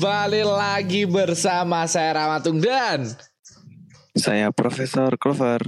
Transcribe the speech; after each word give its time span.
Kembali 0.00 0.40
lagi 0.48 1.04
bersama 1.04 1.84
saya 1.84 2.16
Ramatung 2.16 2.56
dan 2.56 3.04
Saya 4.16 4.48
Profesor 4.48 5.12
Clover. 5.20 5.60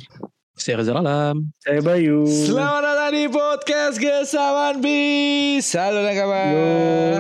Saya 0.56 0.80
Reza 0.80 0.96
Alam. 0.96 1.52
Saya 1.60 1.84
Bayu. 1.84 2.24
Selamat 2.24 2.80
datang 2.80 3.12
di 3.12 3.28
podcast 3.28 4.00
Gesawan 4.00 4.80
Bis 4.80 5.68
Halo 5.76 6.00
nakama. 6.00 6.48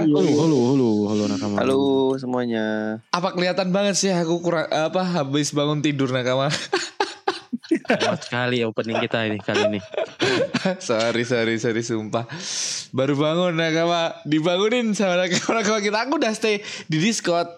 Halo, 0.08 0.24
halo, 0.24 0.58
halo, 0.72 0.88
halo 1.12 1.22
nakama. 1.28 1.56
Halo 1.60 1.80
semuanya. 2.16 2.96
Apa 3.12 3.36
kelihatan 3.36 3.76
banget 3.76 4.00
sih 4.00 4.08
aku 4.08 4.40
kurang 4.40 4.72
apa 4.72 5.04
habis 5.04 5.52
bangun 5.52 5.84
tidur 5.84 6.08
nakama 6.16 6.48
Hebat 7.92 8.20
sekali 8.24 8.64
opening 8.64 8.98
kita 9.04 9.28
ini 9.28 9.38
kali 9.40 9.76
ini. 9.76 9.80
Sorry 10.80 11.28
sorry 11.28 11.60
sorry 11.60 11.82
sumpah. 11.84 12.24
Baru 12.94 13.18
bangun 13.18 13.52
nakama 13.56 14.16
Dibangunin 14.24 14.96
sama 14.96 15.20
nakama-nakama 15.20 15.78
kita. 15.84 15.98
Aku 16.06 16.12
udah 16.16 16.32
stay 16.32 16.64
di 16.88 16.98
Discord. 17.02 17.48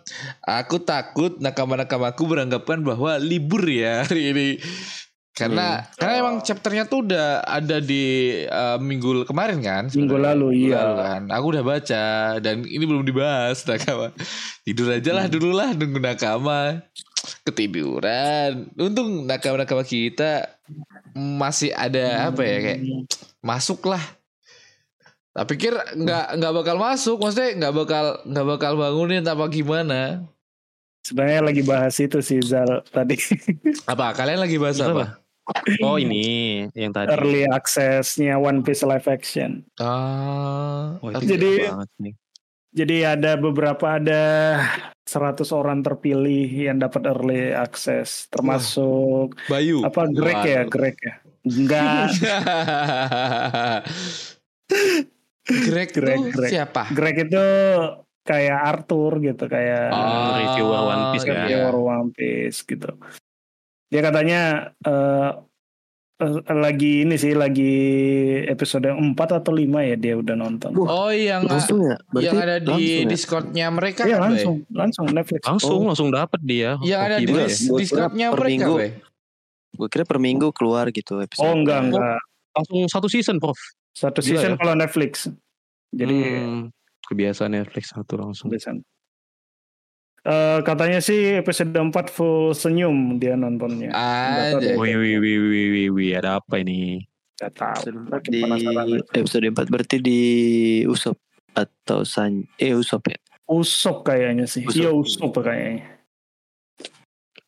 Aku 0.43 0.83
takut 0.83 1.39
nakama-nakamaku 1.39 2.23
beranggapan 2.27 2.83
bahwa 2.83 3.15
libur 3.21 3.63
ya 3.69 4.03
hari 4.03 4.35
ini. 4.35 4.49
Karena 5.35 5.83
karena 5.99 6.15
emang 6.23 6.47
chapternya 6.47 6.87
tuh 6.87 7.03
udah 7.11 7.43
ada 7.43 7.83
di 7.83 8.31
eh, 8.47 8.79
minggu 8.79 9.27
kemarin 9.27 9.59
kan? 9.67 9.91
Minggu 9.91 10.15
lalu, 10.15 10.47
Minggu 10.55 10.71
iya. 10.71 10.79
lalu 10.87 10.95
kan. 11.03 11.23
Aku 11.35 11.47
udah 11.51 11.65
baca 11.67 12.05
dan 12.39 12.63
ini 12.63 12.85
belum 12.87 13.03
dibahas 13.03 13.67
nakama 13.67 14.15
tidur 14.63 14.95
aja 14.95 15.11
lah 15.11 15.27
dulu 15.27 15.51
lah 15.51 15.75
nunggu 15.75 15.99
nakama 15.99 16.87
ketiduran 17.43 18.69
untung 18.75 19.25
nakama-nakama 19.25 19.81
kita 19.81 20.49
masih 21.13 21.71
ada 21.71 22.29
apa 22.29 22.41
ya 22.41 22.57
kayak 22.61 22.81
masuk 23.41 23.85
lah 23.85 24.03
tak 25.31 25.47
pikir 25.49 25.73
nggak 25.75 26.27
nggak 26.37 26.53
bakal 26.55 26.77
masuk 26.77 27.19
maksudnya 27.19 27.51
nggak 27.57 27.75
bakal 27.75 28.05
nggak 28.23 28.47
bakal 28.49 28.73
bangunin 28.75 29.23
apa 29.23 29.45
gimana 29.47 30.01
Sebenarnya 31.01 31.45
lagi 31.45 31.61
bahas 31.61 32.01
itu 32.01 32.17
sih 32.19 32.41
Zal 32.41 32.81
tadi 32.87 33.21
apa 33.93 34.15
kalian 34.15 34.41
lagi 34.41 34.57
bahas 34.57 34.81
Apa? 34.81 34.89
apa 34.89 35.07
Oh 35.85 36.01
ini 36.01 36.65
yang 36.73 36.89
tadi. 36.89 37.13
early 37.13 37.45
accessnya 37.45 38.41
One 38.41 38.65
Piece 38.65 38.81
live 38.81 39.05
action. 39.05 39.61
ah 39.77 40.97
Oh, 40.99 41.13
Jadi- 41.13 41.61
gila 41.61 41.85
banget 41.85 41.91
nih. 42.01 42.15
Jadi 42.75 43.07
ada 43.07 43.39
beberapa 43.39 44.03
ada 44.03 44.23
100 45.07 45.47
orang 45.55 45.79
terpilih 45.79 46.51
yang 46.51 46.83
dapat 46.83 47.07
early 47.07 47.55
access 47.55 48.27
termasuk 48.27 49.39
Bayu 49.47 49.87
apa 49.87 50.11
Greg 50.11 50.43
ya. 50.43 50.63
Greg 50.67 50.97
ya. 50.99 51.15
Enggak 51.45 52.09
Greg, 55.45 55.93
Greg, 55.93 56.19
tuh 56.19 56.33
Greg. 56.35 56.51
siapa? 56.51 56.89
Greg 56.91 57.29
itu 57.29 57.45
kayak 58.25 58.59
Arthur 58.65 59.21
gitu 59.21 59.45
kayak 59.45 59.93
Ah, 59.93 60.41
reviewer 60.41 60.83
One 60.83 61.05
Piece 61.13 61.25
kan? 61.29 61.35
reviewer 61.45 61.77
One 61.77 62.09
Piece 62.11 62.59
gitu. 62.65 62.91
Dia 63.93 64.01
katanya 64.03 64.41
eh, 64.83 65.31
lagi 66.47 67.03
ini 67.03 67.19
sih 67.19 67.35
lagi 67.35 67.75
episode 68.47 68.87
4 68.87 69.19
atau 69.19 69.51
5 69.51 69.67
ya 69.83 69.97
dia 69.99 70.15
udah 70.15 70.35
nonton. 70.35 70.71
Oh 70.79 71.11
yang 71.11 71.43
Langsung 71.43 71.83
ya? 71.83 71.99
Berarti 72.07 72.25
yang 72.25 72.39
ada 72.39 72.57
di 72.57 72.67
langsung 72.69 72.87
ya? 72.87 73.11
Discordnya 73.11 73.67
mereka 73.69 74.01
Iya 74.03 74.15
kan, 74.15 74.15
Bay? 74.15 74.23
langsung, 74.31 74.55
langsung 74.71 75.07
Netflix. 75.11 75.43
Langsung 75.43 75.75
Oh. 75.75 75.87
langsung 75.91 76.09
dapat 76.09 76.41
dia. 76.41 76.79
Yang 76.81 77.01
ada 77.03 77.17
di 77.19 77.27
ya. 77.27 77.47
Discordnya 77.75 78.27
per 78.31 78.41
mereka? 78.41 78.67
Gue 79.75 79.89
kira 79.91 80.05
per 80.05 80.19
minggu 80.19 80.55
keluar 80.55 80.87
gitu 80.89 81.19
episode. 81.19 81.43
Oh 81.43 81.51
enggak 81.53 81.83
enggak. 81.83 82.23
Langsung 82.55 82.79
satu 82.87 83.11
season, 83.11 83.43
Prof. 83.43 83.59
Satu 83.91 84.23
Gila 84.23 84.39
season 84.39 84.53
ya? 84.55 84.57
kalau 84.57 84.75
Netflix. 84.75 85.27
Jadi 85.91 86.19
Hmm, 86.39 86.71
kebiasaan 87.05 87.51
Netflix 87.53 87.91
satu 87.91 88.15
langsung. 88.15 88.55
season. 88.55 88.87
Eh, 90.25 90.59
katanya 90.65 91.05
sih 91.05 91.37
episode 91.37 91.69
4 91.77 92.09
full 92.09 92.57
senyum 92.57 93.21
dia 93.21 93.37
nontonnya. 93.37 93.93
Deh. 94.57 94.73
Wih, 94.81 94.97
wih, 94.97 95.21
wih, 95.21 95.37
wih, 95.37 95.67
wih, 95.69 95.89
wih, 95.93 96.11
ada 96.17 96.41
apa 96.41 96.65
ini? 96.65 97.05
Nggak 97.37 97.53
tahu. 97.53 97.77
Episode 97.77 97.97
empat 98.01 98.21
Makin 98.25 98.33
di 98.33 98.41
penasaran. 98.41 98.87
episode 99.13 99.45
4 99.53 99.69
berarti 99.69 99.97
di 100.01 100.21
Usop 100.89 101.21
atau 101.53 102.09
San 102.09 102.49
eh 102.57 102.73
Usop 102.73 103.05
ya. 103.13 103.21
Usop 103.53 104.09
kayaknya 104.09 104.49
sih. 104.49 104.65
Usop. 104.65 104.81
Iya 104.81 104.91
Usop 104.97 105.33
kayaknya. 105.45 105.93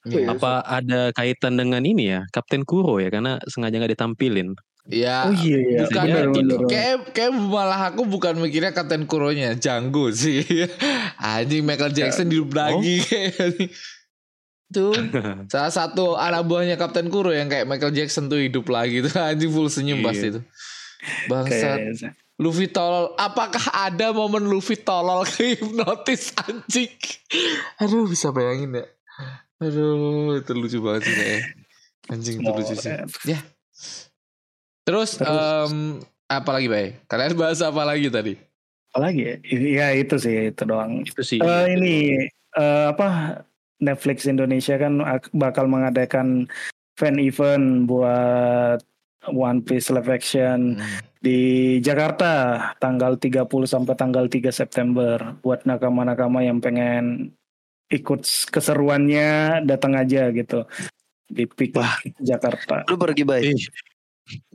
Iya. 0.06 0.36
Apa 0.36 0.60
ada 0.68 1.16
kaitan 1.16 1.56
dengan 1.56 1.80
ini 1.80 2.12
ya? 2.12 2.28
Kapten 2.28 2.68
Kuro 2.68 3.00
ya 3.00 3.08
karena 3.08 3.40
sengaja 3.48 3.80
nggak 3.80 3.96
ditampilin. 3.96 4.52
Ya, 4.86 5.26
Oh 5.26 5.34
iya 5.34 5.58
iya. 5.58 5.80
bukan 5.84 6.04
jadi. 6.04 6.30
bener. 6.30 6.58
kayak 6.64 6.96
kayak 7.10 7.32
malah 7.34 7.90
aku 7.90 8.06
bukan 8.06 8.38
mikirnya 8.38 8.70
Kapten 8.70 9.02
Kuronya, 9.04 9.54
Janggo 9.54 10.10
sih. 10.10 10.46
Anjing 11.18 11.62
Michael 11.62 11.90
Jackson 11.90 12.26
hidup 12.26 12.54
lagi 12.54 13.02
kayak 13.02 13.66
Tuh 14.66 14.94
salah 15.52 15.70
satu 15.70 16.14
anak 16.14 16.42
buahnya 16.42 16.74
Kapten 16.74 17.06
Kuro 17.06 17.30
yang 17.30 17.46
kayak 17.46 17.64
Michael 17.64 17.90
Jackson 17.92 18.26
tuh 18.26 18.38
hidup 18.38 18.66
lagi 18.66 18.98
tuh 19.00 19.14
anjing 19.16 19.50
full 19.50 19.66
senyum 19.66 19.98
Iya. 19.98 20.06
pasti 20.06 20.26
itu. 20.28 20.40
Bangsat. 21.24 21.78
Kayaknya. 21.78 22.10
Luffy 22.36 22.66
tolol. 22.66 23.14
Apakah 23.16 23.62
ada 23.72 24.10
momen 24.10 24.44
Luffy 24.44 24.76
tolol 24.76 25.22
ke 25.24 25.54
hipnotis 25.54 26.30
anjing? 26.36 26.90
Aduh 27.78 28.06
bisa 28.06 28.30
bayangin 28.30 28.76
ya. 28.76 28.86
Aduh 29.58 30.36
itu 30.36 30.52
lucu 30.52 30.78
banget 30.78 31.02
sih 31.04 31.14
kayak. 31.14 31.42
Anjing 32.06 32.36
itu 32.38 32.50
lucu 32.50 32.74
sih. 32.76 32.92
Ya. 33.24 33.38
Terus, 34.86 35.18
Terus. 35.18 35.26
em, 35.26 35.98
apa 36.30 36.50
lagi 36.54 36.70
Bay? 36.70 36.86
Kalian 37.10 37.34
bahas 37.34 37.58
apa 37.58 37.82
lagi 37.82 38.06
tadi? 38.06 38.38
Apalagi 38.94 39.20
ya? 39.20 39.34
Iya 39.50 39.86
itu 39.98 40.14
sih 40.16 40.54
itu 40.54 40.62
doang. 40.62 41.02
Itu 41.02 41.26
sih. 41.26 41.42
Eh, 41.42 41.64
ini 41.74 42.22
eh, 42.54 42.86
apa 42.88 43.42
Netflix 43.82 44.30
Indonesia 44.30 44.78
kan 44.78 45.02
ak- 45.02 45.34
bakal 45.34 45.66
mengadakan 45.66 46.46
fan 46.94 47.18
event 47.18 47.84
buat 47.90 48.80
One 49.26 49.60
Piece 49.66 49.90
live 49.90 50.06
action 50.06 50.78
di 51.18 51.76
Jakarta 51.82 52.62
tanggal 52.78 53.18
30 53.18 53.66
sampai 53.66 53.98
tanggal 53.98 54.30
3 54.30 54.54
September 54.54 55.34
buat 55.42 55.66
nakama-nakama 55.66 56.46
yang 56.46 56.62
pengen 56.62 57.34
ikut 57.90 58.22
keseruannya 58.48 59.60
datang 59.66 59.98
aja 59.98 60.30
gitu 60.30 60.62
di 61.26 61.42
PIK 61.44 61.74
Wah. 61.74 61.98
Jakarta. 62.22 62.86
Lu 62.86 62.94
pergi 62.94 63.26
baik. 63.26 63.44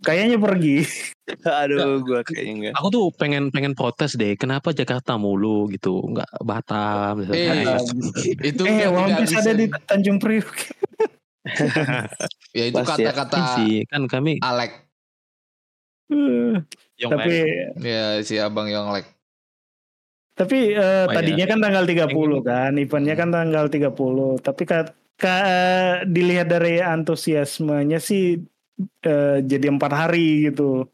Kayaknya 0.04 0.38
pergi. 0.42 0.84
Aduh, 1.64 2.04
gue 2.04 2.20
kayaknya 2.28 2.54
enggak. 2.54 2.74
aku 2.76 2.88
tuh 2.92 3.06
pengen 3.16 3.54
pengen 3.56 3.72
protes 3.72 4.20
deh. 4.20 4.36
Kenapa 4.36 4.76
Jakarta 4.76 5.16
mulu 5.16 5.72
gitu? 5.72 6.04
Nggak 6.12 6.28
Batam. 6.44 7.24
Eh, 7.24 7.40
misalnya. 7.40 7.78
itu 8.52 8.64
eh, 8.68 8.90
One 8.92 9.16
Piece 9.24 9.32
bisa- 9.32 9.44
ada 9.48 9.52
di 9.56 9.66
Tanjung 9.88 10.20
Priuk. 10.20 10.50
Ya 12.54 12.70
itu 12.70 12.78
ya. 12.78 12.86
kata-kata 12.86 13.66
kan 13.90 14.06
kami 14.06 14.38
Alek. 14.46 14.86
yang 17.02 17.10
Tapi 17.18 17.34
Ya 17.82 18.22
si 18.22 18.38
Abang 18.38 18.70
Yonglek. 18.70 19.10
Tapi 20.38 20.78
Oh, 20.78 21.10
tadinya 21.10 21.50
kan 21.50 21.58
tanggal 21.58 21.82
30 21.90 22.14
Yang 22.14 22.46
kan, 22.46 22.72
eventnya 22.78 23.16
kan 23.18 23.30
tanggal 23.34 23.66
30. 23.74 24.38
Tapi 24.38 24.64
ka, 24.70 24.94
ka- 25.18 26.06
dilihat 26.06 26.46
dari 26.46 26.78
antusiasmenya 26.78 27.98
sih 27.98 28.38
eh, 29.02 29.38
jadi 29.42 29.68
empat 29.70 29.92
hari 29.92 30.48
gitu. 30.48 30.86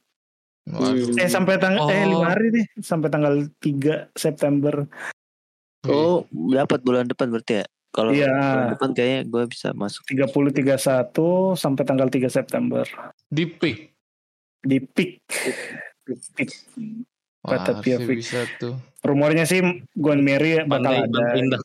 Waduh. 0.67 1.15
Eh 1.15 1.27
sampai 1.27 1.55
tanggal 1.55 1.87
eh 1.87 2.03
Oh. 2.03 2.11
lima 2.11 2.27
hari 2.29 2.47
deh, 2.51 2.65
sampai 2.77 3.07
tanggal 3.07 3.33
3 3.57 4.11
September. 4.13 4.83
Oh, 5.83 6.27
dapat 6.29 6.81
bulan 6.81 7.05
depan 7.05 7.31
berarti 7.31 7.63
ya. 7.63 7.65
Kalau 7.89 8.11
Iya. 8.11 8.27
bulan 8.27 8.67
depan 8.75 8.89
kayaknya 8.91 9.19
gue 9.25 9.43
bisa 9.47 9.71
masuk. 9.71 10.03
30 10.05 10.51
31 10.51 11.23
sampai 11.53 11.83
tanggal 11.83 12.07
3 12.07 12.27
September 12.27 12.83
Di 13.25 13.47
pick. 13.47 13.95
di. 14.59 14.83
Kata 17.39 17.79
Pia 17.79 17.95
harusnya 17.95 17.97
Fix. 18.03 18.19
bisa 18.19 18.39
tuh. 18.59 18.75
Rumornya 18.99 19.47
sih 19.47 19.63
Gon 19.93 20.19
Mary 20.19 20.59
bakal 20.61 21.07
pandai 21.07 21.39
ada. 21.39 21.57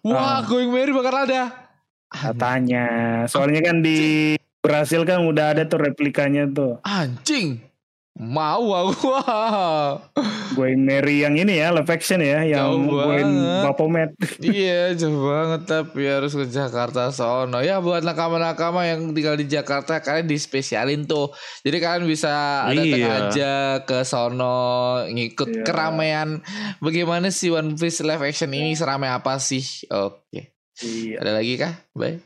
Wah, 0.00 0.16
Ah. 0.34 0.40
Going 0.42 0.72
Merry 0.72 0.90
bakal 0.90 1.14
ada. 1.20 1.68
katanya. 2.08 2.84
Soalnya 3.24 3.60
kan 3.62 3.80
di 3.80 4.32
Brasil 4.62 5.02
kan 5.02 5.26
udah 5.26 5.58
ada 5.58 5.66
tuh 5.66 5.82
replikanya 5.82 6.46
tuh. 6.46 6.78
Anjing. 6.86 7.58
Mau 8.14 8.70
aku. 8.76 9.08
Gue 10.54 10.76
Mary 10.76 11.24
yang 11.24 11.34
ini 11.34 11.58
ya, 11.58 11.72
live 11.72 11.88
action 11.88 12.20
ya, 12.20 12.44
yang 12.44 12.84
gue. 12.84 13.24
Bapomet. 13.64 14.12
iya, 14.44 14.92
jauh 14.92 15.24
banget 15.24 15.64
tapi 15.64 16.04
harus 16.04 16.36
ke 16.36 16.44
Jakarta 16.44 17.08
sono. 17.08 17.64
Ya 17.64 17.80
buat 17.80 18.04
nakama-nakama 18.04 18.84
yang 18.84 19.16
tinggal 19.16 19.40
di 19.40 19.48
Jakarta 19.48 19.98
kalian 19.98 20.28
dispesialin 20.28 21.08
tuh. 21.08 21.32
Jadi 21.64 21.76
kalian 21.80 22.04
bisa 22.04 22.68
datang 22.68 22.84
Iya. 23.00 23.12
aja 23.32 23.52
ke 23.88 24.04
sono 24.04 25.00
ngikut 25.08 25.48
Iya. 25.48 25.64
keramaian 25.64 26.44
bagaimana 26.78 27.32
sih 27.32 27.48
One 27.48 27.74
Piece 27.74 28.04
live 28.04 28.20
action 28.20 28.52
ini 28.52 28.76
seramai 28.76 29.08
apa 29.08 29.40
sih? 29.40 29.64
Oke. 29.88 30.52
Iya. 30.84 31.16
Ada 31.18 31.32
lagi 31.40 31.56
kah? 31.56 31.80
Baik. 31.96 32.20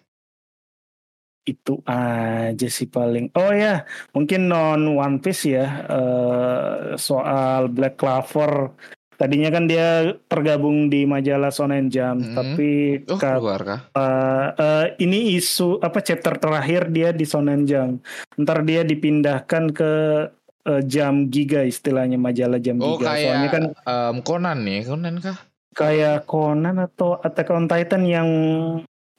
Itu 1.46 1.78
aja 1.86 2.66
sih 2.66 2.84
paling. 2.86 3.30
Oh 3.32 3.54
ya, 3.54 3.86
mungkin 4.10 4.50
non 4.50 4.82
One 4.92 5.22
Piece 5.22 5.46
ya. 5.46 5.86
eh, 5.86 6.76
soal 6.98 7.70
Black 7.70 7.96
Clover 7.96 8.74
tadinya 9.16 9.48
kan 9.48 9.64
dia 9.64 10.12
tergabung 10.28 10.92
di 10.92 11.08
majalah 11.08 11.48
Shonen 11.48 11.88
Jump, 11.88 12.20
Hmm. 12.20 12.36
tapi 12.36 13.00
Oh 13.08 13.16
keluar 13.16 13.60
kah? 13.64 13.80
uh, 13.96 14.48
uh, 14.52 14.84
ini 15.00 15.32
isu 15.40 15.80
apa 15.80 16.04
chapter 16.04 16.36
terakhir 16.36 16.92
dia 16.92 17.16
di 17.16 17.24
Shonen 17.24 17.64
Jump. 17.64 18.04
Ntar 18.36 18.60
dia 18.60 18.84
dipindahkan 18.84 19.72
ke 19.72 19.92
uh, 20.68 20.82
Jam 20.84 21.32
Giga 21.32 21.64
istilahnya 21.64 22.20
majalah 22.20 22.60
Jam 22.60 22.76
Oh 22.76 23.00
Giga. 23.00 23.16
Soalnya 23.16 23.48
kayak 23.48 23.52
kan 23.54 23.64
em, 23.88 24.16
Conan 24.20 24.58
nih, 24.60 24.84
Conan 24.84 25.16
kah? 25.16 25.38
kayak 25.72 26.24
Conan 26.24 26.76
atau 26.82 27.16
Attack 27.16 27.48
on 27.52 27.64
Titan 27.64 28.04
yang 28.04 28.28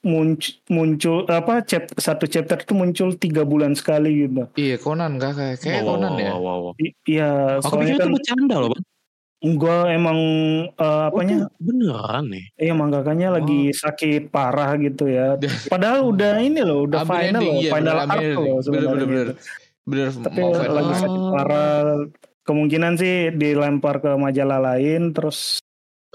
muncul, 0.05 0.53
muncul 0.69 1.17
apa 1.25 1.65
chap, 1.65 1.89
satu 1.97 2.29
chapter 2.29 2.61
itu 2.61 2.73
muncul 2.73 3.09
tiga 3.17 3.41
bulan 3.41 3.73
sekali 3.73 4.25
gitu. 4.25 4.45
Iya 4.53 4.77
Conan 4.77 5.17
kah? 5.17 5.33
Kayak 5.33 5.57
kayak 5.61 5.81
Wow, 5.81 5.89
Conan 5.97 6.13
ya. 6.17 6.31
wow, 6.33 6.39
wow, 6.39 6.57
wow. 6.69 6.73
I- 6.77 6.95
Iya, 7.07 7.29
Aku 7.61 7.67
soalnya 7.73 7.95
pikir 7.95 7.97
kan 7.97 8.05
itu 8.05 8.15
bercanda 8.19 8.55
loh, 8.59 8.69
Bang. 8.73 8.83
gua 9.53 9.77
emang 9.93 10.19
uh, 10.75 11.13
apanya 11.13 11.45
Oh, 11.45 11.49
itu 11.49 11.61
beneran 11.61 12.25
nih. 12.25 12.45
Iya 12.57 12.73
manggakannya 12.73 13.29
lagi 13.37 13.59
sakit 13.69 14.33
parah 14.33 14.73
gitu 14.81 15.05
ya. 15.05 15.37
Padahal 15.73 16.09
udah 16.09 16.41
ini 16.41 16.61
loh, 16.65 16.89
udah 16.89 17.05
final 17.05 17.37
ending, 17.41 17.53
loh, 17.53 17.61
iya, 17.61 17.71
final 17.71 17.95
bener, 17.95 18.13
arc 18.17 18.25
loh 18.33 18.57
sebenarnya. 18.65 18.89
bener 18.89 19.05
bener. 19.05 19.27
gitu. 19.27 19.33
Bener 19.87 20.07
Tapi 20.19 20.39
mau 20.41 20.51
lagi 20.51 20.73
final. 20.89 21.01
sakit 21.05 21.21
parah. 21.31 21.77
Kemungkinan 22.47 22.93
sih 22.95 23.15
dilempar 23.35 23.99
ke 23.99 24.15
majalah 24.15 24.59
lain, 24.73 25.11
terus 25.11 25.59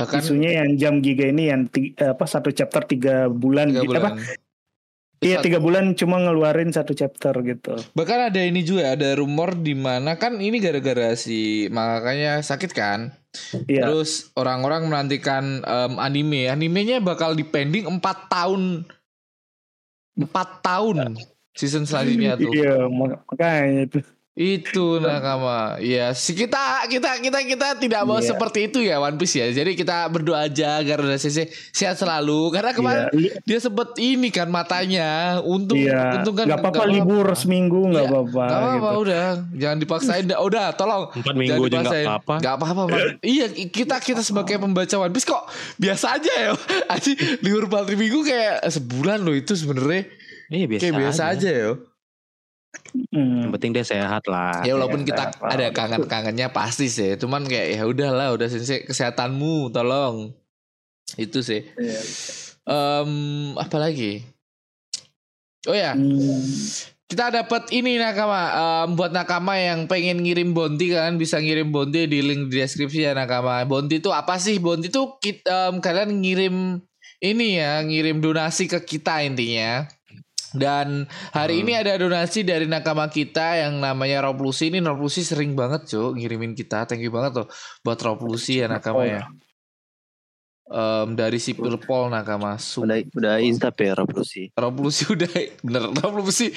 Bahkan 0.03 0.21
isunya 0.21 0.51
yang 0.63 0.69
jam 0.75 0.95
giga 0.99 1.27
ini 1.27 1.49
yang 1.49 1.67
ti- 1.67 1.95
apa 1.95 2.25
satu 2.25 2.51
chapter 2.51 2.83
tiga 2.85 3.27
bulan, 3.27 3.71
tiga 3.71 3.83
gitu. 3.83 3.95
apa? 3.97 4.11
bulan. 4.13 4.41
Iya 5.23 5.39
tiga 5.39 5.63
bulan 5.63 5.95
cuma 5.95 6.19
ngeluarin 6.19 6.75
satu 6.75 6.99
chapter 6.99 7.31
gitu. 7.47 7.79
Bahkan 7.95 8.35
ada 8.35 8.43
ini 8.43 8.67
juga 8.67 8.91
ada 8.91 9.15
rumor 9.15 9.55
di 9.55 9.71
mana 9.71 10.19
kan 10.19 10.43
ini 10.43 10.59
gara-gara 10.59 11.15
si 11.15 11.71
makanya 11.71 12.43
sakit 12.43 12.75
kan. 12.75 13.15
Iya. 13.71 13.87
Terus 13.87 14.35
orang-orang 14.35 14.91
menantikan 14.91 15.63
em, 15.63 15.93
anime. 15.97 16.51
Animenya 16.51 16.99
bakal 16.99 17.39
dipending 17.39 17.87
4 17.87 18.03
tahun. 18.27 18.83
4 20.19 20.27
tahun 20.61 21.17
season 21.55 21.87
selanjutnya 21.87 22.35
tuh. 22.35 22.51
Iya 22.51 22.91
mak- 22.91 23.23
makanya 23.25 23.81
itu. 23.87 23.99
Itu 24.33 24.97
nakama. 24.97 25.77
Ya, 25.77 26.17
si 26.17 26.33
kita 26.33 26.89
kita 26.89 27.21
kita 27.21 27.45
kita 27.45 27.69
tidak 27.77 28.01
mau 28.09 28.17
Iya. 28.17 28.33
seperti 28.33 28.65
itu 28.65 28.81
ya 28.81 28.97
One 28.97 29.21
Piece 29.21 29.37
ya. 29.37 29.53
Jadi 29.53 29.77
kita 29.77 30.09
berdoa 30.09 30.49
aja 30.49 30.81
agar 30.81 31.05
udah 31.05 31.21
CC 31.21 31.53
sehat 31.69 32.01
selalu. 32.01 32.49
Karena 32.49 32.73
kemarin 32.73 33.13
Iya, 33.13 33.45
dia 33.45 33.59
sempet 33.61 33.93
ini 34.01 34.33
kan 34.33 34.49
matanya. 34.49 35.37
Untung 35.45 35.77
iya. 35.77 36.17
untung 36.17 36.33
kan 36.33 36.49
Gak 36.49 36.65
apa-apa 36.65 36.89
libur 36.89 37.29
seminggu 37.37 37.93
nggak 37.93 38.05
Iya, 38.05 38.09
apa-apa. 38.09 38.43
Gak 38.43 38.57
apa-apa 38.57 38.89
gitu. 38.89 39.03
udah, 39.05 39.25
jangan 39.53 39.79
dipaksain. 39.85 40.25
Dah, 40.25 40.41
udah, 40.41 40.67
tolong. 40.73 41.03
Empat 41.13 41.35
minggu 41.37 41.63
aja 41.69 41.79
nggak 41.85 41.93
apa-apa. 42.01 42.35
Nggak 42.41 42.55
apa-apa. 42.57 42.83
Man. 42.89 43.01
iya, 43.21 43.47
kita 43.53 43.97
kita 44.01 44.25
sebagai 44.25 44.57
pembaca 44.57 44.97
One 44.97 45.13
Piece 45.13 45.29
kok 45.29 45.45
biasa 45.77 46.17
aja 46.17 46.33
ya. 46.33 46.51
Aji 46.97 47.13
libur 47.45 47.69
empat 47.69 47.85
minggu 47.93 48.25
kayak 48.25 48.65
sebulan 48.65 49.21
loh 49.21 49.37
itu 49.37 49.53
sebenarnya 49.53 50.09
Iya 50.49 50.67
biasa, 50.69 50.81
kayak 50.81 50.95
biasa 50.97 51.23
aja, 51.33 51.49
ya. 51.49 51.71
Hmm. 53.13 53.49
Yang 53.49 53.53
penting 53.57 53.71
dia 53.73 53.85
sehat 53.85 54.25
lah. 54.29 54.61
Ya 54.65 54.77
walaupun 54.77 55.05
Iya, 55.05 55.09
kita 55.13 55.23
ada 55.41 55.67
kangen-kangennya 55.73 56.49
pasti 56.53 56.89
sih. 56.89 57.17
Cuman 57.17 57.45
kayak 57.45 57.81
ya 57.81 57.83
udahlah, 57.89 58.33
udah 58.37 58.49
sensei 58.49 58.85
kesehatanmu, 58.85 59.73
tolong. 59.73 60.33
Itu 61.17 61.41
sih. 61.45 61.65
Iya. 61.77 62.01
Em, 62.69 63.11
apa 63.59 63.77
lagi? 63.81 64.23
Oh 65.63 65.77
ya, 65.77 65.95
Hmm. 65.95 66.43
kita 67.07 67.31
dapat 67.31 67.71
ini 67.71 68.01
nakama 68.01 68.41
Em, 68.51 68.99
buat 68.99 69.13
nakama 69.15 69.55
yang 69.61 69.87
pengen 69.87 70.25
ngirim 70.25 70.51
bonti 70.57 70.91
kalian 70.91 71.21
bisa 71.21 71.39
ngirim 71.39 71.71
bonti 71.71 72.09
di 72.09 72.19
link 72.19 72.51
di 72.51 72.59
deskripsi 72.59 73.07
ya 73.07 73.13
nakama 73.15 73.63
bonti 73.69 74.01
itu 74.03 74.11
apa 74.11 74.41
sih 74.41 74.57
bonti 74.59 74.89
itu 74.91 75.03
kita 75.21 75.77
kalian 75.79 76.19
ngirim 76.25 76.57
ini 77.23 77.63
ya 77.63 77.79
ngirim 77.85 78.19
donasi 78.19 78.67
ke 78.67 78.81
kita 78.83 79.23
intinya 79.23 79.87
dan 80.53 81.09
hari 81.33 81.61
Hmm. 81.61 81.63
ini 81.69 81.73
ada 81.77 81.93
donasi 81.97 82.45
dari 82.45 82.69
nakama 82.69 83.09
kita 83.09 83.61
yang 83.61 83.81
namanya 83.81 84.25
Roblusi 84.29 84.69
ini 84.69 84.81
Roblusi 84.85 85.25
sering 85.25 85.57
banget 85.57 85.89
cuy 85.89 86.17
ngirimin 86.17 86.53
kita. 86.53 86.85
Thank 86.85 87.05
you 87.05 87.13
banget 87.13 87.45
tuh 87.45 87.47
buat 87.85 87.99
Roblusi 88.01 88.61
ya 88.61 88.69
nakama 88.69 89.05
ya. 89.09 89.25
Em, 90.73 91.13
dari 91.13 91.37
sipil 91.37 91.77
pol 91.85 92.09
nakama. 92.09 92.57
Udah 92.57 92.97
udah 93.13 93.35
instap 93.45 93.77
ya 93.83 93.93
revolusi. 93.93 94.49
Revolusi 94.57 95.05
udah 95.15 95.29
bener. 95.61 95.85
Revolusi 96.01 96.49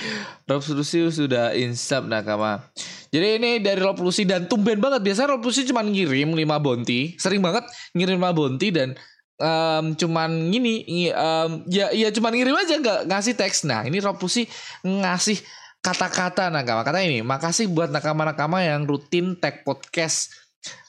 Revolusi 0.47 1.03
sudah 1.11 1.51
instab 1.51 2.07
nakama. 2.07 2.63
Jadi 3.11 3.27
ini 3.43 3.51
dari 3.59 3.81
Revolusi 3.83 4.23
dan 4.23 4.47
tumben 4.47 4.79
banget. 4.79 5.03
Biasanya 5.03 5.35
Revolusi 5.35 5.67
cuma 5.67 5.83
ngirim 5.83 6.31
5 6.31 6.63
bonti 6.63 7.19
sering 7.19 7.43
banget 7.43 7.67
ngirim 7.91 8.15
5 8.21 8.31
bonti 8.31 8.67
dan 8.71 8.95
em, 9.39 9.85
cuman 9.97 10.29
gini 10.51 10.83
em, 11.11 11.49
ya 11.67 11.91
ya 11.91 12.09
cuman 12.11 12.31
ngirim 12.35 12.55
aja 12.55 12.75
nggak 12.79 12.99
ngasih 13.09 13.33
teks. 13.35 13.67
Nah 13.67 13.83
ini 13.83 13.99
Revolusi 13.99 14.47
ngasih 14.85 15.39
kata-kata. 15.83 16.49
Nakama 16.49 16.81
kata 16.87 17.03
ini 17.03 17.21
makasih 17.25 17.69
buat 17.69 17.91
nakama-nakama 17.91 18.63
yang 18.63 18.87
rutin 18.87 19.35
tag 19.37 19.65
podcast 19.67 20.44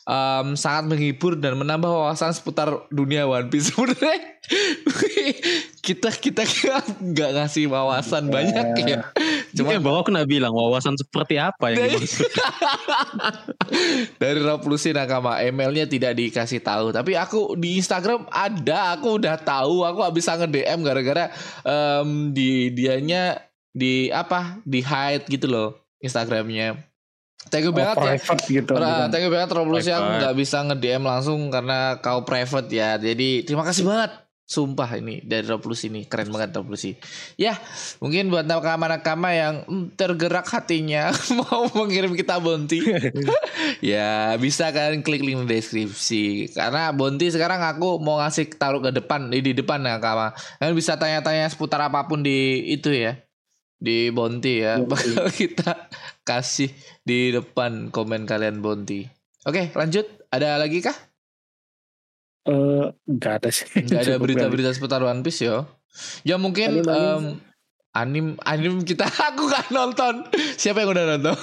Em, 0.07 0.55
sangat 0.55 0.87
menghibur 0.87 1.35
dan 1.35 1.59
menambah 1.59 1.91
wawasan 1.91 2.31
seputar 2.31 2.87
dunia 2.95 3.27
One 3.27 3.51
Piece. 3.51 3.67
Sebenarnya 3.75 4.39
kita 5.83 6.15
kita 6.15 6.47
nggak 7.03 7.31
ngasih 7.35 7.67
wawasan 7.67 8.31
banyak 8.31 8.87
ya. 8.87 9.03
Cuma 9.51 9.75
cuma 9.75 9.83
bahwa 9.83 9.99
aku 10.07 10.15
nak 10.15 10.31
bilang 10.31 10.55
wawasan 10.55 10.95
seperti 10.95 11.43
apa 11.43 11.75
yang 11.75 11.91
Dari- 11.91 12.07
dari 14.23 14.41
Revolusi 14.47 14.95
Nakama 14.95 15.43
emailnya 15.43 15.91
tidak 15.91 16.15
dikasih 16.15 16.63
tahu. 16.63 16.95
Tapi 16.95 17.19
aku 17.19 17.59
di 17.59 17.83
Instagram 17.83 18.31
ada 18.31 18.95
aku 18.95 19.19
udah 19.19 19.35
tahu. 19.43 19.83
Aku 19.91 20.07
bisa 20.15 20.39
nge 20.39 20.47
DM 20.47 20.87
gara-gara 20.87 21.35
em, 21.67 22.31
di 22.31 22.71
dianya 22.71 23.43
di 23.75 24.15
apa 24.15 24.63
di 24.63 24.87
hide 24.87 25.27
gitu 25.27 25.51
loh 25.51 25.83
Instagramnya 25.99 26.95
thank 27.49 27.65
you 27.65 27.73
Oh, 27.73 27.77
banget 27.77 27.97
ya 27.97 28.03
private 28.17 28.43
gitu. 28.47 28.73
Ora, 28.75 28.87
bukan? 28.87 29.09
thank 29.11 29.25
you 29.25 29.33
banget 29.33 29.49
aku 29.51 29.63
Private. 29.69 30.19
nggak 30.19 30.35
bisa 30.37 30.57
nge-DM 30.65 31.03
langsung 31.03 31.41
karena 31.49 31.79
kau 31.99 32.21
private 32.23 32.69
ya. 32.71 32.97
Jadi 32.97 33.43
terima 33.43 33.63
kasih 33.63 33.85
banget. 33.85 34.13
Sumpah 34.47 34.87
ini 34.95 35.27
dari 35.27 35.43
Revolusi 35.43 35.91
ini 35.91 36.07
keren 36.07 36.31
banget 36.31 36.55
Revolusi. 36.55 36.95
Ya, 37.35 37.59
mungkin 37.99 38.31
buat 38.31 38.47
nakama-nakama 38.47 39.35
yang 39.35 39.67
mm, 39.67 39.99
tergerak 39.99 40.47
hatinya 40.47 41.11
mau 41.43 41.67
mengirim 41.75 42.15
kita 42.15 42.39
bonti. 42.39 42.79
ya, 43.83 44.39
bisa 44.39 44.71
kalian 44.71 45.03
klik 45.03 45.27
link 45.27 45.51
di 45.51 45.59
deskripsi. 45.59 46.55
Karena 46.55 46.95
bonti 46.95 47.27
sekarang 47.27 47.59
aku 47.59 47.99
mau 47.99 48.23
ngasih 48.23 48.55
taruh 48.55 48.79
ke 48.79 48.95
depan 48.95 49.35
di, 49.35 49.43
di 49.43 49.51
depan 49.51 49.83
nakama. 49.83 50.31
Kalian 50.63 50.79
bisa 50.79 50.95
tanya-tanya 50.95 51.51
seputar 51.51 51.83
apa 51.83 52.07
pun 52.07 52.23
di 52.23 52.71
itu 52.71 52.95
ya. 52.95 53.19
Di 53.77 54.09
bonti 54.09 54.61
ya. 54.61 54.81
Bonti. 54.81 55.13
Bakal 55.17 55.29
kita 55.31 55.71
kasih 56.23 56.73
di 57.03 57.31
depan 57.31 57.89
komen 57.89 58.25
kalian 58.25 58.59
Bonti. 58.59 59.05
Oke, 59.45 59.71
lanjut. 59.73 60.05
Ada 60.27 60.59
lagi 60.59 60.81
kah? 60.81 60.97
Eh, 62.47 62.87
nggak 63.05 63.33
ada 63.43 63.49
sih. 63.51 63.67
Enggak 63.77 64.07
ada 64.07 64.17
berita-berita 64.23 64.71
seputar 64.71 65.03
One 65.03 65.21
Piece 65.21 65.43
ya. 65.43 65.67
Ya 66.23 66.37
mungkin 66.37 66.83
Anim, 66.83 66.87
anim. 66.87 67.01
em, 67.01 67.25
anim 67.97 68.27
anim 68.45 68.75
kita 68.81 69.09
aku 69.33 69.49
gak 69.49 69.73
nonton. 69.73 70.29
Siapa 70.55 70.85
yang 70.85 70.93
udah 70.93 71.17
nonton? 71.17 71.35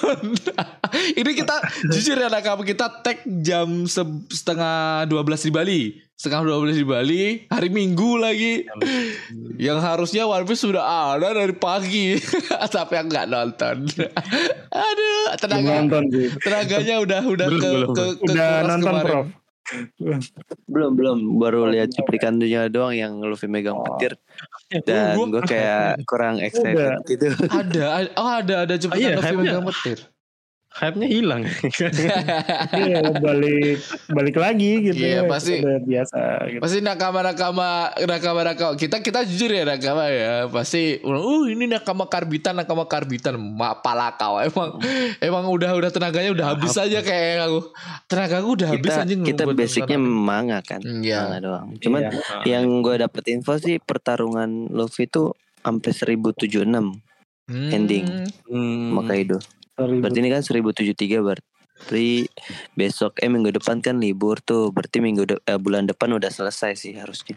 Ini 0.93 1.31
kita 1.33 1.55
jujur 1.89 2.13
ya 2.15 2.29
nakam 2.29 2.61
kita 2.61 3.01
tag 3.01 3.25
jam 3.41 3.83
se- 3.83 4.23
setengah 4.29 5.09
12 5.09 5.47
di 5.47 5.51
Bali. 5.51 5.81
Setengah 6.23 6.55
12 6.55 6.79
di 6.79 6.85
Bali, 6.87 7.23
hari 7.51 7.67
Minggu 7.67 8.15
lagi. 8.15 8.63
Yang 9.59 9.79
harusnya 9.83 10.23
One 10.23 10.47
Piece 10.47 10.63
sudah 10.63 10.79
ada 11.11 11.35
dari 11.35 11.51
pagi. 11.51 12.15
Tapi 12.79 12.95
aku 12.95 13.11
gak 13.11 13.27
nonton. 13.27 13.83
Aduh, 14.87 15.23
tenaga 15.35 15.83
nonton 15.83 16.03
tenaganya 16.39 17.03
udah 17.03 17.21
udah 17.27 17.47
Belum, 17.51 17.59
ke, 17.59 17.67
belum. 17.67 17.89
ke, 17.91 18.03
ke 18.15 18.23
Udah 18.31 18.47
kuras 18.55 18.69
nonton 18.71 18.93
kemarin. 18.95 19.07
Prof. 19.11 19.27
Belum 20.63 20.91
belum 20.95 21.17
baru 21.35 21.67
lihat 21.67 21.91
cuplikannya 21.91 22.67
doang 22.67 22.95
yang 22.95 23.19
Luffy 23.19 23.51
megang 23.51 23.75
Oh. 23.75 23.83
petir 23.83 24.15
dan 24.83 25.15
gua- 25.15 25.27
gue 25.29 25.43
kayak 25.43 25.99
kurang 26.09 26.39
excited 26.39 27.03
gitu. 27.03 27.35
Ada, 27.47 27.83
ada- 27.99 28.13
oh 28.15 28.31
ada 28.31 28.55
ada 28.63 28.75
cuplikan 28.75 29.03
iya, 29.05 29.19
Luffy 29.19 29.35
megang 29.35 29.67
petir 29.67 29.99
hype-nya 30.73 31.07
hilang. 31.07 31.41
Ya? 31.45 31.53
Iya 32.73 32.99
balik 33.21 33.79
balik 34.09 34.35
lagi 34.37 34.71
gitu. 34.89 35.03
Iya 35.03 35.21
ya. 35.23 35.29
pasti 35.29 35.61
biasa. 35.61 36.19
Gitu. 36.49 36.61
Pasti 36.61 36.77
nakama 36.81 37.21
nakama 37.21 37.93
nakama 38.03 38.41
nakama 38.41 38.73
kita 38.73 38.99
kita 38.99 39.25
jujur 39.27 39.53
ya 39.53 39.63
nakama 39.63 40.09
ya 40.09 40.49
pasti 40.49 40.97
uh 41.03 41.43
ini 41.45 41.69
nakama 41.69 42.09
karbitan 42.09 42.57
nakama 42.57 42.89
karbitan 42.89 43.37
mak 43.37 43.85
pala 43.85 44.15
kau 44.17 44.41
emang 44.41 44.79
hmm. 44.81 45.21
emang 45.21 45.45
udah 45.49 45.71
udah 45.77 45.91
tenaganya 45.93 46.31
udah 46.33 46.45
habis 46.55 46.73
aja 46.77 46.99
kayak 47.05 47.47
aku 47.47 47.59
Tenagaku 48.09 48.47
udah 48.57 48.69
kita, 48.73 48.79
habis 48.79 48.95
aja 48.97 49.13
kita 49.13 49.43
basicnya 49.49 49.99
manga 49.99 50.59
kan 50.65 50.81
hmm, 50.81 51.01
Iya. 51.05 51.19
manga 51.25 51.39
doang 51.39 51.67
cuman 51.79 52.01
iya. 52.09 52.11
yang 52.57 52.65
gue 52.81 52.95
dapet 52.99 53.23
info 53.33 53.57
sih 53.57 53.77
pertarungan 53.77 54.69
Luffy 54.73 55.05
itu 55.05 55.33
sampai 55.63 55.91
1076 55.91 56.67
hmm. 57.49 57.69
ending 57.71 58.05
hmm. 58.49 58.87
Maka 58.93 59.13
itu 59.17 59.37
Berarti 59.77 60.19
ini 60.21 60.29
kan 60.29 60.45
1073 60.45 61.25
berarti 61.25 62.29
besok 62.77 63.17
eh 63.17 63.29
minggu 63.29 63.49
depan 63.57 63.81
kan 63.81 63.97
libur 63.97 64.37
tuh. 64.37 64.69
Berarti 64.69 65.01
minggu 65.01 65.23
de 65.25 65.35
eh, 65.49 65.57
bulan 65.57 65.89
depan 65.89 66.13
udah 66.13 66.29
selesai 66.29 66.77
sih 66.77 66.93
harusnya. 66.93 67.33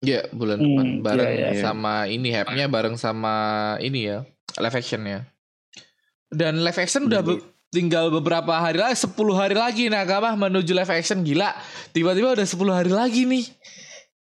Iya, 0.00 0.30
bulan 0.32 0.56
hmm, 0.62 0.64
depan 0.64 0.86
bareng 1.04 1.28
yeah, 1.36 1.52
ya. 1.52 1.60
sama 1.60 2.08
ini 2.08 2.32
hype-nya 2.32 2.72
bareng 2.72 2.96
sama 2.96 3.34
ini 3.84 4.08
ya, 4.08 4.24
live 4.56 4.76
action 4.80 5.04
ya. 5.04 5.28
Dan 6.32 6.64
live 6.64 6.80
action 6.80 7.04
udah 7.04 7.20
be 7.20 7.36
tinggal 7.68 8.08
beberapa 8.08 8.56
hari 8.56 8.80
lagi, 8.80 8.96
10 8.96 9.12
hari 9.36 9.54
lagi 9.58 9.92
nah 9.92 10.08
Kamah 10.08 10.40
menuju 10.40 10.72
live 10.72 10.94
action 10.94 11.20
gila. 11.20 11.52
Tiba-tiba 11.92 12.32
udah 12.32 12.46
10 12.48 12.72
hari 12.72 12.92
lagi 12.96 13.28
nih. 13.28 13.44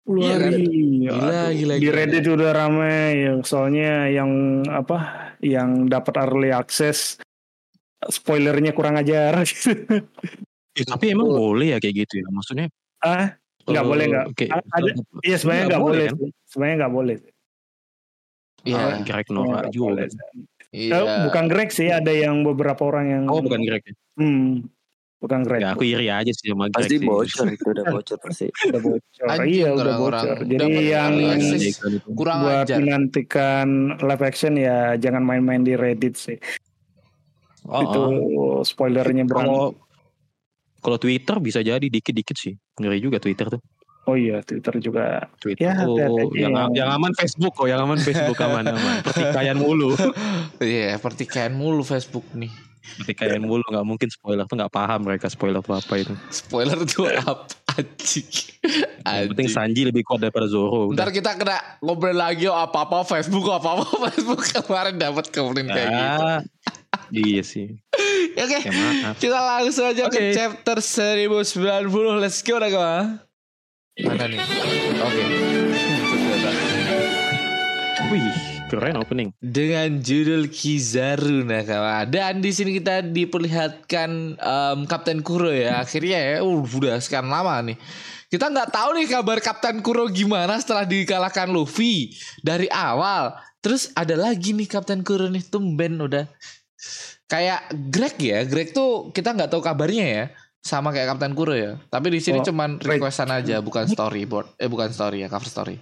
10 0.10 0.18
iya 0.18 0.34
hari. 0.34 0.50
Kan? 0.50 0.60
Gila, 0.66 1.14
gila, 1.14 1.44
gila, 1.54 1.74
Di 1.78 1.90
Reddit 1.94 2.24
gila. 2.26 2.34
udah 2.40 2.50
rame 2.56 2.98
yang 3.30 3.40
soalnya 3.46 4.10
yang 4.10 4.32
apa? 4.66 4.98
Yang 5.38 5.70
dapat 5.94 6.14
early 6.18 6.50
access 6.50 7.22
spoilernya 8.08 8.72
kurang 8.72 8.96
ajar. 8.96 9.44
Eh, 10.72 10.86
tapi 10.88 11.12
emang 11.12 11.28
boleh 11.28 11.76
ya 11.76 11.78
kayak 11.78 12.08
gitu 12.08 12.24
ya 12.24 12.28
maksudnya 12.32 12.68
ah, 13.04 13.36
nggak 13.68 13.84
eh, 13.84 13.88
boleh 13.90 14.06
nggak? 14.08 14.26
A- 14.48 14.64
ada- 14.80 14.96
iya 15.28 15.36
sebenarnya 15.36 15.66
Nggak 15.68 15.84
boleh. 15.84 16.08
boleh, 16.08 16.08
sih. 16.16 16.30
Sebenarnya 16.48 16.76
nggak 16.80 16.94
boleh. 16.96 17.16
Iya. 18.60 18.76
Ah, 18.80 18.96
Greg 19.04 19.28
Nora 19.32 19.48
Nggak 19.50 19.66
juga 19.72 19.84
boleh. 19.84 20.08
Iya. 20.70 20.92
Eh, 21.02 21.20
bukan 21.26 21.44
Greg 21.50 21.70
sih, 21.74 21.90
ada 21.90 22.12
yang 22.14 22.46
beberapa 22.46 22.82
orang 22.86 23.06
yang 23.10 23.24
oh 23.28 23.42
bukan 23.42 23.60
Greg 23.66 23.84
ya 23.84 23.96
Hmm, 24.20 24.68
bukan 25.18 25.40
Greg. 25.48 25.60
ya 25.64 25.74
aku 25.74 25.84
iri 25.84 26.08
aja 26.08 26.30
sih 26.30 26.52
sama 26.52 26.68
Greg 26.70 26.86
Pasti 26.86 26.96
sih. 26.96 27.08
bocor 27.08 27.48
itu 27.50 27.68
udah 27.74 27.86
bocor 27.90 28.18
pasti. 28.22 28.46
Udah 28.70 28.82
bocor. 28.84 29.26
Iya, 29.44 29.68
udah 29.74 29.94
bocor. 29.98 30.38
Jadi 30.46 30.56
dapat 30.56 30.84
yang 30.86 31.12
gitu. 31.58 31.88
Kurang 32.14 32.38
buat 32.46 32.64
ajar. 32.70 32.78
menantikan 32.80 33.68
live 34.00 34.24
action 34.24 34.54
ya 34.56 34.96
jangan 34.96 35.24
main-main 35.26 35.66
di 35.66 35.74
Reddit 35.76 36.16
sih. 36.16 36.38
Oh, 37.70 37.82
Itu 37.82 38.02
oh. 38.02 38.60
spoilernya 38.62 39.24
berani. 39.24 39.46
kalau 39.46 39.64
kalau 40.80 40.98
Twitter 40.98 41.38
bisa 41.38 41.60
jadi 41.60 41.84
dikit-dikit 41.84 42.34
sih 42.34 42.54
ngeri 42.76 42.98
juga 43.00 43.18
Twitter 43.18 43.48
tuh 43.48 43.62
Oh 44.04 44.18
iya, 44.18 44.42
Twitter 44.42 44.74
juga. 44.82 45.30
Twitter 45.38 45.70
Ya, 45.70 45.86
tuh 45.86 45.94
hati-hati 45.94 46.42
yang, 46.42 46.50
yang- 46.50 46.74
yang 46.74 46.90
aman 46.90 47.14
Facebook 47.14 47.54
kok 47.54 47.70
yang 47.70 47.78
aman 47.80 48.00
Facebook 48.00 48.40
aman 48.40 48.66
aman 48.74 49.06
pertikaian 49.06 49.54
mulu 49.54 49.94
Iya, 50.60 50.98
pertikaian 50.98 51.54
mulu 51.54 51.84
Facebook 51.84 52.26
nih. 52.34 52.50
pertikaian 52.90 53.38
mulu 53.38 53.62
nggak 53.62 53.86
mungkin 53.86 54.10
spoiler 54.10 54.50
tuh 54.50 54.58
nggak 54.58 54.74
paham 54.74 55.06
mereka 55.06 55.30
spoiler 55.30 55.62
apa 55.62 55.78
apa 55.78 55.94
itu 55.96 56.16
Spoiler 56.34 56.74
tuh 56.90 57.06
apa 57.06 57.46
anjing. 57.70 58.26
yang 59.06 59.30
penting. 59.30 59.46
Sanji 59.48 59.86
lebih 59.86 60.02
kuat 60.02 60.20
daripada 60.20 60.50
Zoro 60.50 60.90
udah. 60.90 60.98
Ntar 60.98 61.14
kita 61.14 61.38
kena 61.38 61.58
ngobrol 61.80 62.18
lagi 62.18 62.50
oh, 62.50 62.58
apa-apa 62.58 63.06
Facebook 63.06 63.46
apa-apa 63.46 63.86
Facebook 64.10 64.42
kemarin 64.42 64.98
dapat 64.98 65.30
komplain 65.30 65.70
kayak 65.70 65.86
gitu. 65.86 66.26
Iya 67.10 67.42
sih 67.42 67.78
Ya, 68.38 68.44
Oke, 68.48 68.58
ya 68.64 68.72
maaf 68.72 69.16
kita 69.20 69.36
langsung 69.36 69.86
aja 69.90 70.08
ke 70.08 70.16
Oke. 70.16 70.32
chapter 70.32 70.78
1090. 70.80 72.24
Let's 72.24 72.40
go 72.40 72.56
Nakama. 72.56 73.20
Mana 74.00 74.26
nih? 74.32 74.40
Oke. 74.96 75.24
wih 78.10 78.26
keren 78.70 78.98
opening 78.98 79.30
Dengan 79.38 80.00
judul 80.00 80.48
Kizaru 80.48 81.44
Nakama. 81.44 82.08
Dan 82.08 82.40
di 82.40 82.54
sini 82.56 82.80
kita 82.80 83.04
diperlihatkan 83.04 84.40
em, 84.40 84.80
Kapten 84.88 85.20
Kuro 85.20 85.52
ya. 85.52 85.84
Akhirnya 85.84 86.40
ya, 86.40 86.46
uh, 86.46 86.64
udah 86.64 87.02
sekian 87.02 87.28
lama 87.28 87.60
nih. 87.66 87.78
Kita 88.30 88.46
nggak 88.48 88.70
tahu 88.72 88.90
nih 89.04 89.08
kabar 89.10 89.42
Kapten 89.42 89.82
Kuro 89.82 90.06
gimana 90.08 90.56
setelah 90.62 90.86
dikalahkan 90.86 91.50
Luffy 91.50 92.14
dari 92.46 92.70
awal. 92.70 93.36
Terus 93.60 93.92
ada 93.98 94.16
lagi 94.16 94.56
nih 94.56 94.70
Kapten 94.70 95.04
Kuro 95.04 95.28
nih 95.28 95.44
tumben 95.50 96.00
udah 96.00 96.30
kayak 97.30 97.70
Greg 97.94 98.16
ya. 98.20 98.40
Greg 98.44 98.74
tuh 98.74 99.14
kita 99.14 99.36
nggak 99.36 99.52
tahu 99.54 99.62
kabarnya 99.62 100.08
ya. 100.08 100.26
Sama 100.60 100.92
kayak 100.92 101.16
Kapten 101.16 101.32
Kuro 101.38 101.56
ya. 101.56 101.80
Tapi 101.88 102.12
di 102.12 102.20
sini 102.20 102.44
Oh, 102.44 102.46
cuman 102.46 102.84
requestan 102.84 103.32
aja, 103.32 103.64
bukan 103.64 103.88
storyboard. 103.88 104.60
Eh 104.60 104.68
bukan 104.68 104.92
story 104.92 105.24
ya, 105.24 105.32
cover 105.32 105.48
story. 105.48 105.80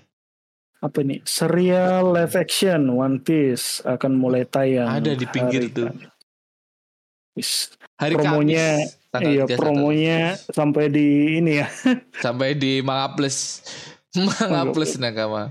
Apa 0.78 1.02
nih? 1.02 1.26
Serial 1.26 2.14
live 2.14 2.38
action 2.38 2.86
One 2.94 3.18
Piece 3.18 3.82
akan 3.82 4.14
mulai 4.14 4.46
tayang. 4.46 4.86
Ada 4.86 5.18
di 5.18 5.26
pinggir 5.26 5.66
hari 5.66 5.74
tuh. 5.74 5.90
Kamis. 7.34 7.74
Hari 7.98 8.14
Promonya, 8.18 8.68
Kamis, 9.10 9.26
Iya, 9.34 9.44
31. 9.50 9.58
promonya 9.58 10.20
sampai 10.54 10.86
di 10.94 11.08
ini 11.42 11.62
ya. 11.62 11.68
sampai 12.26 12.54
di 12.54 12.86
Manga 12.86 13.18
Plus. 13.18 13.66
Manga 14.14 14.46
Manga 14.46 14.66
Plus 14.74 14.94
Nakama. 15.02 15.50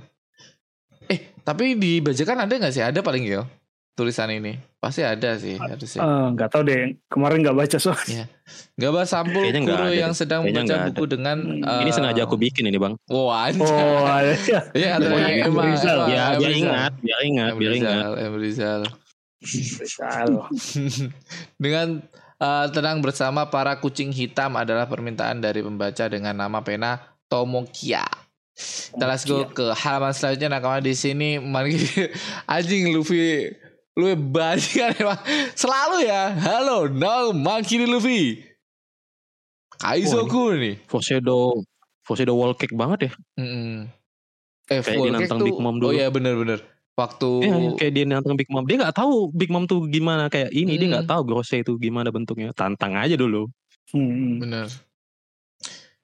Eh, 1.11 1.35
tapi 1.43 1.75
di 1.75 1.99
bajakan 1.99 2.47
ada 2.47 2.55
nggak 2.55 2.75
sih? 2.75 2.83
Ada 2.83 3.03
paling 3.03 3.26
ya 3.26 3.43
tulisan 3.97 4.29
ini. 4.29 4.61
Pasti 4.76 5.00
ada 5.00 5.35
sih, 5.35 5.57
harusnya. 5.57 5.99
Ah, 5.99 6.29
nggak 6.31 6.49
tahu 6.53 6.62
deh. 6.62 6.95
Kemarin 7.09 7.41
nggak 7.41 7.57
baca 7.57 7.76
soalnya. 7.81 8.29
Gambar 8.76 9.03
sampul 9.03 9.41
Kayaknya 9.41 9.61
nggak 9.65 9.75
Kuro 9.75 9.87
ada 9.88 9.97
yang 9.97 10.12
deh. 10.12 10.21
sedang 10.21 10.41
Kayaknya 10.45 10.61
membaca 10.62 10.87
buku 10.87 11.05
dengan 11.09 11.37
Hmm. 11.43 11.81
ini 11.81 11.91
eh, 11.91 11.95
sengaja 11.97 12.23
aku 12.23 12.37
bikin 12.37 12.65
ini 12.65 12.76
bang 12.76 12.95
Wah, 13.09 13.49
anjay. 13.49 13.67
Oh, 13.67 14.05
iya. 14.23 14.61
Iya, 14.79 14.88
ada 14.95 15.07
Oh, 15.07 15.19
yang 15.19 15.33
iya, 15.33 15.45
emang, 15.49 15.67
ya 16.07 16.25
biar 16.37 16.53
ingat 16.55 16.93
biar 17.00 17.21
ingat 17.25 17.53
biar 17.57 17.73
ingat 17.73 17.97
Rizal, 17.97 18.12
Em 18.21 18.35
Rizal. 18.37 18.81
Rizal. 19.43 20.31
dengan 21.62 21.87
eh, 22.37 22.67
tenang 22.71 22.99
bersama 23.00 23.49
para 23.49 23.75
kucing 23.76 24.12
hitam 24.12 24.55
adalah 24.55 24.85
permintaan 24.85 25.41
dari 25.41 25.65
pembaca 25.65 26.05
dengan 26.07 26.37
nama 26.37 26.61
pena 26.61 27.00
Tomokia. 27.26 28.05
Kita 28.57 29.05
let's 29.05 29.25
go 29.25 29.45
ke 29.45 29.69
halaman 29.75 30.12
selanjutnya 30.12 30.49
nakama 30.49 30.81
di 30.81 30.97
sini 30.97 31.37
mari 31.37 31.76
anjing 32.49 32.88
Luffy 32.88 33.53
lu 33.97 34.12
bajingan 34.12 34.93
emang 34.95 35.21
selalu 35.55 36.05
ya 36.05 36.37
halo 36.37 36.85
no 36.87 37.33
Monkey 37.33 37.81
Luffy 37.83 38.45
Kaizoku 39.76 40.53
nih 40.53 40.76
foreshadow 40.85 41.61
foreshadow 42.00 42.37
wall 42.37 42.53
cake 42.53 42.73
banget 42.73 43.09
ya 43.09 43.12
Mm-mm. 43.37 43.88
eh 44.69 44.81
Kayak 44.81 44.83
full 44.85 45.00
di 45.03 45.11
cake 45.11 45.17
nantang 45.17 45.38
tuh 45.41 45.47
Big 45.49 45.59
Mom 45.59 45.75
oh 45.75 45.81
dulu. 45.81 45.93
iya 45.93 46.07
bener-bener 46.09 46.61
waktu 46.93 47.29
Iya, 47.41 47.57
kayak 47.75 47.93
dia 47.93 48.05
nantang 48.05 48.37
Big 48.37 48.49
Mom 48.49 48.65
dia 48.65 48.76
nggak 48.79 48.97
tahu 48.97 49.33
Big 49.33 49.49
Mom 49.49 49.65
tuh 49.65 49.85
gimana 49.87 50.29
kayak 50.29 50.49
ini 50.50 50.76
dia 50.76 50.88
Mm. 50.88 50.93
nggak 50.97 51.09
tahu 51.09 51.21
Grose 51.25 51.57
itu 51.57 51.73
gimana 51.76 52.09
bentuknya 52.09 52.53
tantang 52.53 52.97
aja 52.97 53.17
dulu 53.17 53.49
Hmm. 53.95 54.43
Bener. 54.43 54.67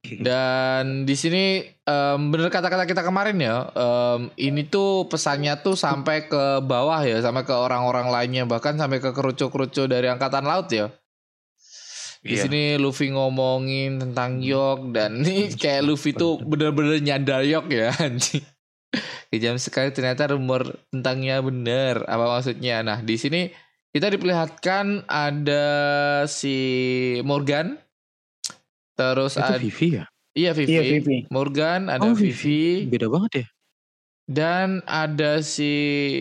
Dan 0.03 1.07
di 1.07 1.15
sini 1.15 1.63
em, 1.63 2.21
bener 2.35 2.51
kata-kata 2.51 2.91
kita 2.91 3.07
kemarin 3.07 3.39
ya, 3.39 3.71
em, 3.71 4.35
ini 4.35 4.67
tuh 4.67 5.07
pesannya 5.07 5.63
tuh 5.63 5.79
sampai 5.79 6.27
ke 6.27 6.59
bawah 6.59 7.07
ya, 7.07 7.23
sampai 7.23 7.47
ke 7.47 7.55
orang-orang 7.55 8.11
lainnya, 8.11 8.43
bahkan 8.43 8.75
sampai 8.75 8.99
ke 8.99 9.15
kerucu-kerucu 9.15 9.87
dari 9.87 10.11
angkatan 10.11 10.43
laut 10.43 10.67
ya. 10.75 10.91
Di 12.23 12.39
Iya. 12.39 12.47
sini 12.47 12.63
Luffy 12.79 13.11
ngomongin 13.11 13.99
tentang 13.99 14.39
Yok 14.43 14.95
dan 14.95 15.23
ini 15.27 15.51
kayak 15.63 15.83
Luffy 15.83 16.15
tuh 16.15 16.39
bener-bener 16.39 17.03
nyandar 17.03 17.43
Yok 17.43 17.67
ya 17.71 17.91
anjing. 18.03 18.43
Kejam 19.31 19.59
sekali 19.59 19.91
ternyata 19.91 20.31
rumor 20.31 20.71
tentangnya 20.95 21.43
bener. 21.43 22.07
Apa 22.07 22.39
maksudnya? 22.39 22.79
Nah 22.87 23.03
di 23.03 23.19
sini 23.19 23.51
kita 23.91 24.07
diperlihatkan 24.07 25.11
ada 25.11 25.67
si 26.31 26.55
Morgan, 27.27 27.82
terus 28.95 29.37
itu 29.37 29.45
ada 29.45 29.59
Vivi 29.59 29.89
ya 30.01 30.05
iya 30.33 30.51
Vivi, 30.57 30.73
Iya, 30.73 30.83
Vivi. 30.85 31.19
Morgan, 31.29 31.93
ada 31.93 32.09
Oh, 32.09 32.17
Vivi, 32.17 32.89
beda 32.89 33.09
banget 33.13 33.45
ya 33.45 33.47
dan 34.33 34.81
ada 34.87 35.43
si 35.43 35.73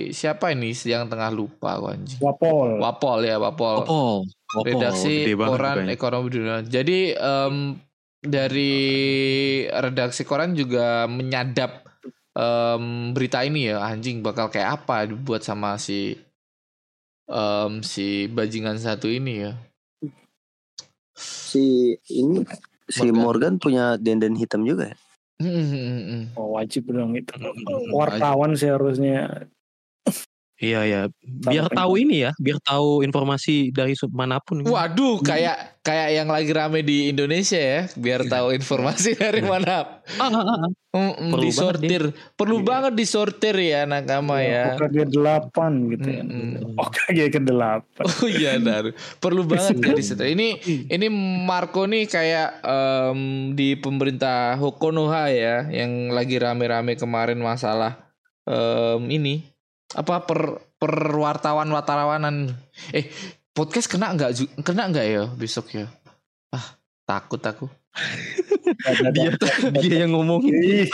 siapa 0.10 0.52
ini 0.52 0.74
yang 0.84 1.06
tengah 1.06 1.30
lupa 1.30 1.78
aku 1.78 1.86
anjing. 1.94 2.20
Wapol. 2.20 2.82
Wapol 2.82 3.20
ya 3.24 3.38
Wapol. 3.38 3.86
Opol 3.86 4.26
Opol 4.52 4.68
redaksi 4.68 5.32
koran 5.38 5.88
ekonomi 5.88 6.28
dunia. 6.28 6.60
Jadi 6.66 7.16
em, 7.16 7.80
dari 8.20 8.74
redaksi 9.72 10.28
koran 10.28 10.52
juga 10.58 11.08
menyadap 11.08 11.88
em, 12.36 13.16
berita 13.16 13.48
ini 13.48 13.72
ya 13.72 13.80
anjing 13.80 14.20
bakal 14.20 14.52
kayak 14.52 14.84
apa 14.84 15.08
dibuat 15.08 15.40
sama 15.46 15.80
si 15.80 16.20
em, 17.32 17.72
si 17.80 18.28
bajingan 18.28 18.76
satu 18.76 19.08
ini 19.08 19.48
ya. 19.48 19.56
Si 21.22 21.94
ini 22.10 22.42
si 22.90 23.06
Morgan. 23.08 23.22
Morgan 23.22 23.54
punya 23.62 23.96
denden 24.02 24.34
hitam 24.34 24.66
juga 24.66 24.92
ya? 24.92 24.98
Hmm, 25.42 26.34
Oh, 26.38 26.54
wajib 26.58 26.90
dong 26.94 27.18
itu. 27.18 27.34
Wartawan 27.94 28.54
sih 28.54 28.70
harusnya. 28.70 29.50
Iya 30.62 30.82
ya, 30.86 31.02
biar 31.26 31.74
tahu 31.74 31.98
ini 31.98 32.22
ya, 32.22 32.32
biar 32.38 32.62
tahu 32.62 33.02
informasi 33.02 33.74
dari 33.74 33.98
mana 34.14 34.38
pun. 34.38 34.62
Waduh, 34.62 35.18
kayak 35.26 35.82
kayak 35.82 36.10
yang 36.14 36.30
lagi 36.30 36.54
rame 36.54 36.86
di 36.86 37.10
Indonesia 37.10 37.58
ya, 37.58 37.90
biar 37.98 38.30
tahu 38.30 38.54
informasi 38.54 39.18
dari 39.18 39.42
mana. 39.42 40.06
Ah, 40.22 40.30
ah, 40.30 40.46
ah. 40.46 40.70
Mm-mm, 40.92 41.32
Perlu 41.34 41.48
disortir, 41.48 42.04
perlu 42.38 42.62
Iya. 42.62 42.68
banget 42.68 42.94
disortir 42.94 43.56
ya 43.58 43.88
nakama 43.90 44.44
ya. 44.46 44.76
OKG 44.78 45.10
8 45.10 45.90
gitu 45.98 46.08
ya. 46.14 46.22
Mm-mm. 46.22 46.78
OKG 46.78 47.20
ke 47.32 47.40
8. 47.42 48.22
Oh 48.22 48.28
iya 48.30 48.60
Dar. 48.62 48.92
Perlu 49.18 49.42
banget 49.48 49.82
jadi 49.82 50.04
setel. 50.04 50.36
Ini 50.38 50.62
ini 50.94 51.08
Marco 51.42 51.90
nih 51.90 52.06
kayak 52.06 52.62
em, 52.62 53.20
di 53.58 53.80
pemerintah 53.80 54.60
Hokonoha 54.62 55.32
ya 55.34 55.66
yang 55.74 56.14
lagi 56.14 56.38
rame-rame 56.38 57.00
kemarin 57.00 57.40
masalah 57.42 58.12
em, 58.44 59.08
ini 59.10 59.48
apa 59.96 60.24
per 60.24 60.62
per 60.80 60.94
wartawan 61.20 61.68
wartawanan 61.70 62.56
eh 62.96 63.12
podcast 63.52 63.92
kena 63.92 64.16
nggak 64.16 64.64
kena 64.64 64.88
nggak 64.88 65.06
ya 65.08 65.24
besok 65.36 65.76
ya? 65.76 65.88
Ah 66.52 66.80
takut 67.04 67.42
aku. 67.44 67.68
dia 69.12 69.36
dia 69.84 70.08
yang 70.08 70.16
ngomongin 70.16 70.88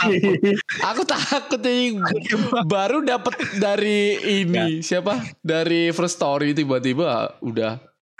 Aku 0.82 1.06
takut 1.06 1.62
ya 1.62 1.94
baru 2.66 3.06
dapat 3.06 3.38
dari 3.54 4.18
ini 4.42 4.82
siapa? 4.82 5.22
Dari 5.38 5.94
first 5.94 6.18
story 6.18 6.58
tiba-tiba 6.58 7.38
udah 7.38 7.78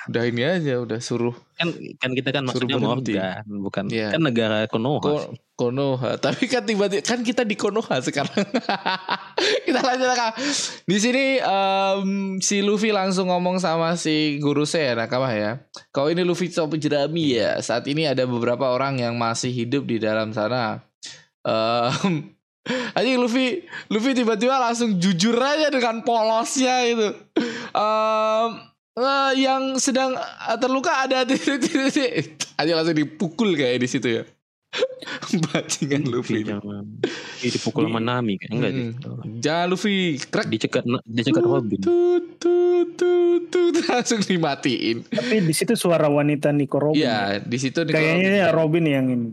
udah 0.08 0.22
ini 0.24 0.40
aja 0.40 0.80
udah 0.80 0.98
suruh 0.98 1.36
kan 1.54 1.68
kan 2.00 2.10
kita 2.12 2.32
kan 2.32 2.42
maksudnya. 2.46 2.80
Morgan 2.80 3.44
bukan 3.60 3.84
Iya. 3.90 4.14
kan 4.14 4.22
negara 4.22 4.64
Konoha 4.64 5.02
Ko- 5.02 5.34
Konoha. 5.52 6.14
Tapi 6.24 6.46
kan 6.46 6.62
tiba-tiba 6.62 7.02
kan 7.02 7.20
kita 7.20 7.42
di 7.42 7.58
Konoha 7.58 7.98
sekarang. 7.98 8.30
kita 9.66 9.80
lanjut 9.82 10.08
Kak. 10.08 10.38
Di 10.86 10.96
sini 10.96 11.36
em, 11.36 12.08
si 12.38 12.62
Luffy 12.62 12.88
langsung 12.88 13.28
ngomong 13.28 13.58
sama 13.58 13.98
si 13.98 14.38
guru 14.38 14.62
saya 14.62 14.94
nakama 14.94 15.34
ya. 15.34 15.58
Kau 15.90 16.06
ini 16.06 16.22
Luffy 16.22 16.46
Topi 16.46 16.78
Jerami 16.78 17.34
ya. 17.36 17.58
Saat 17.58 17.84
ini 17.86 18.06
ada 18.06 18.22
beberapa 18.22 18.70
orang 18.70 19.02
yang 19.02 19.18
masih 19.18 19.50
hidup 19.50 19.82
di 19.84 19.98
dalam 19.98 20.30
sana. 20.30 20.78
Em 21.42 22.32
Anjing 22.96 23.16
Luffy 23.16 23.64
Luffy 23.88 24.12
tiba-tiba 24.12 24.60
langsung 24.60 24.94
jujur 24.94 25.34
aja 25.34 25.74
dengan 25.74 26.06
polosnya 26.06 26.86
itu. 26.86 27.08
Em 27.74 28.50
eh, 28.98 29.32
yang 29.38 29.62
sedang 29.76 30.18
terluka 30.56 31.04
ada 31.04 31.22
titik-titik. 31.28 32.36
Aja 32.54 32.72
langsung 32.74 32.94
dipukul 32.94 33.54
kayak 33.54 33.78
di 33.78 33.88
situ 33.88 34.08
ya. 34.12 34.22
Bajingan 35.48 36.04
Luffy. 36.06 36.42
ini. 36.42 36.52
jangan 36.52 36.84
Ih, 37.40 37.50
dipukul 37.50 37.84
sama 37.84 38.00
Nami 38.00 38.36
kan 38.36 38.52
enggak 38.52 38.70
Hmm. 38.70 38.78
deh 38.78 38.88
Jangan 39.40 39.66
Luffy 39.66 39.96
krek 40.20 40.46
dicekat 40.46 40.84
dicekat 41.04 41.40
Robin 41.40 41.78
tut, 41.78 42.36
tut, 42.36 42.88
tut, 42.92 43.42
tut, 43.48 43.74
langsung 43.88 44.20
dimatiin. 44.20 45.08
Tapi 45.08 45.40
di 45.40 45.54
situ 45.54 45.72
suara 45.72 46.06
wanita 46.06 46.52
Nico 46.52 46.76
Robin. 46.76 47.00
Iya, 47.00 47.40
di 47.40 47.56
situ 47.56 47.80
Kayaknya 47.80 48.42
ya 48.42 48.48
Robin 48.50 48.84
yang 48.84 49.06
ini. 49.08 49.26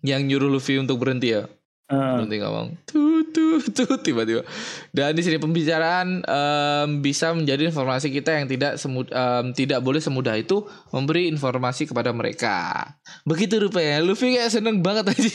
yang 0.00 0.22
nyuruh 0.22 0.48
Luffy 0.48 0.78
untuk 0.78 0.96
berhenti 0.96 1.34
ya. 1.34 1.50
Berhenti 1.90 2.38
ngomong 2.38 2.66
tut 2.86 3.26
tut 3.30 3.66
tut 3.68 3.98
tiba-tiba. 4.00 4.46
Dan 4.88 5.10
di 5.10 5.20
sini 5.20 5.36
pembicaraan 5.36 6.22
em, 6.22 6.88
bisa 6.98 7.30
menjadi 7.30 7.66
informasi 7.66 8.08
kita 8.08 8.30
yang 8.32 8.46
tidak 8.46 8.78
semud 8.78 9.06
em, 9.06 9.50
tidak 9.50 9.80
boleh 9.80 9.98
semudah 9.98 10.34
itu 10.34 10.62
memberi 10.88 11.26
informasi 11.26 11.84
kepada 11.84 12.10
mereka. 12.10 12.86
Begitu 13.22 13.58
rupanya 13.60 13.98
Luffy 14.00 14.32
kayak 14.32 14.50
seneng 14.50 14.80
banget 14.80 15.10
aja. 15.12 15.30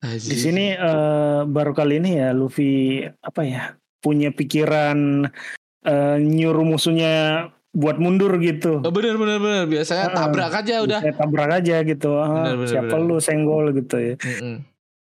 di 0.00 0.32
sini 0.34 0.72
eh, 0.72 1.40
baru 1.44 1.72
kali 1.72 1.96
ini 1.96 2.16
ya 2.16 2.32
Luffy 2.32 3.00
apa 3.04 3.40
ya 3.40 3.62
punya 4.00 4.32
pikiran 4.32 5.28
eh, 5.82 6.16
nyuruh 6.16 6.64
musuhnya 6.64 7.48
buat 7.70 7.96
mundur 7.96 8.34
gitu. 8.40 8.80
Oh, 8.80 8.90
bener 8.90 9.14
bener 9.14 9.38
bener 9.38 9.64
biasanya 9.64 10.10
Ah, 10.10 10.26
tabrak 10.26 10.50
aja 10.50 10.82
udah. 10.82 11.00
Tabrak 11.14 11.50
aja 11.54 11.76
gitu. 11.84 12.18
Ah, 12.18 12.26
Bener, 12.50 12.54
bener, 12.58 12.68
siapa 12.68 12.96
bener. 12.96 13.06
lu 13.06 13.16
senggol 13.22 13.64
gitu 13.72 13.96
ya. 13.96 14.14
Mm-mm. 14.18 14.56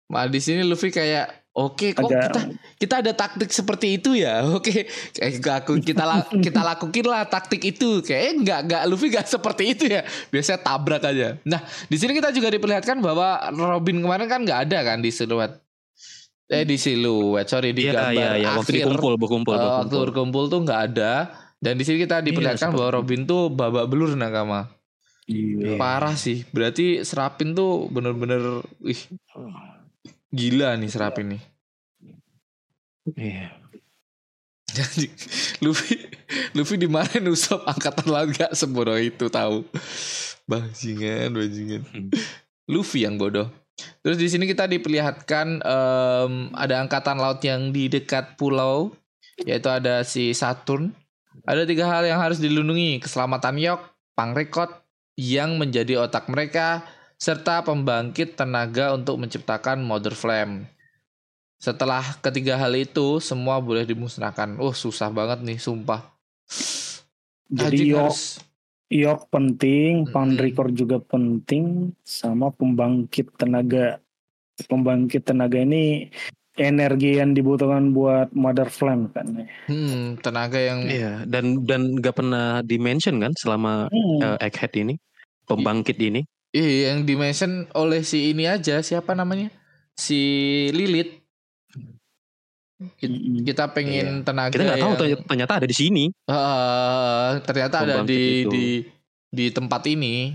Malah 0.10 0.28
di 0.28 0.42
sini 0.42 0.62
Luffy 0.62 0.90
kayak 0.90 1.30
oke 1.52 1.94
kok 1.94 2.02
Agak- 2.04 2.24
kita 2.26 2.42
kita 2.78 2.94
ada 3.00 3.12
taktik 3.14 3.50
seperti 3.50 3.88
itu 3.94 4.16
ya. 4.16 4.42
Oke, 4.58 4.86
kayak 5.12 5.34
gak 5.38 5.56
aku 5.62 5.78
kita 5.80 6.02
la- 6.02 6.26
kita 6.46 6.62
lakuin 6.62 7.06
lah 7.06 7.24
taktik 7.24 7.62
itu. 7.64 8.02
Kayak 8.02 8.42
nggak 8.42 8.60
nggak 8.66 8.84
Luffy 8.86 9.08
nggak 9.08 9.28
seperti 9.38 9.64
itu 9.70 9.86
ya. 9.86 10.02
Biasanya 10.28 10.60
tabrak 10.60 11.04
aja. 11.04 11.38
Nah, 11.44 11.62
di 11.86 11.96
sini 11.96 12.12
kita 12.12 12.32
juga 12.32 12.50
diperlihatkan 12.50 12.98
bahwa 12.98 13.38
Robin 13.52 14.00
kemarin 14.00 14.26
kan 14.26 14.42
nggak 14.42 14.60
ada 14.66 14.80
kan 14.84 14.98
di 14.98 15.10
siluet. 15.10 15.62
Eh 16.50 16.66
di 16.66 16.76
siluet, 16.76 17.46
sorry 17.46 17.70
di 17.70 17.86
Iya 17.86 17.94
gambar 17.94 18.10
iya 18.12 18.30
iya 18.36 18.48
waktu 18.52 18.74
akhir. 18.74 18.78
dikumpul 18.82 19.14
berkumpul 19.16 19.54
Eh, 19.54 19.60
waktu 19.60 19.70
berkumpul 19.86 20.02
berkumpul 20.02 20.44
tuh 20.50 20.60
nggak 20.66 20.82
ada. 20.90 21.14
Dan 21.56 21.76
di 21.76 21.84
sini 21.84 22.02
kita 22.02 22.24
diperlihatkan 22.24 22.72
seperti 22.72 22.82
bahwa. 22.82 22.96
Robin 22.96 23.22
tuh 23.24 23.42
babak 23.48 23.86
belur 23.86 24.16
nakama. 24.16 24.66
Iya. 25.28 25.78
Parah 25.78 26.16
sih. 26.16 26.42
Berarti 26.48 27.04
Serapin 27.04 27.54
tuh 27.54 27.86
bener-bener 27.86 28.42
ih 28.82 28.98
gila 30.30 30.78
nih 30.78 30.90
Serapin 30.90 31.38
nih. 31.38 31.42
Iya. 33.18 33.48
Jadi 34.70 35.10
Luffy 35.66 35.98
Luffy 36.54 36.76
dimarahin 36.78 37.26
Usop 37.30 37.66
angkatan 37.66 38.06
laut 38.06 38.30
gak 38.38 38.54
sebodoh 38.54 38.98
itu 38.98 39.26
tahu. 39.28 39.66
Bajingan, 40.46 41.34
bajingan. 41.34 41.82
Hmm. 41.90 42.10
Luffy 42.70 43.06
yang 43.06 43.18
bodoh. 43.18 43.50
Terus 44.04 44.18
di 44.20 44.28
sini 44.28 44.46
kita 44.46 44.68
diperlihatkan 44.70 45.64
em, 45.64 46.34
ada 46.54 46.76
angkatan 46.84 47.18
laut 47.18 47.40
yang 47.42 47.72
di 47.74 47.88
dekat 47.90 48.36
pulau 48.36 48.94
yaitu 49.42 49.72
ada 49.72 50.04
si 50.04 50.36
Saturn. 50.36 50.92
Ada 51.48 51.64
tiga 51.64 51.88
hal 51.88 52.04
yang 52.04 52.20
harus 52.20 52.38
dilindungi, 52.38 53.00
keselamatan 53.00 53.56
Yok, 53.58 53.82
Pangrekot 54.14 54.70
yang 55.16 55.56
menjadi 55.56 56.04
otak 56.04 56.28
mereka 56.28 56.84
serta 57.20 57.60
pembangkit 57.68 58.40
tenaga 58.40 58.96
untuk 58.96 59.20
menciptakan 59.20 59.84
Mother 59.84 60.16
Flame. 60.16 60.72
Setelah 61.60 62.16
ketiga 62.24 62.56
hal 62.56 62.72
itu 62.80 63.20
semua 63.20 63.60
boleh 63.60 63.84
dimusnahkan. 63.84 64.56
Oh, 64.56 64.72
susah 64.72 65.12
banget 65.12 65.44
nih, 65.44 65.60
sumpah. 65.60 66.16
Jadi 67.52 67.92
Yok, 67.92 68.00
harus 68.00 68.40
Yok 68.88 69.28
penting. 69.28 70.08
Pound 70.10 70.40
Record 70.40 70.72
juga 70.74 70.98
penting, 71.04 71.92
sama 72.08 72.50
pembangkit 72.56 73.36
tenaga. 73.36 74.00
Pembangkit 74.66 75.28
tenaga 75.28 75.60
ini 75.60 76.08
energi 76.56 77.20
yang 77.20 77.36
dibutuhkan 77.36 77.92
buat 77.92 78.32
Mother 78.32 78.72
Flame 78.72 79.12
kan. 79.12 79.48
hmm, 79.68 80.20
tenaga 80.24 80.60
yang 80.60 80.88
Iya, 80.88 81.24
dan 81.28 81.64
dan 81.68 82.00
nggak 82.00 82.16
pernah 82.16 82.64
dimention 82.64 83.20
kan 83.20 83.36
selama 83.36 83.92
Hmm. 83.92 84.20
eh, 84.24 84.48
Egghead 84.48 84.74
ini, 84.80 84.96
pembangkit 85.44 86.00
ini. 86.00 86.24
Iya, 86.50 86.94
yang 86.94 87.06
dimention 87.06 87.70
oleh 87.78 88.02
si 88.02 88.34
ini 88.34 88.50
aja, 88.50 88.82
siapa 88.82 89.14
namanya? 89.14 89.54
Si 89.94 90.18
Lilith. 90.74 91.22
Kita, 93.46 93.70
pengen 93.76 94.24
tenaga 94.24 94.56
Kita 94.56 94.64
nggak 94.64 94.80
tahu 94.80 94.94
yang- 95.04 95.26
ternyata, 95.28 95.54
ada 95.60 95.68
di 95.68 95.76
sini. 95.76 96.06
Eh, 96.10 97.30
ternyata 97.44 97.76
ada 97.84 98.02
di 98.08 98.48
itu. 98.48 98.50
di 98.50 98.66
di 99.30 99.46
tempat 99.54 99.84
ini, 99.86 100.34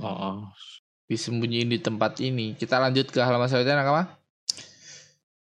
Oh, 0.00 0.48
disembunyiin 1.06 1.68
di 1.68 1.78
tempat 1.80 2.16
ini. 2.20 2.56
Kita 2.56 2.80
lanjut 2.80 3.08
ke 3.12 3.20
halaman 3.20 3.44
selanjutnya, 3.48 3.80
nakama. 3.80 4.16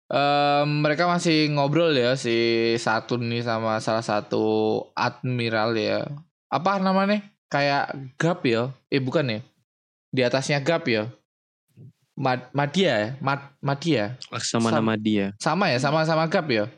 Em, 0.08 0.68
mereka 0.84 1.08
masih 1.08 1.52
ngobrol 1.52 1.92
ya 1.92 2.16
si 2.16 2.36
Saturn 2.80 3.28
nih 3.28 3.44
sama 3.44 3.80
salah 3.80 4.04
satu 4.04 4.44
admiral 4.96 5.76
ya. 5.76 6.08
Apa 6.48 6.80
namanya? 6.80 7.24
Kayak 7.52 7.96
Gap 8.16 8.44
ya? 8.48 8.72
Eh 8.88 9.04
bukan 9.04 9.26
ya? 9.30 9.40
Di 10.14 10.22
atasnya 10.22 10.62
Gap 10.62 10.86
ya? 10.86 11.10
Mad 12.14 12.54
Madia 12.54 12.94
ya? 12.94 13.10
Mad 13.18 13.58
Madia. 13.58 14.14
Laksamana 14.30 14.78
Sam- 14.78 14.86
Madia. 14.86 15.26
Sama 15.42 15.74
ya, 15.74 15.82
sama 15.82 16.06
sama 16.06 16.30
Gap 16.30 16.46
ya. 16.48 16.70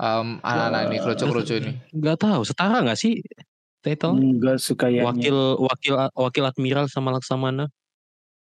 Em, 0.00 0.40
anak-anak 0.40 0.80
ini 0.88 0.96
kroco-kroco 0.98 1.54
ini. 1.60 1.72
Nggak 1.92 2.16
tahu, 2.18 2.40
setara 2.48 2.80
nggak 2.80 2.96
sih 2.96 3.20
title? 3.84 4.16
Enggak 4.16 4.56
suka 4.58 4.88
ya. 4.88 5.04
Wakil 5.04 5.36
wakil 5.60 5.94
wakil 6.16 6.44
admiral 6.48 6.88
sama 6.88 7.12
Laksamana. 7.12 7.68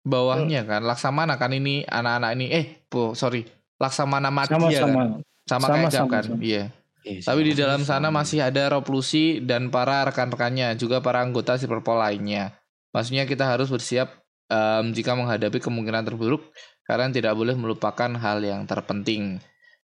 Bawahnya 0.01 0.65
kan 0.65 0.81
Laksamana 0.81 1.37
kan 1.37 1.51
ini 1.53 1.83
anak-anak 1.85 2.31
ini 2.33 2.47
eh 2.49 2.65
po, 2.87 3.13
sorry. 3.13 3.43
Laksamana 3.77 4.31
Madia 4.31 4.55
sama 4.55 4.67
kan. 4.71 4.79
sama. 4.79 5.03
Sama, 5.45 5.65
Sama, 5.67 5.75
kayak 5.75 5.91
Gap 5.91 5.99
sama, 5.99 6.13
kan. 6.15 6.25
Iya. 6.39 6.63
Iya, 7.01 7.19
Tapi 7.25 7.41
di 7.41 7.53
dalam 7.57 7.81
sana 7.81 8.13
sama. 8.13 8.21
masih 8.21 8.45
ada 8.45 8.69
Rob 8.69 8.85
Lucy 8.87 9.41
dan 9.41 9.73
para 9.73 10.05
rekan-rekannya, 10.05 10.77
juga 10.77 11.01
para 11.01 11.17
anggota 11.19 11.57
Silverpol 11.57 11.97
lainnya. 11.97 12.53
Maksudnya 12.93 13.25
kita 13.25 13.41
harus 13.41 13.73
bersiap 13.73 14.20
em, 14.51 14.91
jika 14.91 15.15
menghadapi 15.15 15.63
kemungkinan 15.63 16.03
terburuk, 16.03 16.51
karena 16.83 17.07
tidak 17.07 17.39
boleh 17.39 17.55
melupakan 17.55 18.11
hal 18.19 18.43
yang 18.43 18.67
terpenting. 18.67 19.39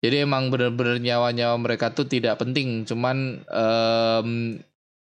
Jadi 0.05 0.25
emang 0.25 0.53
benar-benar 0.53 1.01
nyawa-nyawa 1.01 1.57
mereka 1.57 1.93
tuh 1.97 2.05
tidak 2.05 2.37
penting, 2.41 2.85
cuman 2.85 3.41
em, 3.49 4.29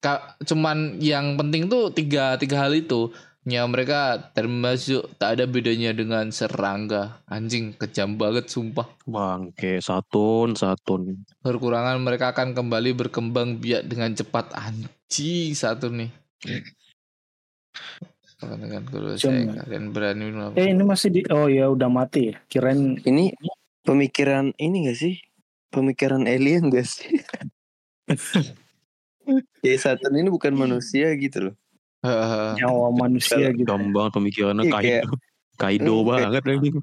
ka- 0.03 0.36
cuman 0.43 0.99
yang 0.99 1.39
penting 1.39 1.71
tuh 1.71 1.95
tiga 1.95 2.36
tiga 2.36 2.67
hal 2.67 2.75
itu. 2.75 3.12
Nyawa 3.47 3.67
mereka 3.71 3.99
termasuk 4.36 5.07
tak 5.15 5.39
ada 5.39 5.47
bedanya 5.47 5.95
dengan 5.95 6.27
serangga. 6.36 7.23
Anjing 7.31 7.79
kejam 7.79 8.19
banget 8.19 8.51
sumpah. 8.51 8.91
Bangke, 9.07 9.79
Satun, 9.79 10.51
Satun. 10.60 11.23
Kekurangan 11.47 11.95
mereka 12.03 12.36
akan 12.36 12.51
kembali 12.51 12.91
berkembang 12.91 13.63
biak 13.63 13.88
dengan 13.88 14.12
cepat 14.12 14.51
anjing 14.51 15.55
satu 15.55 15.88
nih. 15.88 16.12
Dengan 18.38 18.86
guru 18.86 19.17
saya 19.17 19.50
Cuma- 19.50 19.65
kalian 19.65 19.86
berani 19.89 20.26
melakukan. 20.30 20.62
Eh 20.62 20.69
ini 20.69 20.84
masih 20.86 21.10
di 21.10 21.21
oh 21.34 21.50
ya 21.50 21.65
udah 21.67 21.89
mati 21.89 22.30
ya. 22.30 22.36
Kirain 22.45 23.02
Ini 23.02 23.34
pemikiran 23.82 24.54
ini 24.56 24.86
gak 24.86 24.97
sih? 24.97 25.17
Pemikiran 25.73 26.30
alien 26.30 26.69
gak 26.69 26.86
sih? 26.86 27.17
ya 29.65 29.73
Saturn 29.76 30.15
ini 30.15 30.30
bukan 30.30 30.54
manusia 30.54 31.10
gitu 31.17 31.50
loh. 31.50 31.56
Nyawa 32.62 32.93
manusia 32.93 33.50
gitu. 33.50 33.65
Gampang 33.65 34.13
pemikirannya 34.13 34.63
Iya, 34.63 34.71
Kaido. 34.71 34.86
kayak- 34.86 35.06
Kaido 35.58 35.93
Hmm, 35.97 36.06
banget 36.06 36.43
anjing. 36.45 36.76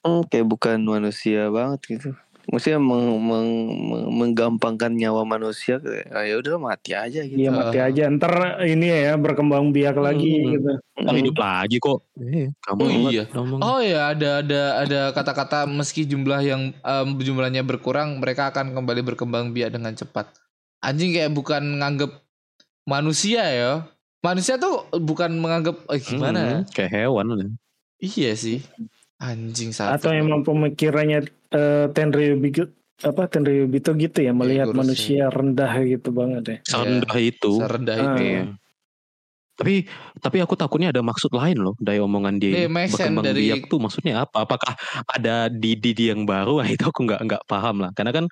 Hmm, 0.00 0.22
kayak 0.24 0.46
bukan 0.48 0.78
manusia 0.80 1.52
banget 1.52 1.80
gitu. 1.86 2.10
Maksudnya 2.44 2.76
meng- 2.76 3.20
meng- 3.24 3.68
meng- 3.88 4.08
menggampangkan 4.12 4.92
nyawa 4.92 5.24
manusia 5.24 5.80
kayak, 5.80 6.12
"Ah, 6.12 6.24
ya 6.28 6.36
udah 6.36 6.60
mati 6.60 6.92
aja 6.92 7.24
gitu. 7.24 7.40
Iya 7.40 7.48
mati 7.48 7.78
aja. 7.80 8.04
Ntar 8.08 8.32
ini 8.64 8.86
ya 8.88 9.16
berkembang 9.16 9.72
biak 9.72 9.96
lagi 9.96 10.44
Hmm. 10.44 10.50
gitu. 10.52 10.70
Ntar 11.00 11.14
hidup 11.16 11.36
lagi 11.40 11.76
kok. 11.80 11.98
Eh, 12.20 12.52
kamu 12.60 12.78
Oh 12.78 12.88
banget 12.88 13.12
iya. 13.12 13.24
ngomong. 13.32 13.58
Oh 13.60 13.80
ya 13.80 14.00
ada 14.12 14.30
ada 14.44 14.62
ada 14.80 15.00
kata-kata 15.10 15.64
meski 15.64 16.04
jumlah 16.04 16.40
yang 16.40 16.62
em, 16.74 17.08
jumlahnya 17.16 17.64
berkurang 17.64 18.20
mereka 18.20 18.52
akan 18.52 18.76
kembali 18.76 19.00
berkembang 19.02 19.50
biak 19.50 19.72
dengan 19.72 19.96
cepat. 19.96 20.28
Anjing 20.84 21.16
kayak 21.16 21.32
bukan 21.32 21.80
nganggep 21.80 22.12
manusia 22.84 23.40
ya. 23.40 23.72
Manusia 24.20 24.56
tuh 24.56 24.84
bukan 24.94 25.32
menganggap 25.36 25.84
eh, 25.88 26.00
gimana? 26.00 26.40
Hmm, 26.60 26.68
kayak 26.72 26.92
hewan 26.92 27.26
lah. 27.30 27.48
Iya 28.00 28.36
sih. 28.36 28.60
Anjing 29.18 29.70
satu. 29.70 29.94
Atau 29.94 30.10
emang 30.12 30.42
pemikirannya 30.42 31.24
eh, 31.50 31.86
Tenryu 31.90 32.36
Bigu- 32.36 32.72
apa 32.96 33.26
Tenryu 33.26 33.66
Bito 33.66 33.90
gitu 33.92 34.18
ya 34.18 34.30
melihat 34.30 34.70
kurus 34.70 34.78
manusia 34.80 35.26
rendah 35.28 35.72
gitu 35.82 36.08
banget 36.10 36.42
ya. 36.46 36.58
Serendah 36.64 37.16
itu. 37.16 37.52
serendah 37.58 37.96
Ah. 37.96 38.04
itu. 38.06 38.24
Iya. 38.24 38.42
Tapi 39.54 39.74
tapi 40.18 40.42
aku 40.42 40.58
takutnya 40.58 40.90
ada 40.90 40.98
maksud 40.98 41.30
lain 41.30 41.58
loh 41.58 41.78
dari 41.78 41.98
omongan 41.98 42.42
dia. 42.42 42.66
Iya, 42.66 42.68
Berkembang 42.70 43.22
dari- 43.22 43.46
biak 43.48 43.70
tuh 43.70 43.78
maksudnya 43.78 44.26
apa? 44.26 44.42
Apakah 44.42 44.74
ada 45.06 45.46
di 45.46 45.78
Didi 45.78 46.10
yang 46.10 46.26
baru? 46.26 46.58
Nah, 46.62 46.70
itu 46.70 46.84
aku 46.84 47.06
nggak 47.06 47.20
nggak 47.22 47.42
paham 47.46 47.86
lah. 47.86 47.90
Karena 47.94 48.10
kan 48.10 48.24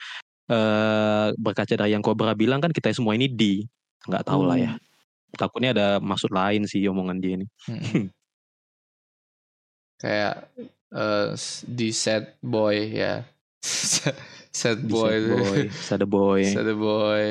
eh 0.51 1.29
berkaca 1.39 1.75
dari 1.75 1.95
yang 1.95 2.03
Cobra 2.03 2.35
bilang 2.35 2.59
kan 2.59 2.75
kita 2.75 2.91
semua 2.91 3.15
ini 3.15 3.31
di 3.31 3.63
nggak 4.05 4.27
tahu 4.27 4.43
lah 4.45 4.59
ya. 4.59 4.73
Takutnya 5.33 5.71
ada 5.73 5.89
maksud 5.99 6.29
lain 6.29 6.67
sih 6.67 6.83
omongan 6.87 7.19
dia 7.23 7.39
ini. 7.39 7.47
Mm-mm. 7.71 8.11
Kayak 10.03 10.51
eh, 10.91 11.29
s- 11.33 11.63
di 11.63 11.89
sad 11.89 12.35
boy 12.43 12.77
ya. 12.91 13.23
sad 14.53 14.83
Di 14.83 14.91
boy. 14.91 15.15
sad 15.71 16.03
boy, 16.05 16.41
sad 16.45 16.69
boy. 16.69 16.75
Boy. 16.75 17.31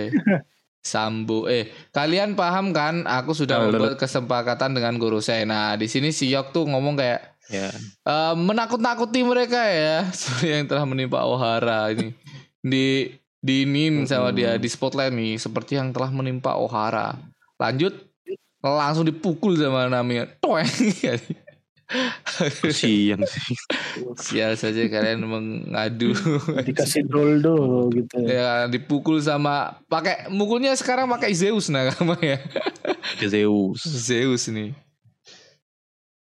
Sambu. 0.82 1.46
Eh, 1.46 1.70
kalian 1.92 2.34
paham 2.34 2.74
kan? 2.74 3.06
Aku 3.06 3.38
sudah 3.38 3.62
Halo. 3.62 3.70
membuat 3.70 4.02
kesepakatan 4.02 4.74
dengan 4.74 4.98
guru 4.98 5.22
saya. 5.22 5.46
Nah, 5.46 5.78
di 5.78 5.86
sini 5.86 6.10
si 6.10 6.34
Yok 6.34 6.50
tuh 6.50 6.66
ngomong 6.66 6.98
kayak 6.98 7.22
Ya. 7.52 7.68
eh, 8.02 8.34
menakut-nakuti 8.34 9.22
mereka 9.22 9.60
ya, 9.62 10.08
seperti 10.16 10.48
yang 10.50 10.66
telah 10.66 10.88
menimpa 10.88 11.22
Ohara 11.22 11.92
ini. 11.92 12.16
Di 12.58 13.12
diinin 13.38 14.08
sama 14.08 14.32
dia 14.32 14.56
di 14.56 14.66
spotlight 14.66 15.12
nih, 15.12 15.36
seperti 15.36 15.76
yang 15.76 15.92
telah 15.92 16.10
menimpa 16.10 16.56
Ohara. 16.56 17.14
Lanjut, 17.60 17.92
langsung 18.58 19.04
dipukul 19.04 19.54
sama 19.54 19.86
Nami. 19.86 20.24
Toeng. 20.40 20.64
Kasian 22.64 23.22
sih. 23.28 23.56
Sial 24.16 24.56
saja 24.56 24.82
kalian 24.88 25.28
mengadu. 25.28 26.16
Dikasih 26.64 27.06
doldo 27.08 27.88
gitu. 27.92 28.24
ya 28.24 28.68
dipukul 28.72 29.20
sama 29.20 29.84
pakai 29.92 30.32
mukulnya 30.32 30.72
sekarang 30.80 31.12
pakai 31.12 31.36
Zeus 31.36 31.68
nakama 31.68 32.16
ya. 32.24 32.40
Zeus. 33.20 33.84
Zeus 33.84 34.48
nih. 34.48 34.72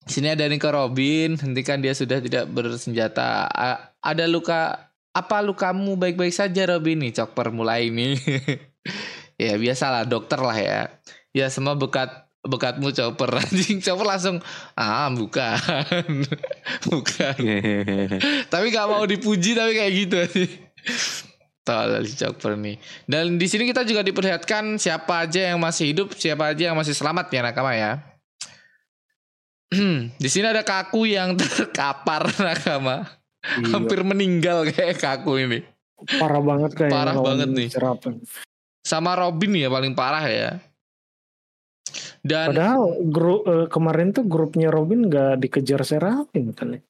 Sini 0.07 0.31
ada 0.31 0.47
Nico 0.47 0.71
Robin, 0.71 1.35
hentikan 1.35 1.83
dia 1.83 1.91
sudah 1.91 2.23
tidak 2.23 2.47
bersenjata. 2.47 3.51
A- 3.51 3.91
ada 3.99 4.31
luka 4.31 4.87
apa 5.11 5.43
lukamu 5.43 5.99
baik-baik 5.99 6.31
saja 6.31 6.63
Robin 6.71 7.03
nih 7.03 7.11
Chopper 7.19 7.51
mulai 7.51 7.91
nih. 7.91 8.15
ya 9.43 9.59
biasalah 9.59 10.07
dokter 10.07 10.39
lah 10.39 10.55
ya. 10.55 10.81
Ya 11.35 11.51
semua 11.51 11.75
bekat 11.75 12.26
bekatmu 12.47 12.91
Chopper 12.95 13.31
anjing 13.43 13.79
Chopper 13.83 14.07
langsung 14.07 14.37
ah 14.79 15.11
bukan. 15.13 15.59
bukan. 16.91 17.37
tapi 18.53 18.67
gak 18.73 18.89
mau 18.89 19.05
dipuji 19.05 19.55
tapi 19.55 19.77
kayak 19.77 19.93
gitu 19.93 20.19
sih. 20.33 20.49
Tolol 21.67 22.07
si 22.07 22.15
Chopper 22.15 22.55
nih. 22.55 22.79
Dan 23.05 23.37
di 23.37 23.47
sini 23.51 23.67
kita 23.67 23.83
juga 23.83 24.07
diperlihatkan 24.07 24.79
siapa 24.79 25.27
aja 25.27 25.51
yang 25.51 25.59
masih 25.59 25.91
hidup, 25.91 26.15
siapa 26.15 26.55
aja 26.55 26.71
yang 26.71 26.77
masih 26.79 26.95
selamat 26.95 27.27
ya 27.35 27.41
nakama 27.43 27.75
ya. 27.75 27.99
di 30.23 30.29
sini 30.31 30.47
ada 30.47 30.63
kaku 30.63 31.11
yang 31.11 31.35
terkapar 31.35 32.31
nakama. 32.39 33.07
Iya. 33.47 33.79
Hampir 33.79 34.03
meninggal 34.03 34.67
kayak 34.71 34.99
kaku 34.99 35.43
ini. 35.43 35.59
Parah 36.19 36.43
banget 36.43 36.71
kayaknya. 36.77 36.95
Parah 36.95 37.17
banget 37.19 37.49
nih. 37.51 37.69
Serapan. 37.71 38.21
Sama 38.87 39.19
Robin 39.19 39.53
ya 39.59 39.67
paling 39.67 39.95
parah 39.99 40.23
ya. 40.27 40.63
Dan 42.27 42.47
Padahal 42.51 42.83
grup 43.07 43.47
eh, 43.47 43.67
kemarin 43.69 44.11
tuh 44.11 44.25
grupnya 44.25 44.69
Robin 44.69 45.07
gak 45.07 45.39
dikejar 45.39 45.81
Serafin 45.81 46.51
kan 46.51 46.75
ya. 46.75 46.81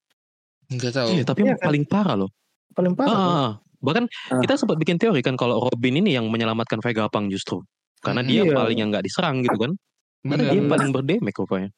nggak 0.66 0.92
tahu. 0.92 1.08
Iya, 1.12 1.22
tapi 1.22 1.40
Iya 1.44 1.48
yang 1.52 1.60
paling 1.60 1.84
parah 1.84 2.16
loh. 2.16 2.30
Paling 2.72 2.92
Ah, 2.92 2.98
parah. 2.98 3.12
kan? 3.12 3.20
ah, 3.20 3.36
ah. 3.38 3.52
bahkan 3.78 4.04
Ah. 4.26 4.40
kita 4.40 4.56
sempat 4.56 4.76
bikin 4.76 4.96
teori 4.96 5.20
kan 5.20 5.36
kalau 5.36 5.62
Robin 5.62 5.94
ini 5.94 6.10
yang 6.10 6.26
menyelamatkan 6.26 6.80
Vegapunk 6.80 7.28
justru. 7.28 7.60
Karena 8.00 8.20
dia 8.20 8.42
iya. 8.42 8.50
paling 8.50 8.76
yang 8.76 8.88
nggak 8.88 9.04
diserang 9.04 9.40
gitu 9.40 9.54
kan. 9.56 9.72
Karena 10.22 10.42
Bener. 10.42 10.52
dia 10.52 10.62
paling 10.66 10.90
berdamage 10.90 11.38
rupanya. 11.38 11.70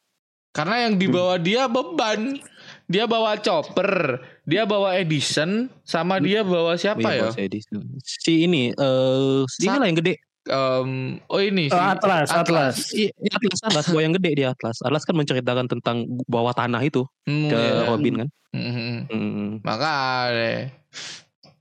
Karena 0.48 0.88
yang 0.88 0.94
dibawa 0.96 1.34
dia 1.36 1.66
beban. 1.66 2.40
Dia 2.88 3.04
bawa 3.04 3.36
Chopper, 3.36 4.16
dia 4.42 4.64
bawa 4.64 4.96
Edison, 4.96 5.68
sama 5.84 6.16
dia 6.18 6.40
bawa 6.40 6.72
siapa 6.72 7.04
Iya, 7.04 7.28
ya? 7.28 7.44
Edison. 7.44 7.84
Si 8.00 8.48
ini 8.48 8.72
eh 8.72 9.40
si 9.46 9.68
Sa- 9.68 9.76
inilah 9.76 9.86
yang 9.86 9.98
gede. 10.00 10.14
Em, 10.48 11.20
oh 11.24 11.38
ini 11.38 11.68
Oh, 11.68 11.76
Atlas, 11.76 12.32
Atlas. 12.32 12.90
Iya, 12.90 13.12
Atlas 13.30 13.60
Atlas 13.62 13.84
gua 13.92 14.00
yang 14.00 14.16
gede 14.16 14.30
dia 14.34 14.48
Atlas. 14.50 14.80
Atlas 14.80 15.04
kan 15.04 15.14
menceritakan 15.14 15.68
tentang 15.68 16.08
bawah 16.24 16.50
tanah 16.50 16.80
itu 16.80 17.04
Hmm, 17.22 17.52
ke 17.52 17.58
iya. 17.58 17.84
Robin 17.84 18.14
kan. 18.24 18.28
Hmm, 18.50 19.04
hmm. 19.06 19.48
Maka 19.60 19.92
deh. 20.32 20.60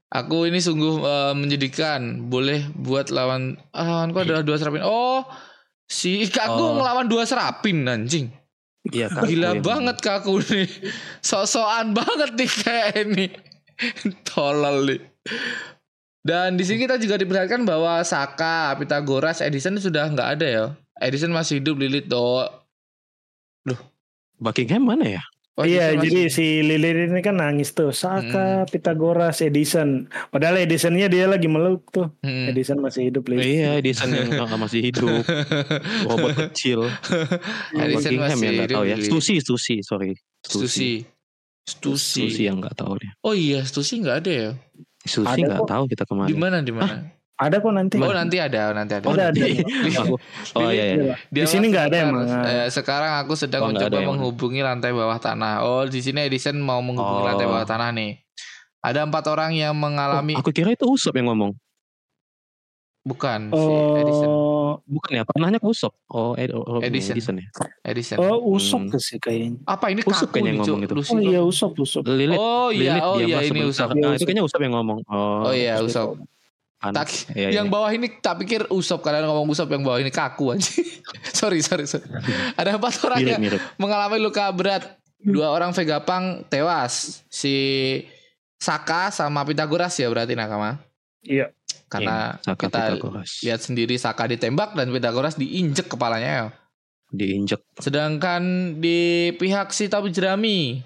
Aku 0.07 0.47
ini 0.47 0.57
sungguh 0.57 1.03
eh, 1.03 1.33
menjadikan 1.35 2.31
boleh 2.31 2.63
buat 2.73 3.11
lawan 3.11 3.59
ah, 3.75 4.07
lawanku 4.07 4.23
adalah 4.23 4.39
dua 4.39 4.55
serapin. 4.55 4.79
Oh, 4.81 5.27
si 5.83 6.23
Kaku 6.25 6.55
Oh. 6.55 6.71
ngelawan 6.79 7.11
dua 7.11 7.27
serapin 7.27 7.83
anjing. 7.83 8.31
Iya. 8.87 9.11
Gila 9.11 9.59
banget 9.59 9.99
Kaku 9.99 10.39
nih. 10.39 10.63
Sok-sokan 11.27 11.91
banget 11.91 12.39
nih 12.39 12.47
kayak 12.49 12.91
ini. 13.03 13.25
Tolol 14.31 14.95
nih. 14.95 15.01
Dan 16.27 16.59
di 16.59 16.67
sini 16.67 16.83
kita 16.83 16.99
juga 16.99 17.15
diperlihatkan 17.15 17.63
bahwa 17.63 18.03
Saka, 18.03 18.75
Pythagoras, 18.75 19.39
Edison 19.39 19.79
sudah 19.79 20.11
nggak 20.11 20.29
ada 20.35 20.47
ya. 20.47 20.65
Edison 20.99 21.31
masih 21.31 21.63
hidup, 21.63 21.79
Lilith 21.79 22.11
do. 22.11 22.43
Buckingham 24.35 24.83
mana 24.83 25.07
ya? 25.07 25.23
Oh, 25.57 25.65
iya, 25.65 25.89
Edison 25.89 26.03
jadi 26.05 26.19
masih- 26.27 26.35
si 26.35 26.45
Lilith 26.67 27.09
ini 27.09 27.21
kan 27.23 27.39
nangis 27.39 27.71
tuh. 27.71 27.95
Saka, 27.95 28.67
Pythagoras, 28.67 29.39
Edison. 29.39 30.05
Padahal 30.29 30.61
Edisonnya 30.61 31.07
dia 31.07 31.31
lagi 31.31 31.47
meluk 31.47 31.87
tuh. 31.89 32.11
Hmm. 32.21 32.51
Edison 32.51 32.77
masih 32.83 33.07
hidup 33.09 33.23
Lilith. 33.31 33.47
Iya, 33.47 33.69
Edison 33.79 34.11
yang 34.11 34.27
masih 34.59 34.83
hidup. 34.83 35.23
Robot 36.11 36.35
kecil. 36.51 36.91
Edison 37.73 38.19
Buckingham 38.19 38.35
masih 38.35 38.43
yang 38.45 38.53
nggak 38.53 38.67
hidup, 38.69 38.77
tahu 38.77 38.85
ya. 38.85 38.97
Stussy, 38.99 39.35
Stussy, 39.41 39.75
sorry. 39.81 40.11
Stussy. 40.43 41.07
Stussy. 41.65 42.29
Stussy 42.29 42.43
yang 42.45 42.59
nggak 42.59 42.75
tahu 42.77 42.99
dia. 43.01 43.15
Oh 43.25 43.33
iya, 43.33 43.65
Stussy 43.65 44.03
nggak 44.03 44.27
ada 44.27 44.31
ya? 44.35 44.49
Ada 45.07 45.39
nggak 45.57 45.65
tahu 45.65 45.83
kita 45.87 46.03
Di 46.03 46.07
ke 46.07 46.13
mana. 46.13 46.27
mana 46.35 46.57
di 46.59 46.73
mana? 46.75 46.95
Ada 47.37 47.61
kok 47.61 47.69
nanti. 47.69 47.95
Oh 47.97 48.09
nanti 48.09 48.37
ada, 48.37 48.73
nanti 48.73 48.93
ada. 48.93 49.05
Oh, 49.05 49.13
ada, 49.13 49.29
ada. 49.29 49.39
Aku- 50.01 50.17
oh 50.57 50.69
iya, 50.69 50.83
iya. 50.97 51.13
Dia 51.29 51.43
Di 51.43 51.47
sini 51.47 51.65
mah 51.65 51.71
nggak 51.71 51.85
ada 51.85 51.97
emang. 52.01 52.25
Eh, 52.25 52.67
sekarang 52.67 53.13
aku 53.21 53.33
sedang 53.33 53.61
Oh, 53.61 53.69
mencoba 53.69 53.93
emang. 53.93 54.17
menghubungi 54.17 54.59
lantai 54.59 54.89
bawah 54.89 55.17
tanah. 55.17 55.61
Oh, 55.61 55.85
di 55.85 56.01
sini 56.01 56.25
Edison 56.25 56.57
mau 56.57 56.81
menghubungi 56.81 57.21
Oh. 57.21 57.27
lantai 57.29 57.45
bawah 57.45 57.61
tanah 57.63 57.93
nih. 57.93 58.17
Ada 58.81 59.05
empat 59.05 59.25
orang 59.27 59.53
yang 59.53 59.73
mengalami 59.73 60.33
Oh, 60.33 60.41
aku 60.41 60.49
kira 60.49 60.71
itu 60.71 60.85
Usop 60.85 61.13
yang 61.13 61.29
ngomong. 61.29 61.53
bukan 63.03 63.39
si 63.49 63.73
Edison. 63.97 64.29
Oh, 64.67 64.75
Bukan 64.83 65.11
ya, 65.13 65.23
panahnya 65.23 65.57
ke 65.57 65.65
Usop. 65.65 65.95
Oh, 66.07 66.35
Ed, 66.35 66.51
oh 66.51 66.79
Edison. 66.79 67.15
Edison. 67.15 67.35
ya. 67.39 67.47
Edison. 67.81 68.17
oh 68.19 68.43
Usop 68.51 68.83
Hmm. 68.83 68.99
sih 68.99 69.15
kayaknya. 69.15 69.63
Apa 69.63 69.89
ini 69.89 70.03
Usop 70.03 70.27
kaku 70.27 70.33
kayaknya 70.35 70.51
yang 70.51 70.59
ngomong 70.61 70.81
itu. 70.83 70.93
Oh 70.93 71.03
kok. 71.03 71.19
iya 71.23 71.41
Usop, 71.41 71.71
Usop. 71.77 72.03
Lilith, 72.03 72.35
Oh 72.35 72.67
iya, 72.69 72.99
Lilith 72.99 73.03
oh 73.03 73.15
iya 73.17 73.37
ini. 73.41 73.59
Usop. 73.63 73.87
Nah, 73.93 74.11
itu 74.11 74.23
kayaknya 74.23 74.43
Usop 74.43 74.59
yang 74.59 74.73
ngomong. 74.75 74.99
Oh, 75.05 75.47
Oh 75.47 75.53
iya, 75.53 75.79
Usop. 75.79 76.19
Tak, 76.77 77.09
Iya, 77.33 77.57
yang 77.57 77.65
iya. 77.65 77.73
bawah 77.73 77.89
ini 77.89 78.05
tak 78.17 78.37
pikir 78.37 78.69
Usop 78.69 79.01
kalian 79.01 79.25
ngomong 79.25 79.49
Usop 79.49 79.65
yang 79.67 79.81
bawah 79.81 79.97
ini 79.97 80.11
kaku 80.11 80.53
aja. 80.53 80.69
sorry, 81.33 81.59
sorry, 81.59 81.89
sorry. 81.89 82.05
Ada 82.53 82.77
empat 82.77 83.01
orang 83.01 83.17
yang 83.19 83.41
mirip-mirip. 83.41 83.61
mengalami 83.75 84.17
luka 84.19 84.45
berat. 84.51 84.83
Dua 85.17 85.49
orang 85.49 85.73
Vegapunk 85.73 86.45
tewas. 86.45 87.25
Si 87.27 87.53
Saka 88.55 89.09
sama 89.09 89.41
Pythagoras 89.41 89.93
ya 89.95 90.05
berarti 90.05 90.33
nakama. 90.33 90.77
Iya. 91.21 91.49
Karena 91.87 92.35
Iya, 92.35 92.43
Saka 92.43 92.67
kita 92.67 92.79
Pythagoras. 92.99 93.31
lihat 93.41 93.59
sendiri 93.63 93.95
Saka 93.95 94.27
ditembak 94.27 94.75
dan 94.75 94.91
Pythagoras 94.91 95.35
diinjek 95.35 95.87
kepalanya 95.87 96.31
ya. 96.31 96.47
diinjek. 97.07 97.63
Sedangkan 97.79 98.43
di 98.83 99.31
pihak 99.33 99.71
si 99.71 99.87
tabu 99.87 100.11
jerami, 100.11 100.83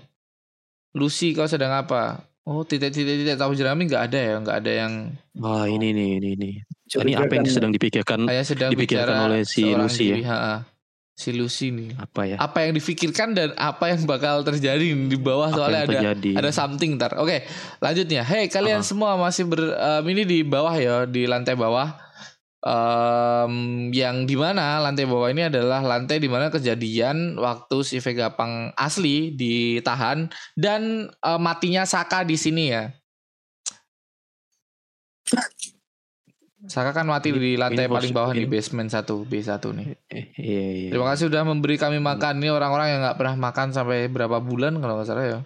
Lucy 0.94 1.34
kau 1.34 1.50
sedang 1.50 1.74
apa? 1.74 2.22
Oh 2.46 2.62
titik-titik-titik 2.62 3.38
tabu 3.38 3.58
jerami 3.58 3.90
nggak 3.90 4.04
ada 4.12 4.20
ya, 4.22 4.36
nggak 4.38 4.58
ada 4.62 4.72
yang 4.86 4.94
Wah, 5.38 5.66
ini 5.66 5.90
nih, 5.90 6.10
ini 6.22 6.32
nih. 6.38 6.56
Ini 6.92 7.14
apa 7.16 7.34
yang 7.34 7.48
sedang 7.48 7.72
dipikirkan 7.72 8.28
saya 8.28 8.44
sedang 8.44 8.70
Dipikirkan 8.70 9.32
oleh 9.32 9.42
si 9.42 9.74
Lucy 9.74 10.22
ya? 10.22 10.62
Si 11.22 11.30
Lucy 11.30 11.70
nih. 11.70 11.94
Apa 11.96 12.22
ya? 12.26 12.38
Apa 12.42 12.66
yang 12.66 12.74
difikirkan 12.74 13.38
dan 13.38 13.54
apa 13.54 13.94
yang 13.94 14.02
bakal 14.10 14.42
terjadi 14.42 14.82
di 14.82 15.18
bawah 15.22 15.54
Apa 15.54 15.58
soalnya 15.62 15.86
ada 15.86 15.94
terjadi? 15.94 16.32
ada 16.34 16.50
something 16.50 16.98
ntar. 16.98 17.14
Oke, 17.22 17.46
lanjutnya. 17.78 18.26
Hey 18.26 18.50
kalian 18.50 18.82
Ah. 18.82 18.88
semua 18.88 19.14
masih 19.16 19.46
ber 19.46 19.62
em, 19.62 20.04
ini 20.10 20.26
di 20.26 20.40
bawah 20.42 20.74
ya, 20.74 21.06
di 21.06 21.30
lantai 21.30 21.54
bawah. 21.54 21.94
Em, 22.62 23.54
yang 23.90 24.26
di 24.26 24.38
mana 24.38 24.78
lantai 24.78 25.06
bawah 25.06 25.30
ini 25.30 25.46
adalah 25.46 25.82
lantai 25.82 26.18
di 26.18 26.30
mana 26.30 26.50
kejadian 26.50 27.38
waktu 27.38 27.78
si 27.82 27.98
Vega 27.98 28.34
Pang 28.34 28.70
asli 28.74 29.34
ditahan 29.34 30.30
dan 30.54 31.06
eh, 31.10 31.40
matinya 31.40 31.86
Saka 31.86 32.22
di 32.22 32.38
sini 32.38 32.70
ya. 32.70 32.90
Saka 36.62 36.92
kan 36.92 37.04
mati 37.04 37.30
di 37.30 37.56
lantai 37.56 37.86
info- 37.86 37.98
paling 37.98 38.12
bawah 38.12 38.32
di 38.32 38.46
basement 38.46 38.86
1 38.88 39.02
B1 39.24 39.50
nih. 39.72 39.88
Eh, 40.08 40.26
Iya 40.36 40.62
iya. 40.72 40.90
Terima 40.90 41.08
kasih 41.08 41.28
sudah 41.28 41.42
memberi 41.42 41.76
kami 41.76 41.98
makan. 41.98 42.38
Ini 42.38 42.50
orang-orang 42.50 42.88
yang 42.88 43.00
nggak 43.02 43.18
pernah 43.18 43.36
makan 43.36 43.68
sampai 43.72 44.06
berapa 44.06 44.38
bulan 44.38 44.78
kalau 44.78 44.96
nggak 44.96 45.08
salah 45.08 45.26
ya. 45.26 45.40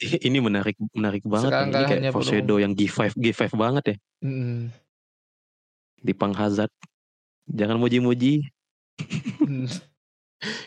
Ini 0.00 0.38
menarik 0.38 0.74
menarik 0.90 1.22
banget. 1.22 1.48
Sekarang. 1.48 1.68
Ini 1.68 1.84
kayak 2.02 2.10
foreshadow 2.10 2.56
yang 2.56 2.72
G5 2.72 3.12
G5 3.12 3.52
banget 3.52 3.84
ya 3.86 3.96
Mm. 4.18 4.72
di 5.98 6.12
Pang 6.12 6.32
Hazard. 6.32 6.72
Jangan 7.44 7.76
muji-muji. 7.76 8.42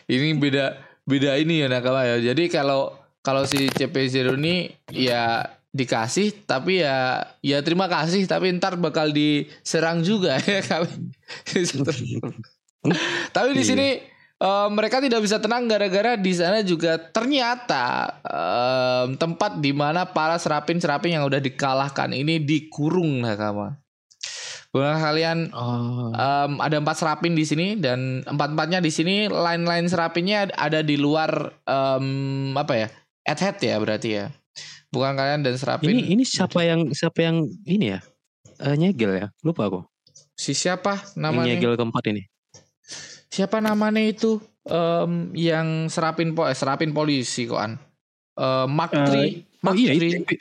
ini 0.06 0.28
beda 0.34 0.78
beda 1.02 1.36
ini 1.36 1.60
ya 1.60 1.66
nakama 1.66 2.04
ya. 2.04 2.22
Jadi 2.22 2.46
kalau 2.46 2.94
kalau 3.20 3.44
si 3.44 3.68
CP0 3.68 4.32
ini 4.34 4.54
ya 4.88 5.44
dikasih 5.70 6.50
tapi 6.50 6.82
ya 6.82 7.22
ya 7.40 7.62
terima 7.62 7.86
kasih 7.86 8.26
tapi 8.26 8.50
ntar 8.58 8.74
bakal 8.74 9.14
diserang 9.14 10.02
juga 10.02 10.34
ya 10.50 10.60
kami. 10.60 11.14
tapi 13.36 13.50
di 13.54 13.62
Iya. 13.62 13.68
sini 13.70 13.88
eh, 14.40 14.68
mereka 14.72 14.98
tidak 14.98 15.20
bisa 15.20 15.38
tenang 15.38 15.68
gara-gara 15.68 16.16
di 16.16 16.32
sana 16.32 16.64
juga 16.64 16.96
ternyata 16.98 18.08
em, 18.24 19.14
tempat 19.14 19.60
di 19.60 19.70
mana 19.70 20.08
para 20.08 20.36
serapin-serapin 20.36 21.14
yang 21.14 21.24
udah 21.28 21.38
dikalahkan 21.38 22.10
ini 22.10 22.40
dikurung 22.40 23.22
nakama. 23.22 23.76
Bukan 24.70 24.96
kalian 24.96 25.38
Oh. 25.50 26.14
Em, 26.14 26.52
ada 26.58 26.78
empat 26.78 26.96
serapin 26.96 27.34
di 27.34 27.42
sini 27.42 27.74
dan 27.74 28.22
empat 28.22 28.54
empatnya 28.54 28.78
di 28.78 28.90
sini 28.90 29.26
line-line 29.26 29.86
serapinnya 29.86 30.46
ada 30.54 30.80
di 30.80 30.94
luar 30.94 31.30
em, 31.66 32.06
apa 32.54 32.74
ya 32.74 32.88
at 33.22 33.38
head 33.38 33.58
ya 33.60 33.76
berarti 33.76 34.10
ya 34.14 34.26
bukan 34.90 35.14
kalian 35.14 35.40
dan 35.40 35.54
serapin 35.54 35.90
Ini 35.90 36.02
ini 36.10 36.22
siapa 36.22 36.60
yang 36.60 36.90
siapa 36.90 37.18
yang 37.20 37.36
ini 37.64 37.94
ya? 37.94 38.00
Eh, 38.60 38.74
nyegel 38.74 39.16
ya? 39.16 39.26
Lupa 39.40 39.66
aku. 39.66 39.80
si 40.34 40.52
siapa 40.52 40.98
namanya 41.14 41.52
nyegel 41.52 41.74
keempat 41.74 42.04
ini. 42.08 42.22
siapa 43.26 43.58
namanya 43.58 44.02
itu 44.02 44.38
Em, 44.60 45.32
yang 45.32 45.88
serapin 45.88 46.30
po 46.30 46.44
eh, 46.44 46.52
serapin 46.52 46.92
polisi 46.92 47.44
koan 47.44 47.80
Eh, 48.34 48.66
Mark 48.66 48.92
Eh, 48.92 49.00
Tri 49.02 49.24
Oh 49.60 49.72
iya 49.72 49.90
Tri. 49.90 50.08
itu, 50.10 50.36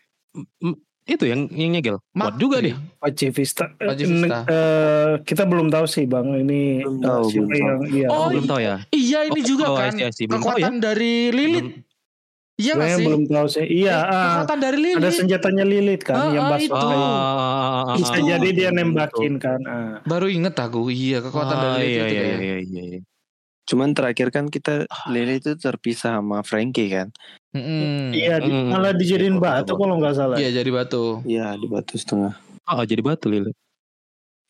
itu 1.05 1.23
yang 1.25 1.47
yang 1.49 1.71
nyegel. 1.71 1.97
Mark 2.11 2.35
Kuat 2.35 2.37
juga 2.37 2.57
dia. 2.59 2.75
Pacifista. 2.95 3.71
Eh, 3.75 3.87
Pacifista. 3.87 4.43
eh, 4.45 5.13
kita 5.23 5.43
belum 5.43 5.67
tahu 5.67 5.83
sih 5.83 6.03
bang. 6.03 6.27
Ini 6.37 6.83
Belum 6.83 6.95
eh, 6.95 7.01
tahu, 7.01 7.23
siapa 7.25 7.43
belum 7.45 7.59
yang 7.59 7.79
iya. 7.89 8.07
Oh, 8.07 8.27
belum 8.29 8.45
tahu 8.45 8.59
ya. 8.61 8.75
iya 8.89 9.19
ini 9.25 9.39
Oh, 9.39 9.45
juga 9.45 9.65
oh, 9.65 9.75
kan 9.75 9.89
I 9.89 9.97
see, 9.97 10.05
I 10.05 10.11
see. 10.13 10.25
Belum 10.25 10.39
tahu 10.39 10.47
kekuatan 10.53 10.75
dari 10.79 11.13
Lilith 11.29 11.69
iya 12.59 12.73
Sebenarnya 12.75 12.97
sih 12.97 13.05
belum 13.07 13.23
tahu 13.25 13.47
sih. 13.47 13.65
Iya. 13.65 13.95
Eh, 13.95 14.03
ah, 14.05 14.27
kekuatan 14.35 14.59
dari 14.59 14.77
Lilith 14.77 14.99
ada 14.99 15.11
senjatanya 15.15 15.63
Lilith 15.63 16.03
kan 16.03 16.15
Ah, 16.17 16.27
yang 16.29 16.43
ah, 16.43 16.51
basut. 16.51 16.67
itu. 16.67 16.75
kayak- 16.75 16.99
Ah, 16.99 17.95
Bisa 17.95 18.13
itu. 18.13 18.27
jadi 18.27 18.47
dia 18.51 18.69
nembakin 18.69 19.33
kan. 19.37 19.59
ah. 19.63 19.95
baru 20.03 20.27
inget 20.27 20.53
aku 20.53 20.81
iya 20.89 21.17
kekuatan 21.19 21.55
Ah, 21.55 21.61
dari 21.65 21.71
iya, 21.71 21.79
Lilith 21.79 22.03
itu 22.03 22.13
iya, 22.13 22.21
ya. 22.21 22.37
iya, 22.37 22.57
iya, 22.59 22.83
iya. 22.91 23.01
Cuman 23.63 23.89
terakhir 23.91 24.27
kan 24.29 24.45
kita 24.47 24.73
Lily 25.07 25.37
itu 25.37 25.53
terpisah 25.55 26.17
sama 26.17 26.41
Frankie 26.41 26.89
kan. 26.89 27.07
Mm-mm. 27.51 28.09
Iya, 28.11 28.37
di- 28.39 28.49
Hmm. 28.49 28.69
malah 28.69 28.91
dijadiin 28.91 29.35
Iya, 29.35 29.41
batu 29.61 29.71
kalau 29.73 29.95
nggak 29.95 30.13
salah. 30.13 30.35
Iya 30.35 30.49
jadi 30.51 30.69
batu. 30.69 31.21
Iya 31.23 31.53
di 31.53 31.65
batu 31.65 31.93
setengah. 31.93 32.33
Oh, 32.65 32.81
jadi 32.81 32.99
batu 32.99 33.25
Lili. 33.25 33.53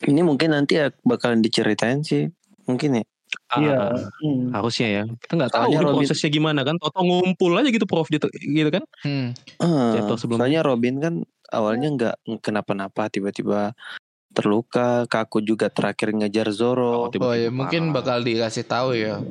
Ini 0.02 0.22
mungkin 0.22 0.50
nanti 0.50 0.76
ya 0.76 0.88
bakalan 1.04 1.40
diceritain 1.40 2.00
sih. 2.02 2.32
Mungkin 2.64 2.90
ya. 2.94 3.04
Ah, 3.46 3.58
Iya. 3.58 3.76
ah, 3.76 3.94
Hmm. 4.20 4.50
harusnya 4.52 4.88
ya. 4.90 5.04
Kita 5.08 5.34
nggak 5.36 5.52
tahu 5.52 5.70
Robin- 5.72 6.02
prosesnya 6.02 6.30
gimana 6.30 6.62
kan. 6.62 6.76
Toto 6.76 6.98
ngumpul 7.00 7.54
aja 7.56 7.70
gitu 7.70 7.86
Prof 7.86 8.06
gitu, 8.08 8.26
gitu 8.32 8.70
kan. 8.70 8.84
Hmm. 9.02 9.38
Ah, 9.58 9.94
Jatuh 9.96 10.18
sebelum- 10.18 10.40
soalnya 10.40 10.62
Robin 10.62 10.98
kan 10.98 11.14
awalnya 11.48 11.90
nggak 11.90 12.16
kenapa-napa 12.40 13.08
tiba-tiba 13.08 13.74
terluka. 14.32 15.06
Kaku 15.06 15.42
juga 15.42 15.68
terakhir 15.68 16.10
ngejar 16.12 16.50
Zoro. 16.50 17.10
tiba-tiba 17.10 17.24
Oh 17.24 17.34
ya 17.34 17.50
mungkin 17.50 17.90
bakal 17.90 18.22
dikasih 18.22 18.64
tahu 18.64 18.94
ya 18.94 19.22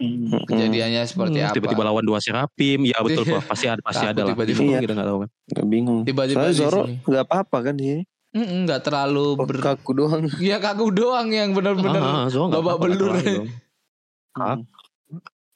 Hmm. 0.00 0.32
Kejadiannya 0.48 1.04
seperti 1.04 1.36
Hmm, 1.36 1.44
apa. 1.44 1.54
Tiba-tiba 1.54 1.84
lawan 1.84 2.00
dua 2.00 2.16
serapim. 2.18 2.80
Ya 2.82 2.96
betul 2.98 3.20
Iya. 3.22 3.36
Prof. 3.36 3.44
Pasti 3.46 3.66
ada 3.68 3.82
pasti 3.84 4.00
ada 4.02 4.24
lah. 4.24 4.32
tiba-tiba. 4.32 4.60
Iya. 4.64 4.78
Kita 4.80 4.92
nggak 4.96 5.04
tahu 5.06 5.18
kan. 5.20 5.28
Nggak 5.44 5.66
bingung. 5.68 6.00
Tiba-tiba 6.08 6.40
Soalnya 6.40 6.56
Zoro 6.56 6.80
nggak 7.04 7.24
apa-apa 7.26 7.58
kan 7.60 7.74
di 7.74 7.84
sini. 7.84 8.02
Mm-mm, 8.02 8.09
nggak 8.30 8.80
terlalu 8.86 9.34
ber. 9.42 9.58
Kaku 9.58 9.90
doang. 9.94 10.22
Ya 10.38 10.62
kaku 10.62 10.94
doang 10.94 11.34
yang 11.34 11.50
benar-benar 11.50 11.98
Ah, 11.98 12.26
Zoro 12.30 12.46
nggak 12.50 12.62
babak 12.62 12.76
apa-apa, 12.78 12.86
nggak 12.86 12.98
belur. 12.98 13.14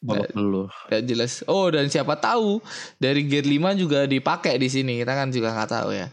Babak 0.05 0.31
belur. 0.37 0.69
Gak 0.93 1.03
jelas. 1.09 1.41
Oh 1.49 1.73
dan 1.73 1.89
siapa 1.89 2.21
tahu 2.21 2.61
dari 3.01 3.25
Gear 3.25 3.47
5 3.49 3.81
juga 3.81 4.05
dipakai 4.05 4.61
di 4.61 4.69
sini. 4.69 5.01
Kita 5.01 5.17
kan 5.17 5.33
juga 5.33 5.55
nggak 5.57 5.71
tahu 5.71 5.91
ya. 5.97 6.13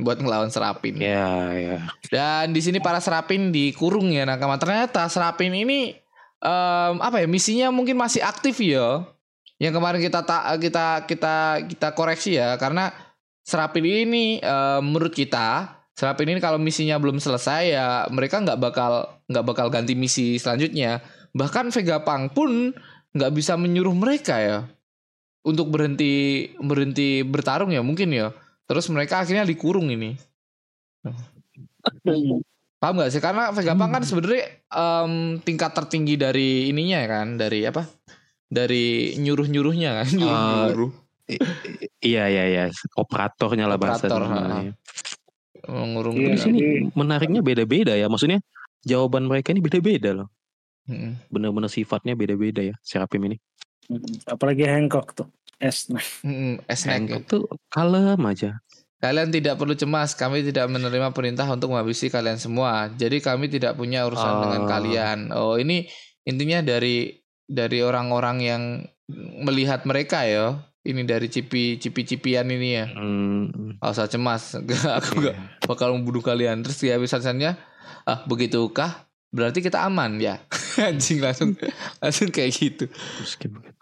Buat 0.00 0.24
ngelawan 0.24 0.50
serapin. 0.50 0.96
Ya, 0.96 1.52
ya. 1.54 1.76
Dan 2.08 2.56
di 2.56 2.64
sini 2.64 2.80
para 2.80 2.98
serapin 2.98 3.52
dikurung 3.52 4.10
ya 4.10 4.24
nakama. 4.24 4.56
Ternyata 4.58 5.06
serapin 5.06 5.52
ini 5.52 5.94
em, 6.40 6.94
apa 6.98 7.20
ya 7.20 7.28
misinya 7.28 7.68
mungkin 7.70 7.94
masih 7.94 8.24
aktif 8.24 8.58
ya. 8.58 9.04
Yang 9.60 9.76
kemarin 9.76 10.00
kita 10.00 10.20
tak 10.24 10.42
kita 10.58 10.86
kita 11.04 11.34
kita 11.68 11.88
koreksi 11.92 12.40
ya 12.40 12.56
karena 12.56 12.90
serapin 13.44 13.84
ini 13.84 14.38
em, 14.40 14.80
menurut 14.84 15.12
kita 15.12 15.80
serapin 15.96 16.32
ini 16.32 16.40
kalau 16.40 16.56
misinya 16.56 16.96
belum 16.96 17.20
selesai 17.20 17.62
ya 17.76 18.08
mereka 18.08 18.40
nggak 18.40 18.56
bakal 18.56 19.20
nggak 19.28 19.44
bakal 19.44 19.66
ganti 19.68 19.92
misi 19.92 20.40
selanjutnya. 20.40 21.04
Bahkan 21.30 21.70
Vega 21.70 22.02
Pang 22.02 22.32
pun 22.32 22.74
nggak 23.14 23.32
bisa 23.34 23.58
menyuruh 23.58 23.94
mereka 23.94 24.38
ya 24.40 24.58
untuk 25.46 25.72
berhenti 25.72 26.46
berhenti 26.60 27.24
bertarung 27.24 27.72
ya 27.72 27.80
mungkin 27.84 28.12
ya. 28.12 28.32
Terus 28.70 28.86
mereka 28.92 29.22
akhirnya 29.26 29.42
dikurung 29.42 29.90
ini. 29.90 30.14
Paham 32.80 32.96
gak 32.96 33.12
sih? 33.12 33.20
Karena 33.20 33.52
Vega 33.52 33.76
Pang 33.76 33.92
kan 33.92 34.00
sebenarnya 34.06 34.64
em, 34.72 35.36
tingkat 35.44 35.76
tertinggi 35.76 36.16
dari 36.16 36.72
ininya 36.72 37.02
ya 37.04 37.08
kan, 37.12 37.36
dari 37.36 37.68
apa? 37.68 37.84
Dari 38.48 39.14
nyuruh-nyuruhnya 39.20 39.90
kan, 40.00 40.08
nyuruh-nyuruh. 40.16 40.90
Iya, 42.00 42.24
iya, 42.26 42.44
iya. 42.46 42.64
Operatornya 42.96 43.68
lah 43.68 43.76
bahasa 43.76 44.08
Operator, 44.08 44.24
namanya. 44.26 44.72
Mengurung 45.68 46.16
Iya, 46.16 46.32
Di 46.32 46.34
dia. 46.34 46.42
sini 46.42 46.58
jadi- 46.58 46.82
menariknya 46.96 47.40
beda-beda 47.40 47.92
ya. 47.92 48.08
Maksudnya 48.08 48.40
jawaban 48.82 49.28
mereka 49.28 49.52
ini 49.52 49.60
beda-beda 49.60 50.16
loh. 50.16 50.28
Mm-mm. 50.88 51.20
Bener-bener 51.28 51.68
sifatnya 51.68 52.16
beda-beda 52.16 52.64
ya. 52.64 52.74
Serapim 52.80 53.20
ini. 53.28 53.36
Hmm. 53.86 54.00
Apalagi 54.26 54.64
Hancock 54.64 55.12
tuh. 55.14 55.28
S. 55.60 55.92
Nah. 55.92 56.00
Mm-mm, 56.26 56.64
snack 56.66 56.88
ya. 56.88 56.92
Hancock 56.96 57.22
tuh 57.28 57.42
kalem 57.68 58.20
aja. 58.24 58.56
Kalian 59.00 59.32
tidak 59.32 59.56
perlu 59.56 59.72
cemas, 59.72 60.12
kami 60.12 60.44
tidak 60.44 60.68
menerima 60.68 61.16
perintah 61.16 61.48
untuk 61.48 61.72
menghabisi 61.72 62.12
kalian 62.12 62.36
semua. 62.36 62.92
Jadi 62.92 63.20
kami 63.20 63.48
tidak 63.48 63.72
punya 63.72 64.04
urusan 64.04 64.28
Oh. 64.28 64.40
dengan 64.44 64.62
kalian. 64.68 65.18
Oh, 65.32 65.56
ini 65.56 65.88
intinya 66.24 66.60
dari 66.60 67.08
dari 67.44 67.80
orang-orang 67.80 68.36
yang 68.40 68.62
melihat 69.40 69.84
mereka 69.84 70.24
ya. 70.24 70.60
Ini 70.80 71.04
dari 71.04 71.28
cipi 71.28 71.76
cipi-cipian 71.76 72.48
ini 72.48 72.68
ya. 72.72 72.88
Hmm, 72.88 73.76
usah 73.84 74.08
cemas, 74.08 74.56
aku 74.98 75.20
iya. 75.20 75.36
gak 75.36 75.36
bakal 75.68 75.92
membunuh 75.92 76.24
kalian. 76.24 76.64
Terus 76.64 76.80
di 76.80 76.88
episode-nya, 76.88 77.60
ah 78.08 78.24
begitukah? 78.24 79.10
Berarti 79.28 79.60
kita 79.60 79.84
aman 79.84 80.16
ya. 80.16 80.40
Anjing 80.88 81.20
langsung 81.20 81.52
langsung 82.02 82.32
kayak 82.32 82.50
gitu. 82.56 82.84
Meski 83.20 83.46
begitu. 83.52 83.80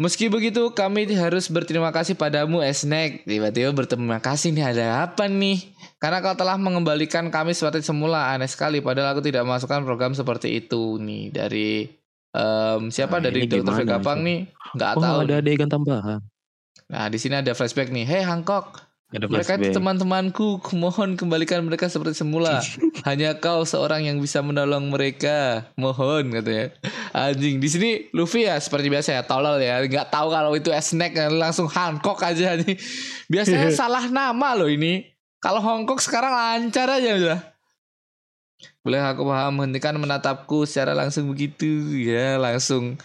Meski 0.00 0.26
begitu, 0.26 0.62
kami 0.74 1.06
harus 1.14 1.46
berterima 1.46 1.94
kasih 1.94 2.18
padamu, 2.18 2.58
Esnek. 2.58 3.22
Tiba-tiba 3.22 3.70
berterima 3.70 4.18
kasih 4.18 4.50
nih, 4.50 4.74
ada 4.74 5.06
apa 5.06 5.30
nih? 5.30 5.62
Karena 6.02 6.18
kau 6.18 6.34
telah 6.34 6.58
mengembalikan 6.58 7.30
kami 7.30 7.54
seperti 7.54 7.86
semula. 7.86 8.34
Aneh 8.34 8.50
sekali, 8.50 8.82
padahal 8.82 9.14
aku 9.14 9.22
tidak 9.22 9.46
masukkan 9.46 9.86
program 9.86 10.10
seperti 10.10 10.58
itu 10.58 10.98
nih. 10.98 11.30
Dari 11.30 11.86
em, 12.32 12.88
siapa? 12.88 13.18
Nah, 13.18 13.28
dari 13.28 13.44
gimana 13.44 13.76
Vegapang 13.76 14.20
nih? 14.20 14.48
Nggak 14.72 14.90
Oh 14.96 15.02
tahu. 15.02 15.18
ada 15.24 15.34
adegan 15.38 15.68
tambahan. 15.68 16.20
Nah, 16.88 17.06
di 17.08 17.16
sini 17.16 17.40
ada 17.40 17.52
flashback 17.52 17.88
nih. 17.88 18.04
Hey 18.04 18.20
Hancock, 18.20 18.84
Ada 19.12 19.28
mereka 19.28 19.56
itu 19.56 19.72
teman-temanku. 19.72 20.60
Kumohon 20.60 21.20
kembalikan 21.20 21.60
mereka 21.64 21.88
seperti 21.88 22.16
semula. 22.16 22.60
Hanya 23.08 23.36
kau 23.36 23.64
seorang 23.64 24.04
yang 24.04 24.20
bisa 24.20 24.40
menolong 24.40 24.88
mereka. 24.88 25.68
Mohon 25.76 26.32
katanya. 26.40 26.72
Anjing 27.12 27.60
di 27.60 27.68
sini 27.68 27.90
Luffy 28.16 28.48
ya 28.48 28.56
seperti 28.56 28.88
biasa 28.88 29.20
ya 29.20 29.22
tolol 29.24 29.60
ya. 29.60 29.84
Nggak 29.84 30.08
tahu 30.08 30.32
kalau 30.32 30.56
itu 30.56 30.72
snack 30.80 31.12
langsung 31.28 31.68
Hancock 31.68 32.24
aja 32.24 32.56
nih. 32.56 32.76
Biasanya 33.28 33.68
salah 33.84 34.08
nama 34.08 34.56
loh 34.56 34.68
ini. 34.68 35.04
Kalau 35.44 35.60
Hongkong 35.60 36.00
sekarang 36.00 36.32
lancar 36.32 36.88
aja 36.88 37.10
udah. 37.12 37.51
Boleh 38.82 39.00
aku 39.02 39.22
paham? 39.26 39.62
Hentikan 39.62 39.96
menatapku 39.98 40.66
secara 40.66 40.92
langsung 40.92 41.30
begitu. 41.30 41.96
Ya 41.98 42.38
langsung 42.38 42.98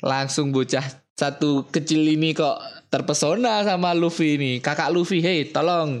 langsung 0.00 0.50
bocah 0.50 0.84
satu 1.18 1.66
kecil 1.68 2.04
ini 2.08 2.32
kok 2.32 2.58
terpesona 2.88 3.62
sama 3.64 3.92
Luffy 3.92 4.40
ini. 4.40 4.52
Kakak 4.58 4.90
Luffy 4.90 5.20
hei 5.20 5.48
tolong. 5.48 6.00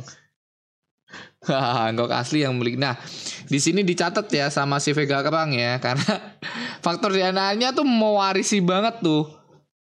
Hancock 1.48 2.10
asli 2.10 2.42
yang 2.42 2.58
milik. 2.58 2.76
Nah, 2.76 2.98
di 3.46 3.58
sini 3.62 3.86
dicatat 3.86 4.26
ya 4.28 4.50
sama 4.50 4.82
si 4.82 4.90
Vega 4.90 5.22
Kerang 5.22 5.54
ya, 5.54 5.78
karena 5.78 6.36
faktor 6.84 7.14
DNA-nya 7.14 7.72
tuh 7.72 7.86
mewarisi 7.86 8.58
banget 8.58 8.98
tuh, 9.00 9.37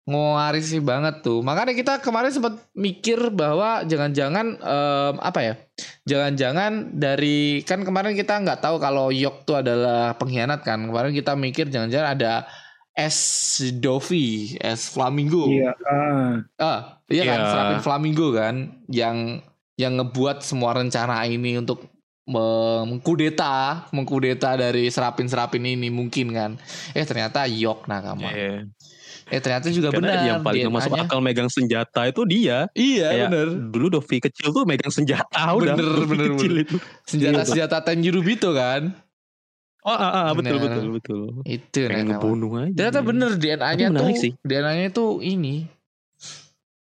mewarisi 0.06 0.78
banget 0.78 1.20
tuh. 1.26 1.42
Makanya 1.42 1.74
kita 1.74 1.98
kemarin 1.98 2.30
sempat 2.30 2.54
mikir 2.72 3.34
bahwa 3.34 3.82
jangan-jangan 3.82 4.46
em, 4.62 5.14
apa 5.18 5.40
ya, 5.42 5.54
jangan-jangan 6.06 6.94
dari 6.94 7.66
kan 7.66 7.82
kemarin 7.82 8.14
kita 8.14 8.38
nggak 8.38 8.62
tahu 8.62 8.78
kalau 8.78 9.10
Yok 9.10 9.42
tuh 9.42 9.58
adalah 9.60 10.14
pengkhianat 10.14 10.62
kan. 10.62 10.86
Kemarin 10.86 11.10
kita 11.10 11.34
mikir 11.34 11.66
jangan-jangan 11.68 12.14
ada 12.14 12.32
S 12.96 13.58
Dovi, 13.76 14.56
S 14.56 14.94
Flamingo. 14.94 15.50
Iya. 15.50 15.74
ah. 15.84 16.32
Ah, 16.56 16.80
iya 17.10 17.26
kan 17.26 17.38
Iya. 17.42 17.48
serapin 17.52 17.80
flamingo 17.84 18.32
kan 18.32 18.54
yang 18.88 19.42
yang 19.76 20.00
ngebuat 20.00 20.40
semua 20.40 20.72
rencana 20.72 21.20
ini 21.28 21.60
untuk 21.60 21.84
mengkudeta, 22.26 23.86
mengkudeta 23.94 24.58
dari 24.58 24.90
serapin-serapin 24.90 25.62
ini 25.62 25.92
mungkin 25.94 26.34
kan. 26.34 26.50
Eh 26.90 27.06
ternyata 27.06 27.46
Yok 27.46 27.86
Nakama. 27.86 28.30
Iya. 28.32 28.66
Eh 29.26 29.42
ternyata 29.42 29.66
juga 29.68 29.90
Karena 29.90 30.14
benar. 30.14 30.22
yang 30.22 30.40
paling 30.40 30.70
masuk 30.70 30.94
akal 30.94 31.18
megang 31.18 31.50
senjata 31.50 32.06
itu 32.06 32.22
dia. 32.24 32.70
Iya 32.72 33.10
Kayak 33.10 33.26
bener. 33.28 33.48
Dulu 33.74 33.86
Dovi 33.98 34.16
kecil 34.22 34.48
tuh 34.54 34.62
megang 34.62 34.94
senjata 34.94 35.40
udah. 35.50 35.74
Bener, 35.74 35.86
Dovi 35.98 36.06
bener, 36.08 36.28
kecil 36.38 36.52
itu. 36.62 36.76
Senjata-senjata 37.04 37.82
Tenjirubito 37.82 38.54
kan. 38.54 38.94
Oh, 39.82 39.94
ah, 39.94 40.26
ah, 40.26 40.30
betul, 40.34 40.58
Bener. 40.58 40.78
betul, 40.78 40.86
betul. 40.98 41.20
Itu 41.42 41.86
Pengen 41.86 42.10
ngebunuh 42.10 42.50
aja. 42.58 42.74
Ternyata 42.74 43.00
bener 43.02 43.30
DNA-nya 43.34 43.86
tuh 43.92 44.08
sih. 44.14 44.32
DNA-nya 44.42 44.88
tuh 44.90 45.22
ini 45.22 45.66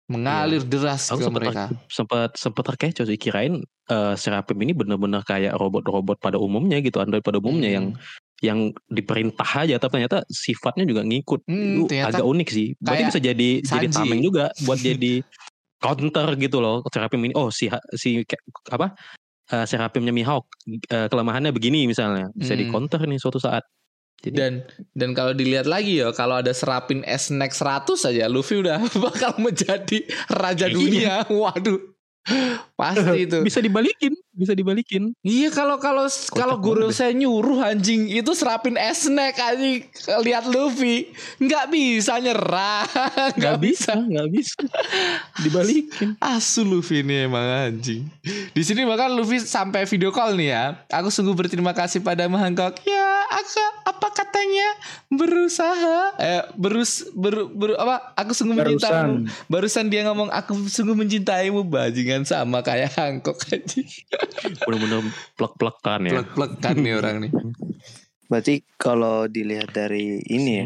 mengalir 0.07 0.63
deras 0.63 1.11
Aku 1.11 1.19
ke 1.19 1.27
sempat 1.27 1.41
mereka. 1.43 1.63
sempat 1.91 2.29
sempat 2.39 2.63
terkecoh 2.63 3.03
sih 3.03 3.19
kirain 3.19 3.59
eh, 3.87 4.13
Serapim 4.15 4.55
ini 4.63 4.71
benar-benar 4.71 5.19
kayak 5.23 5.59
robot-robot 5.59 6.15
pada 6.17 6.39
umumnya 6.39 6.79
gitu, 6.79 7.03
android 7.03 7.19
pada 7.19 7.39
umumnya 7.39 7.67
Hmm. 7.67 7.75
yang 7.75 7.85
diperintah 8.87 9.65
aja 9.65 9.75
tapi 9.77 9.97
ternyata 9.97 10.21
sifatnya 10.27 10.83
juga 10.83 11.01
ngikut. 11.01 11.41
Hmm, 11.45 11.83
Itu 11.83 11.93
agak 11.95 12.23
unik 12.23 12.47
sih. 12.47 12.67
Berarti 12.77 13.03
bisa 13.05 13.19
jadi 13.19 13.49
jadi 13.59 13.87
Sanji. 13.87 13.95
tameng 13.95 14.21
juga 14.21 14.53
buat 14.61 14.77
jadi 14.77 15.21
counter 15.83 16.27
gitu 16.35 16.57
loh 16.57 16.81
Serapim 16.87 17.21
ini. 17.21 17.33
Oh 17.33 17.49
si 17.49 17.65
si 17.93 18.21
apa? 18.67 18.93
eh, 19.47 19.63
Serapimnya 19.63 20.11
Mihawk 20.11 20.45
eh, 20.67 21.07
kelemahannya 21.07 21.49
begini 21.49 21.85
misalnya 21.85 22.29
bisa 22.31 22.53
di 22.53 22.65
Hmm. 22.65 22.73
counter 22.73 22.99
nih 23.01 23.17
suatu 23.17 23.37
saat. 23.37 23.63
Jadi 24.17 24.33
Dan 24.33 24.53
dan 24.91 25.09
kalau 25.13 25.29
dilihat 25.31 25.69
lagi 25.69 26.01
ya, 26.01 26.09
kalau 26.09 26.41
ada 26.41 26.49
serapin 26.49 27.05
S-Nex 27.05 27.61
100 27.61 28.01
saja, 28.01 28.25
Luffy 28.25 28.57
udah 28.57 28.81
bakal 29.05 29.37
menjadi 29.37 30.03
raja 30.27 30.65
Iya. 30.65 30.73
dunia. 30.73 31.13
Waduh. 31.29 31.77
Pasti 32.73 33.23
itu. 33.23 33.39
bisa 33.39 33.61
dibalikin, 33.61 34.11
bisa 34.37 34.53
dibalikin. 34.53 35.11
Iya 35.25 35.49
kalau 35.49 35.81
kalau 35.81 36.05
kalau 36.31 36.55
guru 36.61 36.93
saya 36.93 37.11
nyuruh 37.11 37.65
anjing 37.65 38.07
itu 38.13 38.31
serapin 38.37 38.77
S-Nex 38.77 39.33
anjing. 39.41 39.81
Lihat 40.21 40.45
Luffy 40.47 41.09
nggak 41.41 41.65
bisa 41.73 42.21
nyerah. 42.21 42.85
Nggak 43.37 43.57
bisa 43.59 43.93
nggak 43.97 44.27
bisa. 44.29 44.57
Dibalikin. 45.41 46.15
asu 46.37 46.61
Luffy 46.63 47.01
ini 47.01 47.25
emang 47.25 47.43
anjing. 47.43 48.05
Di 48.53 48.61
sini 48.61 48.85
bahkan 48.85 49.11
Luffy 49.13 49.41
sampai 49.41 49.89
video 49.89 50.13
call 50.13 50.37
nih 50.37 50.49
ya. 50.53 50.65
Aku 50.93 51.09
sungguh 51.09 51.33
berterima 51.33 51.73
kasih 51.73 51.99
pada 52.05 52.29
Hancock 52.29 52.77
ya 52.85 53.17
aku 53.31 53.63
apa 53.87 54.07
katanya? 54.13 54.67
Berusaha. 55.09 55.97
Eh 56.19 56.41
berus 56.55 57.07
ber, 57.15 57.47
ber- 57.51 57.79
apa? 57.79 58.13
Aku 58.19 58.31
sungguh 58.35 58.55
mencintaimu 58.55 59.27
Barusan. 59.47 59.85
dia 59.87 60.03
ngomong 60.07 60.29
aku 60.31 60.67
sungguh 60.67 60.95
mencintaimu 60.95 61.63
bajingan 61.67 62.23
sama 62.27 62.61
kayak 62.61 62.93
Hancock 62.95 63.39
anjing 63.51 63.87
Bener-bener 64.65 65.01
plek-plekan 65.35 65.99
ya. 66.07 66.11
plek-plekan 66.21 66.75
nih 66.79 66.93
orang 66.97 67.15
nih 67.23 67.31
Berarti 68.27 68.59
kalau 68.75 69.23
dilihat 69.31 69.71
dari 69.71 70.19
ini 70.27 70.59
ya, 70.59 70.65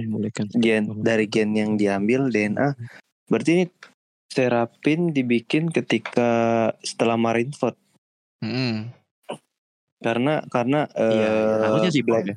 gen 0.57 0.83
dari 1.05 1.29
gen 1.29 1.53
yang 1.53 1.77
diambil 1.77 2.33
DNA, 2.33 2.73
berarti 3.29 3.51
ini 3.53 3.65
Serapin 4.31 5.11
dibikin 5.13 5.69
ketika 5.69 6.31
setelah 6.81 7.19
Marineford 7.19 7.77
Mm-mm. 8.41 8.89
karena 10.01 10.41
karena 10.49 10.89
Iya, 10.97 11.29
eh, 11.29 11.61
harusnya 11.69 11.91
sih 11.93 12.01
Black, 12.01 12.33
ya. 12.33 12.35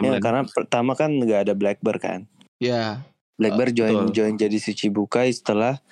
ya, 0.00 0.16
karena 0.24 0.48
pertama 0.48 0.96
kan 0.96 1.12
nggak 1.12 1.50
ada 1.50 1.54
Blackbird 1.58 2.00
kan. 2.00 2.20
ya 2.62 3.04
Blackbird 3.36 3.74
join 3.76 4.08
betul. 4.08 4.14
join 4.16 4.34
jadi 4.40 4.56
Shichibukai 4.56 5.28
setelah 5.34 5.82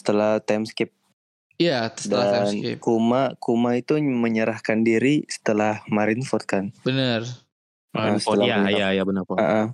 setelah 0.00 0.40
time 0.40 0.64
skip 0.64 0.94
Iya, 1.54 1.86
setelah 1.94 2.50
dan. 2.50 2.82
Kuma 2.82 3.38
Kuma 3.38 3.78
itu 3.78 3.94
menyerahkan 3.98 4.82
diri 4.82 5.22
setelah 5.30 5.86
Marineford 5.86 6.44
kan. 6.44 6.64
Bener. 6.82 7.22
Nah, 7.94 8.18
Oh 8.18 8.18
setelah 8.18 8.46
iya 8.46 8.56
Marineford. 8.58 8.74
iya 8.82 8.86
iya 8.98 9.02
benar 9.06 9.22
Bob. 9.22 9.38
Ah, 9.38 9.46
ah. 9.46 9.66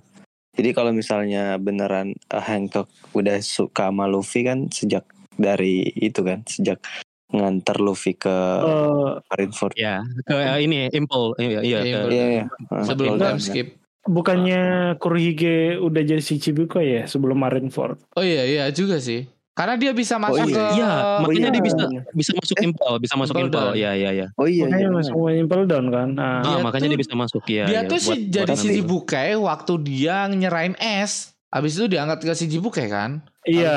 Jadi 0.51 0.69
kalau 0.75 0.91
misalnya 0.93 1.55
beneran 1.57 2.13
uh, 2.29 2.43
Hancock 2.43 2.91
udah 3.15 3.39
suka 3.41 3.89
sama 3.89 4.05
Luffy 4.05 4.43
kan 4.45 4.67
sejak 4.69 5.07
dari 5.39 5.89
itu 5.95 6.21
kan, 6.21 6.43
sejak 6.45 6.83
nganter 7.31 7.79
Luffy 7.79 8.13
ke 8.13 8.29
Eh, 8.61 9.09
Marineford. 9.31 9.73
Ya, 9.79 10.03
ke 10.27 10.35
ini 10.61 10.91
Impel 10.91 11.33
iya 11.39 11.59
iya. 11.63 11.79
Iya 11.81 12.25
iya. 12.29 12.45
Ah, 12.69 12.83
Sebelum 12.85 13.17
skip. 13.39 13.79
bukannya 14.05 14.93
Kurohige 14.99 15.79
udah 15.79 16.01
jadi 16.03 16.21
Shichibukai 16.21 17.01
ya 17.01 17.03
sebelum 17.07 17.39
Marineford? 17.41 17.97
Oh 18.13 18.21
iya 18.21 18.43
iya 18.45 18.63
juga 18.69 18.99
sih. 19.01 19.25
Karena 19.51 19.75
dia 19.75 19.91
bisa 19.91 20.15
masuk 20.15 20.47
iya. 20.47 20.55
ke 20.55 20.63
Iya, 20.73 20.91
makanya 21.19 21.43
iya. 21.43 21.51
dia 21.51 21.61
bisa 21.61 21.83
bisa 22.13 22.31
masuk 22.33 22.57
Impel, 22.57 22.93
bisa 22.97 23.15
masuk 23.19 23.35
Impel. 23.35 23.67
Iya 23.75 23.91
iya 23.93 24.09
iya. 24.13 24.27
Oh 24.33 24.47
iya 24.47 24.63
Makanya 24.65 24.79
iya. 24.81 24.95
masuk 24.95 25.13
Impel 25.29 25.61
Down 25.67 25.85
kan. 25.87 26.07
Nah, 26.15 26.39
Ah, 26.39 26.41
Dia 26.41 26.57
makanya 26.61 26.81
tuh- 26.81 26.91
dia 26.91 26.99
bisa 26.99 27.13
masuk 27.13 27.43
ya. 27.45 27.65
dia 27.67 27.75
ya. 27.77 27.81
tuh 27.83 27.99
sih 27.99 28.15
Buat- 28.17 28.31
jadi 28.31 28.47
buat- 28.47 28.57
si- 28.57 28.67
Shichibukai 28.71 29.29
waktu 29.35 29.73
dia 29.81 30.15
nyerahin 30.25 30.75
es. 30.77 31.35
Habis 31.47 31.75
itu 31.75 31.85
diangkat 31.89 32.23
ke 32.23 32.31
Shichibukai 32.33 32.87
kan. 32.87 33.19
iya, 33.43 33.75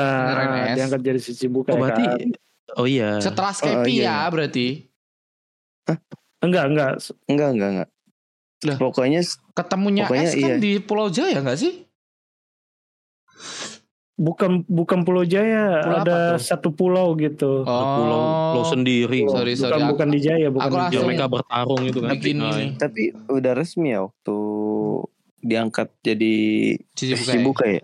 S. 0.71 0.75
diangkat 0.79 1.01
jadi 1.03 1.19
Shichibukai 1.19 1.71
Oh 1.71 1.77
berarti 1.77 2.03
kan. 2.03 2.17
Oh 2.75 2.87
iya. 2.87 3.19
Setelah 3.19 3.51
Oh, 3.51 3.57
Skepi 3.57 3.93
iya. 3.99 4.15
ya 4.23 4.31
berarti. 4.31 4.67
Enggak, 6.39 6.63
enggak. 6.65 6.91
Enggak 7.25 7.49
enggak 7.51 7.69
enggak. 7.69 7.89
Lah. 8.63 8.77
Pokoknya 8.79 9.19
Ketemunya 9.51 10.07
Pokoknya 10.07 10.23
es 10.25 10.33
kan 10.33 10.49
iya. 10.49 10.55
di 10.57 10.71
Pulau 10.79 11.07
Jaya 11.09 11.39
nggak 11.39 11.59
sih? 11.59 11.83
Bukan 14.15 14.63
bukan 14.63 15.03
Pulau 15.03 15.27
Jaya, 15.27 15.83
Pulau 15.83 15.99
ada 15.99 16.15
tuh? 16.33 16.39
satu 16.39 16.69
pulau 16.71 17.11
gitu. 17.15 17.67
Ada 17.67 17.83
pulau 17.93 18.21
pulau 18.55 18.63
sendiri. 18.65 19.27
Oh. 19.27 19.35
Sorry, 19.35 19.53
bukan 19.53 19.63
sorry. 19.67 19.75
Aku- 19.77 19.91
bukan 19.91 20.07
di 20.07 20.19
Jaya, 20.19 20.47
bukan 20.47 20.65
aku 20.65 20.75
di 20.77 20.87
Jaya. 20.89 21.03
mereka 21.03 21.25
bertarung 21.27 21.81
gitu 21.83 21.99
kan. 21.99 22.09
Bikin 22.15 22.37
Nah, 22.39 22.55
ini. 22.55 22.65
tapi 22.75 23.01
udah 23.27 23.53
resmi 23.53 23.91
ya 23.91 23.99
waktu 24.01 24.37
diangkat 25.41 25.87
jadi 25.99 26.35
Shichibukai. 26.91 27.19
Shichibukai 27.27 27.71
ya. 27.75 27.83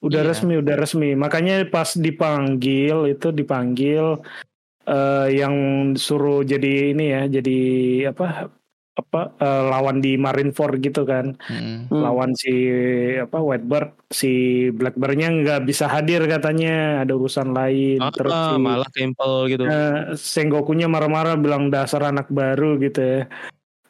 Udah 0.00 0.20
Iya. 0.22 0.28
resmi, 0.28 0.54
udah 0.54 0.76
resmi. 0.76 1.10
Makanya 1.12 1.64
pas 1.66 1.92
dipanggil 1.92 2.96
itu 3.08 3.28
dipanggil 3.30 4.20
eh, 4.82 5.28
yang 5.34 5.54
suruh 5.94 6.42
jadi 6.42 6.90
ini 6.90 7.04
ya, 7.10 7.22
jadi 7.30 7.58
apa 8.10 8.48
apa 9.00 9.32
eh, 9.40 9.62
lawan 9.66 9.98
di 10.04 10.20
Marineford 10.20 10.78
gitu 10.84 11.08
kan. 11.08 11.34
Mm. 11.48 11.88
Hmm. 11.90 12.00
Lawan 12.06 12.30
si 12.38 12.52
apa 13.18 13.40
Whitebird, 13.42 13.96
si 14.12 14.30
Blackbird-nya 14.70 15.28
nggak 15.42 15.60
bisa 15.66 15.90
hadir 15.90 16.22
katanya, 16.28 17.02
ada 17.02 17.12
urusan 17.16 17.50
lain. 17.50 17.98
Ah, 17.98 18.12
Terus 18.14 18.30
si 18.36 18.54
malah 18.60 18.90
Impel 19.00 19.32
gitu. 19.50 19.62
eh, 19.66 20.14
Sengokunya 20.14 20.86
marah-marah 20.86 21.34
bilang 21.34 21.72
dasar 21.72 22.06
anak 22.06 22.30
baru 22.30 22.78
gitu 22.78 23.00
ya. 23.00 23.20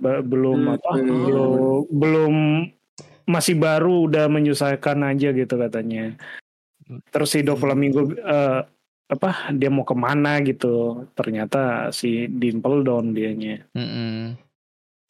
Ba- 0.00 0.24
belum 0.24 0.58
Hmm, 0.64 0.74
apa? 0.80 0.90
hmm. 0.96 1.20
Belum 1.28 1.52
belum 1.92 2.34
masih 3.28 3.60
baru 3.60 4.08
udah 4.08 4.26
menyusahkan 4.32 4.98
aja 5.06 5.28
gitu 5.36 5.54
katanya. 5.60 6.16
Terus 7.14 7.28
si 7.30 7.44
Doflamingo 7.46 8.08
eh, 8.16 8.60
apa 9.10 9.50
dia 9.52 9.68
mau 9.68 9.84
ke 9.84 9.94
mana 9.94 10.40
gitu. 10.40 11.04
Ternyata 11.12 11.92
si 11.92 12.26
Dimple 12.30 12.80
Down 12.86 13.12
dianya. 13.12 13.66
Mm-mm. 13.76 14.34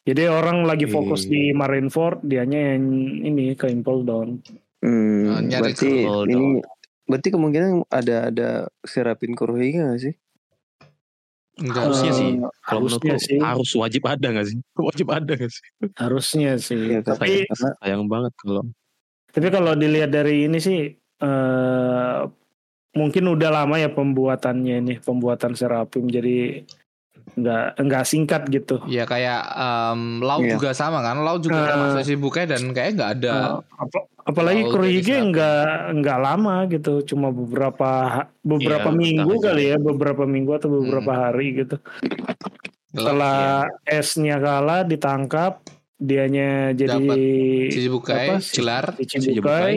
Jadi 0.01 0.25
orang 0.25 0.65
lagi 0.65 0.89
Oke. 0.89 0.93
fokus 0.93 1.25
di 1.25 1.53
Marineford, 1.53 2.25
dianya 2.25 2.73
yang 2.73 2.83
ini 3.21 3.53
ke 3.53 3.69
Impel 3.69 4.01
Down. 4.01 4.41
Hmm, 4.81 5.45
nyari 5.45 5.77
berarti 5.77 5.89
ini 6.25 6.57
berarti 7.05 7.27
kemungkinan 7.29 7.85
ada 7.85 8.33
ada 8.33 8.49
Serapin 8.81 9.37
Kurohige 9.37 9.77
gak 9.77 10.01
sih? 10.01 10.15
Enggak. 11.61 11.83
Harusnya 11.85 12.09
Eh, 12.09 12.17
sih. 12.17 12.29
Kalau 12.65 12.79
harusnya 12.81 12.97
menurutku 12.97 13.21
sih. 13.21 13.37
harus 13.37 13.69
wajib 13.75 14.03
ada 14.09 14.27
gak 14.31 14.47
sih? 14.47 14.57
Wajib 14.89 15.07
ada 15.11 15.33
gak 15.35 15.51
sih? 15.51 15.63
Harusnya 15.93 16.51
sih. 16.57 16.81
Iya, 16.89 16.99
Tapi 17.03 17.45
karena 17.45 17.69
Sayang 17.77 18.03
banget 18.09 18.33
kalau 18.35 18.63
Tapi 19.29 19.47
kalau 19.47 19.71
dilihat 19.73 20.09
dari 20.09 20.49
ini 20.49 20.57
sih 20.57 20.79
eh 21.21 22.19
mungkin 22.91 23.23
udah 23.29 23.49
lama 23.53 23.77
ya 23.77 23.87
pembuatannya 23.87 24.75
ini, 24.81 24.93
pembuatan 24.97 25.53
Serapim. 25.53 26.09
Jadi 26.09 26.65
nggak 27.31 27.79
nggak 27.79 28.03
singkat 28.03 28.41
gitu. 28.47 28.81
Ya 28.85 29.03
kayak 29.03 29.41
em, 29.51 30.19
laut 30.19 30.43
Iya. 30.43 30.53
juga 30.59 30.69
sama 30.71 30.99
kan. 30.99 31.19
Laut 31.19 31.39
juga 31.39 31.63
Eh. 31.63 31.67
termasuk 31.67 31.99
Shichibukai 32.03 32.45
dan 32.45 32.61
kayak 32.71 32.91
nggak 32.95 33.11
ada. 33.17 33.33
Uh, 33.33 33.59
apa- 33.79 34.05
apalagi 34.23 34.61
Laut 34.61 34.71
Kurohige 34.75 35.01
jadi 35.01 35.13
siapa? 35.15 35.29
nggak 35.29 35.65
nggak 35.97 36.19
lama 36.19 36.55
gitu, 36.67 36.93
cuma 37.05 37.27
beberapa 37.29 37.91
beberapa 38.39 38.89
Iya, 38.91 38.97
minggu 38.97 39.33
kali 39.39 39.63
ya, 39.69 39.77
beberapa 39.77 40.23
minggu 40.25 40.51
atau 40.55 40.69
beberapa 40.69 41.11
Hmm. 41.11 41.21
hari 41.23 41.47
gitu. 41.57 41.75
Setelah 42.91 43.65
S-nya 43.87 44.35
kalah 44.37 44.83
ditangkap, 44.83 45.63
dianya 45.95 46.75
jadi 46.75 46.99
Dapat 46.99 47.17
Shichibukai 47.71 48.27
apa, 48.27 48.35
gelar. 48.43 48.85
Shichibukai. 48.99 49.73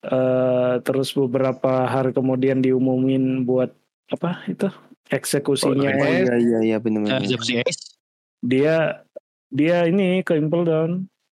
Eh, 0.00 0.74
terus 0.80 1.12
beberapa 1.12 1.84
hari 1.84 2.12
kemudian 2.12 2.60
diumumin 2.60 3.44
buat 3.44 3.68
apa 4.08 4.48
itu 4.48 4.66
eksekusinya 5.10 5.90
Oh 5.90 6.00
S. 6.00 6.22
iya 6.22 6.34
iya 6.36 6.58
iya 6.64 6.76
benar-benar. 6.78 7.20
Eksekusi 7.20 7.60
S. 7.60 7.98
dia 8.40 9.04
dia 9.46 9.84
ini 9.84 10.22
ke 10.22 10.34
Impel 10.34 10.62
Down 10.62 10.90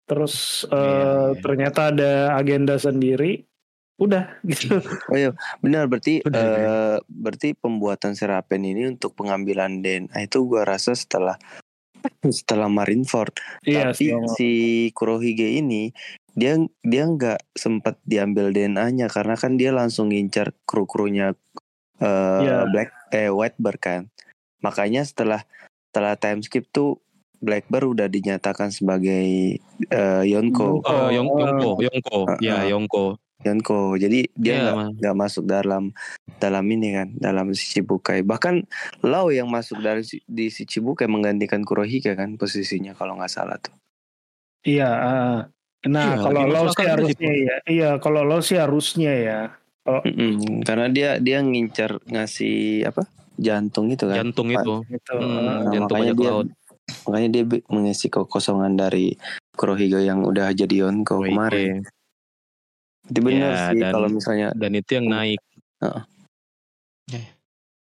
terus 0.05 0.65
Iya, 0.65 0.77
iya. 0.77 1.41
ternyata 1.41 1.81
ada 1.89 2.13
agenda 2.35 2.77
sendiri 2.77 3.49
udah 3.97 4.29
gitu 4.43 4.77
Oh 5.09 5.17
iya, 5.17 5.31
benar 5.59 5.87
berarti 5.87 6.21
Benar, 6.21 6.43
eh, 6.53 6.97
berarti 7.07 7.49
pembuatan 7.55 8.13
Serapen 8.13 8.63
ini 8.63 8.87
untuk 8.87 9.15
pengambilan 9.15 9.81
DNA 9.81 10.23
itu 10.23 10.45
gua 10.45 10.67
rasa 10.67 10.93
setelah 10.93 11.39
setelah 12.25 12.67
Marineford. 12.67 13.39
iya 13.63 13.91
Tapi 13.91 14.11
selama- 14.11 14.35
si 14.35 14.51
Kurohige 14.91 15.55
ini 15.55 15.95
dia 16.33 16.57
dia 16.83 17.05
nggak 17.05 17.53
sempat 17.53 18.01
diambil 18.03 18.51
DNA-nya 18.51 19.07
karena 19.07 19.37
kan 19.37 19.55
dia 19.55 19.71
langsung 19.71 20.09
ngincar 20.09 20.51
kru-krunya 20.65 21.33
eh, 21.99 22.41
Iya. 22.43 22.67
Black 22.69 22.91
eh 23.13 23.29
Whitebird 23.29 23.79
kan. 23.79 24.03
Makanya 24.65 25.05
setelah 25.05 25.45
setelah 25.93 26.17
time 26.17 26.41
skip 26.41 26.65
tuh 26.73 26.97
Blackbird 27.43 27.99
udah 27.99 28.07
dinyatakan 28.07 28.71
sebagai 28.71 29.59
eh, 29.91 30.23
Yonko. 30.25 30.81
Yonko. 30.81 30.89
Oh. 30.89 31.09
Yongko, 31.11 31.71
Yongko, 31.83 32.19
ya 32.41 32.63
Uh-uh. 32.63 32.71
Yongko. 32.71 33.05
Yonko. 33.43 33.81
Jadi 33.99 34.31
dia 34.39 34.55
Iya, 34.55 34.63
nggak 34.63 34.77
Mas. 34.79 34.91
nggak 35.03 35.17
masuk 35.19 35.45
dalam 35.51 35.91
dalam 36.39 36.65
ini 36.71 36.95
kan, 36.95 37.09
dalam 37.19 37.51
Shichibukai. 37.51 38.23
Bahkan 38.23 38.63
Lau 39.03 39.35
yang 39.35 39.51
masuk 39.51 39.83
dari 39.83 40.07
si- 40.07 40.23
di 40.25 40.47
Shichibukai 40.47 41.11
menggantikan 41.11 41.67
Kurohige 41.67 42.15
kan 42.15 42.39
posisinya 42.39 42.95
kalau 42.95 43.19
nggak 43.19 43.31
salah 43.31 43.59
tuh. 43.59 43.75
iya 44.63 44.87
ah. 44.87 45.39
nah 45.83 46.15
Iya, 46.15 46.23
kalau 46.23 46.41
masuk 46.47 46.71
sih 46.71 46.79
sih, 46.79 46.87
harusnya 46.95 47.33
ya 47.35 47.57
iya 47.67 47.91
kalau 47.99 48.23
lo 48.23 48.39
sih 48.39 48.55
harusnya 48.55 49.11
ya 49.11 49.41
Mm-mm. 49.83 50.63
Karena 50.63 50.87
dia 50.87 51.19
dia 51.19 51.43
ngincar 51.43 51.99
ngasih 52.07 52.87
apa 52.87 53.03
jantung 53.35 53.91
itu 53.91 54.07
kan. 54.07 54.23
Jantung 54.23 54.49
itu. 54.49 54.75
gitu 54.87 55.13
Hmm, 55.15 55.27
Ah. 55.27 55.43
Nah, 55.61 55.73
jantung 55.75 55.99
makanya 55.99 56.15
dia 56.15 56.31
laut. 56.31 56.49
makanya 57.03 57.29
dia 57.31 57.45
mengisi 57.67 58.07
kekosongan 58.07 58.75
dari 58.75 59.17
Kurohige 59.53 60.01
yang 60.01 60.23
udah 60.23 60.51
jadi 60.53 60.87
Yonko 60.87 61.21
Wih, 61.21 61.35
kemarin. 61.35 61.83
Itu 63.05 63.19
benar 63.21 63.51
Ya, 63.51 63.63
sih 63.69 63.81
dan- 63.81 63.93
kalau 63.93 64.09
misalnya 64.09 64.49
Dan 64.55 64.73
itu 64.73 64.91
yang 64.95 65.07
naik. 65.11 65.41
Si 67.03 67.19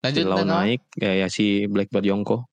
Lanjut 0.03 0.27
Lau 0.27 0.43
Nakama. 0.43 0.67
naik, 0.67 0.83
ya, 0.99 1.13
ya 1.15 1.27
si 1.31 1.71
Blackbird 1.71 2.03
Yongko. 2.03 2.51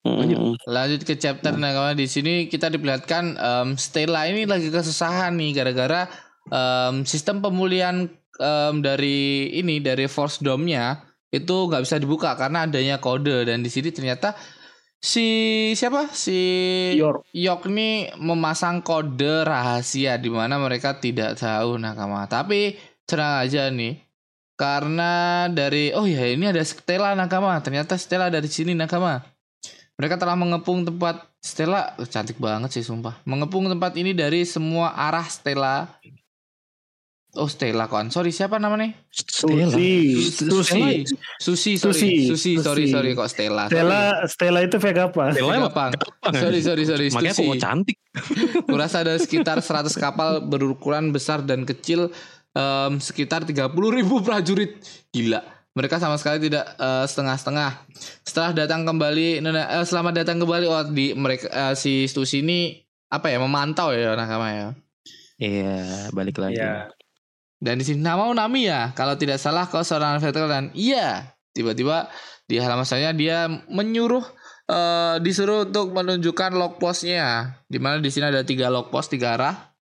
Mm-mm. 0.00 0.60
Lanjut 0.64 1.00
ke 1.02 1.16
chapter 1.16 1.56
Nakama 1.56 1.92
di 1.92 2.04
sini 2.04 2.44
kita 2.44 2.68
diperlihatkan 2.68 3.24
em, 3.34 3.68
Stella 3.74 4.28
ini 4.28 4.44
lagi 4.44 4.68
kesusahan 4.68 5.32
nih 5.32 5.50
gara-gara 5.54 6.04
em, 6.46 7.04
sistem 7.04 7.40
pemulihan 7.40 8.04
em, 8.40 8.80
dari 8.80 9.52
ini 9.60 9.84
dari 9.84 10.08
force 10.08 10.40
dome-nya 10.40 11.04
itu 11.30 11.68
nggak 11.68 11.84
bisa 11.84 12.00
dibuka 12.00 12.34
karena 12.34 12.66
adanya 12.66 12.98
kode 12.98 13.46
dan 13.46 13.62
di 13.62 13.70
sini 13.70 13.94
ternyata 13.94 14.34
si 15.00 15.26
siapa 15.72 16.12
si 16.12 16.36
Yor 17.00 17.24
Yok 17.32 17.70
nih 17.72 18.18
memasang 18.20 18.84
kode 18.84 19.48
rahasia 19.48 20.20
di 20.20 20.28
mana 20.28 20.60
mereka 20.60 21.00
tidak 21.00 21.40
tahu 21.40 21.80
nakama. 21.80 22.28
Tapi 22.28 22.76
tenang 23.08 23.42
aja 23.42 23.66
nih. 23.72 23.96
Karena 24.60 25.48
dari 25.48 25.88
oh 25.96 26.04
ya 26.04 26.28
ini 26.28 26.52
ada 26.52 26.60
Stella 26.60 27.16
nakama. 27.16 27.56
Ternyata 27.64 27.96
Stella 27.96 28.28
dari 28.28 28.46
sini 28.46 28.76
nakama. 28.76 29.24
Mereka 29.96 30.20
telah 30.20 30.36
mengepung 30.36 30.84
tempat 30.84 31.28
Stella 31.40 31.96
oh, 31.96 32.04
cantik 32.04 32.36
banget 32.36 32.68
sih 32.76 32.84
sumpah. 32.84 33.24
Mengepung 33.24 33.72
tempat 33.72 33.96
ini 33.96 34.12
dari 34.12 34.44
semua 34.44 34.92
arah 34.92 35.24
Stella. 35.24 35.88
Oh 37.38 37.46
Stella 37.46 37.86
kon. 37.86 38.10
Sorry 38.10 38.34
siapa 38.34 38.58
namanya? 38.58 38.90
Stella. 39.06 39.70
Susi 39.70 40.26
Susi. 40.26 40.50
Susi 40.50 40.90
Susi, 41.38 41.70
sorry. 41.78 41.94
Susi. 41.94 42.10
Susi, 42.26 42.52
sorry, 42.58 42.84
sorry 42.90 43.10
kok 43.14 43.30
Stella. 43.30 43.70
Stella 43.70 44.26
Stella 44.26 44.58
itu 44.66 44.82
fake 44.82 44.98
apa 44.98 45.30
Stella 45.30 45.62
gampang, 45.62 45.94
Sorry, 46.34 46.58
sorry, 46.58 46.82
sorry. 46.82 47.06
Makanya 47.14 47.38
kok 47.38 47.46
Susi. 47.46 47.62
cantik. 47.62 47.98
Kurasa 48.70 49.06
ada 49.06 49.14
sekitar 49.14 49.62
100 49.62 49.94
kapal 49.94 50.42
berukuran 50.42 51.14
besar 51.14 51.46
dan 51.46 51.62
kecil 51.62 52.10
em, 52.50 52.98
sekitar 52.98 53.46
30 53.46 53.70
ribu 53.70 54.18
prajurit. 54.26 54.82
Gila. 55.14 55.38
Mereka 55.70 56.02
sama 56.02 56.18
sekali 56.18 56.50
tidak 56.50 56.66
eh, 56.82 57.06
setengah-setengah. 57.06 57.70
Setelah 58.26 58.50
datang 58.58 58.82
kembali, 58.82 59.38
Nona- 59.38 59.70
eh, 59.78 59.86
selamat 59.86 60.26
datang 60.26 60.42
kembali. 60.42 60.66
Oh, 60.66 60.82
di 60.82 61.14
mereka 61.14 61.46
eh, 61.46 61.74
si 61.78 62.10
Stusi 62.10 62.42
ini 62.42 62.74
apa 63.06 63.30
ya 63.30 63.38
memantau 63.38 63.94
ya 63.94 64.18
nakama 64.18 64.50
ya. 64.50 64.68
Iya, 65.38 66.10
balik 66.10 66.42
lagi. 66.42 66.58
ya 66.58 66.90
Dan 67.60 67.76
di 67.76 67.84
sini 67.84 68.00
nama 68.00 68.24
Nami 68.32 68.66
ya. 68.66 68.96
Kalau 68.96 69.14
tidak 69.20 69.36
salah 69.36 69.68
kau 69.68 69.84
seorang 69.84 70.16
veteran. 70.16 70.72
Iya. 70.72 71.36
Tiba-tiba 71.52 72.08
di 72.48 72.56
halaman 72.56 72.88
saya 72.88 73.12
dia 73.12 73.46
menyuruh 73.68 74.24
eh, 74.64 75.16
disuruh 75.20 75.68
untuk 75.68 75.92
menunjukkan 75.92 76.56
log 76.56 76.80
postnya. 76.80 77.60
Di 77.68 77.76
mana 77.76 78.00
di 78.00 78.08
sini 78.08 78.32
ada 78.32 78.40
tiga 78.42 78.72
log 78.72 78.88
post 78.88 79.12
tiga 79.12 79.36
arah. 79.36 79.76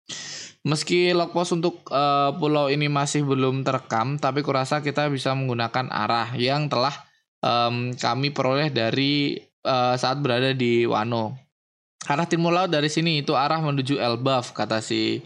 Meski 0.66 1.14
log 1.14 1.30
post 1.30 1.54
untuk 1.54 1.86
eh, 1.88 2.30
pulau 2.34 2.66
ini 2.66 2.90
masih 2.90 3.22
belum 3.22 3.62
terekam, 3.62 4.18
tapi 4.18 4.42
kurasa 4.42 4.82
kita 4.82 5.06
bisa 5.06 5.32
menggunakan 5.38 5.86
arah 5.88 6.34
yang 6.34 6.66
telah 6.66 6.92
em, 7.40 7.94
kami 7.94 8.34
peroleh 8.34 8.74
dari 8.74 9.38
eh, 9.62 9.94
saat 9.94 10.18
berada 10.18 10.50
di 10.50 10.82
Wano. 10.82 11.38
Arah 12.10 12.26
timur 12.26 12.50
laut 12.54 12.72
dari 12.72 12.90
sini 12.90 13.22
itu 13.22 13.38
arah 13.38 13.62
menuju 13.62 14.00
Elbaf 14.00 14.50
kata 14.56 14.82
si 14.82 15.22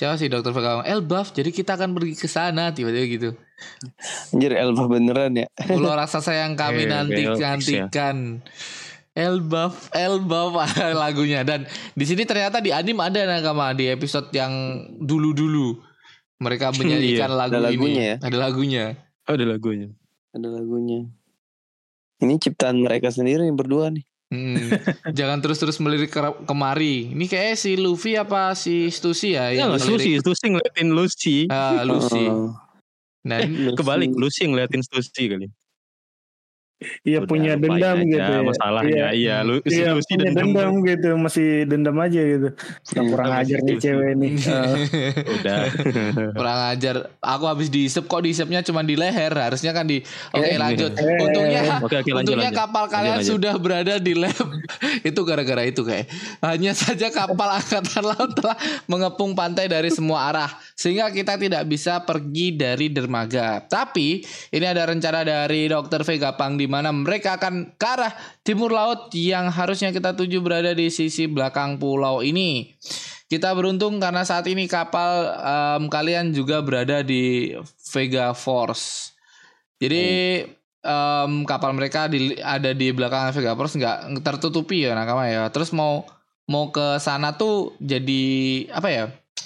siapa 0.00 0.16
sih 0.16 0.32
dokter 0.32 0.56
Vega 0.56 0.80
Elbaf 0.80 1.36
jadi 1.36 1.52
kita 1.52 1.76
akan 1.76 1.92
pergi 1.92 2.16
ke 2.16 2.24
sana 2.24 2.72
tiba-tiba 2.72 3.06
gitu 3.12 3.30
Anjir 4.32 4.56
Elva 4.56 4.88
beneran 4.88 5.36
ya. 5.36 5.46
pulau 5.68 5.92
raksasa 5.92 6.32
yang 6.32 6.56
kami 6.56 6.88
Eh, 6.88 6.88
nanti 6.88 7.28
kayak 7.28 7.36
nantikan 7.36 8.40
Elbaf 9.12 9.92
Elbaf 9.92 10.56
lagunya 11.04 11.44
dan 11.44 11.68
di 11.92 12.04
sini 12.08 12.24
ternyata 12.24 12.64
di 12.64 12.72
anim 12.72 12.96
ada 12.96 13.28
nakama 13.28 13.76
di 13.76 13.92
episode 13.92 14.32
yang 14.32 14.48
dulu-dulu 15.04 15.76
mereka 16.40 16.72
menyanyikan 16.80 17.36
lagu 17.36 17.60
ada 17.60 17.60
ini 17.60 17.66
lagunya 17.68 18.02
ya? 18.02 18.16
ada 18.24 18.36
lagunya 18.40 18.84
ada 19.30 19.44
lagunya. 19.46 19.88
Ada 20.34 20.48
lagunya. 20.50 21.06
Ini 22.18 22.34
ciptaan 22.42 22.82
mereka 22.82 23.14
sendiri 23.14 23.46
yang 23.46 23.54
berdua 23.54 23.94
nih. 23.94 24.02
Hmm, 24.30 24.70
jangan 25.10 25.42
terus-terus 25.42 25.82
melirik 25.82 26.14
ke- 26.14 26.46
kemari 26.46 27.10
ini 27.10 27.26
kayak 27.26 27.58
si 27.58 27.74
Luffy 27.74 28.14
apa 28.14 28.54
si 28.54 28.86
Stussy 28.86 29.34
ya 29.34 29.50
Ya 29.50 29.66
nggak 29.66 29.82
ngelirik? 29.82 30.22
Lucy 30.22 30.46
ngeliatin 30.46 30.88
Lucy. 30.94 31.36
Ah, 31.50 31.82
Lucy 31.82 32.30
Oh, 32.30 32.54
nah 33.26 33.42
Lucy. 33.42 33.74
Kebalik, 33.74 34.10
Lucy 34.14 34.46
ngeliatin 34.46 34.86
Lucy 34.86 35.22
kali. 35.26 35.50
Iya 37.02 37.18
Udah, 37.18 37.28
punya 37.28 37.52
dendam 37.54 37.76
aja 37.94 38.08
gitu 38.08 38.32
ya. 38.32 38.40
Masalahnya, 38.42 38.90
Iya. 38.90 39.08
iya. 39.12 39.36
Lu, 39.40 39.60
si 39.60 39.76
Iya 39.76 39.92
punya 39.92 40.16
dendam. 40.24 40.48
dendam 40.48 40.72
gitu 40.82 41.08
masih 41.14 41.48
dendam 41.64 41.96
aja 41.96 42.20
gitu. 42.22 42.48
Yang 42.90 43.06
kurang 43.06 43.30
ajar 43.34 43.58
nih 43.60 43.76
cewek 43.76 44.12
nih. 44.14 44.32
Udah. 45.34 45.60
kurang 46.36 46.60
ajar 46.68 46.94
aku 47.18 47.44
habis 47.46 47.68
diisep 47.68 48.04
kok 48.04 48.20
diisepnya 48.20 48.60
cuma 48.60 48.80
di 48.80 48.94
leher 48.94 49.28
harusnya 49.30 49.70
kan 49.70 49.84
di 49.84 50.00
oke 50.30 50.42
Eh, 50.42 50.56
lanjut 50.56 50.92
eh, 50.92 51.20
untungnya 51.20 51.62
Oke, 51.78 51.96
oke 51.96 52.10
lanjut 52.10 52.14
untungnya 52.26 52.48
lanjut. 52.48 52.60
kapal 52.60 52.84
kalian 52.86 53.18
lanjut. 53.18 53.30
sudah 53.30 53.54
berada 53.56 53.94
di 53.96 54.12
lab 54.14 54.46
itu 55.08 55.20
gara-gara 55.20 55.62
itu 55.62 55.82
kayak 55.82 56.08
hanya 56.42 56.72
saja 56.72 57.08
kapal 57.08 57.48
angkatan 57.50 58.02
laut 58.02 58.32
telah 58.32 58.56
mengepung 58.86 59.32
pantai 59.32 59.66
dari 59.66 59.88
semua 59.88 60.28
arah 60.28 60.50
sehingga 60.72 61.08
kita 61.08 61.36
tidak 61.36 61.62
bisa 61.66 62.00
pergi 62.00 62.52
dari 62.52 62.88
dermaga 62.88 63.60
tapi 63.62 64.22
ini 64.50 64.64
ada 64.64 64.86
rencana 64.86 65.20
dari 65.22 65.66
dokter 65.66 66.00
Vega 66.02 66.32
Pang 66.32 66.54
di 66.54 66.66
mana 66.70 66.94
mereka 66.94 67.34
akan 67.34 67.74
ke 67.74 67.86
arah 67.86 68.14
timur 68.46 68.70
laut 68.70 69.10
yang 69.10 69.50
harusnya 69.50 69.90
kita 69.90 70.14
tuju 70.14 70.38
berada 70.38 70.70
di 70.70 70.86
sisi 70.86 71.26
belakang 71.26 71.82
pulau 71.82 72.22
ini 72.22 72.78
kita 73.30 73.54
beruntung 73.54 74.02
karena 74.02 74.26
saat 74.26 74.42
ini 74.50 74.66
kapal 74.66 75.30
em, 75.38 75.86
kalian 75.86 76.34
juga 76.34 76.58
berada 76.66 77.06
di 77.06 77.54
Vega 77.94 78.34
Force. 78.34 79.14
Jadi 79.78 80.06
em, 80.82 81.32
kapal 81.46 81.70
mereka 81.70 82.10
di, 82.10 82.34
ada 82.42 82.74
di 82.74 82.90
belakang 82.90 83.30
Vega 83.30 83.54
Force 83.54 83.78
nggak 83.78 84.26
tertutupi 84.26 84.82
ya 84.82 84.98
nakama 84.98 85.30
ya. 85.30 85.46
Terus 85.54 85.70
mau 85.70 86.02
mau 86.50 86.74
ke 86.74 86.98
sana 86.98 87.38
tuh 87.38 87.78
jadi 87.78 88.66
apa 88.74 88.88
ya? 88.90 89.04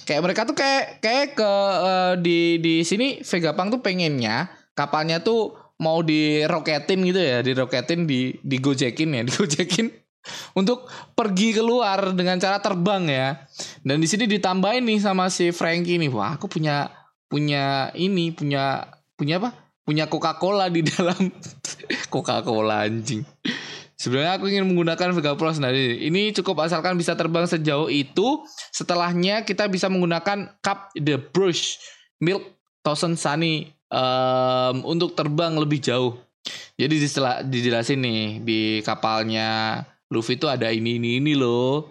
Kayak 0.09 0.22
mereka 0.25 0.41
tuh 0.49 0.57
kayak 0.57 1.05
kayak 1.05 1.37
ke 1.37 1.53
eh, 1.85 2.12
di 2.25 2.39
di 2.64 2.75
sini 2.89 3.20
Vega 3.20 3.53
Pang 3.53 3.68
tuh 3.68 3.85
pengennya 3.85 4.49
kapalnya 4.72 5.20
tuh 5.20 5.64
mau 5.85 6.01
diroketin 6.01 7.05
gitu 7.05 7.20
ya, 7.20 7.45
diroketin 7.45 8.09
di 8.09 8.41
digojekin 8.41 9.20
ya, 9.20 9.22
digojekin 9.28 9.93
untuk 10.57 10.89
pergi 11.12 11.53
keluar 11.53 12.16
dengan 12.16 12.41
cara 12.41 12.57
terbang 12.64 13.05
ya. 13.05 13.28
Dan 13.85 14.01
di 14.01 14.09
sini 14.09 14.24
ditambahin 14.24 14.89
nih 14.89 15.05
sama 15.05 15.28
si 15.28 15.53
Frankie 15.53 16.01
nih, 16.01 16.09
wah 16.09 16.41
aku 16.41 16.49
punya 16.49 16.89
punya 17.28 17.93
ini, 17.93 18.32
punya 18.32 18.89
punya 19.20 19.37
apa? 19.37 19.51
Punya 19.85 20.09
Coca-Cola 20.09 20.72
di 20.72 20.80
dalam 20.91 21.28
Coca-Cola 22.12 22.89
anjing. 22.89 23.20
Sebenarnya 23.95 24.37
aku 24.37 24.51
ingin 24.51 24.66
menggunakan 24.66 25.14
Vega 25.14 25.39
Pro 25.39 25.55
nah 25.55 25.70
ini 25.70 26.35
cukup 26.35 26.66
asalkan 26.66 26.99
bisa 26.99 27.14
terbang 27.14 27.47
sejauh 27.47 27.87
itu. 27.89 28.43
Setelahnya 28.74 29.47
kita 29.47 29.70
bisa 29.70 29.87
menggunakan 29.87 30.61
cup 30.61 30.91
the 30.99 31.14
brush 31.14 31.78
milk 32.18 32.43
thousand 32.82 33.16
sunny 33.16 33.74
um, 33.91 34.76
untuk 34.89 35.12
terbang 35.16 35.57
lebih 35.57 35.80
jauh. 35.80 36.16
Jadi 36.76 36.95
setelah 37.07 37.41
dijelasin 37.41 38.01
nih 38.03 38.22
di 38.43 38.61
kapalnya 38.85 39.80
Luffy 40.12 40.37
itu 40.37 40.47
ada 40.51 40.68
ini 40.68 41.01
ini 41.01 41.22
ini 41.22 41.32
loh. 41.32 41.89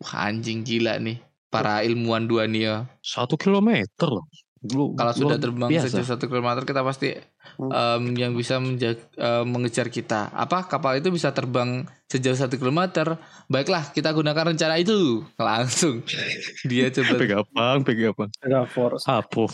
Wah 0.00 0.32
anjing 0.32 0.64
gila 0.64 0.96
nih 0.96 1.20
para 1.52 1.84
ilmuwan 1.84 2.24
dua 2.24 2.48
nih 2.48 2.62
ya. 2.64 2.76
Satu 3.04 3.36
kilometer 3.36 4.08
loh. 4.08 4.24
Lu, 4.60 4.92
Kalau 4.92 5.12
sudah 5.16 5.40
terbang 5.40 5.72
biasa. 5.72 5.88
sejauh 5.88 6.08
satu 6.16 6.28
kilometer 6.28 6.68
kita 6.68 6.84
pasti 6.84 7.16
um, 7.56 8.02
yang 8.12 8.32
bisa 8.32 8.56
menja- 8.56 8.96
um, 9.16 9.44
mengejar 9.50 9.86
kita. 9.86 10.28
Apa 10.30 10.64
kapal 10.64 10.96
itu 10.96 11.08
bisa 11.08 11.30
terbang 11.30 11.82
sejauh 12.06 12.34
satu 12.34 12.54
kilometer? 12.54 13.16
Baiklah 13.46 13.90
kita 13.90 14.10
gunakan 14.10 14.50
rencana 14.50 14.76
itu 14.76 15.22
langsung. 15.34 16.00
Dia 16.70 16.88
coba 16.90 17.12
Pegapang, 17.16 17.78
pegapang. 17.80 18.30
Mega 18.40 18.62
Force. 18.64 19.04
Apa? 19.04 19.44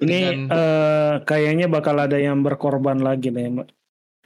Ini 0.00 0.08
Dengan- 0.08 0.48
eh, 0.50 1.14
kayaknya 1.22 1.66
bakal 1.66 1.96
ada 1.96 2.16
yang 2.16 2.40
berkorban 2.40 2.98
lagi 2.98 3.28
nih. 3.28 3.64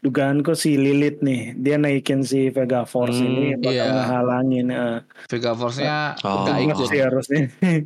Dugaanku 0.01 0.57
si 0.57 0.75
Lilith 0.75 1.21
nih, 1.21 1.53
dia 1.55 1.77
naikin 1.77 2.25
si 2.25 2.49
Vega 2.49 2.89
Force 2.89 3.21
Hmm, 3.21 3.29
ini 3.29 3.47
bakal 3.55 3.77
iya. 3.77 3.93
ngehalangin. 3.93 4.67
eh. 4.69 4.99
Vega 5.29 5.53
Force-nya 5.53 6.17
Oh. 6.25 6.49
nggak 6.49 6.57
Ingat 6.59 6.77
ikut. 6.79 6.89
sih 6.89 7.01
harusnya. 7.01 7.41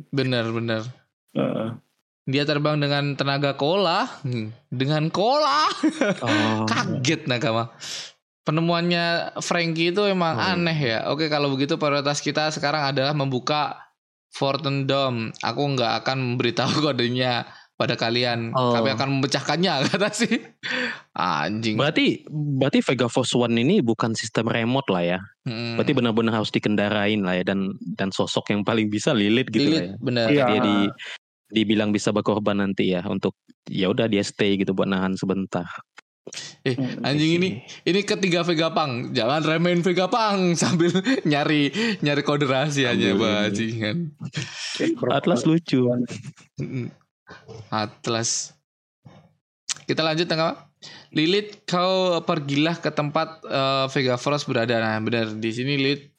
Bener-bener. 0.09 0.87
Heeh. 1.35 1.69
Dia 2.25 2.41
terbang 2.41 2.81
dengan 2.81 3.13
tenaga 3.13 3.53
kola, 3.53 4.09
Hmm, 4.25 4.49
dengan 4.73 5.13
kola. 5.13 5.69
Oh. 6.25 6.65
Kaget 6.71 7.29
Nakama. 7.29 7.69
Penemuannya 8.41 9.37
Frankie 9.41 9.93
itu 9.93 10.05
emang 10.05 10.37
Oh. 10.37 10.49
aneh 10.57 10.73
ya. 10.77 10.99
Oke 11.13 11.29
kalau 11.29 11.53
begitu 11.53 11.77
prioritas 11.77 12.21
kita 12.21 12.49
sekarang 12.49 12.93
adalah 12.93 13.13
membuka 13.13 13.77
Fortune 14.29 14.89
Dome. 14.89 15.33
Aku 15.41 15.61
nggak 15.77 16.01
akan 16.01 16.17
memberitahu 16.33 16.73
kodenya 16.89 17.45
pada 17.77 17.93
kalian. 17.93 18.53
Oh. 18.57 18.73
Kami 18.73 18.89
akan 18.97 19.21
memecahkannya 19.21 19.73
kata 19.93 20.09
sih. 20.09 20.41
Anjing. 21.13 21.77
Berarti 21.77 22.25
berarti 22.29 22.81
Vega 22.81 23.05
Force 23.05 23.37
One 23.37 23.53
ini 23.57 23.85
bukan 23.85 24.17
sistem 24.17 24.49
remote 24.49 24.89
lah 24.89 25.17
ya. 25.17 25.19
Hmm. 25.45 25.77
Berarti 25.77 25.93
benar-benar 25.93 26.41
harus 26.41 26.49
dikendarain 26.49 27.21
lah 27.21 27.37
ya 27.37 27.45
dan 27.45 27.69
dan 27.97 28.09
sosok 28.09 28.49
yang 28.49 28.65
paling 28.65 28.89
bisa 28.89 29.13
Lilith 29.13 29.53
gitu 29.53 29.69
lah 29.69 29.77
ya. 29.77 29.81
Lilith, 29.93 30.01
bener. 30.01 30.25
Iya. 30.33 30.45
Dia 30.49 30.59
di 30.61 30.77
dibilang 31.49 31.93
bisa 31.93 32.09
berkorban 32.09 32.57
nanti 32.57 32.93
ya 32.93 33.05
untuk 33.05 33.37
ya 33.69 33.89
udah 33.89 34.09
dia 34.09 34.21
stay 34.25 34.57
gitu 34.57 34.73
buat 34.73 34.89
nahan 34.89 35.17
sebentar. 35.17 35.65
Eh, 36.65 36.73
anjing 37.05 37.37
ini 37.37 37.61
ini 37.85 37.99
ketiga 38.01 38.41
Vega 38.41 38.73
Pang. 38.73 39.13
Jangan 39.13 39.45
remehin 39.45 39.85
Vega 39.85 40.09
Pang 40.09 40.51
sambil 40.61 40.89
nyari 41.21 41.69
nyari 42.01 42.21
kode 42.25 42.49
rahasianya 42.49 43.13
bajingan. 43.13 44.17
Atlas 45.13 45.45
lucu. 45.45 45.85
Atlas. 47.69 48.57
Kita 49.85 50.01
lanjut 50.01 50.25
tengah. 50.25 50.65
Lilith, 51.13 51.65
kau 51.65 52.21
pergilah 52.25 52.77
ke 52.81 52.89
tempat 52.89 53.45
eh, 53.45 53.85
Vega 53.93 54.17
Force 54.17 54.49
berada. 54.49 54.81
Nah, 54.81 54.97
benar 55.05 55.29
di 55.37 55.49
sini 55.53 55.77
Lilith 55.77 56.09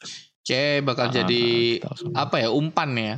kayak 0.47 0.87
bakal 0.87 1.11
Ah, 1.11 1.12
jadi 1.12 1.45
apa 2.14 2.47
ya 2.47 2.55
umpan 2.55 2.95
ya. 2.95 3.14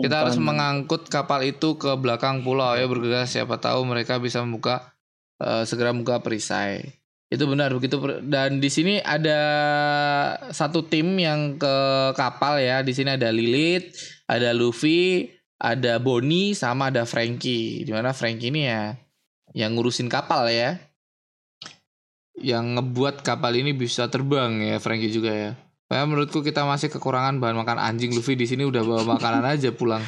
Kita 0.00 0.24
harus 0.24 0.36
mengangkut 0.40 1.06
kapal 1.12 1.44
itu 1.44 1.76
ke 1.76 1.92
belakang 2.00 2.40
pulau 2.40 2.72
ya 2.74 2.88
bergegas 2.88 3.36
siapa 3.36 3.60
tahu 3.60 3.84
mereka 3.84 4.16
bisa 4.16 4.40
membuka 4.40 4.96
eh, 5.40 5.62
segera 5.68 5.92
membuka 5.92 6.20
perisai. 6.24 7.00
Itu 7.30 7.46
benar 7.46 7.70
begitu 7.70 8.02
dan 8.26 8.58
di 8.58 8.66
sini 8.66 8.98
ada 8.98 9.38
satu 10.50 10.82
tim 10.82 11.14
yang 11.14 11.62
ke 11.62 11.76
kapal 12.18 12.58
ya. 12.58 12.82
Di 12.82 12.90
sini 12.90 13.14
ada 13.14 13.30
Lilith, 13.30 13.94
ada 14.26 14.50
Luffy, 14.50 15.30
ada 15.62 16.02
Bonnie 16.02 16.58
sama 16.58 16.90
ada 16.90 17.06
Frankie. 17.06 17.86
Di 17.86 17.94
mana 17.94 18.10
Frankie 18.10 18.50
ini 18.50 18.66
ya 18.66 18.98
yang 19.54 19.78
ngurusin 19.78 20.10
kapal 20.10 20.50
ya. 20.50 20.82
Yang 22.34 22.64
ngebuat 22.80 23.22
kapal 23.22 23.54
ini 23.54 23.78
bisa 23.78 24.10
terbang 24.10 24.58
ya 24.66 24.82
Frankie 24.82 25.14
juga 25.14 25.30
ya. 25.30 25.52
Kayak 25.90 26.06
menurutku 26.06 26.38
kita 26.46 26.62
masih 26.62 26.86
kekurangan 26.86 27.42
bahan 27.42 27.58
makan 27.58 27.82
anjing 27.82 28.14
Luffy 28.14 28.38
di 28.38 28.46
sini 28.46 28.62
udah 28.62 28.78
bawa 28.86 29.18
makanan 29.18 29.42
aja 29.42 29.74
pulang. 29.74 30.06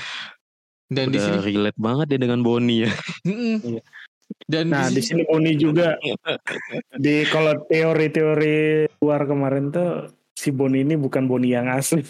Dan 0.87 1.11
di 1.11 1.19
sini 1.19 1.43
relate 1.43 1.75
banget 1.75 2.15
ya 2.15 2.19
dengan 2.23 2.41
Bonnie 2.47 2.87
ya. 2.87 2.91
Iya. 3.27 3.83
dan 4.49 4.73
Nah, 4.73 4.89
di 4.89 4.97
di 4.97 5.03
sini 5.05 5.29
Boni 5.29 5.59
juga 5.61 5.99
di 6.97 7.27
kalau 7.29 7.67
teori-teori 7.69 8.89
luar 9.03 9.29
kemarin 9.29 9.69
tuh 9.69 10.09
si 10.33 10.55
Boni 10.55 10.87
ini 10.87 10.95
bukan 10.97 11.27
Boni 11.27 11.51
yang 11.51 11.69
asli. 11.69 12.07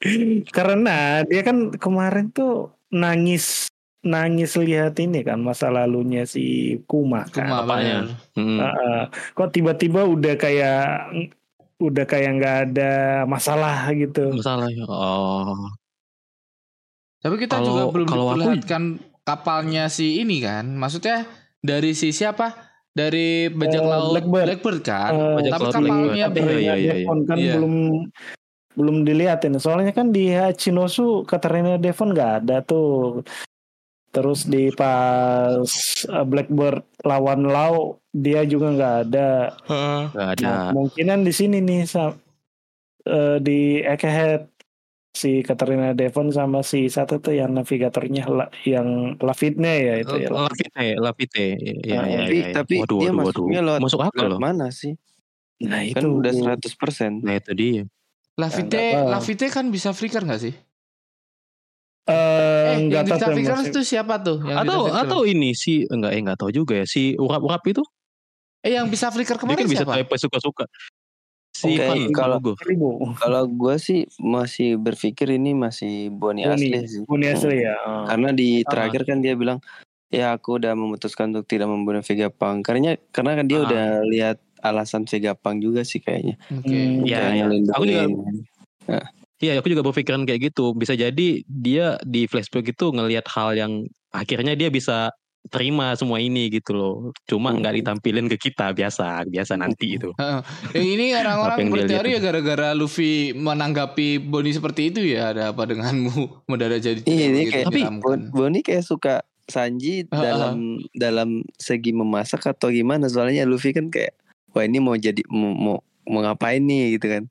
Karena 0.56 1.24
dia 1.24 1.42
kan 1.42 1.72
kemarin 1.74 2.28
tuh 2.30 2.76
nangis 2.92 3.72
nangis 4.06 4.54
lihat 4.54 4.94
ini 5.02 5.26
kan 5.26 5.42
masa 5.42 5.72
lalunya 5.72 6.28
si 6.28 6.78
Kuma 6.86 7.26
kan. 7.26 7.50
Kuma 7.50 7.66
apanya? 7.66 7.96
Hmm. 8.38 8.60
Heeh. 8.62 9.00
kok 9.34 9.50
tiba-tiba 9.50 10.06
udah 10.06 10.38
kayak 10.38 11.10
udah 11.76 12.04
kayak 12.04 12.30
nggak 12.36 12.56
ada 12.68 12.92
masalah 13.24 13.88
gitu. 13.92 14.32
Masalah 14.32 14.68
ya. 14.68 14.84
Oh. 14.86 15.68
Tapi 17.20 17.34
kita 17.36 17.58
Kalau- 17.58 17.66
juga 17.66 17.82
belum 17.92 18.06
kalau 18.06 18.24
aku- 18.32 19.00
kapalnya 19.22 19.90
si 19.90 20.20
ini 20.20 20.38
kan. 20.40 20.64
Maksudnya 20.72 21.26
dari 21.58 21.92
si 21.92 22.10
siapa? 22.10 22.54
Dari 22.96 23.52
bajak 23.52 23.82
Eh, 23.82 23.88
laut 23.92 24.24
Blackbird. 24.24 24.80
kan. 24.80 25.12
Eh, 25.12 25.34
Bajak 25.36 25.52
Tapi 25.52 25.62
laut 25.62 25.74
kapalnya 25.76 26.26
Blackbird. 26.32 26.48
Iya, 26.48 26.56
iya, 26.56 26.74
iya. 26.80 26.92
Devon 27.04 27.18
kan 27.28 27.36
Iya. 27.36 27.52
belum 27.52 27.74
belum 28.76 28.96
dilihatin. 29.04 29.52
Soalnya 29.56 29.92
kan 29.92 30.12
di 30.12 30.32
Hachinosu 30.32 31.24
Katarina 31.24 31.76
Devon 31.76 32.12
nggak 32.12 32.32
ada 32.44 32.56
tuh. 32.60 33.20
Terus 34.16 34.48
di 34.48 34.72
pas 34.72 35.60
uh, 36.08 36.24
Blackbird 36.24 36.80
lawan 37.04 37.44
Lau 37.44 38.00
dia 38.08 38.48
juga 38.48 38.72
nggak 38.72 38.94
ada. 39.04 39.30
Heeh. 39.68 40.02
Gak 40.16 40.28
ada. 40.32 40.44
Nah, 40.48 40.60
kemungkinan 40.72 41.20
di 41.20 41.32
sini 41.36 41.60
nih 41.60 41.84
sa- 41.84 42.16
eh, 43.04 43.36
di 43.44 43.84
Ekehead 43.84 44.48
si 45.12 45.44
Katarina 45.44 45.92
Devon 45.92 46.32
sama 46.32 46.64
si 46.64 46.88
satu 46.88 47.20
tuh 47.20 47.36
yang 47.36 47.52
navigatornya 47.52 48.24
La- 48.28 48.52
yang 48.64 49.20
Lafitnya 49.20 49.72
ya 49.76 49.94
itu 50.00 50.16
ya. 50.16 50.28
Lafite. 50.32 51.44
Ya, 51.84 52.04
ya, 52.08 52.24
tapi 52.24 52.36
ya, 52.40 52.46
ya. 52.48 52.54
tapi 52.56 52.74
Waduh, 52.80 52.98
dia 53.00 53.10
waduh, 53.12 53.16
masuknya 53.20 53.60
waduh. 53.60 53.68
lewat, 53.68 53.80
Masuk 53.84 54.00
akal 54.00 54.16
lewat 54.16 54.32
loh. 54.32 54.40
mana 54.40 54.66
sih? 54.72 54.92
Nah 55.60 55.80
Kan 55.92 56.04
itu 56.04 56.06
udah 56.20 56.32
100%. 56.32 57.20
Nah 57.20 57.36
itu 57.36 57.52
dia. 57.52 57.82
Lafite, 58.36 58.72
Ya, 58.72 58.80
nggak 58.80 58.92
tahu. 58.96 59.08
Lafite 59.12 59.46
kan 59.52 59.64
bisa 59.68 59.92
flicker 59.92 60.24
nggak 60.24 60.40
sih? 60.40 60.54
Eh, 62.06 62.45
Eh, 62.66 62.90
yang 62.90 63.04
bisa 63.04 63.26
flicker 63.26 63.54
masih- 63.54 63.70
itu 63.70 63.80
siapa 63.82 64.14
tuh? 64.18 64.38
Yang 64.42 64.58
Atau 64.62 64.80
bisa 64.82 64.98
atau 65.00 65.20
ini 65.22 65.50
si 65.52 65.72
enggak 65.84 66.10
eh 66.10 66.20
enggak 66.20 66.38
tahu 66.38 66.50
juga 66.50 66.74
ya 66.74 66.86
si 66.86 67.14
urap-urap 67.14 67.62
itu 67.64 67.82
eh 68.60 68.74
yang 68.74 68.86
bisa 68.86 69.08
flicker 69.08 69.34
dia 69.34 69.40
kemarin 69.40 69.58
kan 69.58 69.68
bisa 69.68 69.84
siapa? 69.84 69.94
type 69.96 70.14
suka-suka. 70.18 70.64
Si 71.52 71.72
Oke, 71.72 71.80
Van 71.80 72.00
kalau-. 72.12 72.52
Kalau 73.16 73.42
gue 73.46 73.74
sih 73.76 74.04
masih 74.18 74.76
berpikir 74.76 75.32
ini 75.32 75.54
masih 75.54 76.10
Boni 76.10 76.44
Boni, 76.44 76.52
asli 76.68 76.84
sih. 76.84 77.00
Boni 77.02 77.26
asli 77.26 77.62
ya. 77.62 77.72
Oh. 77.80 78.04
Karena 78.04 78.28
di 78.30 78.60
Sama. 78.60 78.68
terakhir 78.68 79.02
kan 79.04 79.18
dia 79.20 79.32
bilang 79.32 79.58
ya 80.06 80.36
aku 80.36 80.60
udah 80.60 80.72
memutuskan 80.72 81.32
untuk 81.32 81.46
tidak 81.46 81.66
membunuh 81.66 82.04
Vega 82.04 82.28
Pang. 82.28 82.60
Karena 82.60 82.92
karena 83.08 83.32
kan 83.34 83.46
dia 83.46 83.56
Ah. 83.56 83.64
udah 83.64 83.84
lihat 84.04 84.36
alasan 84.60 85.06
Vega 85.06 85.32
Pang 85.32 85.56
juga 85.56 85.80
sih 85.80 85.96
kayaknya. 85.98 86.36
Oke. 86.52 86.68
Hmm. 86.68 87.08
Iya, 87.08 87.16
Kayak 87.16 87.30
iya. 87.30 87.40
ngelindungin. 87.40 87.72
Aku 87.72 87.84
juga 87.86 88.04
Iya, 89.36 89.58
aku 89.58 89.68
juga 89.68 89.82
berpikiran 89.82 90.24
kayak 90.24 90.50
gitu. 90.50 90.72
Bisa 90.72 90.92
jadi 90.92 91.28
dia 91.42 91.86
di 92.02 92.24
flashback 92.24 92.68
itu 92.68 92.88
ngelihat 92.88 93.28
hal 93.28 93.52
yang 93.52 93.72
akhirnya 94.08 94.52
dia 94.52 94.68
bisa 94.68 95.12
terima 95.46 95.94
semua 95.94 96.18
ini 96.18 96.50
gitu 96.50 96.72
loh. 96.72 96.94
Cuma 97.24 97.48
Hmm. 97.48 97.60
nggak 97.60 97.74
ditampilin 97.76 98.26
ke 98.26 98.36
kita 98.40 98.72
biasa, 98.72 99.22
biasa 99.24 99.54
nanti 99.54 99.94
itu. 99.94 100.10
Heeh. 100.12 100.40
Eh, 100.72 100.84
ini 100.90 101.14
orang-orang 101.14 101.58
yang 101.60 101.70
berteori 101.70 102.10
ya 102.10 102.20
gara-gara 102.20 102.68
Luffy 102.72 103.30
menanggapi 103.30 104.18
Bonnie 104.18 104.50
seperti 104.50 104.90
itu 104.90 105.06
ya 105.06 105.30
ada 105.30 105.52
apa 105.52 105.62
denganmu 105.64 106.10
mendadak 106.50 106.80
jadi 106.80 107.00
Iya, 107.00 107.24
ini 107.24 107.40
gitu 107.42 107.52
kayak 107.52 107.66
Tapi- 107.66 107.78
diramkan. 107.78 108.02
Bon- 108.02 108.28
Boni 108.32 108.60
kayak 108.60 108.82
suka 108.82 109.14
Sanji 109.46 110.02
dalam 110.08 110.82
dalam 110.90 111.28
segi 111.54 111.94
memasak 111.94 112.42
atau 112.42 112.66
gimana 112.66 113.06
soalnya 113.06 113.44
Luffy 113.44 113.70
kan 113.70 113.86
kayak 113.86 114.18
wah 114.50 114.66
ini 114.66 114.82
mau 114.82 114.98
jadi 114.98 115.22
mau 115.28 115.54
mau, 115.54 115.76
mau 116.02 116.20
ngapain 116.20 116.58
nih 116.58 116.98
gitu 116.98 117.06
kan 117.06 117.22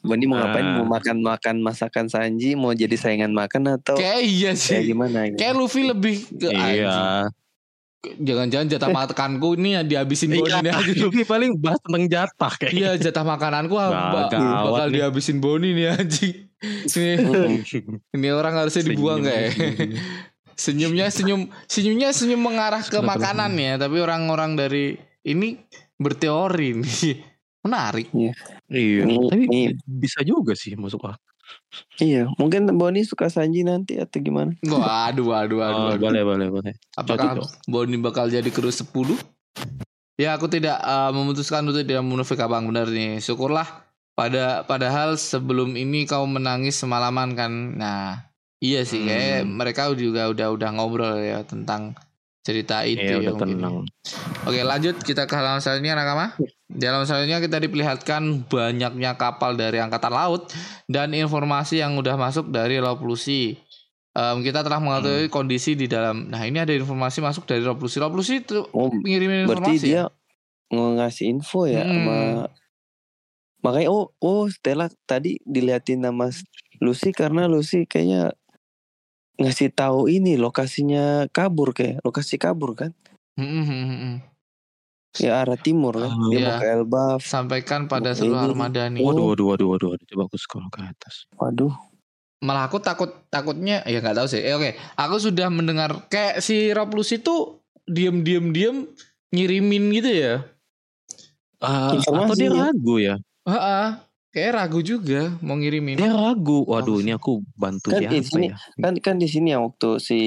Boni 0.00 0.24
mau 0.24 0.36
ngapain 0.36 0.62
Ah. 0.64 0.74
mau 0.76 0.86
makan 0.88 1.16
makan 1.20 1.56
masakan 1.58 2.06
Sanji 2.06 2.54
mau 2.54 2.70
jadi 2.70 2.94
saingan 2.94 3.30
makan 3.30 3.74
atau 3.74 3.94
Kayak 3.94 4.20
iya 4.22 4.50
kayak 4.50 4.56
sih. 4.56 4.78
gimana 4.86 5.18
gitu. 5.26 5.36
Kayak 5.36 5.54
Luffy 5.54 5.82
lebih 5.84 6.16
ke 6.30 6.48
anjing. 6.48 6.80
Iya. 6.80 6.98
jangan-jangan 7.98 8.66
jatah 8.68 8.90
makanku 8.90 9.48
ini 9.54 9.74
dihabisin 9.82 10.30
Boni 10.30 10.46
Iya, 10.48 10.58
nih 10.60 10.70
anjing. 10.72 10.98
Luffy 11.02 11.22
paling 11.24 11.50
bahas 11.56 11.80
tentang 11.80 12.04
jatah 12.06 12.52
kayak. 12.54 12.72
Iya 12.72 12.90
jatah 12.96 13.24
makananku 13.26 13.74
Wah, 13.74 13.90
ba- 13.90 14.30
gawat 14.30 14.30
bakal 14.64 14.86
nih. 14.86 14.94
dihabisin 14.94 15.38
Boni 15.38 15.68
nih 15.72 15.86
anjing. 15.92 16.34
Ini, 16.88 17.10
ini 18.14 18.28
orang 18.30 18.54
harusnya 18.56 18.82
dibuang 18.84 19.20
kayak. 19.20 19.50
Senyumnya 20.56 21.06
senyum 21.08 21.46
senyumnya 21.64 22.10
senyum 22.10 22.38
mengarah 22.40 22.82
ke 22.82 22.98
makanan 23.00 23.54
ya, 23.54 23.78
tapi 23.78 23.98
orang-orang 23.98 24.54
dari 24.54 24.94
ini 25.22 25.54
berteori 25.96 26.74
nih. 26.76 27.14
Menarik. 27.60 28.10
Iya, 28.10 28.34
Nih, 28.68 29.00
tapi 29.32 29.44
nih. 29.48 29.72
bisa 29.84 30.20
juga 30.20 30.52
sih 30.52 30.76
masuk 30.76 31.08
akal. 31.08 31.16
Iya, 31.98 32.28
mungkin 32.36 32.68
Boni 32.76 33.02
suka 33.02 33.32
Sanji 33.32 33.64
nanti 33.64 33.96
atau 33.96 34.20
gimana? 34.20 34.52
Waduh, 34.62 35.24
waduh, 35.32 35.56
waduh, 35.64 35.82
Oh, 35.90 35.96
boleh, 35.96 36.22
boleh, 36.22 36.48
boleh. 36.52 36.74
Apakah. 36.94 37.40
Boni 37.64 37.96
bakal 37.98 38.28
jadi 38.28 38.46
kru 38.52 38.68
10? 38.68 39.16
Ya 40.18 40.34
aku 40.34 40.50
tidak 40.50 40.78
eh, 40.82 41.10
memutuskan 41.14 41.62
untuk 41.66 41.86
tidak 41.86 42.02
munafik 42.04 42.38
abang 42.42 42.66
benar 42.66 42.90
nih. 42.90 43.22
Syukurlah 43.22 43.86
pada 44.18 44.66
padahal 44.66 45.14
sebelum 45.14 45.78
ini 45.78 46.04
kau 46.04 46.26
menangis 46.26 46.74
semalaman 46.74 47.38
kan. 47.38 47.52
Nah 47.78 48.26
iya 48.58 48.82
sih 48.82 49.06
kayak 49.06 49.46
Hmm. 49.46 49.54
mereka 49.62 49.82
juga 49.94 50.26
udah 50.26 50.50
udah 50.58 50.70
ngobrol 50.74 51.16
ya 51.22 51.46
tentang 51.46 51.94
cerita 52.40 52.82
itu 52.82 52.98
Iya, 52.98 53.20
ya 53.20 53.30
udah 53.30 53.34
mungkin. 53.36 53.48
tenang. 53.56 53.74
Oke 54.44 54.60
lanjut 54.62 54.96
kita 54.98 55.24
ke 55.24 55.34
halaman 55.34 55.60
selanjutnya 55.60 55.94
nakama. 55.94 56.32
Di 56.64 56.84
halaman 56.84 57.04
selanjutnya 57.04 57.40
kita 57.40 57.56
diperlihatkan 57.58 58.22
banyaknya 58.46 59.14
kapal 59.14 59.54
dari 59.54 59.78
angkatan 59.78 60.10
laut 60.10 60.48
dan 60.84 61.12
informasi 61.12 61.80
yang 61.80 61.94
udah 61.94 62.14
masuk 62.14 62.48
dari 62.48 62.76
Lucy. 62.80 63.56
Em, 64.12 64.36
kita 64.40 64.60
telah 64.60 64.78
mengetahui 64.78 65.28
kondisi 65.28 65.72
di 65.72 65.86
dalam. 65.86 66.26
Nah 66.26 66.42
ini 66.42 66.58
ada 66.58 66.72
informasi 66.72 67.20
masuk 67.20 67.44
dari. 67.44 67.60
Laut 67.60 67.78
Lucy 68.12 68.40
itu 68.40 68.64
Oh, 68.72 68.88
ngirimin 68.90 69.44
berarti 69.44 69.76
informasi. 69.76 69.86
dia 69.86 70.02
ngasih 70.68 71.24
info 71.28 71.64
ya 71.64 71.80
Hmm. 71.80 71.92
sama 72.04 72.18
makanya 73.58 73.88
oh 73.88 74.12
oh 74.20 74.46
Stella 74.46 74.86
tadi 75.02 75.40
diliatin 75.42 75.98
nama 75.98 76.28
Lucy 76.78 77.10
karena 77.10 77.50
Lucy 77.50 77.84
kayaknya 77.84 78.36
ngasih 79.38 79.70
tahu 79.70 80.06
ini 80.06 80.34
lokasinya 80.34 81.30
kabur 81.30 81.70
kayak 81.70 82.02
lokasi 82.02 82.36
kabur 82.36 82.74
kan 82.74 82.90
Hmm, 83.38 83.46
hmm, 83.46 83.64
hmm, 83.64 83.96
hmm. 83.96 84.16
ya 85.16 85.38
arah 85.38 85.54
timur 85.54 85.94
kan 85.94 86.10
Oh, 86.10 86.26
dia 86.28 86.36
iya. 86.36 86.46
mau 86.48 86.58
ke 86.58 86.66
Elbaf 86.68 87.20
Sampaikan 87.22 87.86
pada 87.86 88.10
Ini- 88.10 88.18
seluruh 88.18 88.50
armada 88.50 88.82
nih. 88.86 88.98
Waduh, 88.98 89.30
waduh, 89.30 89.46
waduh, 89.48 89.66
waduh, 89.72 89.88
waduh. 89.94 90.06
Coba 90.06 90.22
aku 90.26 90.36
scroll 90.36 90.66
ke 90.68 90.82
atas. 90.82 91.30
waduh 91.32 91.70
Malah 92.38 92.66
aku 92.66 92.78
takut 92.78 93.10
takutnya 93.28 93.82
ya 93.82 93.98
nggak 93.98 94.14
tahu 94.14 94.26
sih. 94.28 94.38
Eh, 94.38 94.54
oke, 94.54 94.70
aku 94.94 95.16
sudah 95.18 95.50
mendengar 95.50 96.06
kayak 96.06 96.38
si 96.38 96.70
Rob 96.70 96.94
Lucy 96.94 97.18
itu 97.18 97.58
diem 97.82 98.22
diem 98.22 98.50
diem 98.50 98.76
ngirimin 99.30 99.90
gitu 99.92 100.10
ya. 100.12 100.34
Ah, 101.58 101.94
Informasi 101.94 102.30
atau 102.30 102.34
dia 102.36 102.46
ya. 102.48 102.54
ragu 102.62 102.94
ya? 102.98 103.14
Heeh. 103.42 103.86
Kayak 104.38 104.52
ragu 104.54 104.80
juga 104.80 105.34
mau 105.40 105.58
ngirimin. 105.58 105.98
Dia 105.98 106.14
ragu. 106.14 106.62
Waduh, 106.62 107.02
ini 107.02 107.10
aku 107.10 107.42
bantu 107.52 107.90
Kan 107.90 108.06
di 108.06 108.22
siapa 108.22 108.30
sini- 108.30 108.48
ya? 108.48 108.56
kan 108.78 108.94
kan 109.02 109.16
di 109.18 109.26
sini 109.26 109.50
yang 109.50 109.66
waktu 109.66 109.98
si 109.98 110.18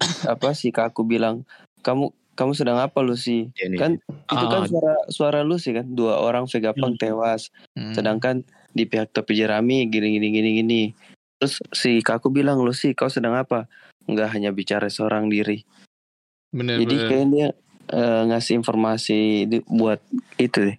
apa 0.26 0.50
si 0.52 0.68
kaku 0.68 1.06
bilang 1.06 1.46
kamu 1.80 2.10
kamu 2.34 2.52
sedang 2.52 2.76
apa 2.76 2.98
Lucy 2.98 3.52
Dia 3.52 3.68
nih. 3.68 3.78
kan 3.78 3.90
itu 4.26 4.44
kan 4.44 4.60
Ah. 4.60 4.66
suara 4.66 4.94
suara 5.06 5.40
Lucy 5.40 5.70
kan 5.70 5.86
dua 5.86 6.18
orang 6.18 6.44
Vegapunk 6.44 6.96
tewas 6.96 7.52
Hmm. 7.72 7.92
sedangkan 7.92 8.42
di 8.70 8.84
pihak 8.84 9.10
topi 9.10 9.36
jerami 9.36 9.86
gini 9.86 10.08
gini 10.10 10.28
gini 10.30 10.50
gini 10.56 10.82
terus 11.36 11.60
si 11.70 12.00
kaku 12.00 12.28
bilang 12.28 12.58
Lucy 12.58 12.90
kau 12.90 13.06
sedang 13.06 13.32
apa 13.34 13.68
nggak 14.04 14.28
hanya 14.30 14.50
bicara 14.50 14.88
seorang 14.88 15.28
diri 15.28 15.62
bener 16.50 16.80
jadi 16.80 16.96
bener. 16.96 17.06
kayak 17.06 17.26
dia 17.28 17.48
eh, 17.90 18.22
ngasih 18.26 18.54
informasi 18.56 19.20
di- 19.46 19.66
buat 19.66 20.00
itu 20.34 20.58
deh 20.64 20.76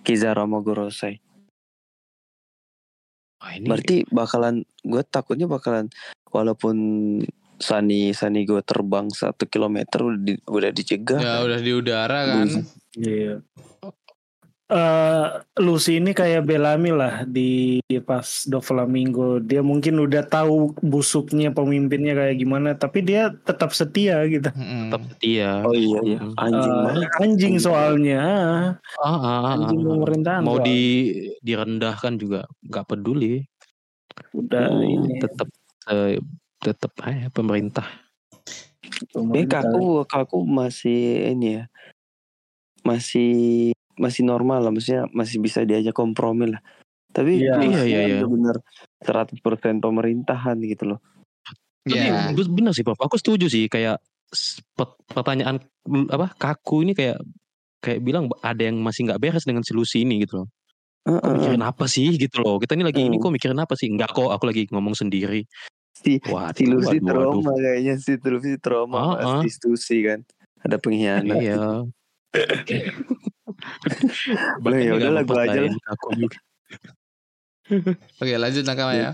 Kizaru 0.00 0.42
sama 0.42 0.58
Gorosei 0.58 1.20
Wah, 3.42 3.58
ini 3.58 3.66
berarti 3.66 4.06
bakalan 4.06 4.62
gue 4.86 5.02
takutnya 5.02 5.50
bakalan 5.50 5.90
walaupun 6.30 6.76
Sani 7.58 8.14
Sani 8.14 8.46
gue 8.46 8.62
terbang 8.62 9.10
satu 9.10 9.50
kilometer 9.50 9.98
udah 10.02 10.20
di, 10.22 10.34
udah 10.46 10.70
dicegah 10.70 11.18
ya 11.18 11.42
udah 11.42 11.58
di 11.58 11.72
udara 11.74 12.18
kan. 12.26 12.46
Iya. 12.94 13.42
Eh 14.72 15.26
Lucy 15.60 16.00
ini 16.00 16.16
kayak 16.16 16.48
Bellamy 16.48 16.96
lah 16.96 17.28
di 17.28 17.76
di 17.84 18.00
pas 18.00 18.48
Do 18.48 18.64
Flamingo. 18.64 19.36
Dia 19.36 19.60
mungkin 19.60 20.00
udah 20.00 20.24
tahu 20.24 20.72
busuknya 20.80 21.52
pemimpinnya 21.52 22.16
kayak 22.16 22.40
gimana, 22.40 22.72
tapi 22.72 23.04
dia 23.04 23.28
tetap 23.44 23.76
setia 23.76 24.24
gitu. 24.32 24.48
Tetap 24.48 25.02
setia. 25.12 25.60
oh 25.60 25.76
iya 25.76 26.00
iya 26.00 26.18
anjing 26.40 26.72
Eh, 26.72 26.84
banget 26.88 27.10
anjing 27.20 27.54
soalnya, 27.60 28.22
Ah, 28.96 29.04
ah, 29.04 29.16
ah, 29.20 29.42
anjing 29.60 29.84
ah. 29.84 29.88
pemerintahan. 29.92 30.40
Mau 30.40 30.56
soalnya. 30.56 30.68
di 30.72 30.80
direndahkan 31.44 32.12
juga 32.16 32.40
nggak 32.64 32.86
peduli. 32.88 33.44
udah 34.32 34.72
Hmm, 34.72 34.88
ini 34.88 35.20
Tetap 35.20 35.48
eh, 35.92 36.16
tetap 36.64 36.92
aja 37.04 37.28
pemerintah. 37.28 37.84
Eh 38.88 39.04
pemerintah. 39.12 39.68
kaku 39.68 40.08
kaku 40.08 40.38
masih 40.48 41.28
ini 41.36 41.60
ya 41.60 41.64
masih 42.82 43.70
masih 43.96 44.22
normal 44.24 44.64
lah 44.64 44.72
maksudnya 44.72 45.08
masih 45.10 45.38
bisa 45.38 45.62
diajak 45.62 45.92
kompromi 45.92 46.52
lah 46.52 46.60
tapi 47.12 47.44
Iya. 47.44 47.60
Iya, 47.60 47.82
iya, 47.84 48.00
iya. 48.08 48.24
bener 48.24 48.56
100% 49.04 49.42
pemerintahan 49.78 50.56
gitu 50.64 50.96
loh 50.96 51.00
Ya. 51.82 52.30
Tapi 52.30 52.46
benar 52.46 52.70
sih, 52.70 52.86
Prof. 52.86 52.94
Aku 53.02 53.18
setuju 53.18 53.50
sih 53.50 53.66
kayak 53.66 53.98
pertanyaan 55.10 55.58
apa 56.14 56.30
kaku 56.38 56.86
ini 56.86 56.94
kayak 56.94 57.18
kayak 57.82 57.98
bilang 58.06 58.30
ada 58.38 58.62
yang 58.62 58.78
masih 58.78 59.10
nggak 59.10 59.18
beres 59.18 59.42
dengan 59.42 59.66
si 59.66 59.74
Lucy 59.74 60.06
ini 60.06 60.22
gitu 60.22 60.42
loh. 60.42 60.48
Kok 61.02 61.10
Heeh. 61.18 61.34
mikirin 61.34 61.64
apa 61.66 61.90
sih 61.90 62.14
gitu 62.14 62.38
loh. 62.38 62.62
Kita 62.62 62.78
ini 62.78 62.86
lagi 62.86 63.02
ini 63.02 63.18
Hmm. 63.18 63.26
kok 63.26 63.32
mikirin 63.34 63.58
apa 63.58 63.74
sih? 63.74 63.90
Enggak 63.90 64.14
kok, 64.14 64.30
aku 64.30 64.46
lagi 64.46 64.70
ngomong 64.70 64.94
sendiri. 64.94 65.42
si 65.92 66.22
Waduh, 66.22 66.54
si 66.54 66.64
Lucy 66.66 66.98
waduh, 66.98 67.02
waduh. 67.02 67.10
trauma 67.42 67.52
kayaknya 67.58 67.94
si 67.98 68.12
Lucy 68.16 68.52
trauma 68.58 68.98
pas 69.12 69.26
ah. 69.28 69.42
diskusi 69.42 69.96
kan 70.02 70.22
ada 70.62 70.78
pengkhianat 70.78 71.36
Iya. 71.36 71.62
Lah, 74.62 74.74
ya 74.74 74.90
nggak 74.90 74.98
udahlah, 74.98 75.22
gua 75.22 75.46
aja 75.46 75.60
juga. 75.68 76.38
Oke 78.20 78.34
lanjut 78.36 78.64
nakama 78.66 78.92
ya. 78.96 79.10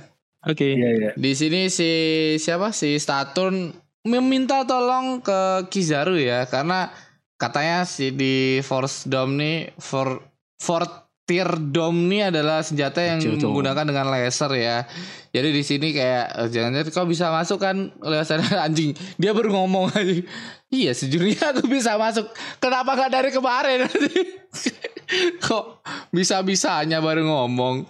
Oke. 0.47 0.79
Iya, 0.79 0.91
iya. 0.95 1.11
Di 1.19 1.33
sini 1.35 1.67
si 1.69 1.91
siapa 2.39 2.71
si 2.71 2.97
Saturn 3.03 3.75
meminta 4.07 4.63
tolong 4.65 5.21
ke 5.21 5.69
Kizaru 5.69 6.17
ya 6.17 6.47
karena 6.47 6.89
katanya 7.37 7.85
si 7.85 8.15
di 8.15 8.63
Force 8.63 9.11
Dome 9.11 9.35
nih 9.37 9.57
for 9.79 10.23
Fortier 10.59 11.08
Dome 11.29 12.09
nih 12.09 12.33
adalah 12.33 12.65
senjata 12.65 13.05
yang 13.05 13.21
Dome. 13.21 13.37
menggunakan 13.53 13.85
dengan 13.85 14.09
laser 14.09 14.49
ya. 14.57 14.89
Jadi 15.29 15.49
di 15.53 15.61
sini 15.61 15.93
kayak 15.93 16.27
eh, 16.41 16.49
jangan-jangan 16.49 16.89
kau 16.89 17.05
bisa 17.05 17.29
masuk 17.29 17.61
kan 17.61 17.93
lewat 18.01 18.25
sana 18.33 18.65
anjing. 18.65 18.97
Dia 19.21 19.37
baru 19.37 19.53
ngomong 19.53 19.93
aja. 19.93 20.25
Iya 20.73 20.97
sejujurnya 20.97 21.41
aku 21.53 21.69
bisa 21.69 22.01
masuk. 22.01 22.33
Kenapa 22.57 22.97
nggak 22.97 23.13
dari 23.13 23.31
kemarin? 23.31 23.85
Kok 25.45 25.85
bisa-bisanya 26.17 27.05
baru 27.05 27.29
ngomong. 27.29 27.85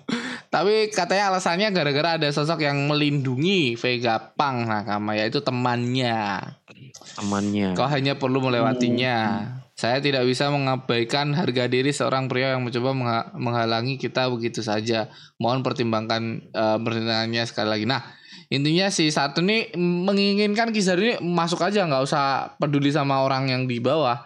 Tapi 0.51 0.91
katanya 0.91 1.31
alasannya 1.35 1.71
gara-gara 1.71 2.19
ada 2.19 2.29
sosok 2.35 2.63
yang 2.67 2.91
melindungi 2.91 3.79
Vegapunk 3.79 4.67
Nakama 4.67 5.15
yaitu 5.15 5.39
temannya. 5.43 6.43
Temannya. 7.15 7.79
Kau 7.79 7.87
hanya 7.87 8.19
perlu 8.19 8.43
melewatinya. 8.43 9.47
Saya 9.79 10.03
tidak 10.03 10.27
bisa 10.27 10.51
mengabaikan 10.51 11.31
harga 11.39 11.71
diri 11.71 11.95
seorang 11.95 12.27
pria 12.27 12.59
yang 12.59 12.67
mencoba 12.67 12.91
mengha- 12.91 13.31
menghalangi 13.39 13.95
kita 13.95 14.27
begitu 14.27 14.59
saja. 14.59 15.07
Mohon 15.39 15.63
pertimbangkan 15.63 16.23
eh, 16.51 16.79
pertimbangannya 16.83 17.47
sekali 17.47 17.69
lagi. 17.71 17.87
Nah, 17.87 18.03
intinya 18.51 18.91
si 18.91 19.07
satu 19.07 19.39
nih 19.39 19.79
menginginkan 19.79 20.75
Kizaru 20.75 20.99
ini 20.99 21.15
masuk 21.23 21.63
aja 21.63 21.87
nggak 21.87 22.03
usah 22.03 22.59
peduli 22.59 22.91
sama 22.91 23.23
orang 23.23 23.55
yang 23.55 23.71
di 23.71 23.79
bawah. 23.79 24.19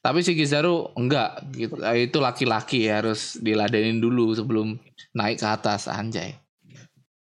Tapi 0.00 0.24
si 0.24 0.32
Kizaru 0.32 0.96
enggak 0.96 1.52
gitu. 1.52 1.76
Eh, 1.84 2.08
Itu 2.08 2.24
laki-laki 2.24 2.88
ya, 2.88 3.04
harus 3.04 3.36
diladenin 3.44 4.00
dulu 4.00 4.32
sebelum 4.32 4.80
naik 5.12 5.36
ke 5.36 5.44
atas 5.44 5.84
anjay. 5.84 6.32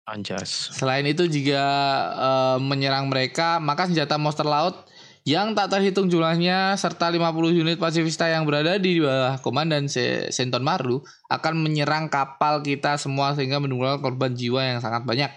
Anjas. 0.10 0.74
Selain 0.74 1.06
itu 1.06 1.30
jika 1.30 1.62
eh, 2.10 2.58
menyerang 2.58 3.06
mereka, 3.06 3.62
maka 3.62 3.86
senjata 3.86 4.18
monster 4.18 4.50
laut 4.50 4.87
yang 5.28 5.52
tak 5.52 5.76
terhitung 5.76 6.08
jumlahnya 6.08 6.80
serta 6.80 7.12
50 7.12 7.20
unit 7.52 7.76
pasifista 7.76 8.32
yang 8.32 8.48
berada 8.48 8.80
di 8.80 9.04
bawah 9.04 9.36
komandan 9.44 9.92
Se- 9.92 10.32
Senton 10.32 10.64
Maru 10.64 11.04
akan 11.28 11.68
menyerang 11.68 12.08
kapal 12.08 12.64
kita 12.64 12.96
semua 12.96 13.36
sehingga 13.36 13.60
menimbulkan 13.60 14.00
korban 14.00 14.32
jiwa 14.32 14.64
yang 14.64 14.80
sangat 14.80 15.04
banyak. 15.04 15.28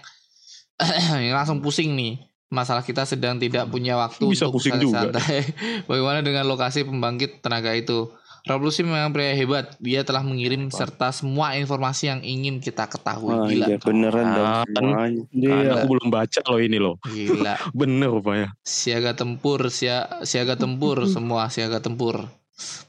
Ini 1.19 1.35
langsung 1.35 1.59
pusing 1.59 1.91
nih. 1.99 2.23
Masalah 2.51 2.87
kita 2.87 3.03
sedang 3.03 3.35
tidak 3.35 3.67
punya 3.67 3.99
waktu 3.99 4.31
Bisa 4.31 4.47
untuk 4.47 4.63
pusing 4.63 4.79
juga. 4.79 5.11
santai. 5.11 5.43
Bagaimana 5.91 6.23
dengan 6.23 6.47
lokasi 6.47 6.87
pembangkit 6.87 7.43
tenaga 7.43 7.75
itu? 7.75 8.15
Lucy 8.47 8.81
memang 8.81 9.09
pria 9.09 9.31
hebat. 9.31 9.77
Dia 9.77 10.01
telah 10.01 10.21
mengirim 10.21 10.67
serta 10.67 11.13
semua 11.13 11.53
informasi 11.53 12.09
yang 12.09 12.21
ingin 12.21 12.57
kita 12.57 12.89
ketahui. 12.89 13.29
Wah, 13.31 13.45
Gila. 13.45 13.65
iya 13.65 13.77
beneran 13.77 14.25
dong 14.31 14.47
Ah, 14.47 14.63
kan. 14.65 14.83
Kan 14.87 15.11
Iya. 15.29 15.77
aku 15.77 15.85
belum 15.87 16.07
baca 16.09 16.41
loh 16.47 16.59
ini 16.59 16.77
loh. 16.77 16.95
Gila. 17.03 17.53
Bener 17.77 18.09
rupanya. 18.09 18.49
Siaga 18.61 19.13
tempur, 19.13 19.69
sia, 19.69 20.09
siaga 20.23 20.57
tempur 20.57 21.05
semua 21.13 21.47
siaga 21.47 21.77
tempur. 21.77 22.25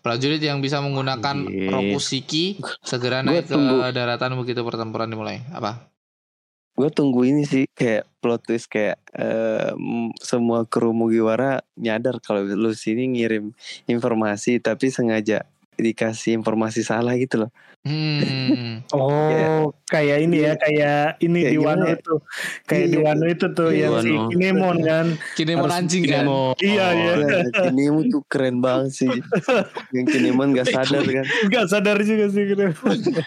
Prajurit 0.05 0.41
yang 0.41 0.61
bisa 0.61 0.81
menggunakan 0.81 1.49
Anjir. 1.49 1.69
Rokusiki 1.69 2.61
segera 2.85 3.21
naik 3.21 3.49
ke 3.49 3.57
tunggu. 3.57 3.81
daratan 3.89 4.37
begitu 4.37 4.61
pertempuran 4.61 5.09
dimulai. 5.09 5.41
Apa? 5.49 5.91
Gue 6.73 6.89
tunggu 6.89 7.29
ini 7.29 7.45
sih 7.45 7.68
kayak 7.77 8.09
plot 8.25 8.49
twist 8.49 8.73
kayak 8.73 8.97
m- 9.77 10.12
semua 10.25 10.64
kru 10.64 10.97
Mugiwara 10.97 11.61
nyadar 11.77 12.16
kalau 12.25 12.49
lu 12.49 12.73
sini 12.73 13.12
ngirim 13.12 13.53
informasi 13.85 14.57
tapi 14.57 14.89
sengaja 14.89 15.45
dikasih 15.75 16.37
informasi 16.37 16.81
salah 16.81 17.16
gitu 17.16 17.47
loh. 17.47 17.51
Hmm. 17.83 18.20
Oh, 18.93 19.73
kayak 19.89 20.29
ini 20.29 20.45
ya, 20.45 20.53
kayak 20.59 21.16
ini 21.18 21.49
Kayak 21.49 21.53
di 21.55 21.59
Wano 21.59 21.85
ya? 21.87 21.97
itu. 21.97 22.14
Kayak 22.68 22.87
di 22.87 22.99
Iya. 22.99 23.05
Wano 23.09 23.25
itu 23.25 23.47
tuh 23.49 23.68
Di 23.70 23.81
yang 23.81 23.95
si. 24.05 24.12
Kinemon 24.12 24.77
kan. 24.85 25.07
Kini 25.33 25.53
mau 25.57 25.64
Harus 25.64 25.77
anjing 25.81 26.03
kan? 26.05 26.12
Kinemo. 26.29 26.43
Iya, 26.61 26.87
iya. 26.93 27.12
Nah, 27.16 27.41
Kinemon 27.64 28.05
tuh 28.11 28.23
keren 28.29 28.57
banget 28.61 28.91
sih. 28.93 29.09
Yang 29.97 30.07
Kinemon 30.11 30.49
gak 30.53 30.68
sadar 30.68 31.01
kan. 31.03 31.25
Gak 31.49 31.66
sadar 31.70 31.97
juga 32.03 32.27
sih 32.29 32.43
Kinemon. 32.45 32.77
Twistnya 32.85 33.23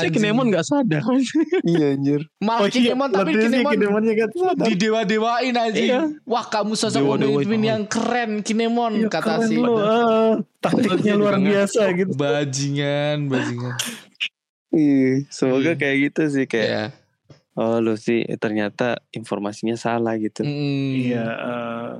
anjing. 0.00 0.12
Kinemon 0.14 0.46
gak 0.48 0.64
sadar. 0.64 1.02
iya 1.62 1.86
anjir. 1.92 2.20
Malah 2.40 2.70
Kinemon 2.70 3.08
tapi 3.10 3.12
Plot 3.12 3.26
twistnya 3.36 3.50
Kinemon 3.60 3.72
Kinemonnya 3.74 4.12
gak 4.16 4.30
sadar. 4.32 4.64
di 4.64 4.72
dewa-dewain 4.74 5.54
anjing. 5.54 5.88
Iya. 5.90 6.00
Wah 6.24 6.44
kamu 6.46 6.72
sosok 6.72 7.02
pemimpin 7.04 7.60
yang 7.60 7.82
keren 7.84 8.40
Kinemon 8.40 8.92
Iya, 8.96 9.08
kata 9.12 9.44
keren 9.44 9.50
si. 9.50 9.56
Taktiknya 10.64 11.14
luar 11.14 11.36
Banget. 11.36 11.48
biasa 11.52 11.80
gitu. 11.92 12.12
bajingan 12.14 13.18
bajingan. 13.28 13.74
Iya, 14.70 15.22
semoga 15.28 15.70
Iya. 15.70 15.78
kayak 15.78 15.96
gitu 16.02 16.22
sih 16.26 16.44
kayak 16.44 16.66
Ya. 16.66 16.84
oh 17.54 17.78
lu 17.78 17.94
sih 17.94 18.22
eh, 18.22 18.34
ternyata 18.34 18.98
informasinya 19.10 19.76
salah 19.76 20.16
gitu. 20.16 20.42
Mm. 20.42 20.90
Iya. 21.04 21.24
eh, 21.28 21.90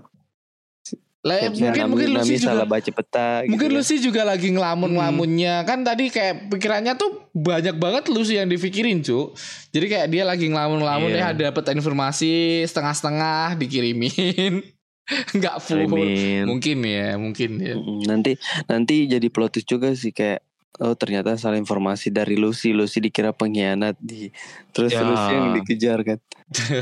Lah, 1.24 1.40
Kayak 1.40 1.56
mungkin 1.56 1.82
mungkin 1.88 2.08
Lucy 2.20 2.36
juga 2.36 2.52
salah 2.52 2.66
baca 2.68 2.90
peta 2.92 3.28
Mungkin 3.48 3.68
gitu. 3.72 3.76
Lucy 3.80 3.96
juga 3.96 4.28
lagi 4.28 4.52
ngelamun-ngelamunnya 4.52 5.64
Kan 5.64 5.80
tadi 5.80 6.12
kayak 6.12 6.52
pikirannya 6.52 7.00
tuh 7.00 7.32
Banyak 7.32 7.80
banget 7.80 8.12
Lucy 8.12 8.36
yang 8.36 8.44
dipikirin 8.44 9.00
cu 9.00 9.32
Jadi 9.72 9.86
kayak 9.88 10.12
dia 10.12 10.28
lagi 10.28 10.52
ngelamun-ngelamun 10.52 11.08
Iya. 11.08 11.32
ya 11.32 11.48
Dapet 11.48 11.72
informasi 11.72 12.60
setengah-setengah 12.68 13.56
Dikirimin 13.56 14.73
Nggak 15.36 15.56
full 15.60 15.84
Kirimin. 15.84 16.44
Mungkin 16.48 16.78
ya 16.84 17.08
Mungkin 17.20 17.50
ya 17.60 17.74
Nanti 18.08 18.40
nanti 18.66 19.04
jadi 19.04 19.26
plot 19.28 19.60
twist 19.60 19.68
juga 19.68 19.92
sih 19.92 20.10
kayak 20.16 20.40
oh 20.82 20.96
ternyata 20.98 21.38
salah 21.38 21.60
informasi 21.60 22.10
dari 22.10 22.34
Lucy. 22.34 22.74
Lucy 22.74 22.98
dikira 22.98 23.30
pengkhianat 23.30 23.94
di 24.00 24.32
terus 24.74 24.90
Ya. 24.90 25.06
Lucy 25.06 25.32
yang 25.32 25.48
dikejar 25.60 25.98
kan. 26.02 26.18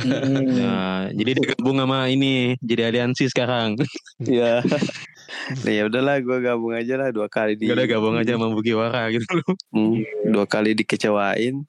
mm, 0.06 0.48
Nah, 0.62 1.00
jadi 1.12 1.30
dia 1.36 1.44
gabung 1.54 1.76
sama 1.76 2.08
ini, 2.08 2.56
jadi 2.64 2.88
aliansi 2.88 3.28
sekarang. 3.28 3.76
Iya. 4.22 4.60
Nah, 5.64 5.72
ya 5.72 5.88
udahlah 5.88 6.20
gue 6.20 6.38
gabung 6.44 6.76
aja 6.76 6.94
lah 7.00 7.08
dua 7.08 7.24
kali 7.24 7.56
di 7.56 7.64
Gak 7.64 7.80
ada 7.80 7.88
gabung 7.88 8.20
aja 8.20 8.36
sama 8.36 8.52
Bugiwara 8.52 9.08
gitu 9.16 9.24
loh. 9.32 9.56
Hmm, 9.72 10.04
dua 10.28 10.44
kali 10.44 10.76
dikecewain. 10.76 11.64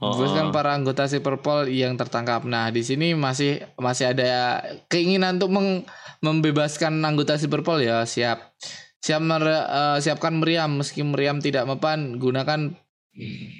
Oh, 0.00 0.16
kan 0.16 0.48
para 0.48 0.72
anggota 0.72 1.04
si 1.04 1.20
Purple 1.20 1.68
yang 1.70 1.92
tertangkap. 1.94 2.40
Nah, 2.42 2.72
di 2.72 2.80
sini 2.80 3.12
masih 3.12 3.60
masih 3.76 4.10
ada 4.10 4.64
keinginan 4.88 5.36
untuk 5.36 5.52
meng- 5.52 5.84
membebaskan 6.20 6.96
anggota 7.00 7.36
si 7.36 7.46
Purple 7.46 7.84
ya. 7.84 8.02
Siap. 8.02 8.56
Siap 8.96 9.20
mer- 9.20 9.44
eh, 9.68 9.98
siapkan 10.00 10.32
meriam 10.34 10.80
meski 10.80 11.04
meriam 11.04 11.36
tidak 11.36 11.64
mempan 11.64 12.16
gunakan 12.16 12.72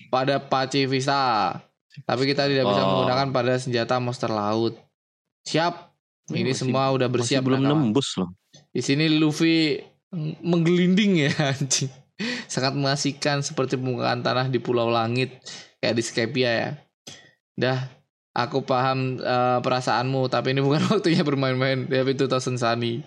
pada 0.09 0.41
pacifista. 0.41 1.53
Tapi 2.07 2.23
kita 2.25 2.49
tidak 2.49 2.65
bisa 2.65 2.81
Oh. 2.81 2.89
menggunakan 2.89 3.29
pada 3.31 3.53
senjata 3.57 4.01
monster 4.01 4.31
laut. 4.31 4.81
Siap. 5.45 5.93
Ini 6.31 6.47
Masih- 6.47 6.57
semua 6.57 6.89
udah 6.89 7.09
bersiap 7.11 7.43
Masih 7.43 7.49
belum 7.53 7.63
nembus 7.67 8.17
loh. 8.17 8.33
Di 8.71 8.81
sini 8.81 9.11
Luffy 9.13 9.77
menggelinding 10.41 11.13
ya 11.21 11.33
anjing. 11.53 11.91
Sangat 12.47 12.73
mengasihkan 12.73 13.41
seperti 13.41 13.77
pembukaan 13.77 14.21
tanah 14.21 14.47
di 14.47 14.57
Pulau 14.57 14.89
Langit 14.89 15.41
kayak 15.81 15.95
di 15.95 16.03
Skypia 16.03 16.51
ya. 16.51 16.71
Dah, 17.55 17.79
aku 18.31 18.61
paham 18.61 19.17
eh, 19.17 19.59
perasaanmu, 19.59 20.29
tapi 20.29 20.53
ini 20.53 20.61
bukan 20.61 20.81
waktunya 20.93 21.21
bermain-main. 21.21 21.85
Tapi 21.85 22.11
itu 22.11 22.25
Tosen 22.25 22.55
Sani. 22.55 23.01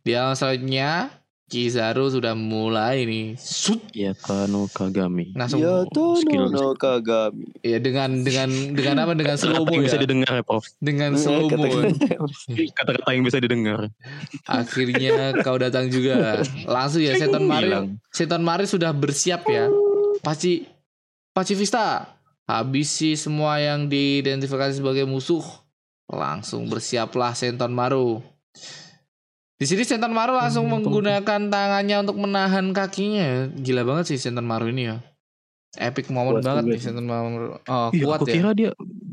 Di 0.00 0.12
alam 0.12 0.32
selanjutnya, 0.32 1.12
Kizaru 1.44 2.06
sudah 2.08 2.32
mulai 2.32 3.02
nih. 3.02 3.34
Sut, 3.34 3.82
Ya 3.90 4.14
Kano 4.14 4.64
Kagami. 4.66 5.34
langsung 5.34 5.58
Ya 5.58 5.82
tuh 5.88 6.14
skill. 6.16 6.46
no 6.46 6.72
kagami. 6.72 7.50
ya 7.60 7.76
dengan 7.76 8.22
dengan 8.22 8.46
dengan 8.70 9.02
apa 9.02 9.12
dengan 9.12 9.34
slow 9.34 9.58
Kata-kata 9.58 9.66
mo 9.66 9.74
yang 9.74 9.84
bisa 9.84 9.98
ya. 9.98 10.02
didengar 10.06 10.32
ya, 10.32 10.42
Prof. 10.42 10.62
Dengan 10.78 11.10
Eh, 11.10 11.18
slow 11.18 11.50
mo. 11.50 11.66
kata-kata- 12.78 13.10
yang 13.10 13.26
bisa 13.26 13.38
didengar. 13.38 13.90
Akhirnya 14.46 15.14
kau 15.42 15.58
datang 15.58 15.90
juga. 15.90 16.38
Langsung 16.64 17.02
ya 17.02 17.14
Seton 17.14 17.44
Mari. 17.44 17.98
Seton 18.08 18.40
Mari 18.40 18.64
sudah 18.64 18.90
bersiap 18.92 19.42
ya. 19.44 19.66
Paci 20.20 20.64
Pacifista. 21.30 22.16
Habisi 22.44 23.14
semua 23.14 23.62
yang 23.62 23.86
diidentifikasi 23.86 24.74
sebagai 24.76 25.06
musuh. 25.06 25.42
Langsung 26.06 26.66
bersiaplah 26.66 27.30
Senton 27.32 27.70
Maru. 27.70 28.18
Di 29.54 29.64
sini 29.64 29.86
Senton 29.86 30.10
Maru 30.10 30.34
langsung 30.34 30.66
Hmm, 30.66 30.82
menggunakan 30.82 31.40
tangannya 31.46 31.96
untuk 32.02 32.18
menahan 32.18 32.74
kakinya. 32.74 33.46
Gila 33.54 33.86
banget 33.86 34.10
sih 34.10 34.18
Senton 34.18 34.42
Maru 34.42 34.66
ini 34.66 34.90
ya. 34.90 34.98
Epic 35.78 36.10
moment 36.10 36.42
Kuat 36.42 36.46
banget 36.50 36.62
nih. 36.66 36.80
Senton 36.82 37.06
Maru. 37.06 37.54
Oh, 37.62 37.88
Iya, 37.94 38.02
kuat 38.02 38.18
aku 38.18 38.26
ya. 38.26 38.34
kira 38.34 38.50
dia 38.50 38.70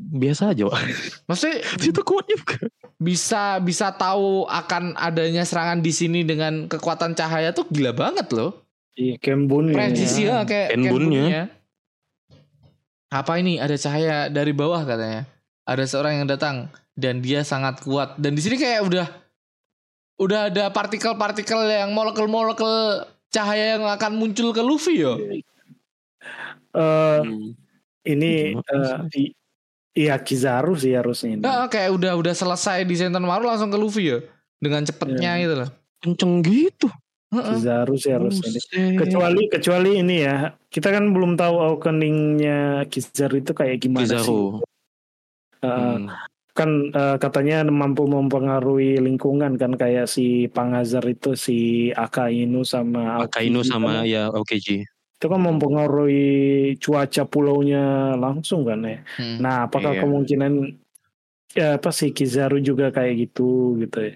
biasa 0.10 0.58
aja. 0.58 0.64
Wak. 0.66 0.82
Maksudnya 1.30 1.56
Ternyata 1.78 2.02
kuat 2.02 2.26
juga. 2.26 2.58
bisa 2.98 3.62
bisa 3.62 3.94
tahu 3.94 4.50
akan 4.50 4.98
adanya 4.98 5.46
serangan 5.46 5.86
di 5.86 5.94
sini 5.94 6.26
dengan 6.26 6.66
kekuatan 6.66 7.14
cahaya 7.14 7.54
tuh 7.54 7.70
gila 7.70 7.94
banget 7.94 8.26
loh. 8.34 8.66
Iya, 8.98 9.22
Kembun 9.22 9.70
Presisi 9.70 10.26
ya 10.26 10.42
kayak 10.42 10.74
Kenbunnya. 10.74 11.54
Apa 13.08 13.40
ini 13.40 13.56
ada 13.56 13.76
cahaya 13.80 14.28
dari 14.28 14.52
bawah 14.52 14.84
katanya. 14.84 15.24
Ada 15.64 15.84
seorang 15.88 16.24
yang 16.24 16.28
datang 16.28 16.68
dan 16.96 17.20
dia 17.24 17.44
sangat 17.44 17.84
kuat 17.84 18.16
dan 18.20 18.36
di 18.36 18.42
sini 18.44 18.56
kayak 18.56 18.88
udah 18.88 19.08
udah 20.18 20.40
ada 20.50 20.72
partikel-partikel 20.72 21.60
yang 21.68 21.92
molekul-molekul 21.94 23.04
cahaya 23.30 23.76
yang 23.78 23.86
akan 23.86 24.12
muncul 24.18 24.50
ke 24.52 24.64
Luffy 24.64 25.04
yo. 25.04 25.14
Eh, 25.20 25.40
Hmm. 27.24 27.54
ini 28.04 28.56
i- 29.14 29.36
iya 29.94 30.16
Kizaru 30.20 30.76
sih 30.76 30.96
harusnya 30.96 31.30
ini. 31.36 31.42
Nah, 31.44 31.68
kayak 31.68 31.92
udah 31.96 32.14
udah 32.16 32.34
selesai 32.34 32.84
di 32.84 32.96
Senton 32.96 33.24
Maru 33.24 33.48
langsung 33.48 33.72
ke 33.72 33.78
Luffy 33.78 34.10
ya. 34.12 34.20
Dengan 34.58 34.82
cepetnya 34.84 35.38
Iya. 35.38 35.44
gitu 35.46 35.54
loh. 35.64 35.70
Kenceng 36.02 36.34
gitu. 36.42 36.88
Kizaru 37.28 38.00
sih 38.00 38.16
harusnya 38.16 38.50
ini. 38.56 38.96
Kecuali 38.96 39.42
kecuali 39.52 39.92
ini 40.00 40.24
ya, 40.24 40.56
kita 40.72 40.96
kan 40.96 41.12
belum 41.12 41.36
tahu 41.36 41.56
awakeningnya 41.60 42.88
Kizaru 42.88 43.44
itu 43.44 43.52
kayak 43.52 43.84
gimana 43.84 44.08
sih. 44.08 44.16
Kizaru. 44.16 44.64
Eh, 45.58 45.68
Hmm. 45.68 46.08
kan 46.56 46.70
eh, 46.90 47.18
katanya 47.20 47.62
mampu 47.68 48.08
mempengaruhi 48.08 48.98
lingkungan 48.98 49.60
kan 49.60 49.76
kayak 49.76 50.08
si 50.08 50.48
Pangazar 50.48 51.06
itu 51.06 51.36
si 51.36 51.58
Akainu 51.92 52.64
sama 52.64 53.22
Akainu 53.22 53.62
Aokiji 53.62 53.70
sama 53.70 54.02
kan, 54.02 54.10
ya 54.10 54.24
OKG. 54.32 54.68
itu 55.18 55.26
kan 55.28 55.42
mempengaruhi 55.42 56.30
cuaca 56.78 57.26
pulaunya 57.26 58.14
langsung 58.16 58.66
kan 58.66 58.82
ya. 58.82 59.02
Hmm. 59.18 59.38
Nah, 59.38 59.66
apakah 59.66 59.98
Iya. 59.98 60.02
kemungkinan 60.02 60.52
ya 61.54 61.68
apa 61.76 61.90
si 61.90 62.10
Kizaru 62.10 62.58
juga 62.58 62.90
kayak 62.90 63.28
gitu 63.28 63.78
gitu 63.78 63.98
ya. 64.02 64.14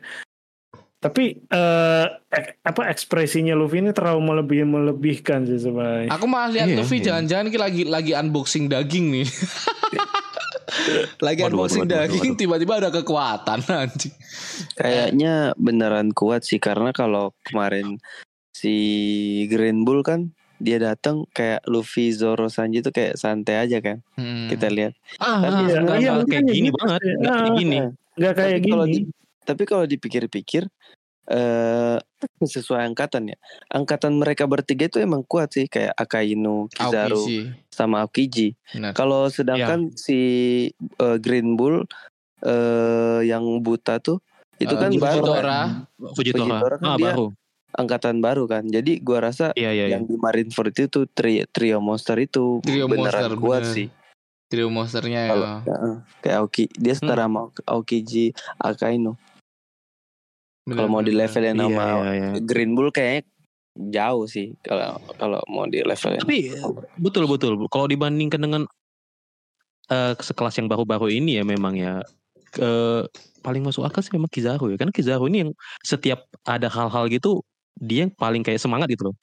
Tapi 1.01 1.33
eh 1.33 2.05
ek- 2.29 2.61
apa 2.61 2.81
ekspresinya 2.87 3.51
Luffy 3.51 3.81
ini 3.81 3.89
terlalu 3.89 4.21
melebih 4.21 4.61
melebihkan 4.63 5.43
sih 5.43 5.57
sebenarnya. 5.57 6.13
Aku 6.13 6.29
malah 6.29 6.53
lihat 6.53 6.67
Iya, 6.67 6.77
Luffy 6.77 6.97
iya. 6.97 7.05
jangan-jangan 7.09 7.45
ki 7.47 7.57
lagi 7.57 7.81
lagi 7.83 8.11
unboxing 8.13 8.69
daging 8.69 9.05
nih. 9.11 9.25
lagi 11.19 11.41
Waduh, 11.41 11.51
unboxing 11.51 11.83
waduh, 11.83 11.97
waduh, 11.97 12.13
daging 12.13 12.33
tiba-tiba 12.35 12.73
ada 12.77 12.89
kekuatan 12.89 13.59
anjing. 13.81 14.13
Kayaknya 14.73 15.33
beneran 15.57 16.09
kuat 16.11 16.43
sih 16.43 16.57
karena 16.57 16.89
kalau 16.91 17.33
kemarin 17.43 17.97
si 18.51 18.75
Green 19.47 19.81
Bull 19.81 20.01
kan 20.01 20.31
dia 20.57 20.77
datang 20.77 21.25
kayak 21.27 21.65
Luffy, 21.65 22.13
Zoro, 22.13 22.45
Sanji 22.45 22.79
tuh 22.79 22.93
kayak 22.93 23.17
santai 23.17 23.57
aja 23.59 23.81
kan 23.81 24.05
Hmm. 24.13 24.45
kita 24.47 24.69
lihat. 24.69 24.93
Ah, 25.17 25.41
Tapi 25.41 25.49
ah, 25.51 25.65
iya, 25.65 25.77
nggak- 25.81 25.97
iya, 25.97 26.09
nggak 26.13 26.21
kayak 26.21 26.21
makanya 26.21 26.53
gini 26.53 26.61
gitu 26.63 26.77
banget. 26.77 27.01
Nggak 27.01 27.33
kayak 27.33 27.51
gini. 27.57 27.77
Nggak 28.13 28.33
kayak 28.33 28.51
tapi 28.53 28.69
kalau 28.69 28.85
gini. 28.85 28.93
di- 28.95 29.09
tapi 29.41 29.63
kalau 29.65 29.85
dipikir-pikir 29.89 30.63
eh 31.27 31.97
sesuai 32.39 32.85
angkatan 32.87 33.29
ya. 33.29 33.37
Angkatan 33.67 34.15
mereka 34.15 34.45
bertiga 34.45 34.85
itu 34.85 34.97
emang 34.97 35.21
kuat 35.21 35.53
sih 35.53 35.65
kayak 35.65 35.93
Akainu, 35.93 36.65
Kizaru, 36.67 37.17
Aokiji. 37.17 37.39
sama 37.69 38.01
Aokiji. 38.01 38.47
Kalau 38.91 39.27
sedangkan 39.27 39.93
si 39.93 40.19
eh, 40.75 41.17
Green 41.17 41.53
Bull 41.53 41.85
eh 42.41 43.21
yang 43.23 43.45
buta 43.59 43.97
tuh 43.97 44.17
itu 44.57 44.69
Eh, 44.69 44.79
kan 44.79 44.89
baru 44.91 45.21
Fujitora. 45.21 45.41
kan? 45.41 45.69
Fujitora. 46.13 46.41
Fujitora 46.57 46.75
kan 46.77 46.87
Ah, 46.87 46.97
dia- 46.97 47.07
baru. 47.11 47.27
angkatan 47.71 48.15
baru 48.19 48.43
kan. 48.45 48.63
Jadi 48.63 48.99
gua 48.99 49.23
rasa 49.23 49.53
Iya 49.53 49.71
iya. 49.71 49.85
iya. 49.87 49.95
yang 49.95 50.03
di 50.03 50.13
Marineford 50.15 50.73
itu 50.75 51.05
tri, 51.07 51.45
trio 51.47 51.79
monster 51.79 52.17
itu 52.17 52.59
Trio 52.59 52.85
beneran 52.85 53.29
monster, 53.29 53.39
kuat 53.39 53.63
bener. 53.63 53.73
sih. 53.73 53.87
Trio 54.45 54.67
monsternya 54.67 55.21
ya. 55.23 55.31
Kalau 55.31 55.47
Heeh. 55.63 55.95
kayak 56.19 56.37
Aoki, 56.37 56.63
dia 56.75 56.91
setara 56.91 57.23
sama 57.23 57.47
Aokiji 57.63 58.35
Akainu. 58.59 59.15
Kalau 60.69 60.89
mau 60.89 61.01
di 61.01 61.13
levelin 61.13 61.57
Iya, 61.57 61.65
sama 61.65 61.85
iya, 62.05 62.11
iya. 62.13 62.29
Green 62.37 62.77
Bull 62.77 62.93
kayaknya 62.93 63.25
jauh 63.71 64.27
sih 64.29 64.53
kalau 64.61 64.99
kalau 65.17 65.41
mau 65.49 65.65
di 65.65 65.81
levelin. 65.81 66.21
Tapi 66.21 66.53
betul 67.01 67.25
betul. 67.25 67.57
Kalau 67.71 67.89
dibandingkan 67.89 68.41
dengan 68.41 68.61
eh, 69.89 70.13
sekelas 70.13 70.61
yang 70.61 70.69
baru-baru 70.69 71.09
ini 71.09 71.41
ya 71.41 71.43
memang 71.43 71.73
ya 71.73 72.05
eh, 72.61 73.01
paling 73.41 73.65
masuk 73.65 73.89
akal 73.89 74.05
sih 74.05 74.13
memang 74.13 74.29
Kizaru 74.29 74.69
ya. 74.69 74.77
Karena 74.77 74.93
Kizaru 74.93 75.25
ini 75.33 75.49
yang 75.49 75.51
setiap 75.81 76.29
ada 76.45 76.69
hal-hal 76.69 77.09
gitu 77.09 77.41
dia 77.81 78.05
yang 78.05 78.13
paling 78.13 78.45
kayak 78.45 78.61
semangat 78.61 78.85
gitu 78.93 79.09
loh. 79.09 79.15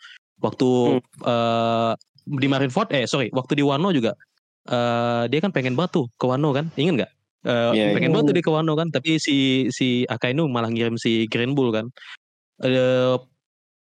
Waktu 0.42 0.98
eh, 1.22 1.92
di 2.28 2.46
Marineford 2.50 2.90
eh 2.98 3.06
sorry 3.06 3.30
waktu 3.30 3.62
di 3.62 3.62
Wano 3.62 3.94
juga 3.94 4.18
eh, 4.66 5.30
dia 5.30 5.38
kan 5.38 5.54
pengen 5.54 5.78
tuh 5.86 6.10
ke 6.18 6.24
Wano 6.26 6.50
kan. 6.50 6.66
Ingat 6.74 6.94
nggak? 6.98 7.12
Eh, 7.46 7.70
Iya, 7.74 7.94
pengen 7.94 8.10
iya. 8.10 8.14
banget 8.14 8.26
tuh 8.30 8.34
dia 8.34 8.44
ke 8.44 8.50
Wano 8.50 8.72
kan. 8.74 8.88
Tapi 8.90 9.22
si 9.22 9.68
si 9.70 10.02
Akainu 10.08 10.50
malah 10.50 10.70
ngirim 10.72 10.98
si 10.98 11.30
Green 11.30 11.54
Bull 11.54 11.70
kan. 11.70 11.86
Eh, 12.64 13.14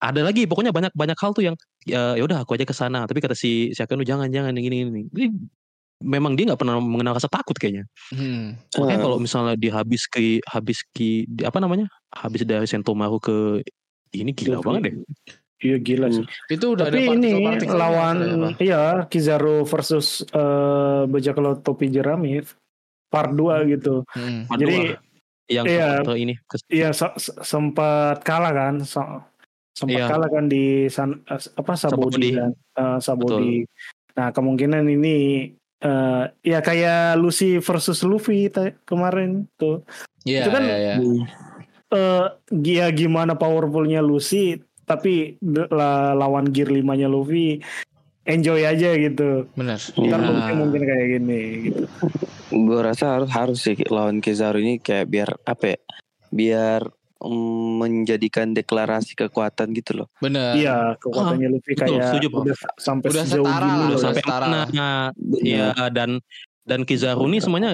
ada 0.01 0.20
lagi 0.24 0.48
pokoknya 0.48 0.72
banyak 0.72 0.92
banyak 0.96 1.18
hal 1.20 1.36
tuh 1.36 1.44
yang 1.44 1.57
ya 1.84 2.16
ya 2.16 2.22
udah 2.24 2.40
aku 2.40 2.57
aja 2.57 2.64
ke 2.64 2.72
sana 2.72 3.05
tapi 3.05 3.20
kata 3.20 3.36
si 3.36 3.68
si 3.76 3.80
Akanu 3.84 4.01
jangan 4.01 4.32
jangan 4.32 4.57
yang 4.57 4.72
ini 4.72 4.76
ini 4.88 5.03
Jadi, 5.12 5.26
memang 6.01 6.32
dia 6.40 6.48
nggak 6.48 6.57
pernah 6.57 6.80
mengenal 6.80 7.20
rasa 7.20 7.28
takut 7.28 7.53
kayaknya 7.61 7.84
Hmm. 8.09 8.57
makanya 8.80 8.96
Eh, 8.96 9.05
kalau 9.05 9.18
misalnya 9.20 9.55
dia 9.61 9.76
habis 9.76 10.09
ke 10.09 10.40
habis 10.48 10.80
ke 10.96 11.28
di- 11.28 11.44
apa 11.44 11.61
namanya 11.61 11.84
habis 12.16 12.48
dari 12.48 12.64
Sentomaru 12.64 13.20
ke 13.20 13.61
ini 14.16 14.32
gila 14.32 14.64
banget 14.64 14.88
deh 14.88 14.94
Iya 15.61 15.76
gila 15.76 16.09
sih. 16.09 16.24
Itu 16.48 16.72
udah 16.72 16.88
Tapi 16.88 17.05
ada 17.05 17.20
ini 17.20 17.61
lawan 17.68 18.16
ya, 18.16 18.48
iya 18.57 18.82
Kizaru 19.05 19.68
versus 19.68 20.24
eh 20.32 21.03
bajak 21.05 21.36
laut 21.36 21.61
topi 21.61 21.92
jerami 21.92 22.40
part 23.11 23.34
2 23.34 23.66
gitu. 23.68 24.06
Hmm. 24.14 24.46
Part 24.46 24.58
Jadi 24.62 24.76
dua. 24.94 24.98
yang 25.50 25.64
iya. 25.66 25.88
ini 26.14 26.34
iya 26.70 26.94
se- 26.94 27.18
se- 27.18 27.36
sempat 27.42 28.22
kalah 28.22 28.54
kan. 28.54 28.74
Se- 28.80 29.20
sempat 29.74 29.98
Iya. 29.98 30.06
kalah 30.06 30.28
kan 30.30 30.44
di 30.46 30.86
san, 30.86 31.20
eh, 31.26 31.40
apa 31.58 31.72
Sabodi. 31.74 32.30
Sabodi 32.30 32.30
kan. 32.38 32.50
Eh, 32.54 32.98
Sabodi. 33.02 33.54
Nah, 34.14 34.28
kemungkinan 34.30 34.86
ini 34.86 35.16
eh 35.80 36.24
ya 36.44 36.61
kayak 36.61 37.16
Lucy 37.16 37.56
versus 37.58 38.04
Luffy 38.04 38.52
kemarin 38.84 39.48
tuh. 39.56 39.80
Iya, 40.22 40.44
Itu 40.44 40.50
kan- 40.52 40.66
iya, 40.68 40.76
iya. 40.76 40.94
eh 41.90 42.26
ya 42.62 42.86
gimana 42.92 43.34
powerfulnya 43.34 43.98
Lucy 43.98 44.61
tapi 44.84 45.40
la- 45.42 46.12
lawan 46.12 46.52
gear 46.52 46.68
5-nya 46.68 47.08
Luffy 47.08 47.64
enjoy 48.31 48.62
aja 48.62 48.91
gitu. 48.95 49.51
Benar. 49.53 49.78
Ntar 49.93 50.18
Ya. 50.18 50.26
mungkin 50.26 50.55
mungkin 50.57 50.83
kayak 50.83 51.07
gini 51.18 51.41
gitu. 51.68 51.83
gue 52.51 52.81
rasa 52.83 53.14
harus 53.14 53.31
harus 53.31 53.59
sih 53.62 53.78
lawan 53.87 54.18
Kizaru 54.18 54.59
ini 54.59 54.78
kayak 54.78 55.07
biar 55.07 55.31
apa 55.45 55.74
ya? 55.74 55.78
Biar 56.31 56.81
mm, 57.18 57.70
menjadikan 57.78 58.51
deklarasi 58.51 59.14
kekuatan 59.14 59.70
gitu 59.72 60.03
loh. 60.03 60.09
Benar. 60.18 60.55
Iya, 60.55 60.95
kekuatannya 60.99 61.49
Luffy 61.51 61.74
betul, 61.74 61.99
kayak 61.99 62.03
setuju, 62.11 62.26
Bro. 62.28 62.41
udah 62.47 62.57
sampai 62.76 63.09
Udah 63.11 63.24
sejauh 63.24 63.47
setara 63.47 63.66
loh. 63.68 63.87
udah 63.87 63.99
sampai 64.01 64.22
setara. 64.22 64.47
mana 64.51 64.91
Benar. 65.14 65.41
Iya 65.43 65.68
dan 65.91 66.11
dan 66.62 66.81
Kizaru 66.83 67.24
ini 67.26 67.39
semuanya 67.39 67.70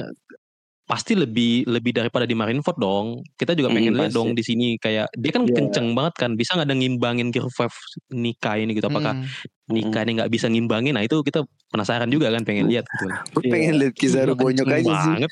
pasti 0.87 1.12
lebih 1.12 1.66
lebih 1.66 1.91
daripada 1.93 2.22
di 2.22 2.32
Marineford 2.32 2.78
dong. 2.78 3.07
Kita 3.34 3.53
juga 3.53 3.68
pengen 3.68 3.93
Hmm, 3.93 4.07
lihat 4.07 4.14
dong 4.14 4.32
di 4.32 4.41
sini 4.41 4.78
kayak 4.78 5.11
dia 5.12 5.30
kan 5.30 5.43
Iya. 5.43 5.53
kenceng 5.53 5.93
banget 5.93 6.14
kan. 6.14 6.30
Bisa 6.32 6.55
nggak 6.55 6.62
ada 6.64 6.76
ngimbangin 6.76 7.28
Gear 7.28 7.43
5 7.45 7.74
Nika 8.09 8.55
ini 8.55 8.70
gitu 8.72 8.87
apakah 8.87 9.18
Hmm. 9.18 9.26
Nika 9.66 9.99
ini 10.01 10.14
nggak 10.14 10.30
bisa 10.30 10.47
ngimbangin? 10.47 10.95
Nah 10.95 11.03
itu 11.03 11.18
kita 11.20 11.43
penasaran 11.66 12.07
juga 12.07 12.30
kan 12.30 12.47
pengen 12.47 12.70
lihat 12.70 12.87
gitu. 12.87 13.11
Gue 13.34 13.43
Iya. 13.43 13.51
pengen 13.51 13.74
lihat 13.76 13.95
Kizaru 13.99 14.32
bonyok 14.32 14.66
aja 14.68 14.78
sih. 14.87 15.11
banget. 15.11 15.30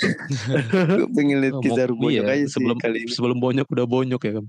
Gue 0.98 1.08
pengen 1.14 1.36
lihat 1.38 1.54
Oh, 1.54 1.62
Kizaru 1.62 1.94
bonyok 1.94 2.10
iya, 2.20 2.34
aja 2.34 2.44
sih 2.44 2.50
sebelum 2.50 2.76
kali 2.76 2.98
ini. 3.00 3.08
sebelum 3.08 3.38
bonyok 3.38 3.66
udah 3.70 3.86
bonyok 3.86 4.20
ya 4.20 4.32
kan. 4.34 4.44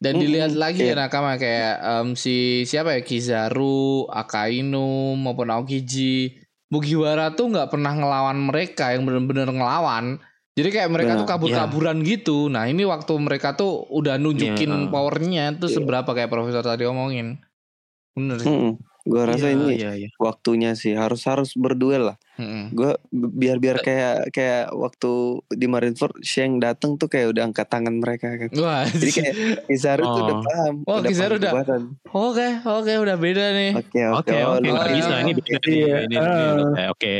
Dan 0.00 0.12
dilihat 0.16 0.52
lagi 0.56 0.80
iya. 0.82 0.96
ya 0.96 1.04
nakama 1.04 1.36
kayak 1.36 1.74
em, 1.78 2.08
si 2.14 2.34
siapa 2.64 2.96
ya 2.96 3.04
Kizaru, 3.04 4.08
Akainu 4.08 4.88
maupun 5.14 5.52
Aokiji, 5.52 6.40
Mugiwara 6.70 7.28
tuh 7.30 7.50
nggak 7.50 7.68
pernah 7.68 7.92
ngelawan 7.92 8.40
mereka 8.40 8.94
yang 8.94 9.02
bener-bener 9.02 9.50
ngelawan. 9.50 10.16
Jadi 10.60 10.68
kayak 10.70 10.88
mereka 10.88 11.12
Benar, 11.12 11.20
tuh 11.20 11.28
kabur-kaburan 11.28 11.96
gitu. 12.02 12.38
Nah 12.46 12.64
ini 12.64 12.84
waktu 12.84 13.12
mereka 13.16 13.52
tuh 13.52 13.88
udah 13.88 14.14
nunjukin 14.14 14.68
Iya. 14.68 14.88
powernya 14.88 15.44
tuh 15.56 15.66
Iya. 15.66 15.76
seberapa 15.76 16.10
kayak 16.10 16.28
Profesor 16.28 16.60
tadi 16.62 16.84
omongin. 16.84 17.40
Bener 18.12 18.36
sih. 18.38 18.76
Gue 19.00 19.24
rasa 19.24 19.48
Iya, 19.48 19.56
ini 19.56 19.66
iya, 19.74 19.90
iya. 19.96 20.08
waktunya 20.18 20.76
sih 20.76 20.92
harus 20.92 21.24
harus 21.24 21.56
berduel 21.56 22.12
lah. 22.12 22.16
Mm-mm. 22.36 22.68
Gue 22.70 22.92
biar 23.10 23.56
biar 23.56 23.80
kayak 23.80 24.28
kayak 24.28 24.68
waktu 24.70 25.12
di 25.50 25.64
Marineford 25.64 26.20
Sheng 26.20 26.60
dateng 26.60 27.00
tuh 27.00 27.08
kayak 27.08 27.32
udah 27.32 27.48
angkat 27.48 27.64
tangan 27.66 27.96
mereka 27.96 28.36
kan. 28.36 28.52
Wah, 28.54 28.84
Jadi 28.84 29.10
kayak 29.10 29.34
Kizaru 29.66 30.04
tuh 30.04 30.20
udah 30.20 30.36
Oh. 30.36 30.44
paham. 30.44 30.74
Oh, 30.84 30.96
udah 31.00 31.08
Kizaru 31.08 31.34
paham 31.34 31.56
udah- 31.56 31.80
oke 32.12 32.46
oke 32.62 32.92
udah 32.94 33.16
beda 33.16 33.44
nih. 33.50 33.70
Oke 33.74 34.00
oke. 34.04 34.20
Oke 34.20 34.36
oh, 34.38 34.52
Oh, 34.52 34.86
iya. 34.86 35.16
ini 35.18 35.32
beda 35.32 35.56
nih, 35.56 35.72
Iya, 35.72 35.96
ini, 36.04 36.14
ini, 36.14 36.16
ah. 36.76 36.88
oke 36.92 37.14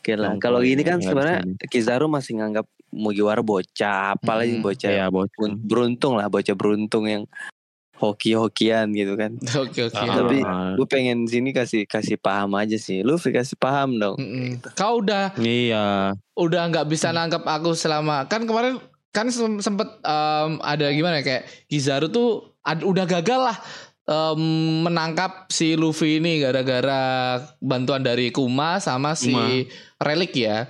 oke. 0.00 0.12
Lah. 0.16 0.32
Kalau 0.36 0.60
ini 0.60 0.80
kan 0.80 0.98
sebenarnya 0.98 1.44
Kizaru 1.68 2.08
masih 2.08 2.40
nganggap 2.40 2.64
Mugiwara 2.90 3.38
bocah, 3.38 4.18
apalagi 4.18 4.58
Mm-mm. 4.58 4.66
bocah 4.66 4.90
Ya 4.90 5.06
bocah. 5.06 5.30
berun- 5.38 5.60
beruntung 5.62 6.18
lah, 6.18 6.26
bocah 6.26 6.56
beruntung 6.58 7.06
yang 7.06 7.22
hoki-hokian 7.94 8.90
gitu 8.90 9.12
kan. 9.14 9.36
Oke 9.60 9.86
oke. 9.86 9.94
Ah, 9.94 10.16
Tapi 10.16 10.36
ah. 10.40 10.72
gue 10.74 10.86
pengen 10.88 11.28
sini 11.28 11.52
kasih 11.52 11.84
kasih 11.84 12.16
paham 12.16 12.56
aja 12.56 12.74
sih. 12.74 13.04
Lu 13.04 13.14
kasih 13.14 13.54
paham 13.54 13.94
dong. 13.94 14.16
Mm-mm. 14.16 14.58
Kau 14.72 14.98
udah 14.98 15.36
Iya. 15.36 16.16
udah 16.32 16.62
nggak 16.66 16.88
bisa 16.88 17.12
nangkep 17.12 17.44
aku 17.44 17.76
selama 17.76 18.24
kan 18.24 18.42
kemarin 18.42 18.80
kan 19.10 19.28
sem- 19.28 19.60
sempet 19.60 19.86
em, 20.00 20.56
ada 20.62 20.86
gimana 20.88 21.20
ya, 21.20 21.24
kayak 21.26 21.42
Kizaru 21.66 22.08
tuh 22.08 22.28
ad- 22.62 22.82
udah 22.82 23.04
gagal 23.04 23.40
lah 23.44 23.56
em, 24.04 24.40
menangkap 24.82 25.48
si 25.48 25.74
Luffy 25.74 26.18
ini 26.18 26.38
gara-gara 26.38 27.02
bantuan 27.58 28.00
dari 28.00 28.30
Kuma 28.30 28.78
sama 28.78 29.12
si 29.12 29.30
Kuma. 29.30 29.66
Relik 30.00 30.32
ya. 30.34 30.68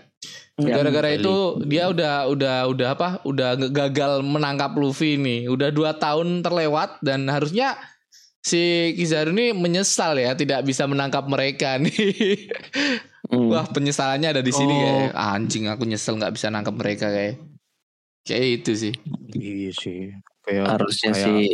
Ya, 0.60 0.76
Gara-gara 0.76 1.08
Relik. 1.08 1.24
itu 1.24 1.36
dia 1.64 1.88
udah 1.88 2.28
udah 2.28 2.56
udah 2.68 2.88
apa? 2.92 3.08
Udah 3.24 3.56
gagal 3.56 4.20
menangkap 4.20 4.74
Luffy 4.74 5.16
ini. 5.16 5.44
Udah 5.44 5.70
dua 5.70 5.94
tahun 5.94 6.40
terlewat 6.40 7.00
dan 7.00 7.24
harusnya 7.26 7.80
si 8.40 8.60
Kizaru 8.92 9.32
ini 9.32 9.52
menyesal 9.52 10.16
ya 10.16 10.32
tidak 10.32 10.64
bisa 10.64 10.84
menangkap 10.84 11.24
mereka 11.24 11.76
nih. 11.82 12.52
Hmm. 13.30 13.48
Wah 13.48 13.64
penyesalannya 13.64 14.36
ada 14.36 14.42
di 14.42 14.50
sini 14.50 14.68
Oh. 14.68 14.80
kayak 14.80 15.12
"Ah, 15.14 15.32
anjing 15.32 15.64
aku 15.64 15.86
nyesel 15.86 16.18
nggak 16.18 16.34
bisa 16.34 16.50
nangkep 16.50 16.74
mereka 16.74 17.06
kayak 17.08 17.40
kayak 18.20 18.46
itu 18.60 18.72
sih. 18.76 18.94
Iya 19.32 19.70
sih. 19.72 20.00
Kayak 20.42 20.76
Harusnya 20.76 21.10
kayak- 21.14 21.24
sih 21.24 21.46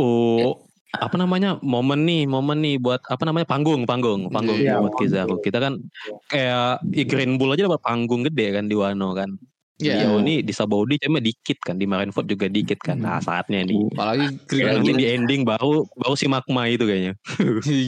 Oh, 0.00 0.56
apa 0.96 1.14
namanya 1.14 1.60
momen 1.62 2.02
nih 2.02 2.26
momen 2.26 2.58
nih 2.64 2.76
buat 2.82 2.98
apa 3.06 3.22
namanya 3.22 3.46
panggung 3.46 3.86
panggung 3.86 4.26
panggung 4.32 4.58
Iya, 4.58 4.82
buat 4.82 4.98
Kizaru 4.98 5.38
kita 5.38 5.62
kan 5.62 5.78
kayak 6.26 6.82
i 6.90 7.06
Green 7.06 7.38
Bull 7.38 7.54
aja 7.54 7.70
dapat 7.70 7.84
panggung 7.84 8.26
gede 8.26 8.58
kan 8.58 8.66
di 8.66 8.74
Wano 8.74 9.14
kan 9.14 9.38
Iya. 9.80 10.04
Dia 10.04 10.12
ini 10.14 10.34
di 10.40 10.52
Sabaudi 10.52 11.00
cuma 11.00 11.18
dikit 11.18 11.56
kan 11.58 11.74
di 11.74 11.84
Marineford 11.84 12.28
juga 12.28 12.46
dikit 12.46 12.76
kan 12.78 12.96
nah 12.96 13.16
saatnya 13.16 13.64
nih 13.64 13.80
Apalagi 13.90 14.26
Kayak 14.44 14.76
nanti 14.76 14.92
di 14.92 15.06
ending 15.08 15.42
baru 15.42 15.88
baru 15.90 16.14
si 16.14 16.28
Magma 16.28 16.68
itu 16.68 16.84
kayaknya 16.84 17.16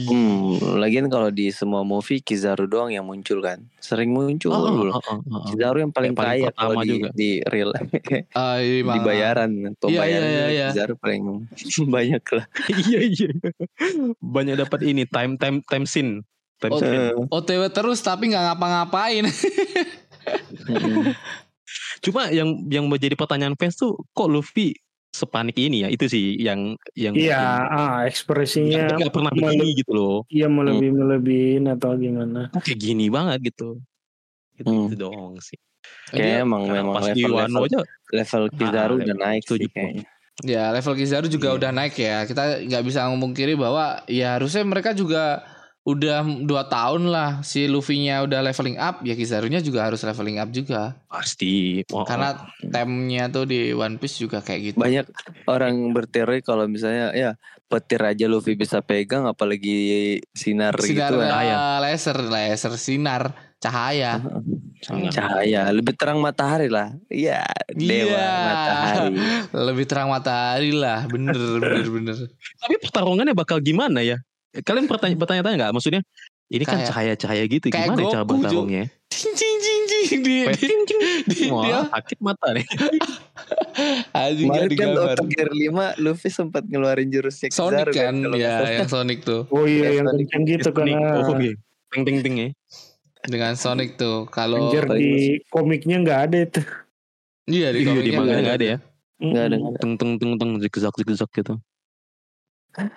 Hmm, 0.03 0.57
lagian 0.77 1.07
kalau 1.07 1.29
di 1.29 1.49
semua 1.49 1.81
movie 1.81 2.19
Kizaru 2.19 2.65
doang 2.65 2.89
yang 2.89 3.03
muncul 3.03 3.39
kan. 3.39 3.61
Sering 3.77 4.09
muncul 4.09 4.49
Oh, 4.49 4.65
dulu. 4.65 4.91
oh, 4.91 4.97
oh, 4.97 5.17
oh, 5.21 5.37
oh. 5.37 5.43
Kizaru 5.47 5.77
yang 5.79 5.91
paling, 5.91 6.11
Yang 6.11 6.19
paling 6.19 6.31
kaya 6.41 6.49
kalau 6.51 6.73
di, 6.79 6.89
juga. 6.89 7.09
di 7.13 7.29
real 7.45 7.69
Ah, 8.33 8.57
iya, 8.57 8.81
di 8.81 8.99
bayaran 8.99 9.51
pembayaran 9.77 10.01
iya, 10.23 10.33
juga 10.33 10.49
iya. 10.49 10.67
Kizaru 10.73 10.93
paling 10.97 11.21
banyak 11.95 12.23
lah. 12.25 12.45
iya 12.89 12.99
iya 13.03 13.29
banyak 14.17 14.55
dapat 14.57 14.79
ini 14.83 15.03
time 15.05 15.37
time 15.37 15.61
time 15.63 15.85
scene 15.85 16.11
time 16.57 16.71
Oh, 16.71 16.79
scene. 16.79 17.05
OTW 17.29 17.61
terus 17.69 17.99
tapi 17.99 18.31
nggak 18.31 18.43
ngapa-ngapain. 18.49 19.25
Cuma 22.03 22.27
yang 22.27 22.67
yang 22.67 22.85
menjadi 22.85 23.15
pertanyaan 23.15 23.55
fans 23.55 23.79
tuh 23.79 23.95
kok 24.11 24.27
Luffy 24.27 24.75
sepanik 25.09 25.55
ini 25.55 25.85
ya 25.85 25.89
itu 25.89 26.09
sih 26.09 26.35
yang 26.35 26.73
yang 26.97 27.13
Iya, 27.13 27.37
ah 27.69 28.01
ekspresinya 28.03 28.97
nggak 28.97 29.13
pernah 29.13 29.29
mele- 29.29 29.55
begini 29.55 29.77
gitu 29.77 29.91
loh 29.93 30.17
Iya 30.27 30.49
melebih 30.49 30.89
melebihin 30.89 31.69
atau 31.69 31.93
gimana? 31.95 32.49
Kok 32.49 32.59
kayak 32.59 32.79
gini 32.81 33.07
banget 33.07 33.53
gitu 33.53 33.77
itu, 34.57 34.67
Hmm. 34.67 34.89
itu 34.89 34.95
doang 34.97 35.37
sih 35.37 35.55
Kayak 36.09 36.43
emang 36.43 36.65
Karena 36.65 36.77
memang 36.81 36.95
pas 36.97 37.05
di 37.07 37.21
level 37.21 37.33
Wano 37.35 37.47
level, 37.53 37.65
aja 37.69 37.79
level 38.09 38.43
Kizaru 38.51 38.93
Ah, 38.93 38.99
udah 38.99 39.17
naik 39.21 39.43
sih 39.45 39.67
kayaknya. 39.69 40.03
ya 40.41 40.63
level 40.71 40.93
Kizaru 40.95 41.27
juga 41.27 41.47
Iya. 41.47 41.57
udah 41.59 41.71
naik 41.71 41.93
ya. 41.93 42.17
Kita 42.23 42.43
nggak 42.59 42.83
bisa 42.83 42.99
ngomong 43.05 43.31
kiri 43.31 43.53
bahwa 43.53 43.85
ya 44.07 44.35
harusnya 44.35 44.63
mereka 44.63 44.91
juga 44.91 45.45
udah 45.83 46.23
dua 46.47 46.63
tahun 46.63 47.11
lah 47.11 47.43
si 47.43 47.67
Luffy-nya 47.67 48.23
udah 48.23 48.39
leveling 48.39 48.79
up 48.79 49.03
ya 49.03 49.13
Kizarunya 49.13 49.59
juga 49.59 49.83
harus 49.83 49.99
leveling 49.99 50.39
up 50.39 50.47
juga 50.47 50.95
Pasti. 51.11 51.83
Oh, 51.91 52.07
karena 52.07 52.39
temnya 52.63 53.27
tuh 53.27 53.43
di 53.43 53.75
One 53.75 53.99
Piece 53.99 54.15
juga 54.15 54.39
kayak 54.39 54.59
gitu 54.63 54.77
Banyak 54.79 55.11
orang 55.43 55.91
berteori 55.91 56.39
kalau 56.39 56.71
misalnya 56.71 57.11
ya 57.11 57.35
petir 57.67 57.99
aja 57.99 58.31
Luffy 58.31 58.55
bisa 58.55 58.79
pegang 58.79 59.27
apalagi 59.27 59.75
sinar, 60.31 60.79
sinar 60.79 61.11
gitu 61.11 61.19
kan. 61.19 61.29
Cahaya. 61.29 61.55
eh, 61.55 61.77
laser 61.83 62.17
laser 62.23 62.73
sinar 62.79 63.23
cahaya. 63.59 64.19
Cahaya 64.83 65.71
lebih 65.71 65.95
terang 65.95 66.19
matahari 66.19 66.67
lah. 66.67 66.91
Iya, 67.07 67.47
dewa 67.71 68.11
Iya. 68.11 68.27
matahari. 68.43 69.15
lebih 69.71 69.85
terang 69.87 70.11
matahari 70.11 70.71
lah 70.75 71.07
bener 71.07 71.35
bener 71.35 71.87
bener 71.87 72.17
Tapi 72.59 72.75
pertarungannya 72.83 73.31
bakal 73.31 73.63
gimana 73.63 74.03
ya? 74.03 74.19
Kalian 74.53 74.85
bertanya 74.85 75.15
bertanya-tanya 75.17 75.55
nggak? 75.57 75.71
Maksudnya 75.73 76.01
ini 76.47 76.63
kan 76.63 76.85
cahaya-cahaya 76.85 77.43
gitu. 77.47 77.65
kayak 77.67 77.89
Gimana 77.89 78.01
cara 78.05 78.21
Goku, 78.21 78.29
Ju. 78.29 78.41
bertarungnya? 78.45 78.85
cing 79.09 79.33
cing 79.33 79.57
cing 79.57 79.81
cing 79.87 80.21
di, 80.21 80.35
Kayak 80.43 80.57
di, 80.57 80.65
ting, 80.67 80.81
ting. 80.85 80.99
di 81.25 81.37
Wah, 81.47 81.63
dia 81.63 81.79
sakit 81.87 82.17
mata 82.19 82.47
nih. 82.51 82.65
anjing 84.15 84.47
Kemarin 84.47 84.61
kan 84.61 84.69
digambar 84.69 85.05
untuk 85.15 85.27
Gear 85.29 85.49
5 85.49 86.01
Luffy 86.01 86.29
sempat 86.29 86.63
ngeluarin 86.65 87.09
jurusnya 87.09 87.49
Sonic 87.49 87.89
Kizaru 87.89 87.91
kan 87.93 88.13
kalau 88.15 88.35
nggak 88.35 88.57
ya 88.61 88.69
yang 88.75 88.89
Sonic 88.89 89.19
tuh 89.21 89.41
Oh 89.49 89.65
iya 89.65 89.87
yang 89.91 90.07
Sonic. 90.07 90.25
kenceng 90.29 90.43
gitu 90.45 90.69
Oh, 90.69 91.37
iya. 91.39 91.53
Ting 91.89 92.03
ting 92.03 92.17
ting 92.21 92.35
ya. 92.35 92.49
dengan 93.23 93.53
Sonic 93.55 93.95
tuh 93.95 94.27
kalau 94.27 94.67
Anjir 94.67 94.83
di 94.91 95.39
komiknya 95.47 95.97
nggak 96.01 96.19
ada 96.27 96.37
itu. 96.43 96.61
iya 97.47 97.67
di 97.71 97.79
Iya, 97.79 97.87
komiknya 97.87 98.13
manga 98.17 98.35
nggak 98.39 98.57
ada 98.57 98.65
ya. 98.65 98.77
Nggak 99.15 99.43
ada. 99.45 99.55
Teng 99.79 99.93
teng 99.95 100.11
teng 100.17 100.31
teng 100.35 100.51
zigzag 100.59 100.93
zigzag 100.93 101.29
gitu. 101.31 101.53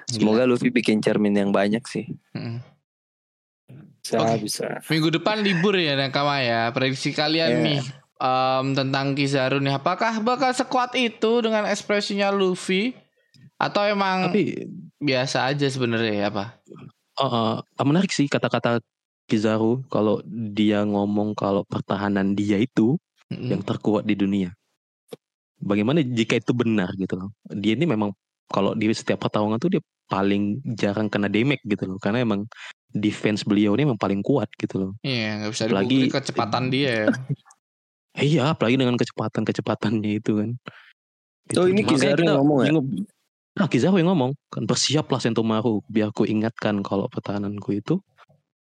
Semoga 0.09 0.49
Luffy 0.49 0.73
bikin 0.73 1.05
cermin 1.05 1.37
yang 1.37 1.51
banyak 1.53 1.85
sih. 1.85 2.09
Bisa 4.01 4.23
Oke. 4.23 4.47
bisa. 4.47 4.79
Minggu 4.87 5.11
depan 5.19 5.43
libur 5.43 5.75
ya 5.75 5.99
Nakama 5.99 6.39
ya. 6.41 6.71
Prediksi 6.71 7.11
kalian 7.11 7.51
Iya. 7.61 7.65
nih 7.67 7.81
em, 8.17 8.67
tentang 8.73 9.13
Kizaru 9.13 9.59
nih. 9.59 9.77
Apakah 9.77 10.23
bakal 10.23 10.55
sekuat 10.55 10.95
itu 10.95 11.43
dengan 11.43 11.67
ekspresinya 11.67 12.31
Luffy? 12.31 12.95
Atau 13.57 13.83
emang 13.89 14.31
Tapi 14.31 14.69
biasa 15.01 15.49
aja 15.49 15.67
sebenarnya 15.67 16.13
ya 16.13 16.27
apa? 16.31 16.61
uh, 17.17 17.59
uh, 17.65 17.85
menarik 17.89 18.13
sih 18.13 18.29
kata-kata 18.29 18.85
Kizaru 19.27 19.83
kalau 19.91 20.21
dia 20.29 20.85
ngomong 20.87 21.35
kalau 21.35 21.67
pertahanan 21.67 22.37
dia 22.37 22.61
itu 22.61 22.95
Mm-mm. 23.33 23.49
yang 23.51 23.63
terkuat 23.65 24.07
di 24.07 24.15
dunia. 24.15 24.55
Bagaimana 25.57 26.05
jika 26.05 26.37
itu 26.39 26.53
benar 26.55 26.93
gitu 26.95 27.17
loh. 27.17 27.33
Dia 27.49 27.75
ini 27.75 27.89
memang 27.89 28.13
kalau 28.47 28.73
di 28.73 28.91
setiap 28.95 29.23
pertarungan 29.23 29.59
tuh 29.59 29.79
dia 29.79 29.83
paling 30.07 30.63
jarang 30.79 31.11
kena 31.11 31.27
damage 31.27 31.63
gitu 31.67 31.85
loh. 31.87 31.99
Karena 31.99 32.23
emang 32.23 32.47
defense 32.91 33.43
beliau 33.43 33.75
ini 33.75 33.85
memang 33.85 33.99
paling 34.01 34.23
kuat 34.23 34.49
gitu 34.57 34.79
loh. 34.79 34.93
Iya 35.03 35.43
nggak 35.45 35.51
bisa 35.53 35.63
Apalagi- 35.67 35.89
dipungkiri 36.07 36.15
kecepatan 36.15 36.65
dia 36.75 36.91
ya. 37.05 37.07
Eh, 38.17 38.25
iya, 38.25 38.43
apalagi 38.57 38.81
dengan 38.81 38.97
kecepatan-kecepatannya 38.97 40.13
itu 40.17 40.41
kan. 40.41 40.51
Oh, 41.61 41.69
ini 41.69 41.85
Kizaru 41.85 42.25
yang 42.25 42.41
ngomong 42.41 42.59
ya? 42.65 42.73
Nah, 43.61 43.69
Kizaru 43.69 44.01
yang 44.01 44.09
ngomong. 44.09 44.33
Kan 44.49 44.65
bersiaplah 44.65 45.21
Sentomaru. 45.21 45.85
Biar 45.87 46.17
ku 46.17 46.25
ingatkan 46.25 46.81
kalau 46.81 47.13
pertahananku 47.13 47.77
itu 47.77 48.01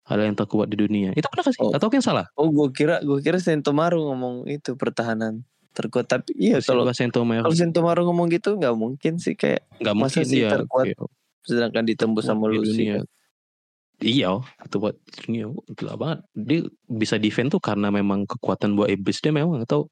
adalah 0.08 0.32
yang 0.32 0.36
terkuat 0.36 0.72
di 0.72 0.80
dunia. 0.80 1.12
Itu 1.12 1.28
benar 1.28 1.44
gak 1.44 1.54
sih? 1.56 1.60
Oh. 1.60 1.76
Atau 1.76 1.92
yang 1.92 2.00
salah? 2.00 2.24
Oh, 2.40 2.48
gue 2.48 2.72
kira 2.72 3.04
gue 3.04 3.20
kira 3.20 3.36
Sentomaru 3.36 4.00
ngomong 4.08 4.48
itu 4.48 4.80
pertahanan 4.80 5.44
terkuat 5.74 6.06
tapi 6.06 6.30
iya 6.34 6.62
kalau 6.62 6.82
Bersiaplah 6.82 6.96
Sentomaru. 6.96 7.42
kalau 7.44 7.56
Sentomaru 7.58 8.00
ngomong 8.06 8.30
gitu 8.30 8.54
nggak 8.54 8.72
mungkin 8.72 9.18
sih 9.18 9.34
kayak 9.34 9.66
Nggak 9.82 9.94
masa 9.94 10.22
mungkin 10.22 10.30
sih 10.30 10.40
ya. 10.40 10.50
terkuat 10.54 10.86
Oke. 10.94 11.10
sedangkan 11.42 11.84
ditembus 11.84 12.24
sama 12.24 12.46
Lucy. 12.46 12.88
kan. 12.88 13.04
Iya, 13.96 14.42
itu 14.60 14.76
buat 14.76 14.98
dunia 15.16 15.46
gila 15.70 15.94
banget. 15.94 16.18
Dia 16.32 16.60
bisa 16.84 17.14
defend 17.14 17.48
tuh 17.48 17.58
karena 17.58 17.88
memang 17.88 18.26
kekuatan 18.26 18.74
buat 18.74 18.90
iblis 18.90 19.18
dia 19.18 19.30
memang 19.30 19.62
atau 19.62 19.86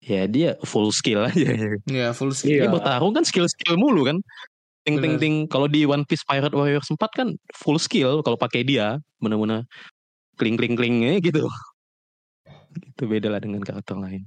ya 0.00 0.24
dia 0.24 0.56
full 0.62 0.88
skill 0.88 1.20
aja. 1.22 1.52
Iya 1.84 2.12
full 2.12 2.32
skill. 2.32 2.56
Dia 2.56 2.64
Iya. 2.64 2.72
bertarung 2.72 3.12
kan 3.12 3.24
skill-skill 3.24 3.76
mulu 3.76 4.04
kan. 4.04 4.20
Ting 4.84 5.00
ting 5.00 5.16
ting. 5.16 5.34
Kalau 5.46 5.66
di 5.66 5.82
One 5.82 6.04
Piece 6.04 6.22
Pirate 6.22 6.52
Warrior 6.52 6.80
sempat 6.80 7.12
kan 7.12 7.34
full 7.52 7.76
skill 7.76 8.22
kalau 8.22 8.36
pakai 8.36 8.62
dia 8.62 8.96
benar-benar 9.18 9.68
kling 10.36 10.54
kling 10.54 10.72
klingnya 10.74 11.18
gitu. 11.18 11.44
Itu 12.72 13.04
beda 13.04 13.28
lah 13.28 13.40
dengan 13.40 13.60
karakter 13.60 13.96
lain. 13.96 14.24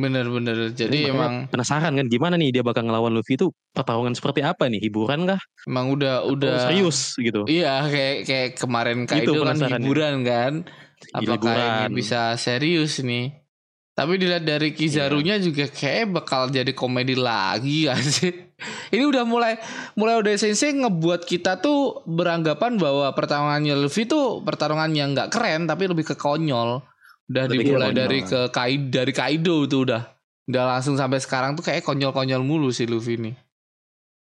Bener-bener. 0.00 0.56
Jadi 0.72 1.04
Makanya 1.04 1.12
emang 1.12 1.34
penasaran 1.48 1.92
kan 1.92 2.06
gimana 2.08 2.34
nih 2.34 2.50
dia 2.50 2.62
bakal 2.64 2.82
ngelawan 2.82 3.12
Luffy 3.12 3.36
itu 3.36 3.52
pertarungan 3.70 4.12
seperti 4.12 4.40
apa 4.40 4.66
nih? 4.66 4.80
Hiburan 4.80 5.28
kah? 5.28 5.40
emang 5.64 5.92
udah 5.92 6.24
Atau 6.24 6.32
udah 6.34 6.54
serius 6.66 7.14
gitu. 7.14 7.44
Iya 7.44 7.84
kayak 7.84 8.16
kayak 8.24 8.48
kemarin 8.56 9.04
Gitu 9.04 9.12
Kaido 9.12 9.32
kan 9.36 9.54
penasarannya. 9.54 9.78
hiburan 9.78 10.14
kan. 10.24 10.52
Apakah 11.10 11.52
ini 11.52 11.60
Hiburan. 11.86 11.90
bisa 11.92 12.20
serius 12.34 13.00
nih? 13.00 13.36
Tapi 13.90 14.16
dilihat 14.16 14.44
dari 14.44 14.72
Kizarunya 14.72 15.36
Iya. 15.36 15.44
juga 15.44 15.64
kayak 15.68 16.06
bakal 16.10 16.48
jadi 16.48 16.72
komedi 16.72 17.12
lagi 17.12 17.84
gak 17.88 18.00
sih? 18.00 18.32
Ini 18.90 19.04
udah 19.04 19.24
mulai 19.24 19.60
mulai 19.94 20.16
udah 20.16 20.32
sensei 20.34 20.72
ngebuat 20.72 21.24
kita 21.24 21.58
tuh 21.58 22.00
beranggapan 22.04 22.76
bahwa 22.76 23.08
pertarungannya 23.10 23.76
Luffy 23.76 24.04
tuh 24.04 24.40
pertarungan 24.40 24.88
yang 24.90 25.12
nggak 25.12 25.28
keren 25.28 25.64
tapi 25.64 25.84
lebih 25.84 26.04
ke 26.04 26.14
konyol. 26.14 26.80
Udah 27.30 27.46
Lebih 27.46 27.62
dimulai 27.62 27.94
dari 27.94 28.26
ke 28.26 28.50
Kaido 28.50 28.90
dari 28.90 29.12
Kaido 29.14 29.62
tuh 29.70 29.86
udah. 29.86 30.02
Udah 30.50 30.64
langsung 30.66 30.98
sampai 30.98 31.22
sekarang 31.22 31.54
tuh 31.54 31.62
kayak 31.62 31.86
konyol-konyol 31.86 32.42
mulu 32.42 32.74
si 32.74 32.90
Luffy 32.90 33.14
nih. 33.22 33.38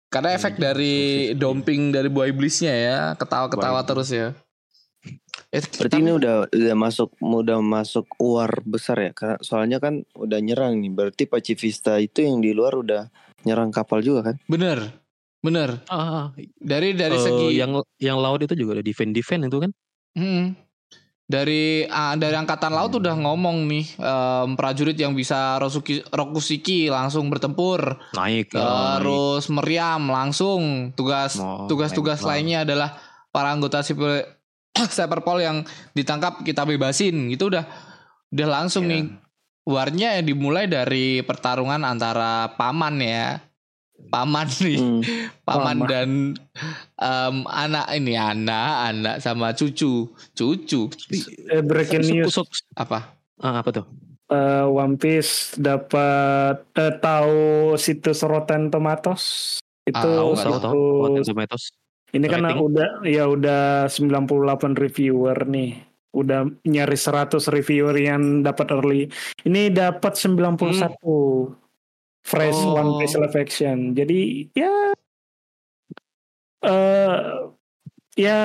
Karena 0.08 0.32
Iya, 0.32 0.38
efek 0.40 0.54
iya, 0.56 0.62
dari 0.72 0.94
Luffy 0.96 1.28
sih. 1.28 1.36
dumping 1.36 1.80
dari 1.92 2.08
buah 2.08 2.28
iblisnya 2.32 2.72
ya, 2.72 2.98
ketawa-ketawa 3.20 3.84
Buah 3.84 3.86
terus 3.86 4.08
ya. 4.08 4.32
Eh, 5.52 5.60
Berarti 5.60 6.00
ini 6.00 6.10
udah 6.16 6.48
udah 6.48 6.76
masuk 6.76 7.14
udah 7.20 7.60
masuk 7.60 8.08
war 8.18 8.50
besar 8.64 8.98
ya 8.98 9.12
karena 9.14 9.36
soalnya 9.44 9.78
kan 9.78 10.00
udah 10.16 10.40
nyerang 10.40 10.80
nih. 10.80 10.90
Berarti 10.90 11.28
Pacifista 11.28 12.00
itu 12.00 12.24
yang 12.24 12.40
di 12.40 12.56
luar 12.56 12.80
udah 12.80 13.12
nyerang 13.44 13.70
kapal 13.70 14.00
juga 14.00 14.32
kan? 14.32 14.36
bener, 14.48 14.90
bener. 15.44 15.84
Ah, 15.86 16.32
Dari 16.58 16.96
dari 16.96 17.14
eh, 17.14 17.22
segi 17.22 17.48
yang 17.60 17.76
yang 18.00 18.18
laut 18.18 18.40
itu 18.42 18.56
juga 18.56 18.80
ada 18.80 18.84
defend 18.84 19.12
defend 19.12 19.46
itu 19.46 19.58
kan? 19.62 19.70
Hmm. 20.16 20.56
Dari 21.26 21.82
ah, 21.84 22.14
dari 22.14 22.32
angkatan 22.32 22.70
laut 22.70 22.94
udah 22.94 23.18
ngomong 23.18 23.66
nih 23.66 23.98
em, 23.98 24.54
prajurit 24.54 24.94
yang 24.94 25.10
bisa 25.10 25.58
Rosuki, 25.58 25.98
Rokusiki 26.06 26.86
langsung 26.86 27.26
bertempur, 27.26 27.98
Naik. 28.14 28.54
Ya, 28.54 28.62
naik. 28.62 29.02
terus 29.02 29.50
meriam 29.50 30.06
langsung 30.06 30.94
tugas 30.94 31.34
Oh, 31.36 31.66
tugas-tugas 31.66 32.22
naik. 32.22 32.30
lainnya 32.30 32.58
adalah 32.62 32.94
para 33.28 33.50
anggota 33.50 33.82
sipil 33.82 34.22
Cyberpol 34.94 35.42
yang 35.42 35.56
ditangkap 35.92 36.46
kita 36.46 36.62
bebasin 36.62 37.26
gitu 37.26 37.50
udah 37.50 37.66
udah 38.30 38.46
langsung 38.46 38.86
Iya. 38.86 38.90
nih 38.94 39.02
warnya 39.66 40.22
dimulai 40.22 40.70
dari 40.70 41.20
pertarungan 41.20 41.82
antara 41.82 42.54
paman 42.54 43.02
ya 43.02 43.42
paman 44.06 44.48
nih 44.58 44.76
Hmm. 44.76 45.00
paman 45.42 45.76
Paman. 45.76 45.86
dan 45.86 46.10
em, 46.96 47.36
anak 47.44 47.86
ini 47.90 48.14
anak 48.14 48.66
anak 48.88 49.16
sama 49.18 49.50
cucu 49.50 50.06
cucu 50.32 50.80
Eh, 51.46 51.60
breaking 51.60 52.02
Sup- 52.02 52.12
news. 52.12 52.32
sup- 52.32 52.52
apa 52.74 53.12
ah, 53.38 53.60
apa 53.60 53.70
tuh? 53.72 53.86
Eh, 54.26 54.64
One 54.64 54.94
Piece 54.94 55.54
dapat 55.54 56.58
eh, 56.72 56.94
tahu 56.96 57.38
situs 57.76 58.22
Rotten 58.22 58.68
Tomatoes 58.68 59.56
itu 59.82 59.94
Ah, 59.94 60.02
Tahu 60.02 60.30
tahu. 60.32 60.34
situs 60.34 60.62
Rotten 61.00 61.24
Tomatoes. 61.24 61.64
ini 62.08 62.26
kan 62.26 62.42
udah 62.48 63.02
ya 63.02 63.26
udah 63.26 63.86
98 63.86 64.74
reviewer 64.74 65.36
nih 65.44 65.78
udah 66.10 66.48
nyaris 66.64 67.04
100 67.04 67.44
reviewer 67.46 67.92
yang 67.92 68.40
dapat 68.40 68.72
early 68.72 69.04
ini 69.42 69.68
dapat 69.68 70.16
91 70.16 70.56
fresh 72.26 72.58
Oh. 72.58 72.74
One 72.74 72.90
Piece 72.98 73.14
live 73.14 73.38
action 73.38 73.94
jadi 73.94 74.50
ya 74.50 74.74
eh 76.66 77.18
ya 78.18 78.40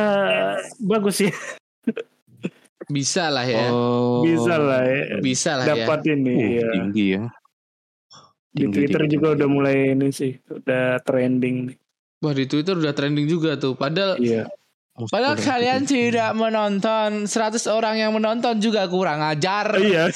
bagus 0.85 1.25
ya 1.25 1.33
bisa 2.91 3.31
lah 3.31 3.47
ya. 3.47 3.71
Oh. 3.71 4.19
bisa 4.19 4.59
lah 4.59 4.83
ya. 4.83 5.15
Bisa 5.23 5.51
lah 5.55 5.63
ya. 5.63 5.87
Dapat 5.87 6.11
ini 6.11 6.33
Uh, 6.35 6.49
ya 6.59 6.65
tinggi 6.75 7.05
ya. 7.15 7.23
di 8.51 8.67
Tinggi, 8.67 8.75
Twitter 8.75 9.01
tinggi, 9.07 9.13
juga 9.15 9.27
tinggi. 9.31 9.37
udah 9.39 9.47
mulai 9.47 9.75
ini 9.95 10.07
sih 10.11 10.33
udah 10.43 10.99
trending 11.07 11.55
nih. 11.71 11.77
Wah 12.19 12.33
di 12.35 12.45
Twitter 12.51 12.75
udah 12.75 12.91
trending 12.91 13.31
juga 13.31 13.55
tuh. 13.55 13.79
Padahal 13.79 14.19
iya 14.19 14.43
padahal 15.09 15.39
kalian 15.39 15.87
tinggi. 15.87 16.11
tidak 16.11 16.31
menonton 16.35 17.25
100 17.25 17.63
orang 17.71 17.95
yang 17.97 18.11
menonton 18.11 18.59
juga 18.59 18.85
kurang 18.91 19.23
ajar. 19.23 19.77
Iya. 19.79 20.11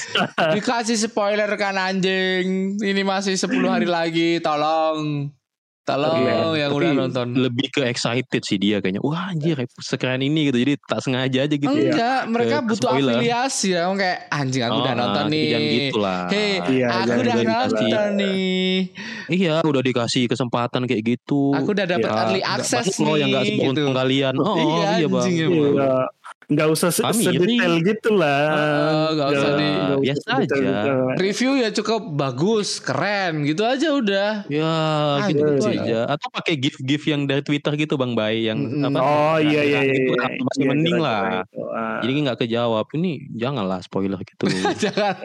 Dikasih 0.55 0.99
spoiler 0.99 1.49
kan 1.55 1.79
anjing. 1.79 2.75
Ini 2.79 3.01
masih 3.01 3.39
10 3.39 3.49
hari 3.65 3.87
lagi 3.87 4.43
tolong 4.43 5.31
Tolong 5.85 6.17
Iya, 6.17 6.33
yang 6.57 6.71
Tapi 6.71 6.81
udah 6.81 6.91
nonton. 6.97 7.27
lebih 7.37 7.69
ke 7.69 7.85
excited 7.85 8.41
sih 8.41 8.57
dia 8.57 8.81
kayaknya. 8.81 8.99
Wah 8.99 9.29
anjir 9.29 9.53
sekeren 9.77 10.17
ini 10.19 10.49
gitu. 10.49 10.57
Jadi 10.57 10.81
tak 10.81 10.97
sengaja 10.99 11.45
aja 11.45 11.55
gitu. 11.55 11.69
Enggak, 11.69 12.25
mereka 12.25 12.55
Ke- 12.57 12.65
butuh 12.65 12.89
spoiler. 12.89 13.13
afiliasi 13.15 13.67
ya. 13.71 13.85
Kayak 13.87 14.19
anjing 14.27 14.63
aku 14.63 14.77
udah 14.81 14.91
Oh, 14.91 14.97
nonton 14.97 15.21
ah, 15.21 15.29
nih. 15.29 15.43
Jangan 15.45 15.69
gitu 15.69 15.97
lah. 16.01 16.21
Hei, 16.25 16.49
Iya, 16.65 16.87
aku 16.89 17.05
jangan 17.05 17.21
udah 17.21 17.35
nonton 17.45 18.09
nih. 18.17 18.73
Iya 19.27 19.55
udah 19.61 19.81
dikasih 19.83 20.23
kesempatan 20.25 20.81
kayak 20.83 21.03
gitu. 21.05 21.53
Aku 21.53 21.69
udah 21.71 21.85
dapat 21.87 22.09
Ya, 22.09 22.17
early 22.19 22.41
access 22.41 22.85
banyak 22.89 22.97
loh 22.99 23.15
yang 23.15 23.29
gak 23.29 23.43
nih. 23.43 23.57
Gitu. 23.63 23.83
kalian. 23.87 24.33
Oh, 24.35 24.55
Iya, 24.57 24.65
iya, 24.65 24.89
ya, 24.97 25.07
Bang. 25.07 25.29
Iya. 25.29 25.93
Nggak 26.45 26.67
usah 26.69 26.89
se- 26.89 27.01
Kami 27.01 27.21
sedetail 27.21 27.73
gitu 27.81 28.09
lah. 28.13 28.41
Heeh, 28.47 29.07
nggak 29.11 29.27
usah 29.31 29.49
di- 29.51 29.63
nggak 29.65 29.89
usah 29.89 29.97
biasa 29.99 30.21
sedetail-detail. 30.31 30.97
Review 31.17 31.51
ya 31.55 31.69
cukup 31.71 32.01
bagus, 32.11 32.67
keren 32.77 33.33
gitu 33.43 33.63
aja 33.63 33.87
udah. 33.91 34.31
Ya 34.45 34.73
Ah, 35.15 35.25
gitu, 35.25 35.41
gitu 35.43 35.69
aja. 35.71 35.99
Atau 36.07 36.29
pakai 36.29 36.53
gift-gift 36.55 37.05
yang 37.05 37.21
dari 37.23 37.41
Twitter 37.41 37.73
gitu 37.75 37.95
Bang 37.95 38.13
Bay 38.13 38.45
yang 38.45 38.59
Mm-mm. 38.59 38.87
apa? 38.87 38.99
Oh 38.99 39.37
iya 39.37 39.61
iya 39.63 39.79
iya. 39.81 39.93
Itu 39.95 40.13
iya. 40.13 40.27
masih 40.39 40.61
Iya, 40.61 40.69
mending 40.69 40.95
kira-kira 40.95 41.17
lah. 41.25 41.41
itu. 41.41 41.61
Ah. 41.65 41.97
Jadi 41.97 42.11
nggak 42.21 42.37
kejawab. 42.39 42.85
Ini 42.91 43.11
janganlah 43.33 43.79
spoiler 43.81 44.19
gitu. 44.21 44.45
Jangan 44.85 45.15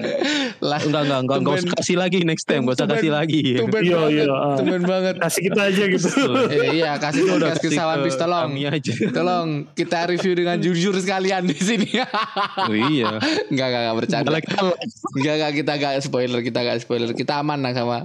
lah. 0.61 0.81
enggak 0.81 1.03
enggak 1.03 1.21
enggak 1.21 1.39
enggak 1.39 1.55
usah 1.59 1.71
kasih 1.75 1.97
lagi 1.97 2.19
next 2.23 2.45
time, 2.45 2.65
enggak 2.65 2.77
usah 2.77 2.89
kasih 2.89 3.11
lagi. 3.11 3.43
Tumben 3.57 3.83
Iya, 3.83 3.97
banget. 3.99 4.11
iya, 4.17 4.25
ah. 4.31 4.55
Tumben 4.57 4.83
banget. 4.83 5.15
Kasih 5.19 5.41
kita 5.45 5.61
aja 5.67 5.85
gitu. 5.87 6.09
Eh, 6.51 6.75
iya, 6.75 6.97
kasih 6.97 7.23
Udah 7.31 7.53
kasih 7.53 7.69
ke 7.71 7.99
Piece 8.01 8.17
tolong. 8.17 8.51
Aja. 8.57 8.93
Tolong 9.11 9.49
kita 9.73 9.99
review 10.07 10.33
dengan 10.33 10.57
jujur 10.57 10.95
sekalian 11.11 11.43
di 11.51 11.59
sini. 11.59 11.91
Oh, 12.71 12.71
iya. 12.71 13.19
Enggak, 13.51 13.67
enggak, 13.67 13.83
enggak 13.83 13.97
bercanda. 13.99 14.29
Enggak, 14.31 15.35
enggak, 15.35 15.53
kita 15.59 15.73
enggak 15.75 15.95
spoiler, 16.07 16.41
kita 16.47 16.59
enggak 16.63 16.79
spoiler. 16.87 17.11
Kita 17.11 17.43
aman 17.43 17.59
lah 17.59 17.75
sama. 17.75 17.99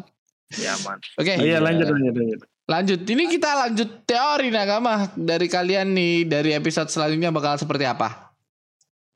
Ya 0.58 0.74
aman. 0.82 0.98
Oke. 1.22 1.38
Iya 1.38 1.62
lanjut 1.62 1.86
lanjut 1.86 2.14
lanjut. 2.18 2.40
Lanjut. 2.66 3.00
Ini 3.06 3.24
kita 3.30 3.50
lanjut 3.62 3.90
teori 4.10 4.50
Nakama 4.50 5.14
dari 5.14 5.46
kalian 5.46 5.94
nih 5.94 6.26
dari 6.26 6.58
episode 6.58 6.90
selanjutnya 6.90 7.30
bakal 7.30 7.62
seperti 7.62 7.86
apa? 7.86 8.34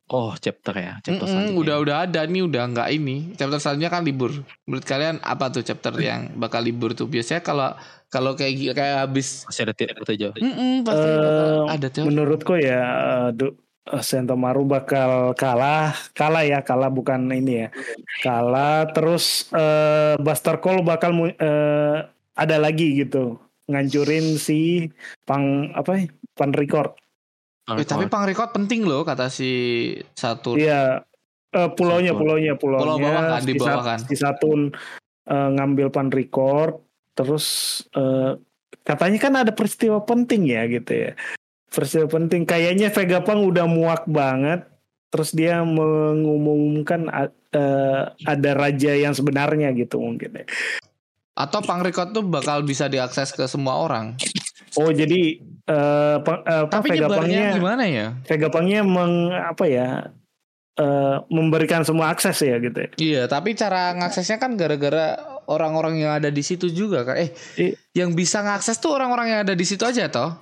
Oh, 0.10 0.34
chapter 0.42 0.74
ya, 0.74 0.98
chapter 1.06 1.22
Mm-mm, 1.22 1.54
selanjutnya. 1.54 1.62
udah 1.62 1.76
udah 1.86 1.98
ada 2.10 2.22
nih 2.26 2.42
udah 2.42 2.64
enggak 2.66 2.90
ini. 2.90 3.30
Chapter 3.38 3.62
selanjutnya 3.62 3.94
kan 3.94 4.02
libur. 4.02 4.34
Menurut 4.66 4.82
kalian 4.82 5.22
apa 5.22 5.54
tuh 5.54 5.62
chapter 5.62 5.94
yang 6.02 6.34
bakal 6.34 6.66
libur 6.66 6.98
tuh? 6.98 7.06
Biasanya 7.06 7.46
kalau 7.46 7.78
kalau 8.10 8.34
kayak 8.34 8.74
kayak 8.74 9.06
habis 9.06 9.46
masih 9.46 9.70
ada 9.70 9.74
tiap 9.78 10.02
aja. 10.02 10.34
Mm-mm, 10.34 10.82
pasti 10.82 11.06
Eh, 11.06 11.14
bakal 11.14 11.50
ada 11.70 11.88
teori. 11.94 12.06
Menurutku 12.10 12.54
ya 12.58 12.82
eh, 13.30 13.54
eh, 13.92 14.04
Sentomaru 14.06 14.64
bakal 14.66 15.34
kalah, 15.34 15.94
kalah 16.14 16.46
ya, 16.46 16.62
kalah 16.62 16.90
bukan 16.94 17.30
ini 17.34 17.66
ya. 17.66 17.70
Kalah 18.22 18.90
terus 18.94 19.50
eh 19.52 20.16
Buster 20.22 20.62
Call 20.62 20.86
bakal 20.86 21.12
mu- 21.14 21.34
eh, 21.34 21.98
ada 22.38 22.58
lagi 22.62 23.02
gitu. 23.04 23.42
Ngancurin 23.70 24.38
si 24.42 24.90
Pang 25.26 25.74
apa 25.74 26.00
ya? 26.00 26.06
Pan 26.34 26.54
record. 26.56 26.96
Eh, 27.70 27.86
tapi 27.86 28.10
pang 28.10 28.26
record 28.26 28.50
penting 28.50 28.82
loh 28.82 29.06
kata 29.06 29.30
si 29.30 29.94
satu. 30.18 30.58
Iya. 30.58 31.06
Eh, 31.50 31.70
pulaunya, 31.78 32.14
Satun. 32.14 32.22
pulaunya, 32.22 32.54
pulaunya. 32.58 32.82
Pulau 32.82 32.98
bawah 32.98 33.24
kan, 33.26 33.42
di 33.46 33.54
bawah 33.58 33.84
kan. 33.86 34.00
Si 34.06 34.16
Satun 34.18 34.74
eh, 35.30 35.50
ngambil 35.54 35.94
pan 35.94 36.10
record, 36.10 36.82
terus 37.14 37.46
eh, 37.94 38.38
katanya 38.82 39.18
kan 39.22 39.34
ada 39.46 39.52
peristiwa 39.54 40.02
penting 40.02 40.50
ya 40.50 40.66
gitu 40.66 40.90
ya. 40.90 41.12
Peristiwa 41.70 42.10
penting. 42.10 42.44
Kayaknya 42.44 42.90
Vegapunk 42.90 43.46
udah 43.46 43.66
muak 43.66 44.04
banget. 44.06 44.66
Terus 45.10 45.34
dia 45.34 45.66
mengumumkan 45.66 47.10
a- 47.10 47.34
eh, 47.50 48.02
ada 48.26 48.52
raja 48.54 48.94
yang 48.94 49.14
sebenarnya 49.14 49.74
gitu 49.74 49.98
mungkin 49.98 50.38
ya. 50.38 50.46
Atau 51.34 51.64
pang 51.64 51.82
record 51.82 52.12
tuh 52.12 52.22
bakal 52.22 52.62
bisa 52.62 52.86
diakses 52.86 53.32
ke 53.32 53.48
semua 53.48 53.80
orang. 53.80 54.14
Oh 54.78 54.94
jadi 54.94 55.42
eh, 55.66 56.18
pa- 56.22 56.44
eh, 56.46 56.62
apa, 56.70 56.78
Tapi 56.78 56.94
nyebarnya 56.94 57.10
Vegapunknya 57.26 57.46
gimana 57.58 57.84
ya? 57.90 58.08
Vegapunknya 58.22 58.82
meng 58.86 59.14
apa 59.34 59.66
ya 59.66 59.90
eh, 60.78 61.18
memberikan 61.34 61.82
semua 61.82 62.14
akses 62.14 62.38
ya 62.40 62.62
gitu 62.62 62.78
ya. 62.78 62.90
Iya, 62.96 63.22
tapi 63.26 63.58
cara 63.58 63.98
ngaksesnya 63.98 64.38
kan 64.38 64.54
gara-gara 64.56 65.18
orang-orang 65.50 66.06
yang 66.06 66.14
ada 66.22 66.30
di 66.30 66.46
situ 66.46 66.70
juga 66.70 67.02
kan. 67.02 67.18
Eh, 67.18 67.34
I- 67.58 67.74
yang 67.98 68.14
bisa 68.14 68.46
ngakses 68.46 68.78
tuh 68.78 68.94
orang-orang 68.94 69.28
yang 69.34 69.40
ada 69.42 69.58
di 69.58 69.66
situ 69.66 69.82
aja 69.90 70.06
toh. 70.06 70.38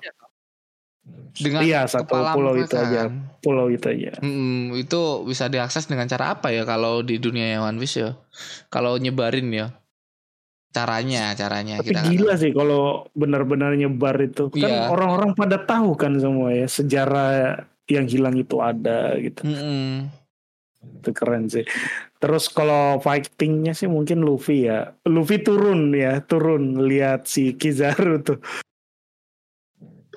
Dengan 1.38 1.62
Iya, 1.62 1.86
satu 1.86 2.10
kepala 2.18 2.34
pulau 2.34 2.54
mereka 2.58 2.66
itu 2.66 2.76
aja. 2.82 3.02
kan. 3.06 3.12
Pulau 3.46 3.68
itu 3.70 3.86
aja. 3.88 4.12
Mm, 4.20 4.74
itu 4.74 5.02
bisa 5.24 5.46
diakses 5.46 5.86
dengan 5.86 6.10
cara 6.10 6.34
apa 6.34 6.50
ya 6.50 6.66
kalau 6.66 7.06
di 7.06 7.22
dunia 7.22 7.54
yang 7.54 7.62
One 7.64 7.78
Piece 7.78 8.02
ya? 8.02 8.18
Kalau 8.74 8.98
nyebarin 8.98 9.54
ya. 9.54 9.70
Caranya, 10.68 11.34
caranya 11.34 11.80
Tapi 11.82 11.90
kita 11.90 12.02
gila 12.06 12.34
sih 12.38 12.52
kalau 12.54 13.06
benar-benar 13.14 13.74
nyebar 13.74 14.18
itu. 14.22 14.50
Kan 14.50 14.66
Iya. 14.66 14.90
orang-orang 14.90 15.34
pada 15.34 15.62
tahu 15.62 15.94
kan 15.94 16.18
semua 16.18 16.54
ya 16.54 16.66
sejarah 16.66 17.64
yang 17.88 18.06
hilang 18.06 18.36
itu 18.36 18.58
ada 18.58 19.14
gitu. 19.18 19.42
tahu. 19.42 19.54
Mm-mm. 19.54 20.10
Itu 21.02 21.10
keren 21.14 21.50
sih. 21.50 21.66
Terus 22.18 22.50
kalau 22.50 22.98
fightingnya 22.98 23.74
sih 23.74 23.86
mungkin 23.86 24.22
Luffy 24.22 24.66
ya. 24.66 24.94
Luffy 25.06 25.42
turun 25.42 25.94
ya, 25.94 26.22
turun 26.22 26.82
lihat 26.82 27.30
si 27.30 27.54
Kizaru 27.54 28.22
tuh. 28.22 28.40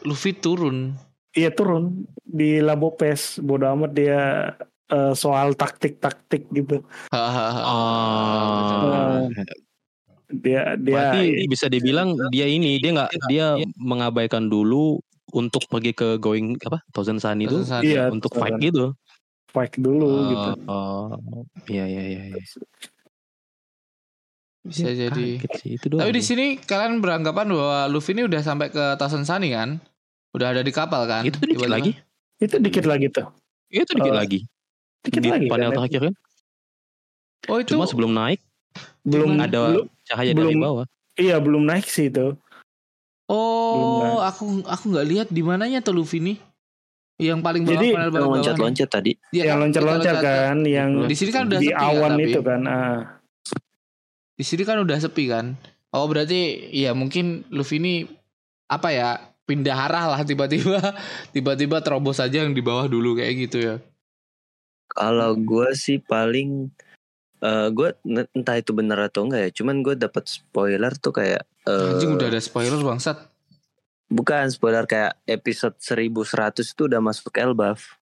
Luffy 0.05 0.37
turun. 0.37 0.97
Iya 1.37 1.55
turun 1.55 2.05
di 2.27 2.59
Labo 2.59 2.99
Pes. 2.99 3.39
Bodo 3.39 3.71
amat 3.71 3.95
dia 3.95 4.21
eh, 4.91 5.15
soal 5.15 5.55
taktik-taktik 5.55 6.51
gitu. 6.51 6.83
Ah. 7.15 9.31
Dia 10.31 10.79
dia 10.79 10.95
Berarti 10.95 11.23
bisa 11.51 11.67
dibilang 11.67 12.15
dia 12.31 12.47
ini 12.47 12.79
dia 12.79 12.95
nggak 12.95 13.11
dia 13.27 13.59
mengabaikan 13.79 14.47
dulu 14.47 15.03
untuk 15.35 15.67
pergi 15.71 15.95
ke 15.95 16.19
going 16.19 16.59
apa 16.67 16.83
Thousand 16.95 17.23
Sun 17.23 17.43
itu 17.43 17.63
Thousand 17.63 17.71
Sun. 17.71 17.83
iya 17.87 18.03
untuk 18.11 18.35
Thousand 18.35 18.59
fight 18.59 18.63
gitu. 18.63 18.85
fight 19.51 19.75
dulu 19.79 20.07
Oh, 20.07 20.23
gitu. 20.31 20.51
Oh, 20.71 21.07
iya 21.67 21.85
iya 21.87 22.03
iya. 22.31 22.35
Iya. 24.61 24.67
Bisa 24.67 24.83
Ya, 24.83 24.95
jadi. 25.09 25.27
sih, 25.57 25.71
itu 25.75 25.87
doang. 25.87 26.01
Tapi 26.01 26.13
di 26.13 26.23
sini 26.23 26.47
kalian 26.57 26.99
beranggapan 26.99 27.49
bahwa 27.49 27.79
Luffy 27.87 28.13
ini 28.13 28.23
udah 28.23 28.41
sampai 28.41 28.69
ke 28.69 28.95
Thousand 28.95 29.25
Sunny 29.25 29.51
kan? 29.51 29.81
Udah 30.31 30.53
ada 30.53 30.61
di 30.61 30.71
kapal 30.71 31.05
kan? 31.05 31.25
itu 31.25 31.39
dikit 31.39 31.65
Tiba-tiba. 31.65 31.75
lagi. 31.75 31.93
Itu 32.37 32.57
dikit 32.57 32.85
lagi 32.85 33.07
tuh. 33.09 33.27
Itu 33.67 33.93
dikit 33.93 34.11
Eh, 34.11 34.17
lagi. 34.17 34.39
Dikit 35.01 35.19
Di 35.19 35.29
lagi 35.29 35.47
panel 35.47 35.69
kan, 35.69 35.77
terakhir 35.79 36.01
kan. 36.03 36.15
Oh 37.49 37.57
itu 37.57 37.73
Cuma 37.73 37.85
sebelum 37.85 38.13
naik 38.13 38.41
belum 39.03 39.33
ada 39.35 39.61
belum- 39.75 39.89
cahaya 40.05 40.31
dari 40.31 40.45
belum- 40.47 40.61
bawah. 40.61 40.85
iya 41.17 41.37
belum 41.37 41.65
naik 41.65 41.87
sih 41.87 42.07
itu. 42.07 42.37
Oh, 43.27 44.21
aku 44.21 44.61
aku 44.63 44.85
nggak 44.91 45.07
lihat 45.07 45.29
di 45.29 45.41
mananya 45.41 45.79
tuh 45.79 45.95
Luffy 45.95 46.19
nih. 46.19 46.37
Yang 47.17 47.41
paling 47.41 47.63
bawah 47.63 47.75
Jadi, 47.77 47.89
panel 47.91 48.11
paling 48.11 48.31
loncat-loncat 48.35 48.89
tadi. 48.89 49.13
Iya 49.31 49.43
yang 49.47 49.53
kan? 49.55 49.63
loncat-loncat 49.63 50.15
kan, 50.19 50.57
yang 50.65 50.91
Di 51.05 51.15
sini 51.15 51.31
kan 51.31 51.43
udah 51.47 51.59
di 51.59 51.69
sepi 51.69 51.77
kan, 51.77 51.85
awan 51.87 52.13
tapi. 52.13 52.25
itu 52.27 52.41
kan. 52.41 52.61
Ah. 52.63 52.99
Di 54.41 54.45
sini 54.49 54.65
kan 54.65 54.81
udah 54.81 54.97
sepi 54.97 55.29
kan. 55.29 55.53
Oh 55.93 56.09
berarti 56.09 56.73
ya 56.73 56.97
mungkin 56.97 57.45
Luffy 57.53 57.77
ini 57.77 58.09
apa 58.73 58.89
ya 58.89 59.09
pindah 59.45 59.77
arah 59.77 60.17
lah 60.17 60.21
tiba-tiba 60.25 60.81
tiba-tiba 61.35 61.85
terobos 61.85 62.17
aja 62.17 62.41
yang 62.41 62.57
di 62.57 62.65
bawah 62.65 62.89
dulu 62.89 63.21
kayak 63.21 63.35
gitu 63.37 63.59
ya. 63.61 63.75
Kalau 64.89 65.37
gue 65.37 65.69
sih 65.77 66.01
paling 66.01 66.73
eh 67.41 67.69
gue 67.69 67.89
entah 68.33 68.57
itu 68.57 68.73
benar 68.73 69.13
atau 69.13 69.29
enggak 69.29 69.41
ya. 69.45 69.51
Cuman 69.53 69.85
gue 69.85 69.93
dapat 69.93 70.25
spoiler 70.25 70.97
tuh 70.97 71.13
kayak 71.13 71.45
eh, 71.69 71.91
Anjing 71.93 72.17
udah 72.17 72.33
ada 72.33 72.41
spoiler 72.41 72.81
bangsat. 72.81 73.29
bukan 74.11 74.51
spoiler 74.51 74.91
kayak 74.91 75.21
episode 75.23 75.79
1100 75.79 76.67
itu 76.67 76.83
udah 76.89 76.99
masuk 76.99 77.31
Elbaf. 77.37 77.95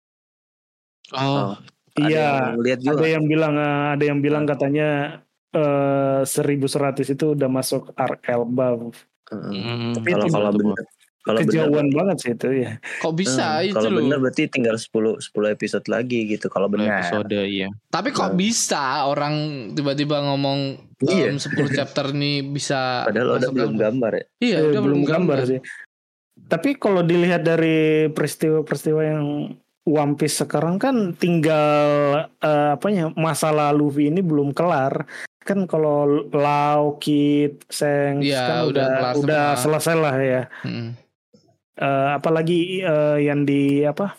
Oh, 1.13 1.53
Ada 1.97 2.01
Iya, 2.01 2.25
yang 2.25 2.61
lihat 2.63 2.79
ada 2.79 2.87
juga. 2.87 3.05
yang 3.09 3.25
bilang 3.27 3.55
ah, 3.57 3.93
ada 3.93 4.05
yang 4.07 4.21
bilang 4.21 4.45
katanya 4.45 5.21
eh 5.51 6.21
1100 6.23 7.09
itu 7.09 7.25
udah 7.33 7.49
masuk 7.49 7.93
Ark 7.95 8.21
Elba. 8.25 8.77
Heeh. 9.29 9.53
mm, 9.55 9.93
Tapi 9.97 10.09
Kalau 10.11 10.27
kalau 10.29 10.75
kalau 11.19 11.45
Kejauhan 11.45 11.93
banget 11.93 12.17
sih 12.25 12.33
itu 12.33 12.49
ya. 12.57 12.81
Kok 13.05 13.13
bisa 13.13 13.61
Eh, 13.61 13.69
itu 13.69 13.77
kalau 13.77 14.01
benar 14.01 14.17
berarti 14.17 14.49
tinggal 14.49 14.81
10 14.81 15.21
10 15.21 15.53
episode 15.53 15.85
lagi 15.85 16.25
gitu 16.25 16.49
kalau 16.49 16.73
benar. 16.73 17.05
episode 17.05 17.29
iya. 17.45 17.69
Tapi 17.87 18.17
kok 18.17 18.33
bisa 18.33 19.05
orang 19.05 19.35
tiba-tiba 19.77 20.25
ngomong 20.25 20.89
Iya. 21.05 21.29
em, 21.29 21.37
10 21.37 21.69
chapter 21.69 22.17
nih 22.17 22.41
bisa 22.43 22.79
Padahal 23.13 23.37
udah 23.37 23.51
belum 23.53 23.75
gambar 23.77 24.13
ya. 24.15 24.25
Iya, 24.41 24.57
Eh, 24.57 24.67
udah 24.73 24.81
belum 24.81 25.03
gambar 25.05 25.39
sih. 25.45 25.61
Tapi 26.49 26.81
kalau 26.81 27.05
dilihat 27.05 27.45
dari 27.45 28.09
peristiwa-peristiwa 28.09 29.03
yang 29.05 29.53
One 29.85 30.17
Piece 30.17 30.41
sekarang 30.41 30.81
kan 30.81 31.13
tinggal 31.13 31.89
eh, 32.41 32.69
apanya 32.73 33.13
masa 33.13 33.53
lalu 33.53 34.09
ini 34.09 34.25
belum 34.25 34.57
kelar. 34.57 35.05
Kan 35.49 35.65
kalau 35.65 36.29
Lau, 36.29 37.01
Kid, 37.01 37.65
Seng 37.73 38.21
Iya, 38.21 38.45
kan 38.45 38.61
udah 38.69 38.89
udah 38.93 39.13
udah 39.17 39.45
semua. 39.57 39.63
selesai 39.81 39.95
lah 39.97 40.17
ya. 40.21 40.43
Mm. 40.61 40.93
Eh, 41.79 42.09
apalagi 42.13 42.85
eh, 42.85 43.19
yang 43.25 43.49
di 43.49 43.81
apa 43.81 44.13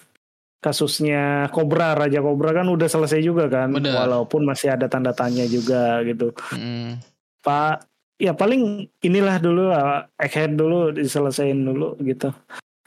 kasusnya 0.60 1.48
Cobra 1.54 1.96
Raja 1.96 2.20
Cobra 2.20 2.52
kan 2.52 2.68
udah 2.68 2.88
selesai 2.90 3.24
juga 3.24 3.48
kan 3.48 3.72
Bener. 3.72 3.96
walaupun 3.96 4.44
masih 4.44 4.76
ada 4.76 4.92
tanda 4.92 5.16
tanya 5.16 5.48
juga 5.48 6.04
gitu 6.04 6.36
Mm. 6.52 7.00
Pak 7.40 7.88
ya 8.20 8.36
paling 8.36 8.84
inilah 9.00 9.40
dulu 9.40 9.72
uh, 9.72 10.04
Egghead 10.20 10.60
dulu 10.60 10.92
diselesain 10.92 11.56
dulu 11.56 11.96
gitu. 12.04 12.36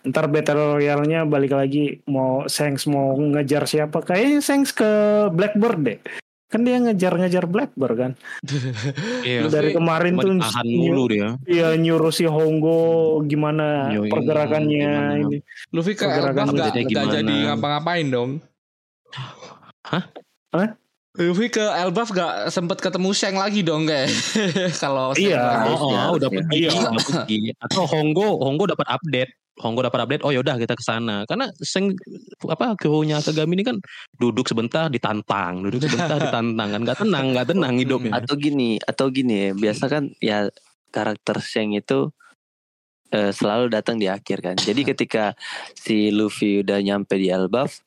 Ntar 0.05 0.29
Battle 0.29 0.77
Royale-nya 0.77 1.25
balik 1.25 1.55
lagi 1.57 2.03
mau 2.05 2.45
Shanks 2.45 2.85
mau 2.85 3.15
ngejar 3.17 3.65
siapa? 3.65 4.03
Kayaknya 4.05 4.41
Shanks 4.43 4.75
ke 4.75 4.91
Blackbird 5.33 5.81
deh. 5.81 5.99
Kan 6.53 6.63
dia 6.63 6.77
ngejar-ngejar 6.77 7.49
Blackbird 7.49 7.97
kan. 7.97 8.13
Iya. 9.25 9.49
Dari 9.49 9.73
kemarin 9.73 10.21
Cuma 10.21 10.45
tuh 10.53 10.63
mulu 10.69 11.05
dia. 11.09 11.41
Iya 11.49 11.73
nyuruh 11.75 12.13
si 12.13 12.29
Honggo 12.29 13.17
gimana 13.25 13.89
Yo, 13.89 14.05
yo, 14.05 14.13
pergerakannya 14.13 14.85
gimana. 14.85 15.23
ini. 15.25 15.39
Luffy 15.73 15.97
ke 15.97 16.05
Pergerakan 16.05 16.37
Elbaf 16.45 16.49
gak, 16.53 16.67
jadinya 16.69 16.85
gak 16.85 16.91
gimana? 16.93 17.15
jadi 17.15 17.35
ngapa-ngapain 17.49 18.07
dong. 18.07 18.31
Hah? 19.83 20.05
Hah? 20.53 20.69
Luffy 21.13 21.49
ke 21.49 21.61
Elbaf 21.61 22.09
gak 22.09 22.33
sempet 22.49 22.81
ketemu 22.81 23.09
Shang 23.13 23.37
lagi 23.37 23.61
dong 23.61 23.85
kayak. 23.85 24.09
Kalau 24.83 25.13
Iya. 25.13 25.69
Oh, 25.73 25.89
oh, 25.89 26.17
udah 26.17 26.29
pergi, 26.29 26.69
Iya. 26.69 26.71
udah 26.73 26.93
pergi. 26.97 27.53
Atau 27.61 27.85
Honggo, 27.85 28.41
Honggo 28.41 28.65
dapat 28.69 28.89
update. 28.89 29.33
Honggo 29.61 29.85
dapat 29.85 30.09
update. 30.09 30.25
Oh 30.25 30.33
yaudah 30.33 30.57
kita 30.57 30.73
ke 30.73 30.81
sana. 30.81 31.29
Karena 31.29 31.53
seng 31.61 31.93
apa 32.49 32.73
krunya 32.81 33.21
Kagami 33.21 33.61
ini 33.61 33.65
kan 33.69 33.77
duduk 34.17 34.49
sebentar 34.49 34.89
ditantang, 34.89 35.61
duduk 35.69 35.85
sebentar 35.85 36.17
ditantang 36.25 36.69
kan 36.73 36.81
nggak 36.81 36.99
tenang, 37.05 37.27
nggak 37.37 37.47
tenang 37.53 37.75
hidupnya. 37.77 38.13
Atau 38.17 38.41
gini, 38.41 38.81
atau 38.81 39.13
gini 39.13 39.35
ya. 39.35 39.51
Biasa 39.53 39.85
kan 39.93 40.09
ya 40.25 40.49
karakter 40.89 41.37
Shang 41.45 41.77
itu 41.77 42.09
eh, 43.13 43.33
selalu 43.37 43.69
datang 43.69 44.01
di 44.01 44.09
akhir 44.09 44.41
kan. 44.41 44.57
Jadi 44.57 44.81
ketika 44.97 45.37
si 45.77 46.09
Luffy 46.09 46.65
udah 46.65 46.81
nyampe 46.81 47.21
di 47.21 47.29
Elbaf, 47.29 47.85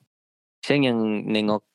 Shang 0.62 0.86
yang 0.86 1.26
nengok 1.26 1.66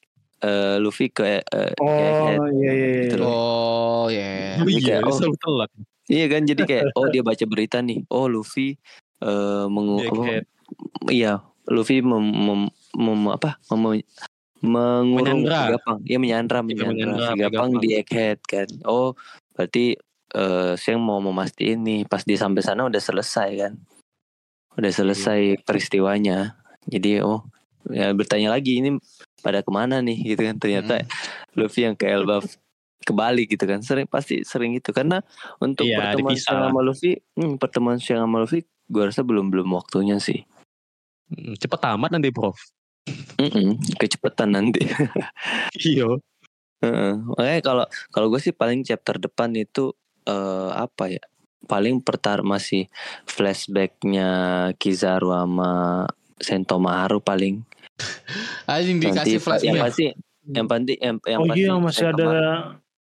eh, 0.46 0.78
Luffy 0.78 1.10
ke 1.10 1.42
eh, 1.42 1.74
ke 1.74 1.82
Egghead. 1.82 2.38
Oh 2.38 2.46
iya 2.46 2.70
iya 2.70 2.86
iya. 2.86 3.02
Gitu 3.10 3.16
loh. 3.18 3.26
Oh 3.26 4.06
ya. 4.06 4.62
Oh, 4.62 4.70
iya, 4.70 4.78
kayak, 4.78 5.02
dia 5.02 5.50
oh. 5.50 5.66
Iya 6.10 6.26
kan 6.26 6.42
jadi 6.42 6.62
kayak 6.66 6.84
oh 6.98 7.06
dia 7.10 7.22
baca 7.22 7.44
berita 7.46 7.82
nih. 7.82 8.06
Oh 8.10 8.30
Luffy 8.30 8.78
eh 9.20 9.64
mengu 9.68 10.01
apa, 10.01 10.44
iya 11.12 11.44
Luffy 11.68 12.01
mem, 12.01 12.24
mem- 12.24 12.74
mem- 12.97 13.32
apa 13.32 13.60
mem- 13.72 14.02
mengurung 14.60 15.44
Menyandra. 15.44 15.72
Vegapunk. 15.72 16.01
Iya 16.05 16.18
menyandra 16.20 16.59
menyandra 16.60 17.32
Vegapunk. 17.32 17.80
di 17.80 17.97
Egghead 17.97 18.40
kan. 18.44 18.68
Oh 18.84 19.16
berarti 19.56 19.97
eh 20.30 20.72
Shang 20.76 21.01
mau 21.01 21.18
memastikan 21.18 21.80
nih 21.80 22.05
pas 22.05 22.22
di 22.22 22.36
sampai 22.36 22.60
sana 22.60 22.84
udah 22.84 23.01
selesai 23.01 23.51
kan. 23.56 23.72
Udah 24.76 24.92
selesai 24.92 25.64
peristiwanya. 25.64 26.60
Jadi 26.84 27.24
oh 27.24 27.44
ya 27.88 28.12
bertanya 28.12 28.52
lagi 28.52 28.84
ini 28.84 29.01
pada 29.40 29.64
ke 29.64 29.70
mana 29.72 30.05
nih 30.05 30.36
gitu 30.36 30.44
kan 30.44 30.60
ternyata 30.60 31.09
Luffy 31.56 31.88
yang 31.88 31.97
ke 31.97 32.05
Elbaf 32.05 32.44
kebalik 33.01 33.48
gitu 33.48 33.64
kan 33.64 33.81
sering 33.81 34.05
pasti 34.05 34.44
sering 34.44 34.77
itu 34.77 34.93
karena 34.93 35.24
untuk 35.59 35.89
Iya, 35.89 36.12
pertemuan 36.12 36.36
lah. 36.36 36.68
sama 36.68 36.81
Luffy 36.81 37.12
hmm, 37.35 37.56
pertemuan 37.56 37.97
Shang 37.97 38.20
sama 38.20 38.36
Luffy 38.39 38.60
gue 38.86 39.02
rasa 39.02 39.22
belum 39.22 39.48
belum 39.48 39.68
waktunya 39.70 40.16
sih 40.16 40.44
Hmm, 41.31 41.55
Cepet 41.55 41.78
tamat 41.78 42.10
nanti 42.10 42.35
Prof. 42.35 42.59
Mm-mm, 43.39 43.78
kecepatan 43.97 44.51
nanti 44.51 44.82
Iya. 45.81 46.18
Heeh. 46.81 47.12
makanya 47.22 47.60
kalau 47.62 47.85
kalau 48.10 48.27
gue 48.28 48.40
sih 48.40 48.51
paling 48.51 48.82
chapter 48.82 49.14
depan 49.16 49.55
itu 49.55 49.94
eh, 50.24 50.70
apa 50.72 51.06
ya 51.09 51.22
paling 51.62 52.02
pertar 52.02 52.43
masih 52.43 52.90
flashbacknya 53.24 54.28
Kizaru 54.74 55.31
sama 55.31 55.72
Sentomaru 56.36 57.20
paling 57.20 57.62
Anjing 58.66 58.98
nanti 58.98 59.39
dikasih 59.39 59.39
yang 59.62 59.77
flashback. 59.77 59.86
pasti 59.86 60.05
yang 60.51 60.66
pasti 60.66 60.94
yang, 60.98 61.16
yang 61.22 61.40
Oh 61.40 61.47
pasti 61.47 61.60
iya 61.60 61.72
masih 61.77 62.05
ada 62.09 62.28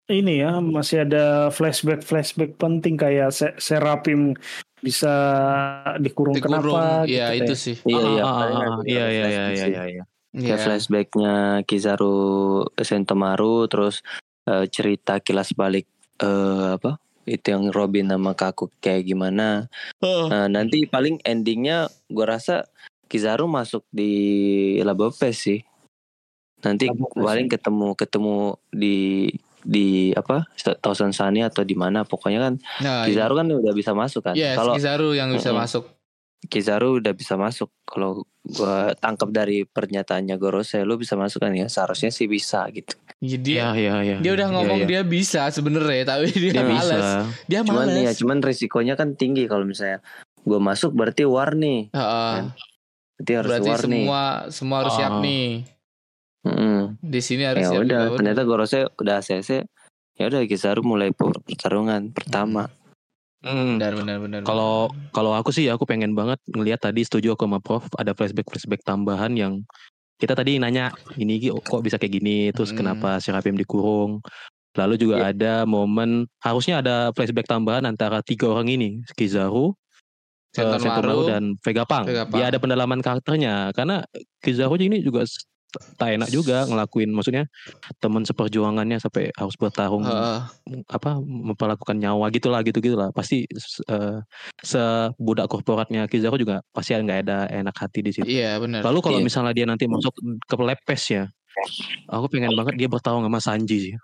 ini 0.06 0.44
ya 0.44 0.60
masih 0.60 1.04
ada 1.04 1.26
flashback 1.50 2.02
flashback 2.02 2.56
penting 2.56 2.96
kayak 2.96 3.32
Se- 3.32 3.56
Serapim 3.56 4.36
bisa 4.78 5.14
dikurung, 5.98 6.36
Dikurung. 6.36 6.60
kenapa 6.60 7.08
Iya 7.08 7.32
gitu 7.32 7.40
itu 7.40 7.48
deh. 7.48 7.58
sih. 7.58 7.76
iya 7.88 8.04
iya 8.10 8.22
Ah, 8.22 8.28
ah, 8.28 8.44
ah, 8.44 8.48
ada 8.52 8.66
iya 8.84 9.06
iya 9.08 9.26
iya 9.26 9.26
iya 9.26 9.66
iya. 9.66 9.84
iya. 9.88 10.04
Iya. 10.34 10.44
kayak 10.50 10.62
flashbacknya 10.62 11.34
Kizaru 11.64 12.18
Sentomaru 12.76 13.68
terus 13.68 14.04
eh, 14.44 14.66
cerita 14.68 15.18
kilas 15.18 15.54
balik 15.54 15.88
eh, 16.20 16.76
apa 16.76 16.98
itu 17.24 17.48
yang 17.48 17.72
Robin 17.72 18.10
sama 18.10 18.34
Kaku 18.34 18.68
kayak 18.78 19.08
gimana 19.08 19.72
Oh. 20.04 20.28
Nah, 20.28 20.52
nanti 20.52 20.84
paling 20.84 21.24
endingnya 21.24 21.88
gue 22.06 22.26
rasa 22.26 22.68
Kizaru 23.08 23.48
masuk 23.48 23.88
di 23.88 24.12
Labopes 24.80 25.38
sih 25.40 25.64
nanti 26.60 26.92
Labopes, 26.92 27.24
paling 27.24 27.48
ya. 27.48 27.52
ketemu 27.56 27.88
ketemu 27.94 28.36
di 28.68 28.98
di 29.64 30.12
apa 30.12 30.44
Thousand 30.78 31.12
Sunny 31.12 31.40
atau 31.40 31.64
di 31.64 31.74
mana 31.74 32.04
pokoknya 32.04 32.40
kan 32.42 32.54
Nah, 32.80 33.04
Kizaru 33.04 33.34
kan 33.36 33.48
udah 33.48 33.72
bisa 33.72 33.92
masuk 33.92 34.22
kan 34.22 34.36
Yes, 34.36 34.54
kalau 34.54 34.76
Kizaru 34.76 35.12
yang 35.12 35.32
bisa 35.32 35.50
Mm-mm. 35.50 35.60
masuk. 35.60 35.84
Kizaru 36.44 37.00
udah 37.00 37.12
bisa 37.12 37.34
masuk 37.34 37.72
kalau 37.82 38.28
gua 38.44 38.92
tangkap 38.94 39.32
dari 39.32 39.64
pernyataannya 39.64 40.36
Gorose 40.36 40.84
lu 40.84 40.96
bisa 40.96 41.16
masuk 41.16 41.40
kan 41.40 41.52
ya 41.52 41.66
seharusnya 41.66 42.12
sih 42.12 42.28
bisa 42.28 42.68
gitu 42.70 43.00
Iya, 43.18 43.38
dia 43.40 43.56
Iya 43.56 43.72
iya 43.74 43.94
iya. 44.04 44.16
dia 44.20 44.32
udah 44.34 44.44
Iya, 44.44 44.54
ngomong 44.54 44.80
iya. 44.80 44.88
dia 44.90 45.02
bisa 45.02 45.48
sebenarnya 45.48 46.04
tapi 46.06 46.28
dia, 46.30 46.52
dia 46.52 46.64
bisa. 46.66 46.84
males. 46.92 47.08
Dia 47.46 47.60
cuman 47.62 47.88
males. 47.88 48.04
ya 48.04 48.12
cuman 48.14 48.38
risikonya 48.40 48.94
kan 48.94 49.16
tinggi 49.16 49.48
kalau 49.48 49.64
misalnya 49.64 50.04
gua 50.42 50.60
masuk 50.60 50.92
berarti 50.92 51.24
war 51.24 51.56
nih 51.56 51.88
Heeh. 51.90 52.36
berarti 53.16 53.32
harus 53.34 53.48
Berarti 53.50 53.70
war 53.70 53.80
nih 53.80 54.04
semua 54.04 54.24
semua 54.50 54.78
harus 54.84 54.94
siap 54.94 55.14
Oh. 55.14 55.22
nih. 55.22 55.48
Mm-mm. 56.44 57.00
Di 57.00 57.20
sini 57.24 57.48
harus 57.48 57.64
ya 57.64 57.72
siap 57.72 57.84
udah 57.88 58.02
ternyata 58.20 58.42
Gorose 58.44 58.88
udah 59.00 59.24
ACC 59.24 59.64
ya 60.14 60.24
udah 60.30 60.44
Kizaru 60.46 60.84
mulai 60.84 61.10
per- 61.16 61.42
pertarungan 61.44 62.12
pertama 62.12 62.70
Hmm. 63.44 63.76
Benar 63.76 64.00
benar 64.00 64.18
benar. 64.24 64.40
Kalau 64.48 64.88
kalau 65.12 65.36
aku 65.36 65.52
sih 65.52 65.68
aku 65.68 65.84
pengen 65.84 66.16
banget 66.16 66.40
ngelihat 66.48 66.80
tadi 66.80 67.04
setuju 67.04 67.36
aku 67.36 67.44
sama 67.44 67.60
Prof 67.60 67.84
ada 68.00 68.16
flashback 68.16 68.48
flashback 68.48 68.80
tambahan 68.88 69.36
yang 69.36 69.68
kita 70.16 70.32
tadi 70.32 70.64
nanya 70.64 70.96
ini 71.20 71.52
kok 71.52 71.84
bisa 71.84 72.00
kayak 72.00 72.24
gini 72.24 72.56
terus 72.56 72.72
Hmm. 72.72 72.80
kenapa 72.80 73.20
Serapim 73.20 73.60
dikurung 73.60 74.24
lalu 74.80 74.96
juga 74.96 75.28
ada 75.28 75.68
momen 75.68 76.24
harusnya 76.40 76.80
ada 76.80 77.12
flashback 77.12 77.44
tambahan 77.44 77.84
antara 77.84 78.24
tiga 78.24 78.48
orang 78.48 78.72
ini 78.72 79.04
Kizaru 79.12 79.76
eh, 80.56 80.64
Sentomaru, 80.64 80.80
Sentomaru 80.80 81.22
dan 81.28 81.44
Vegapunk. 81.60 82.06
Vegapunk. 82.08 82.36
Dia 82.40 82.46
ada 82.48 82.58
pendalaman 82.64 83.04
karakternya 83.04 83.76
karena 83.76 84.08
Kizaru 84.40 84.80
ini 84.80 85.04
juga 85.04 85.28
tak 85.98 86.10
enak 86.20 86.30
juga 86.30 86.70
ngelakuin 86.70 87.10
maksudnya 87.10 87.50
teman 87.98 88.24
seperjuangannya 88.24 89.02
sampai 89.02 89.34
harus 89.34 89.56
bertarung 89.58 90.06
Heeh. 90.06 90.40
apa 90.88 91.18
memperlakukan 91.20 91.98
nyawa 91.98 92.30
gitulah 92.30 92.62
gitu 92.62 92.80
gitulah 92.80 93.10
pasti 93.12 93.50
eh, 93.90 94.18
sebudak 94.62 95.50
korporatnya 95.50 96.06
Kizaru 96.06 96.38
juga 96.38 96.62
pasti 96.72 96.94
nggak 96.94 97.20
ada 97.28 97.38
enak 97.50 97.76
hati 97.76 98.00
di 98.06 98.12
situ. 98.14 98.28
Iya 98.28 98.62
benar. 98.62 98.86
Lalu 98.86 99.00
kalau 99.02 99.20
Iya. 99.20 99.26
misalnya 99.26 99.54
dia 99.54 99.66
nanti 99.68 99.86
masuk 99.90 100.14
ke 100.46 100.56
lepes 100.62 101.04
ya, 101.12 101.24
aku 102.08 102.26
pengen 102.30 102.54
banget 102.54 102.78
dia 102.78 102.88
bertarung 102.88 103.26
sama 103.26 103.40
Sanji 103.42 103.92
sih. 103.92 103.96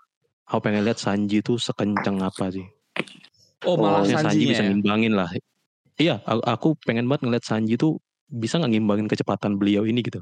Aku 0.50 0.58
pengen 0.60 0.82
lihat 0.82 0.98
Sanji 0.98 1.40
itu 1.40 1.56
sekencang 1.56 2.18
apa 2.20 2.50
sih. 2.50 2.66
Oh 3.64 3.78
malah 3.78 4.02
Sanji 4.02 4.42
Sanji 4.42 4.44
bisa 4.50 4.62
ya. 4.66 4.68
ngimbangin 4.72 5.14
lah. 5.14 5.30
Iya, 6.00 6.24
aku, 6.24 6.40
aku 6.42 6.68
pengen 6.84 7.06
banget 7.06 7.28
ngeliat 7.28 7.44
Sanji 7.44 7.76
tuh 7.76 8.00
bisa 8.30 8.56
nggak 8.56 8.72
ngimbangin 8.72 9.06
kecepatan 9.06 9.60
beliau 9.60 9.84
ini 9.84 10.00
gitu. 10.00 10.18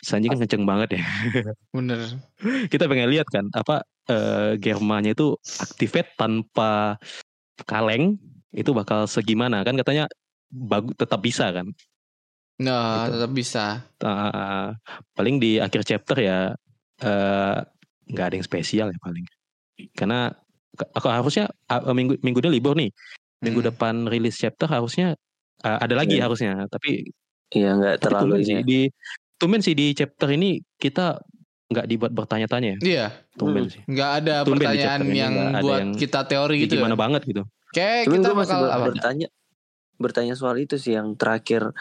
Sanji 0.00 0.26
kan 0.26 0.40
kenceng 0.40 0.64
banget 0.64 0.98
ya. 0.98 1.02
Bener. 1.76 2.00
Kita 2.66 2.88
pengen 2.88 3.12
lihat 3.12 3.28
kan 3.28 3.46
apa 3.52 3.84
eh, 4.08 4.58
Germanya 4.58 5.12
itu 5.12 5.36
activate 5.60 6.16
tanpa 6.16 6.96
kaleng 7.64 8.18
itu 8.50 8.70
bakal 8.70 9.06
segimana 9.06 9.62
kan 9.62 9.74
katanya 9.74 10.10
bagus 10.50 10.94
tetap 10.96 11.20
bisa 11.20 11.50
kan. 11.50 11.66
Nah, 12.62 13.06
Gitu. 13.06 13.18
tetap 13.18 13.30
bisa. 13.34 13.64
Uh, 13.98 14.70
paling 15.12 15.42
di 15.42 15.58
akhir 15.58 15.82
chapter 15.82 16.16
ya 16.16 16.38
eh, 17.02 17.56
nggak 18.06 18.26
ada 18.30 18.34
yang 18.38 18.46
spesial 18.46 18.86
ya 18.88 18.98
paling 19.02 19.26
karena 19.98 20.30
aku 20.94 21.10
harusnya 21.10 21.50
uh, 21.66 21.90
minggu 21.90 22.22
minggunya 22.22 22.46
libur 22.46 22.78
nih 22.78 22.94
minggu 23.42 23.58
Hmm. 23.58 23.68
depan 23.74 23.94
rilis 24.06 24.38
chapter 24.38 24.70
harusnya 24.70 25.18
uh, 25.66 25.78
ada 25.82 25.98
lagi 25.98 26.22
Iya. 26.22 26.30
harusnya 26.30 26.52
tapi 26.70 27.10
Iya 27.50 27.70
nggak 27.74 27.96
terlalu 27.98 28.34
ini 28.38 28.46
sih 28.46 28.54
ya. 28.54 28.62
di 28.62 28.80
tumben 29.44 29.60
sih 29.60 29.76
di 29.76 29.92
chapter 29.92 30.32
ini 30.32 30.56
kita 30.74 31.20
nggak 31.68 31.84
dibuat 31.84 32.12
bertanya-tanya 32.12 32.76
ya 32.76 32.78
Iya, 32.80 33.06
tumben 33.36 33.68
Hmm. 33.68 33.72
sih 33.72 33.82
nggak 33.84 34.10
ada 34.24 34.34
Tumben 34.42 34.64
pertanyaan 34.64 35.00
yang 35.12 35.34
buat 35.60 35.80
yang 35.80 35.90
kita 35.94 36.24
teori 36.24 36.64
gitu. 36.64 36.80
gimana 36.80 36.96
ya. 36.96 37.00
banget 37.00 37.22
gitu 37.28 37.42
Kayak 37.74 38.06
Cuman 38.06 38.14
kita 38.14 38.28
gue 38.30 38.38
masih 38.38 38.54
bakal 38.56 38.80
bertanya 38.88 39.28
bertanya 39.94 40.34
soal 40.34 40.56
itu 40.56 40.76
sih 40.78 40.94
yang 40.94 41.12
terakhir 41.14 41.74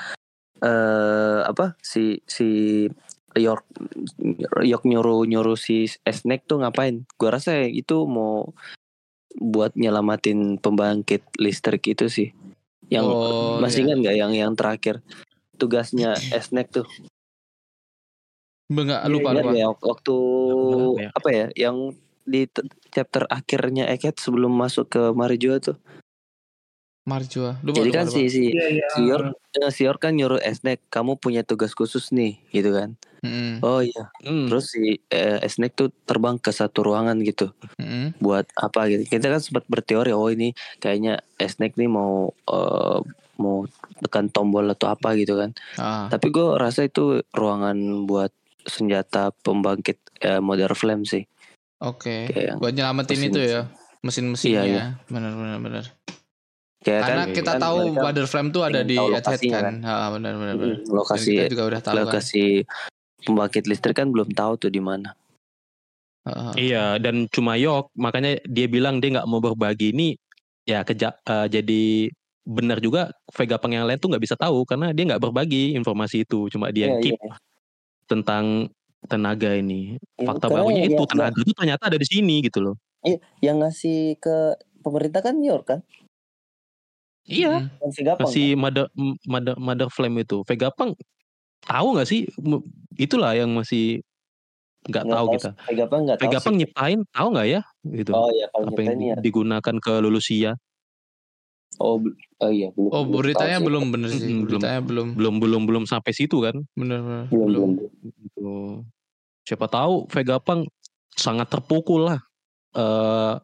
eh 0.60 1.40
apa 1.44 1.76
si 1.80 2.24
si 2.26 2.86
York 3.34 3.66
York 4.62 4.84
nyuruh 4.86 5.26
nyuruh 5.26 5.58
si 5.58 5.86
Snake 5.90 6.46
tuh 6.46 6.62
ngapain? 6.62 7.06
Gua 7.18 7.38
rasa 7.38 7.66
itu 7.66 8.06
mau 8.06 8.54
buat 9.34 9.74
nyelamatin 9.74 10.62
pembangkit 10.62 11.26
listrik 11.42 11.82
itu 11.90 12.06
sih. 12.08 12.30
Yang 12.94 13.06
Oh, 13.10 13.58
masih 13.58 13.82
iya. 13.82 13.86
ingat 13.90 13.98
nggak 14.06 14.16
yang 14.18 14.32
yang 14.34 14.54
terakhir 14.54 15.02
tugasnya 15.58 16.14
Snake 16.42 16.70
tuh? 16.70 16.86
Enggak 18.74 19.02
Iya, 19.06 19.12
lupa 19.14 19.30
Ingat 19.30 19.46
lupa. 19.46 19.54
ya 19.54 19.68
waktu 19.70 20.16
nggak. 20.98 21.12
apa 21.14 21.30
ya? 21.30 21.46
Yang 21.54 21.78
di 22.24 22.42
chapter 22.90 23.24
akhirnya 23.30 23.86
Eket 23.86 24.18
sebelum 24.18 24.50
masuk 24.50 24.90
ke 24.90 25.02
Marijua 25.14 25.62
tuh. 25.62 25.78
Marjua. 27.04 27.60
Lupa, 27.68 27.84
Jadi 27.84 27.90
lupa, 27.92 27.98
kan 28.00 28.06
lupa. 28.08 28.16
si 28.16 28.24
si 28.32 28.44
Iya 28.56 28.66
iya. 28.80 28.88
si 28.96 29.02
York, 29.04 29.28
eh, 29.60 29.72
si 29.76 29.82
York 29.84 30.00
kan 30.00 30.16
nyuruh 30.16 30.40
Esnek, 30.40 30.80
kamu 30.88 31.20
punya 31.20 31.44
tugas 31.44 31.76
khusus 31.76 32.16
nih, 32.16 32.40
gitu 32.56 32.72
kan. 32.72 32.96
Mm-mm. 33.20 33.60
Oh 33.60 33.84
iya. 33.84 34.08
Hmm. 34.24 34.48
Terus 34.48 34.72
si 34.72 35.04
eh, 35.12 35.40
Esnek 35.44 35.76
tuh 35.76 35.92
terbang 36.08 36.40
ke 36.40 36.56
satu 36.56 36.80
ruangan 36.80 37.20
gitu. 37.20 37.52
Mm-mm. 37.76 38.16
buat 38.24 38.48
apa 38.56 38.88
gitu. 38.88 39.04
Kita 39.04 39.28
kan 39.28 39.44
sempat 39.44 39.68
berteori 39.68 40.16
oh 40.16 40.32
ini 40.32 40.56
kayaknya 40.80 41.20
Esnek 41.36 41.76
nih 41.76 41.92
mau 41.92 42.32
eh, 42.48 43.00
mau 43.36 43.68
tekan 44.00 44.32
tombol 44.32 44.72
atau 44.72 44.88
apa 44.88 45.12
gitu 45.20 45.36
kan. 45.36 45.52
Ah. 45.76 46.08
Tapi 46.08 46.32
gue 46.32 46.56
rasa 46.56 46.88
itu 46.88 47.20
ruangan 47.36 48.08
buat 48.08 48.32
senjata 48.66 49.32
pembangkit 49.44 49.98
eh, 50.20 50.40
Modern 50.40 50.74
Flame 50.74 51.04
sih. 51.04 51.24
Oke. 51.84 52.32
Kayak 52.32 52.58
Buat 52.60 52.74
nyelamatin 52.74 53.18
mesin- 53.18 53.32
itu 53.32 53.40
ya. 53.40 53.62
Mesin-mesinnya. 54.04 54.64
Iya, 54.64 54.64
iya. 54.68 54.86
Benar 55.08 55.32
benar 55.34 55.60
benar. 55.60 55.86
kayak 56.84 57.02
Karena 57.08 57.24
kan, 57.24 57.32
kita 57.32 57.52
kan 57.56 57.62
tahu 57.64 57.80
Mother 57.96 58.28
Flame 58.28 58.50
tuh 58.52 58.62
ada 58.68 58.84
di 58.84 59.00
Earthhead 59.00 59.40
lokasinya 59.40 59.60
kan. 59.64 59.76
Ah, 59.82 60.10
benar 60.12 60.34
benar 60.36 60.54
benar. 60.60 60.76
mm, 60.76 60.84
Dan 60.84 60.92
lokasi 60.92 61.32
kita 61.32 61.52
juga 61.56 61.64
udah 61.72 61.82
tahu 61.82 61.96
kan. 61.96 62.02
lokasi 62.04 62.46
pembangkit 63.24 63.64
listrik 63.72 63.96
kan 63.96 64.12
belum 64.12 64.30
tahu 64.36 64.54
tuh 64.60 64.68
di 64.68 64.84
mana. 64.84 65.16
Ah. 66.24 66.52
Iya, 66.56 67.00
dan 67.00 67.28
cuma 67.28 67.56
Yok, 67.56 67.92
makanya 67.96 68.40
dia 68.44 68.68
bilang 68.68 69.00
dia 69.00 69.16
nggak 69.16 69.28
mau 69.28 69.40
berbagi 69.40 69.92
ini. 69.96 70.16
Ya 70.64 70.84
keja 70.84 71.16
eh, 71.24 71.48
jadi 71.48 71.84
benar 72.44 72.80
juga 72.80 73.12
Vega 73.32 73.56
Pang 73.56 73.72
yang 73.72 73.88
lain 73.88 74.00
tuh 74.00 74.12
nggak 74.12 74.24
bisa 74.24 74.36
tahu 74.36 74.68
karena 74.68 74.92
dia 74.92 75.04
nggak 75.08 75.24
berbagi 75.24 75.76
informasi 75.76 76.24
itu, 76.24 76.52
cuma 76.52 76.68
dia 76.72 76.92
Iya, 76.92 77.00
keep 77.00 77.16
iya. 77.16 77.36
Tentang 78.14 78.70
tenaga 79.04 79.52
ini. 79.52 79.98
Iya, 80.16 80.28
Fakta 80.30 80.48
karena 80.48 80.56
barunya 80.62 80.84
itu 80.86 80.96
yang- 80.96 81.10
tenaga 81.10 81.40
itu 81.42 81.54
ternyata 81.58 81.84
ada 81.90 81.98
di 81.98 82.08
sini 82.08 82.36
gitu 82.46 82.60
loh. 82.62 82.76
Yang 83.44 83.58
ngasih 83.60 84.00
ke 84.22 84.38
pemerintah 84.80 85.20
kan 85.20 85.36
York 85.42 85.66
kan? 85.68 85.80
Iya, 87.24 87.72
si 87.92 88.04
Gapang. 88.04 88.28
kan? 88.28 88.34
si 88.36 88.52
Mother, 88.52 88.92
M- 89.00 89.16
Mother, 89.24 89.56
Mother 89.56 89.88
Flame 89.88 90.28
itu. 90.28 90.44
Vega 90.44 90.72
Pang 90.76 90.92
tahu 91.64 91.88
nggak 91.96 92.08
sih? 92.08 92.28
Itulah 93.00 93.32
yang 93.36 93.52
masih 93.56 94.04
nggak 94.84 95.04
Nggak 95.08 95.16
tahu 95.16 95.28
kita. 95.32 95.50
Si 95.56 95.74
Gapang 95.80 96.00
nggak 96.04 96.18
tahu. 96.20 96.24
Vega 96.28 96.38
sih. 96.40 96.46
Pang 96.48 96.56
nyiptain 96.60 97.00
tahu 97.16 97.28
nggak 97.32 97.48
ya? 97.48 97.62
Gitu. 97.88 98.12
Oh 98.12 98.28
iya 98.28 98.48
kalau 98.52 98.68
apa 98.68 98.80
yang 98.84 99.00
ya. 99.00 99.16
di- 99.16 99.32
digunakan 99.32 99.76
ke 99.80 99.94
Lulusia 100.04 100.52
Oh, 101.80 101.98
oh 102.42 102.52
iya 102.52 102.70
belum. 102.74 102.92
Oh, 102.92 103.04
belum 103.08 103.20
beritanya 103.24 103.58
sih. 103.58 103.66
belum 103.66 103.84
bener 103.90 104.10
sih. 104.14 104.22
Belum. 104.28 104.46
Beritanya 104.46 104.82
belum. 104.84 105.08
belum 105.16 105.36
belum 105.40 105.62
belum 105.70 105.84
sampai 105.90 106.12
situ 106.14 106.44
kan? 106.44 106.56
Bener 106.78 107.00
bener. 107.02 107.26
Belum 107.32 107.48
belum. 107.50 107.70
Gitu. 108.04 108.52
Siapa 109.48 109.66
tahu 109.72 110.06
Vega 110.12 110.38
Pang 110.40 110.68
sangat 111.14 111.50
terpukul 111.50 112.14
lah. 112.14 112.20
eh 112.74 113.38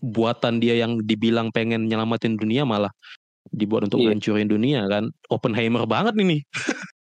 buatan 0.00 0.64
dia 0.64 0.80
yang 0.80 1.04
dibilang 1.04 1.52
pengen 1.52 1.84
nyelamatin 1.84 2.40
dunia 2.40 2.64
malah 2.64 2.88
dibuat 3.48 3.88
untuk 3.88 4.04
Iya. 4.04 4.12
ngancurin 4.12 4.48
dunia 4.48 4.80
kan. 4.86 5.08
Oppenheimer 5.32 5.88
banget 5.88 6.14
ini. 6.20 6.44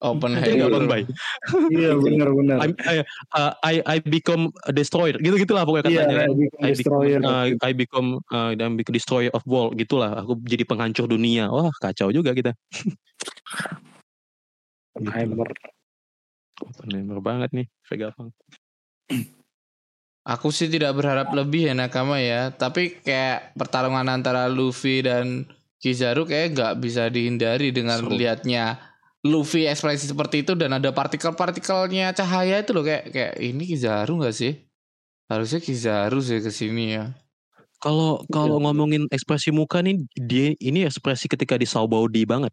Open 0.05 0.37
Iya 0.37 0.53
nggak 0.61 0.69
Bang 0.69 0.85
Bay? 0.85 1.03
Iya 1.73 1.97
benar 1.97 2.29
benar. 2.37 2.57
I, 2.61 2.69
I, 2.85 2.95
uh, 3.33 3.53
I, 3.65 3.75
I 3.89 3.97
become 4.05 4.53
a 4.69 4.73
destroyer 4.75 5.17
gitu 5.17 5.33
gitulah 5.41 5.65
pokoknya 5.65 5.89
Iya, 5.89 6.01
katanya 6.05 6.17
kan. 6.21 6.29
Become 6.29 6.45
I 6.45 6.45
become, 6.45 6.69
Destroyer. 6.77 7.21
uh, 7.25 7.45
I 7.65 7.71
become 7.73 8.09
uh, 8.29 8.53
dan 8.53 8.77
become 8.77 8.93
destroyer 8.93 9.33
of 9.33 9.41
world 9.49 9.81
gitulah. 9.81 10.13
Aku 10.21 10.37
jadi 10.45 10.69
penghancur 10.69 11.09
dunia. 11.09 11.49
Wah 11.49 11.73
kacau 11.81 12.13
juga 12.13 12.37
kita. 12.37 12.53
Oppenheimer. 14.93 15.49
Oppenheimer 16.61 17.19
banget 17.25 17.51
nih 17.57 17.67
Vega 17.89 18.13
Pang. 18.13 18.29
Aku 20.25 20.49
sih 20.49 20.69
tidak 20.69 20.97
berharap 20.97 21.33
lebih 21.33 21.69
ya 21.69 21.75
Nakama 21.77 22.21
ya. 22.21 22.53
Tapi 22.53 23.01
kayak 23.01 23.57
pertarungan 23.57 24.09
antara 24.09 24.53
Luffy 24.53 25.01
dan 25.01 25.49
Kizaru 25.85 26.25
kayak 26.25 26.57
nggak 26.57 26.73
bisa 26.81 27.13
dihindari 27.13 27.69
dengan 27.69 28.01
Seru. 28.01 28.17
lihatnya 28.17 28.81
Luffy 29.21 29.69
ekspresi 29.69 30.09
seperti 30.09 30.41
itu 30.49 30.57
dan 30.57 30.73
ada 30.81 30.97
partikel-partikelnya 30.97 32.17
cahaya 32.17 32.65
itu 32.65 32.73
loh 32.73 32.85
kayak 32.85 33.13
kayak 33.13 33.35
ini 33.37 33.69
Kizaru 33.69 34.17
nggak 34.17 34.33
sih? 34.33 34.65
Harusnya 35.29 35.61
Kizaru 35.61 36.25
sih 36.25 36.41
ke 36.41 36.49
sini 36.49 36.97
ya. 36.97 37.13
Kalau 37.85 38.25
Iya. 38.25 38.33
kalau 38.33 38.57
ngomongin 38.65 39.05
ekspresi 39.13 39.53
muka 39.53 39.85
nih 39.85 40.01
dia 40.17 40.57
ini 40.57 40.89
ekspresi 40.89 41.29
ketika 41.29 41.61
di 41.61 41.69
Sabaudi 41.69 42.25
banget. 42.25 42.53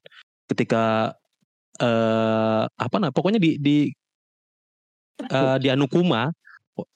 Ketika 0.51 1.15
eh 1.79 2.63
apa 2.67 2.95
nah 2.99 3.15
pokoknya 3.15 3.39
di 3.39 3.55
di 3.55 3.77
eh, 5.23 5.57
di 5.63 5.67
Anukuma 5.71 6.35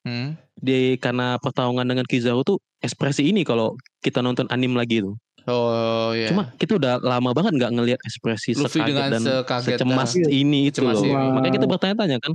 Hmm? 0.02 0.34
di 0.56 0.96
karena 0.98 1.36
pertarungan 1.36 1.84
dengan 1.86 2.08
Kizaru 2.08 2.42
tuh 2.42 2.58
ekspresi 2.80 3.28
ini 3.28 3.44
kalau 3.44 3.76
kita 4.00 4.24
nonton 4.24 4.48
anim 4.48 4.72
lagi 4.72 5.04
tuh. 5.04 5.14
Oh 5.46 6.10
ya. 6.10 6.28
Cuma 6.28 6.50
kita 6.54 6.74
udah 6.74 6.98
lama 6.98 7.30
banget 7.30 7.52
nggak 7.54 7.72
ngelihat 7.72 8.00
ekspresi 8.02 8.58
Luffy 8.58 8.82
sekaget 8.82 8.88
dengan 8.90 9.08
dan 9.08 9.22
sekaget 9.22 9.78
secemas 9.78 10.10
Iya. 10.14 10.28
ini 10.28 10.60
itu 10.68 10.82
loh. 10.82 10.98
ini. 10.98 11.14
Makanya 11.30 11.54
kita 11.54 11.66
bertanya-tanya 11.66 12.18
kan 12.18 12.32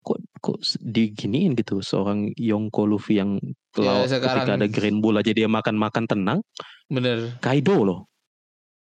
kok 0.00 0.16
kok 0.40 0.56
diginiin 0.78 1.52
gitu 1.54 1.80
seorang 1.80 2.32
Yonko 2.34 2.84
Luffy 2.84 3.16
yang 3.16 3.36
kalau 3.70 4.04
Ya, 4.04 4.08
sekarang- 4.10 4.44
ketika 4.44 4.52
ada 4.56 4.66
Green 4.66 5.00
Bull 5.00 5.16
aja 5.16 5.28
dia 5.30 5.44
makan-makan 5.46 6.04
tenang, 6.04 6.38
bener. 6.86 7.36
Kaido 7.38 7.80
loh. 7.80 8.00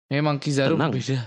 Memang 0.10 0.40
Kizaru 0.40 0.76
Tenang. 0.76 0.92
beda. 0.92 1.20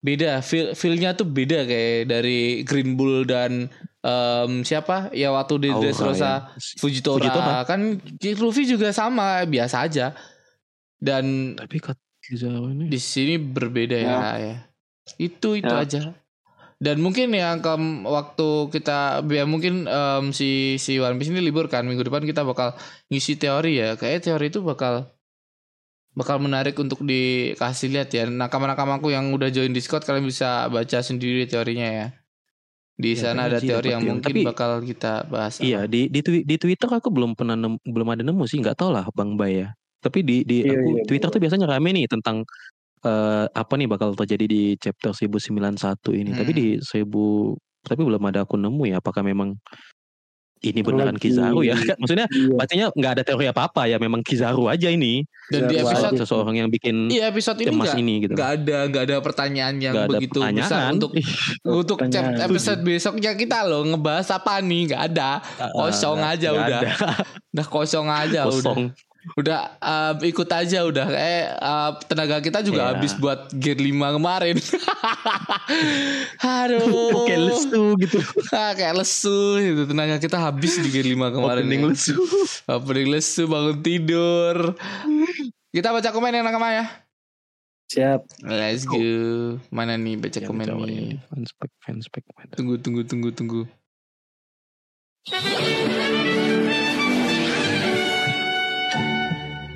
Beda, 0.00 0.30
feel 0.40 0.76
feelnya 0.76 1.12
tuh 1.12 1.24
beda 1.24 1.64
kayak 1.64 2.04
dari 2.06 2.60
Green 2.60 2.92
Bull 2.92 3.24
dan 3.24 3.72
em, 4.00 4.50
siapa? 4.60 5.08
Ya 5.12 5.32
waktu 5.32 5.56
di 5.58 5.68
Dressrosa 5.72 6.52
ya. 6.52 6.60
Fujitora. 6.76 7.24
Fujitora. 7.24 7.56
kan 7.64 7.96
Luffy 8.36 8.64
juga 8.66 8.92
sama 8.92 9.40
biasa 9.44 9.80
aja. 9.80 10.12
Dan 11.04 11.52
Tapi 11.60 11.76
ini 12.32 12.88
di 12.88 12.96
sini 12.96 13.36
berbeda 13.36 13.96
ya, 13.96 14.16
ya. 14.40 14.56
Itu 15.20 15.52
itu 15.52 15.68
Ya. 15.68 15.84
aja. 15.84 16.00
Dan 16.80 17.00
mungkin 17.00 17.28
yang 17.30 17.60
ke 17.60 17.72
waktu 18.02 18.48
kita 18.68 19.20
ya 19.22 19.44
mungkin 19.44 19.84
em, 19.84 20.32
si 20.32 20.76
si 20.76 20.96
One 20.96 21.16
Piece 21.16 21.28
ini 21.28 21.40
libur 21.40 21.68
kan 21.68 21.84
minggu 21.84 22.02
depan 22.02 22.24
kita 22.24 22.40
bakal 22.40 22.72
ngisi 23.08 23.36
teori 23.36 23.78
ya. 23.78 23.94
Kayak 23.94 24.24
teori 24.24 24.48
itu 24.48 24.60
bakal 24.60 25.12
bakal 26.14 26.38
menarik 26.38 26.72
untuk 26.76 27.02
dikasih 27.02 27.92
lihat 27.92 28.08
ya. 28.10 28.24
Nakama-nakamaku 28.24 29.10
yang 29.10 29.28
udah 29.30 29.48
join 29.48 29.72
Discord 29.72 30.02
kalian 30.02 30.24
bisa 30.24 30.66
baca 30.68 30.98
sendiri 31.00 31.44
teorinya 31.44 31.88
ya. 31.88 32.06
Di 32.94 33.12
Ya, 33.12 33.26
sana 33.28 33.50
ada 33.50 33.58
sih 33.58 33.68
teori 33.68 33.90
yang 33.90 34.02
mungkin 34.06 34.22
Tapi- 34.22 34.46
bakal 34.46 34.78
kita 34.80 35.26
bahas. 35.26 35.58
Iya 35.58 35.84
di 35.84 36.06
di, 36.06 36.20
twi- 36.22 36.46
di 36.46 36.56
Twitter 36.56 36.86
aku 36.88 37.10
belum 37.10 37.34
pernah 37.34 37.58
nem- 37.58 37.82
belum 37.82 38.08
ada 38.08 38.22
nemu 38.22 38.44
sih 38.46 38.62
nggak 38.62 38.78
tahu 38.78 38.94
lah 38.94 39.10
Bang 39.12 39.34
Bay 39.34 39.66
ya. 39.66 39.74
Tapi 40.04 40.18
di 40.20 40.36
di 40.42 40.60
Iya, 40.60 40.76
aku 40.76 40.88
iya, 40.92 41.02
Twitter 41.04 41.28
tuh 41.28 41.40
biasanya 41.40 41.66
rame 41.66 41.90
nih 41.90 42.04
tentang 42.06 42.44
eh, 43.02 43.46
apa 43.46 43.72
nih 43.74 43.84
bakal 43.86 44.12
terjadi 44.12 44.44
di 44.44 44.62
chapter 44.76 45.12
1091 45.12 45.76
ini. 46.14 46.30
Tapi 46.30 46.50
Hmm. 46.50 46.58
di 46.58 46.66
1000 46.78 47.52
tapi 47.82 48.00
belum 48.00 48.20
ada 48.22 48.40
aku 48.42 48.56
nemu 48.56 48.82
ya 48.86 48.96
apakah 48.96 49.20
memang 49.20 49.60
ini 50.62 50.80
beneran 50.80 51.12
Lagi- 51.12 51.28
Kizaru 51.28 51.60
ya? 51.62 51.76
Maksudnya 52.00 52.24
Iya. 52.26 52.56
bacanya 52.56 52.86
nggak 52.90 53.12
ada 53.12 53.22
teori 53.22 53.44
apa-apa 53.46 53.84
ya 53.84 53.96
memang 53.98 54.20
Kizaru 54.20 54.64
aja 54.66 54.88
ini. 54.88 55.20
Dan 55.44 55.68
di 55.68 55.76
Kizaru 55.76 55.92
episode 55.92 56.14
seseorang 56.18 56.56
yang 56.56 56.68
bikin 56.68 57.12
Iya 57.12 57.28
episode 57.28 57.60
ini 57.60 57.68
emas 57.68 57.84
nggak 57.86 58.00
ini 58.00 58.14
gitu. 58.18 58.32
nggak 58.32 58.50
ada 58.54 58.78
nggak 58.88 59.02
ada 59.04 59.16
pertanyaan 59.20 59.74
yang 59.76 59.92
ada 59.94 60.08
begitu 60.08 60.40
besar 60.40 60.48
pertanyaan. 60.48 60.92
untuk 60.94 61.10
Ih, 61.12 61.28
untuk 61.62 61.96
chat 62.00 62.08
Pertanyaan. 62.24 62.40
episode 62.42 62.80
besoknya 62.82 63.32
kita 63.34 63.58
loh 63.62 63.84
ngebahas 63.84 64.28
apa 64.30 64.52
nih 64.58 64.80
nggak 64.88 65.02
ada 65.06 65.30
Kosong 65.70 66.16
nggak- 66.18 66.32
aja 66.32 66.48
udah. 66.50 66.64
ada. 66.80 66.88
udah 67.52 67.66
kosong 67.68 68.08
aja 68.08 68.40
udah 68.40 68.48
Kosong. 68.48 68.80
udah 68.88 69.12
um, 69.24 70.14
ikut 70.20 70.48
aja 70.48 70.84
udah 70.84 71.08
eh 71.10 71.48
uh, 71.54 71.96
tenaga 72.04 72.38
kita 72.38 72.60
juga 72.60 72.84
Iya. 72.84 72.90
habis 72.92 73.12
buat 73.14 73.48
gear 73.52 73.76
5 73.76 73.88
kemarin 74.16 74.56
aduh 76.44 77.24
Kayak 77.28 77.42
lesu 77.42 77.82
gitu. 77.98 78.18
Ah, 78.52 78.72
kayak 78.72 78.94
lesu 78.96 79.38
gitu 79.56 79.82
tenaga 79.86 80.16
kita 80.18 80.36
habis 80.36 80.76
di 80.76 80.88
gear 80.88 81.08
5 81.08 81.16
kemarin 81.32 81.64
Opening 81.64 81.82
ya. 81.82 81.88
lesu. 81.90 82.14
opening 82.66 83.08
lesu 83.08 83.42
bangun 83.44 83.76
tidur 83.80 84.56
kita 85.70 85.88
baca 85.90 86.08
komen 86.08 86.32
yang 86.32 86.44
nakama 86.44 86.70
ya 86.70 86.86
Siap. 87.84 88.20
let's 88.44 88.84
go 88.84 88.96
mana 89.68 89.94
nih 89.94 90.16
baca 90.16 90.36
Yang 90.36 90.48
komen 90.48 90.66
nih 90.66 90.84
ini, 90.84 91.16
fanspek 91.26 91.70
fanspek 91.80 92.22
tunggu 92.52 92.74
tunggu 92.76 93.02
tunggu 93.04 93.28
tunggu 93.30 93.62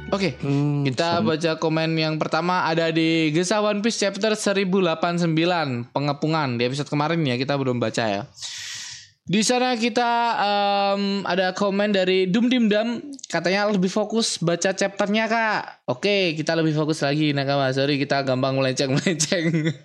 Oke, 0.08 0.40
Hmm, 0.40 0.88
kita 0.88 1.20
sorry. 1.20 1.36
baca 1.36 1.52
komen 1.60 1.92
yang 1.92 2.16
pertama 2.16 2.64
ada 2.64 2.88
di 2.88 3.28
Gesa 3.28 3.60
One 3.60 3.84
Piece 3.84 4.00
chapter 4.00 4.32
1089 4.32 5.36
pengepungan 5.92 6.56
di 6.56 6.64
episode 6.64 6.88
kemarin 6.88 7.20
ya 7.28 7.36
kita 7.36 7.52
belum 7.60 7.76
baca 7.76 8.04
ya. 8.08 8.22
Di 9.28 9.44
sana 9.44 9.76
kita 9.76 10.08
em, 10.40 11.20
ada 11.28 11.52
komen 11.52 11.92
dari 11.92 12.24
Dum 12.24 12.48
Dim 12.48 12.72
Dam 12.72 13.04
katanya 13.28 13.68
lebih 13.68 13.92
fokus 13.92 14.40
baca 14.40 14.72
chapternya 14.72 15.28
kak. 15.28 15.84
Oke 15.84 16.32
kita 16.32 16.56
lebih 16.56 16.72
fokus 16.72 17.04
lagi 17.04 17.36
nakama 17.36 17.68
sorry 17.76 18.00
kita 18.00 18.24
gampang 18.24 18.56
melenceng 18.56 18.96
melenceng. 18.96 19.76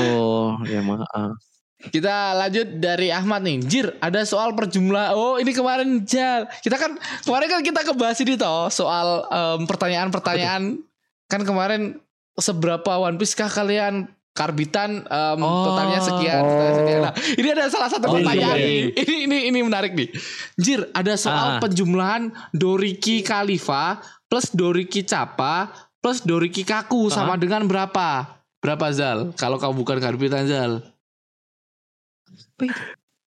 Oh, 0.00 0.56
ya 0.64 0.80
maaf. 0.80 1.36
Kita 1.84 2.32
lanjut 2.34 2.78
dari 2.78 3.08
Ahmad 3.08 3.40
nih. 3.40 3.60
Jir, 3.60 3.86
ada 3.98 4.22
soal 4.22 4.52
perjumlah. 4.52 5.12
Oh, 5.12 5.36
ini 5.36 5.50
kemarin 5.50 6.00
Jal. 6.02 6.46
Kita 6.58 6.76
kan 6.76 6.96
kemarin 7.20 7.48
kan 7.48 7.60
kita 7.60 7.80
kebahas 7.82 8.18
ini 8.20 8.34
toh 8.34 8.68
soal 8.68 9.26
em, 9.26 9.60
pertanyaan-pertanyaan. 9.64 10.78
Kan 11.24 11.40
kemarin 11.42 11.98
seberapa 12.34 12.98
One 12.98 13.16
Piece 13.16 13.32
kah 13.32 13.46
kalian 13.46 14.06
karbitan 14.30 15.02
em, 15.02 15.38
Oh. 15.38 15.64
totalnya 15.64 16.00
sekian, 16.00 16.42
totalnya 16.42 16.74
sekian. 16.74 17.00
Nah, 17.02 17.12
ini 17.36 17.48
ada 17.50 17.64
salah 17.68 17.88
satu 17.88 18.06
Oh, 18.06 18.12
pertanyaan 18.14 18.56
iya, 18.56 18.64
nih. 18.64 18.78
iya. 18.90 19.02
Ini 19.02 19.16
ini 19.24 19.38
ini 19.50 19.58
menarik 19.60 19.92
nih. 19.92 20.08
Jir, 20.56 20.88
ada 20.90 21.14
soal 21.14 21.56
Ah. 21.56 21.60
penjumlahan 21.60 22.28
Doriki 22.50 23.20
Khalifa 23.20 23.98
plus 24.26 24.50
Doriki 24.50 25.02
Kappa 25.02 25.70
plus 25.98 26.20
Doriki 26.20 26.62
Kaku 26.62 27.08
sama 27.08 27.36
dengan 27.36 27.64
berapa? 27.64 28.26
Berapa 28.58 28.88
Zal? 28.90 29.36
Kalau 29.36 29.60
kamu 29.60 29.76
bukan 29.76 30.00
karbitan 30.00 30.48
Zal. 30.48 30.80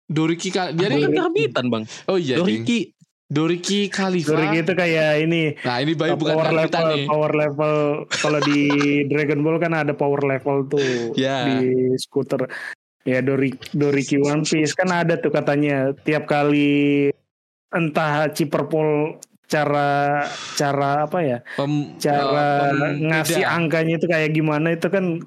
Doriki 0.06 0.48
Ka- 0.48 0.70
Jadi 0.70 1.02
kan 1.02 1.12
karbitan 1.12 1.64
bang. 1.66 1.84
oh 2.06 2.14
iya. 2.14 2.38
Doriki. 2.38 2.94
Doriki 3.26 3.90
Khalifa. 3.90 4.32
Doriki 4.32 4.62
itu 4.62 4.72
kayak 4.72 5.18
ini 5.20 5.58
Nah, 5.60 5.82
ini 5.82 5.92
Bayu 5.92 6.14
bukan 6.14 6.38
power 6.38 6.54
level, 6.54 6.84
nih. 6.94 7.06
power 7.06 7.32
level. 7.34 7.74
Kalau 8.08 8.38
di 8.40 8.60
Dragon 9.10 9.42
Ball 9.42 9.58
kan 9.58 9.74
ada 9.74 9.92
power 9.92 10.22
level 10.22 10.56
tuh 10.66 11.10
Ya. 11.14 11.42
di 11.50 11.74
skuter. 11.96 12.46
Ya 13.02 13.18
Doriki, 13.20 13.66
Doriki 13.72 14.16
One 14.18 14.42
Piece 14.42 14.72
kan 14.72 14.90
ada 14.90 15.14
tuh 15.16 15.30
katanya 15.30 15.90
tiap 15.96 16.26
kali 16.26 17.10
entah 17.68 18.30
Ciperpol 18.30 19.18
cara 19.46 20.26
cara 20.54 21.06
apa 21.06 21.18
ya 21.20 21.38
Pem- 21.54 21.94
cara 21.96 22.26
eh, 22.26 22.62
pem- 22.66 22.98
ngasih 23.06 23.42
angkanya 23.42 23.94
itu 23.96 24.06
kayak 24.06 24.30
gimana 24.32 24.74
itu 24.74 24.86
kan 24.86 25.22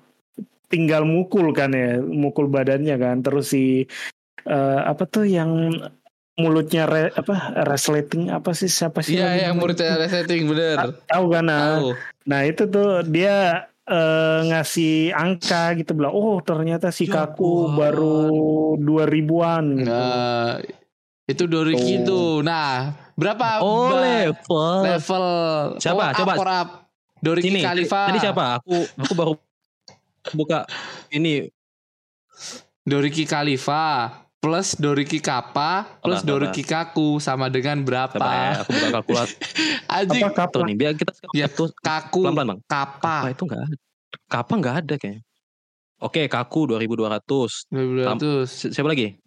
tinggal 0.69 1.03
mukul 1.03 1.49
kan 1.51 1.73
ya 1.73 1.97
mukul 1.99 2.45
badannya 2.45 2.95
kan 2.95 3.19
terus 3.19 3.51
si 3.51 3.89
eh, 4.45 4.79
apa 4.81 5.03
tuh 5.03 5.25
yang 5.25 5.73
mulutnya 6.39 6.87
re- 6.87 7.11
apa 7.11 7.35
resleting 7.67 8.31
apa 8.31 8.55
sih 8.55 8.71
siapa 8.71 9.03
sih 9.03 9.17
Iya, 9.17 9.25
lagi 9.25 9.39
yang 9.43 9.45
namanya? 9.51 9.59
muridnya 9.59 9.91
resetting 9.99 10.41
bener. 10.47 10.77
tahu 11.03 11.25
kan 11.27 11.43
nah, 11.43 11.59
Tahu. 11.75 11.89
nah 12.23 12.41
itu 12.47 12.63
tuh 12.65 13.03
dia 13.03 13.35
eh, 13.83 14.39
ngasih 14.47 15.11
angka 15.11 15.75
gitu 15.75 15.91
bilang 15.91 16.13
oh 16.13 16.39
ternyata 16.39 16.93
si 16.93 17.05
Ya 17.05 17.27
kaku 17.27 17.67
Tuhan. 17.67 17.75
baru 17.75 18.17
dua 18.79 19.03
ribuan 19.03 19.75
gitu. 19.75 19.89
Nah, 19.91 20.61
itu 21.27 21.43
Doriki 21.45 22.01
Tuh. 22.01 22.07
tuh. 22.07 22.29
Nah, 22.41 22.93
berapa 23.13 23.59
Oh 23.59 23.91
level. 23.91 24.81
level 24.81 25.25
Siapa? 25.77 26.13
Oh, 26.13 26.17
Coba. 26.23 26.33
Doriki 27.19 27.51
Sini. 27.51 27.61
Khalifa. 27.61 28.07
Tadi 28.07 28.19
siapa? 28.23 28.63
Aku 28.63 28.87
aku 28.95 29.11
baru 29.11 29.33
buka 30.31 30.65
ini 31.09 31.49
Doriki 32.81 33.23
Khalifa 33.23 34.09
plus 34.39 34.73
Doriki 34.73 35.19
Kappa 35.19 35.99
plus 35.99 36.21
apa? 36.21 36.27
Doriki 36.27 36.63
Kaku 36.63 37.19
sama 37.19 37.47
dengan 37.47 37.83
berapa? 37.83 38.15
Coba 38.15 38.31
ya, 38.31 38.49
aku 38.63 38.69
buka 38.71 38.87
kalkulator 38.93 39.35
Anjing, 39.99 40.23
apa 40.23 40.29
kapan 40.37 40.61
nih 40.69 40.75
biar 40.75 40.93
kita 40.95 41.11
Ya, 41.33 41.45
satu 41.45 41.69
Kaku, 41.75 42.21
pelan-pelan 42.23 42.47
bang. 42.47 42.59
Kappa. 42.65 43.15
Apa 43.19 43.29
itu 43.29 43.43
enggak 43.45 43.61
ada? 43.61 43.75
Kappa 44.25 44.53
enggak 44.55 44.75
ada 44.79 44.93
kayaknya. 44.95 45.21
Oke, 45.99 46.21
Kaku 46.25 46.59
2200. 46.71 47.67
1200. 47.67 48.47
Si- 48.47 48.71
Siapa 48.71 48.87
lagi? 48.87 49.19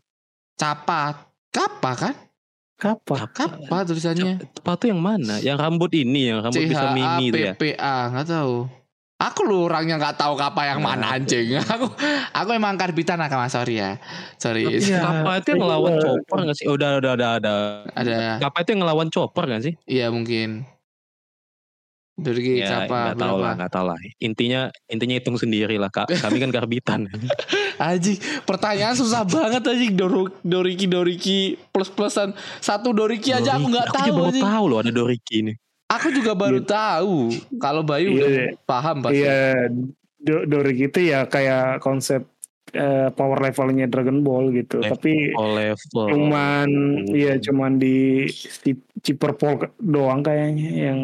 Capa. 0.56 1.28
Kappa 1.52 1.92
kan? 1.92 2.14
kapan 2.82 3.30
Kappa 3.30 3.76
tulisannya. 3.86 4.42
Tepat 4.58 4.74
tuh 4.74 4.88
yang 4.90 4.98
mana? 4.98 5.38
Yang 5.38 5.54
rambut 5.54 5.90
ini, 5.94 6.34
yang 6.34 6.42
rambut 6.42 6.66
bisa 6.66 6.90
mini 6.90 7.30
itu 7.30 7.38
ya. 7.38 7.54
PPA 7.54 8.10
nggak 8.10 8.26
tahu. 8.26 8.56
Aku 9.22 9.46
lu 9.46 9.70
orangnya 9.70 10.02
nggak 10.02 10.18
tahu 10.18 10.34
kappa 10.34 10.66
yang 10.66 10.82
Nah, 10.82 10.98
mana 10.98 11.14
anjing. 11.14 11.54
Aku 11.74 11.86
aku 12.34 12.50
emang 12.50 12.74
karbitan 12.74 13.22
nakama 13.22 13.46
sorry 13.46 13.78
ya. 13.78 14.02
Sorry. 14.34 14.66
Iya. 14.66 14.98
Kappa 14.98 15.30
itu 15.38 15.48
yang 15.54 15.60
ngelawan 15.62 15.94
chopper 16.02 16.38
nggak 16.42 16.56
sih? 16.58 16.66
Udah, 16.66 16.98
udah, 16.98 17.12
udah, 17.14 17.30
ada. 17.38 17.52
Ada 17.94 18.42
Kappa 18.42 18.66
itu 18.66 18.68
yang 18.74 18.80
ngelawan 18.82 19.08
chopper 19.14 19.44
nggak 19.46 19.62
sih? 19.62 19.74
iya 19.86 20.10
mungkin. 20.10 20.66
Dari 22.12 22.60
Ya, 22.60 22.84
kappa 22.84 22.96
nggak 23.08 23.24
tahu 23.24 23.36
lah, 23.40 23.52
nggak 23.56 23.72
tahu 23.72 23.84
lah. 23.88 23.98
Intinya, 24.20 24.60
intinya 24.84 25.16
hitung 25.16 25.40
sendiri 25.40 25.80
lah. 25.80 25.88
Kak. 25.88 26.12
Kami 26.12 26.44
kan 26.44 26.52
karbitan. 26.52 27.08
Anjing, 27.80 28.20
pertanyaan 28.44 28.92
susah 28.92 29.24
banget 29.24 29.64
anjing 29.64 29.96
Doro, 29.96 30.28
Doriki 30.44 30.86
Doriki 30.86 31.56
plus 31.72 31.88
plusan 31.88 32.36
satu 32.60 32.92
Doriki 32.92 33.32
aja 33.32 33.56
aku 33.56 33.66
nggak 33.72 33.86
Aku 33.90 33.96
tahu 33.96 34.06
juga 34.06 34.18
baru 34.28 34.40
tahu 34.44 34.64
loh 34.68 34.78
ada 34.84 34.92
Doriki 34.92 35.34
ini. 35.40 35.52
Aku 35.92 36.08
juga 36.10 36.32
baru 36.32 36.58
Gitu. 36.58 36.68
tahu. 36.68 37.16
Kalau 37.58 37.82
Bayu 37.82 38.08
Iya, 38.10 38.16
udah 38.16 38.32
paham 38.64 38.96
pasti. 39.00 39.20
Iya, 39.20 39.68
Do- 40.16 40.46
Doriki 40.46 40.86
itu 40.86 41.00
ya 41.04 41.26
kayak 41.26 41.78
konsep 41.78 42.24
eh, 42.72 43.12
power 43.12 43.36
levelnya 43.42 43.84
Dragon 43.84 44.22
Ball 44.22 44.48
gitu. 44.50 44.80
Level. 44.80 44.96
Tapi 44.96 45.12
Oh 45.36 45.52
level. 45.52 46.04
cuman 46.08 46.68
Hmm. 47.04 47.12
ya 47.12 47.36
cuman 47.36 47.76
di 47.76 48.24
di 48.62 48.72
Ciperpol 48.98 49.68
doang 49.76 50.22
kayaknya 50.22 50.68
yang 50.88 51.00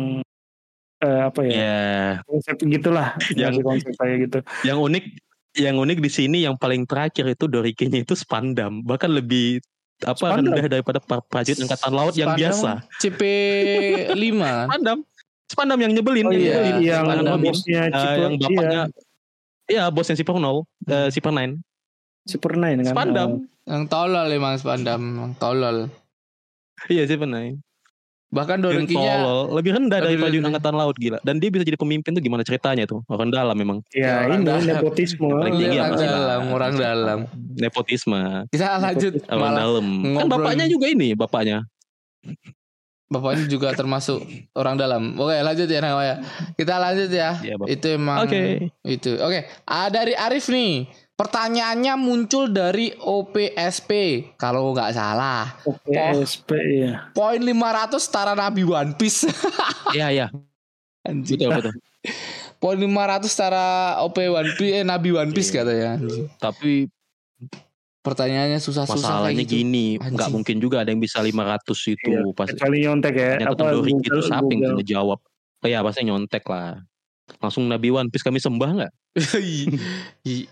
eh, 0.98 1.20
apa 1.28 1.40
ya 1.44 1.52
Ya, 1.52 1.78
konsep 2.24 2.56
gitulah 2.58 3.14
Yang- 3.36 3.38
yang 3.38 3.54
konsep 3.60 3.92
kayak 3.94 4.16
gitu. 4.24 4.38
yang 4.64 4.78
unik, 4.80 5.04
yang 5.54 5.76
unik 5.76 5.98
di 6.00 6.10
sini 6.10 6.38
yang 6.42 6.56
paling 6.56 6.82
terakhir 6.84 7.28
itu 7.28 7.44
Dorikinya 7.46 8.00
itu 8.00 8.14
spandam, 8.14 8.80
bahkan 8.80 9.12
lebih 9.12 9.60
apa 9.98 10.14
Spandam? 10.14 10.54
rendah 10.54 10.66
daripada 10.70 10.98
pra- 10.98 11.20
prajurit 11.20 11.58
angkatan 11.58 11.90
laut 11.90 12.14
yang 12.14 12.30
Spandam 12.30 12.40
biasa. 12.40 12.70
CP 12.98 13.20
5 14.14 14.70
Spandam, 14.70 14.98
spandam 15.46 15.78
yang 15.80 15.92
nyebelin. 15.92 16.24
Oh 16.24 16.30
yang 16.30 16.38
iya, 16.38 16.54
nyebelin. 16.54 16.76
yang 16.80 17.04
Spandam 17.04 17.34
ini. 17.34 17.44
bosnya 17.44 17.82
Ciper, 17.88 18.14
yang 18.16 18.32
iya, 18.32 18.38
bapaknya, 18.40 18.82
iya 19.66 19.84
bosnya 19.88 20.14
Super 20.14 20.36
Nol, 20.36 20.56
eh, 20.84 21.08
Super 21.08 21.32
Nine, 21.32 21.52
Super 22.22 22.52
Nine 22.54 22.78
kan. 22.82 22.92
Spandam. 22.92 23.30
yang 23.64 23.82
tolol 23.84 24.28
emang 24.28 24.54
Spandam, 24.56 25.00
yang 25.18 25.32
tolol. 25.34 25.76
Iya 26.86 27.04
Super 27.04 27.26
Nine. 27.26 27.58
Bahkan 28.28 28.60
Dorikinya 28.60 29.24
tolol, 29.24 29.56
lebih 29.56 29.72
rendah 29.72 29.98
dari 30.04 30.12
lebih 30.12 30.28
prajurit 30.28 30.44
rendah. 30.44 30.50
angkatan 30.60 30.74
laut 30.76 30.96
gila. 31.00 31.18
Dan 31.24 31.40
dia 31.40 31.48
bisa 31.48 31.64
jadi 31.64 31.80
pemimpin 31.80 32.12
tuh 32.12 32.20
gimana 32.20 32.44
ceritanya 32.44 32.84
tuh? 32.84 33.00
Orang 33.08 33.32
dalam 33.32 33.56
memang. 33.56 33.80
Ya, 33.96 34.28
orang 34.28 34.44
ini 34.44 34.44
dalam. 34.44 34.62
nepotisme. 34.68 35.28
Paling 35.32 35.54
tinggi 35.56 35.78
orang 35.80 35.88
apa 35.88 35.96
sih? 35.96 36.08
dalam, 36.12 36.40
orang 36.52 36.72
dalam. 36.76 37.18
Nepotisme, 37.56 38.20
Kita 38.52 38.66
lanjut 38.76 39.12
orang 39.24 39.40
malah 39.40 39.62
dalam. 39.64 39.86
Kan 40.12 40.26
bapaknya 40.28 40.66
juga 40.68 40.86
ini, 40.92 41.16
bapaknya. 41.16 41.64
bapaknya 43.08 43.48
juga 43.48 43.72
termasuk 43.72 44.20
orang 44.52 44.76
dalam. 44.76 45.16
Oke, 45.16 45.40
lanjut 45.40 45.64
ya 45.64 45.80
namanya. 45.80 46.20
Kita 46.52 46.76
lanjut 46.76 47.08
ya. 47.08 47.30
Iya, 47.40 47.56
Bapak. 47.56 47.68
itu 47.72 47.86
emang 47.96 48.18
Oke. 48.28 48.40
itu. 48.84 49.16
Oke, 49.24 49.48
ah, 49.64 49.88
dari 49.88 50.12
Arif 50.12 50.52
nih. 50.52 50.84
Pertanyaannya 51.18 51.98
muncul 51.98 52.46
dari 52.46 52.94
OPSP 52.94 53.90
kalau 54.38 54.70
nggak 54.70 54.94
salah. 54.94 55.50
PSP 55.82 56.50
ya. 56.78 57.10
Poin 57.10 57.42
500 57.42 57.98
setara 57.98 58.38
Nabi 58.38 58.62
One 58.62 58.94
Piece. 58.94 59.26
Iya, 59.98 60.14
iya. 60.14 60.26
Anjing. 61.02 61.42
Betul, 61.42 61.50
betul. 61.58 61.74
Poin 62.62 62.78
500 62.78 63.26
setara 63.26 63.66
OP 63.98 64.14
One 64.30 64.54
Piece 64.54 64.78
eh, 64.78 64.86
Nabi 64.86 65.10
One 65.10 65.34
Piece 65.34 65.50
Iya. 65.50 65.66
katanya. 65.66 65.92
Tapi 66.38 66.86
Pertanyaannya 67.98 68.62
susah-susah 68.62 68.94
masalahnya 68.94 69.42
kayak 69.42 69.50
gitu. 69.52 69.58
gini, 69.58 69.86
nggak 69.98 70.30
mungkin 70.32 70.56
juga 70.62 70.80
ada 70.80 70.94
yang 70.94 71.02
bisa 71.02 71.18
500 71.18 71.92
itu 71.92 72.08
Iya, 72.08 72.22
pas 72.32 72.46
Kecuali 72.48 72.76
nyontek 72.80 73.12
ya. 73.12 73.30
ternyata 73.36 73.52
Apa 73.58 73.84
itu 73.84 74.16
siapa 74.22 74.48
yang 74.48 74.80
jawab? 74.86 75.18
Oh, 75.60 75.66
iya, 75.66 75.82
pasti 75.82 76.06
nyontek 76.06 76.46
lah. 76.46 76.78
Langsung 77.38 77.64
Nabi 77.64 77.88
One 77.88 78.08
Piece 78.08 78.20
kami 78.20 78.36
sembah 78.36 78.70
nggak? 78.74 78.92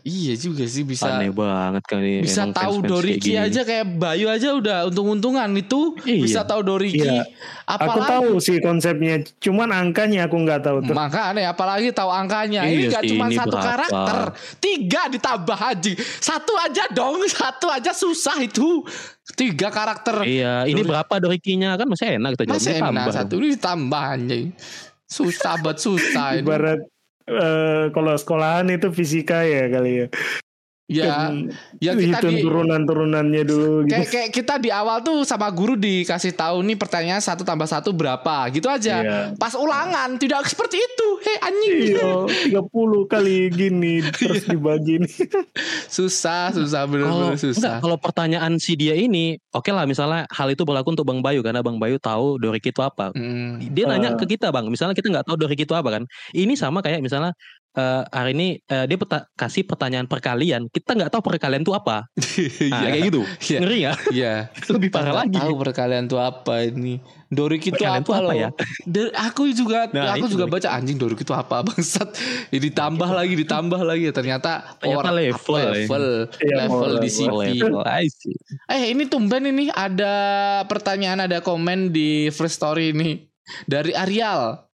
Iya 0.03 0.35
juga 0.35 0.65
sih 0.65 0.83
bisa 0.83 1.07
Aneh 1.13 1.31
banget 1.31 1.83
kan 1.83 1.99
ini. 1.99 2.19
bisa 2.21 2.43
emang 2.43 2.55
tahu 2.57 2.75
kayak 2.77 2.89
Doriki 2.89 3.31
gini. 3.31 3.39
aja 3.39 3.61
kayak 3.63 3.87
Bayu 3.93 4.27
aja 4.27 4.49
udah 4.53 4.79
untung-untungan 4.87 5.51
itu 5.53 5.95
Iya. 6.03 6.19
bisa 6.21 6.41
tahu 6.43 6.63
Doriki 6.63 6.99
Iya. 7.01 7.23
Aku 7.65 7.83
apalagi 7.85 8.07
tahu 8.09 8.31
sih 8.39 8.57
konsepnya, 8.59 9.15
cuman 9.37 9.69
angkanya 9.69 10.27
aku 10.27 10.37
nggak 10.37 10.63
tahu 10.63 10.79
tuh. 10.81 10.95
makanya 10.95 11.51
apalagi 11.51 11.91
tahu 11.91 12.07
angkanya 12.09 12.63
Iya 12.63 12.73
ini 12.73 12.85
gak 12.89 13.03
cuma 13.05 13.25
ini 13.27 13.37
satu 13.37 13.51
berapa? 13.53 13.67
karakter 13.69 14.17
tiga 14.59 15.03
ditambah 15.09 15.59
aja 15.61 15.93
satu 16.19 16.53
aja 16.57 16.85
dong 16.89 17.23
satu 17.29 17.67
aja 17.69 17.91
susah 17.93 18.39
itu 18.41 18.83
tiga 19.33 19.69
karakter 19.69 20.23
Iya, 20.23 20.65
ini 20.65 20.75
Doriki. 20.77 20.91
berapa 20.91 21.15
Dorikinya 21.19 21.71
kan 21.75 21.87
masih 21.87 22.07
enak 22.17 22.31
kita 22.35 22.43
masih 22.49 22.73
enak 22.77 22.91
tambah. 22.95 23.13
satu 23.13 23.33
ini 23.37 23.49
ditambah 23.55 24.03
anjing 24.09 24.47
susah 25.07 25.59
buat 25.63 25.79
susah. 25.79 26.39
Ibarat 26.39 26.81
eh, 27.31 27.85
kalau 27.91 28.15
sekolahan 28.19 28.71
itu 28.71 28.91
fisika 28.93 29.43
ya 29.47 29.71
kali 29.71 30.05
ya. 30.05 30.07
Ya 30.87 31.05
Kan 31.27 31.51
ya 31.79 31.93
kita 31.93 32.23
hitung 32.23 32.31
di 32.33 32.43
turunan-turunannya 32.43 33.43
dulu 33.43 33.85
gitu. 33.85 33.91
kayak 33.91 34.07
kayak 34.07 34.31
kita 34.31 34.55
di 34.57 34.71
awal 34.71 35.03
tuh 35.03 35.27
sama 35.27 35.51
guru 35.51 35.75
dikasih 35.75 36.31
tahu 36.31 36.63
nih 36.63 36.79
pertanyaan 36.79 37.19
satu 37.19 37.43
tambah 37.43 37.67
satu 37.67 37.91
berapa 37.91 38.47
gitu 38.51 38.71
aja 38.71 39.03
Iya. 39.03 39.19
pas 39.35 39.51
ulangan 39.53 40.15
tidak 40.15 40.47
seperti 40.47 40.79
itu 40.79 41.09
hei 41.21 41.37
anjing 41.43 41.75
Iya, 41.91 42.11
30 42.55 42.71
kali 43.07 43.51
gini 43.51 43.99
terus 44.15 44.47
dibagi 44.47 45.03
nih. 45.03 45.15
susah 45.87 46.51
susah 46.51 46.87
enggak, 46.87 47.35
susah 47.37 47.79
kalau 47.79 47.99
pertanyaan 47.99 48.55
si 48.57 48.75
dia 48.75 48.95
ini, 48.95 49.37
oke 49.51 49.69
lah 49.69 49.85
misalnya 49.85 50.25
hal 50.31 50.49
itu 50.49 50.63
berlaku 50.63 50.95
untuk 50.95 51.03
Bang 51.03 51.19
Bayu 51.19 51.43
karena 51.43 51.61
Bang 51.61 51.77
Bayu 51.77 51.99
tahu 51.99 52.39
Doriki 52.39 52.71
itu 52.71 52.79
apa. 52.79 53.11
Hmm. 53.11 53.59
Dia 53.75 53.91
nanya 53.91 54.15
Eh. 54.15 54.19
ke 54.19 54.27
kita 54.29 54.49
Bang, 54.49 54.69
misalnya 54.69 54.95
kita 54.95 55.11
nggak 55.11 55.27
tahu 55.27 55.37
Doriki 55.37 55.67
itu 55.67 55.75
apa 55.75 55.91
kan. 55.91 56.03
Ini 56.31 56.55
sama 56.55 56.79
kayak 56.79 57.03
misalnya 57.03 57.35
eh, 57.77 58.03
hari 58.09 58.33
ini 58.33 58.49
eh, 58.63 58.85
dia 58.85 58.97
peta- 58.97 59.29
kasih 59.33 59.63
pertanyaan 59.63 60.05
perkalian. 60.05 60.67
Kita 60.67 60.93
nggak 60.93 61.09
tahu 61.09 61.23
perkalian 61.23 61.61
itu 61.61 61.71
apa. 61.71 62.09
Nah, 62.67 62.81
Iya. 62.83 62.89
kayak 62.91 63.05
gitu. 63.07 63.21
Iya. 63.47 63.59
Ngeri 63.61 63.79
ya? 63.79 63.93
Iya. 64.11 64.35
Lebih 64.75 64.89
Kita 64.89 64.97
parah 64.99 65.07
nggak 65.07 65.21
lagi. 65.23 65.39
Tahu 65.39 65.55
perkalian 65.59 66.05
tuh 66.07 66.19
apa 66.19 66.55
ini? 66.65 66.95
Dorik 67.27 67.59
itu 67.61 67.75
Perkalian 67.75 68.01
apa, 68.01 68.07
tuh 68.07 68.15
apa 68.15 68.23
loh? 68.23 68.33
ya? 68.35 68.49
Da- 68.87 69.15
aku 69.21 69.51
juga 69.51 69.91
Nah, 69.91 70.15
aku 70.15 70.25
itu 70.25 70.29
juga 70.33 70.47
Dorik. 70.47 70.55
baca 70.57 70.69
anjing 70.73 70.95
Dorik 70.97 71.21
itu 71.21 71.33
apa 71.33 71.57
bangsat. 71.61 72.09
Ini 72.49 72.59
ditambah 72.63 73.11
lagi 73.11 73.35
ditambah 73.37 73.81
lagi 73.83 74.07
ternyata 74.11 74.79
Ternyata 74.79 74.95
orang- 75.03 75.17
level 75.17 75.55
ya. 75.57 75.71
level 75.75 76.05
Iya, 76.39 76.55
level 76.63 76.91
di 76.97 77.09
CP. 77.09 77.35
Level, 77.59 77.83
I 77.83 78.07
see. 78.07 78.37
Eh 78.67 78.83
ini 78.91 79.05
tumben 79.05 79.43
ini 79.45 79.69
ada 79.69 80.15
pertanyaan 80.65 81.19
ada 81.21 81.39
komen 81.41 81.91
di 81.91 82.31
First 82.31 82.57
Story 82.57 82.91
ini 82.91 83.27
dari 83.65 83.91
Arial. 83.93 84.66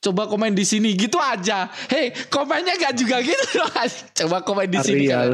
Coba 0.00 0.28
komen 0.28 0.52
di 0.52 0.62
sini 0.62 0.92
gitu 0.92 1.16
aja. 1.16 1.68
Hei, 1.88 2.12
komennya 2.28 2.76
gak 2.76 2.94
juga 2.96 3.20
gitu. 3.20 3.60
Coba 4.24 4.44
komen 4.44 4.68
di 4.68 4.78
sini. 4.78 5.06
Arial. 5.08 5.30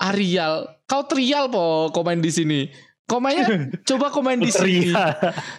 Arial, 0.00 0.54
kau 0.84 1.04
trial 1.04 1.48
po 1.48 1.88
komen 1.90 2.20
di 2.20 2.32
sini. 2.32 2.60
Komennya 3.04 3.42
coba 3.90 4.14
komen 4.14 4.38
di 4.38 4.54
sini. 4.54 4.94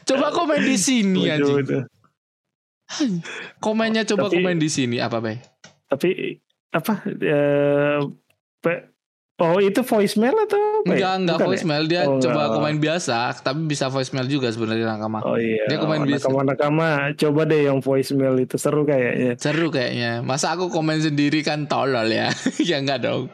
Coba 0.07 0.31
komen 0.31 0.63
di 0.63 0.77
sini 0.79 1.27
waduh. 1.27 1.83
Komennya 3.59 4.07
coba 4.07 4.31
Tapi- 4.31 4.39
komen 4.39 4.55
di 4.55 4.69
sini 4.71 5.03
apa, 5.03 5.19
Bay? 5.19 5.35
Tapi 5.91 6.39
apa? 6.71 7.03
eh, 7.03 7.99
oh 9.41 9.57
itu 9.57 9.81
voicemail 9.81 10.37
atau 10.39 10.55
apa? 10.55 10.85
ya? 10.85 10.93
Enggak, 10.93 11.13
enggak 11.17 11.33
Bukan 11.33 11.41
ya? 11.41 11.49
voicemail, 11.49 11.83
dia 11.85 12.01
Oh, 12.03 12.17
coba 12.17 12.31
enggak. 12.39 12.53
komen 12.53 12.75
biasa, 12.77 13.17
tapi 13.41 13.59
bisa 13.65 13.85
voicemail 13.87 14.27
juga 14.27 14.47
sebenarnya 14.47 14.85
Nakama. 14.87 15.19
Oh 15.21 15.35
iya. 15.35 15.65
Dia 15.65 15.77
komen 15.77 15.99
oh, 15.99 16.05
biasa. 16.05 16.23
nakama-nakama 16.23 16.87
coba 17.15 17.41
deh 17.43 17.61
yang 17.65 17.79
voicemail 17.79 18.35
itu 18.37 18.55
seru 18.55 18.81
kayaknya. 18.83 19.33
Seru 19.35 19.67
kayaknya. 19.67 20.21
Masa 20.21 20.51
aku 20.51 20.69
komen 20.69 21.01
sendiri 21.01 21.41
kan 21.41 21.65
tolol 21.65 22.05
ya? 22.05 22.29
ya 22.61 22.77
enggak 22.77 23.01
dong. 23.01 23.27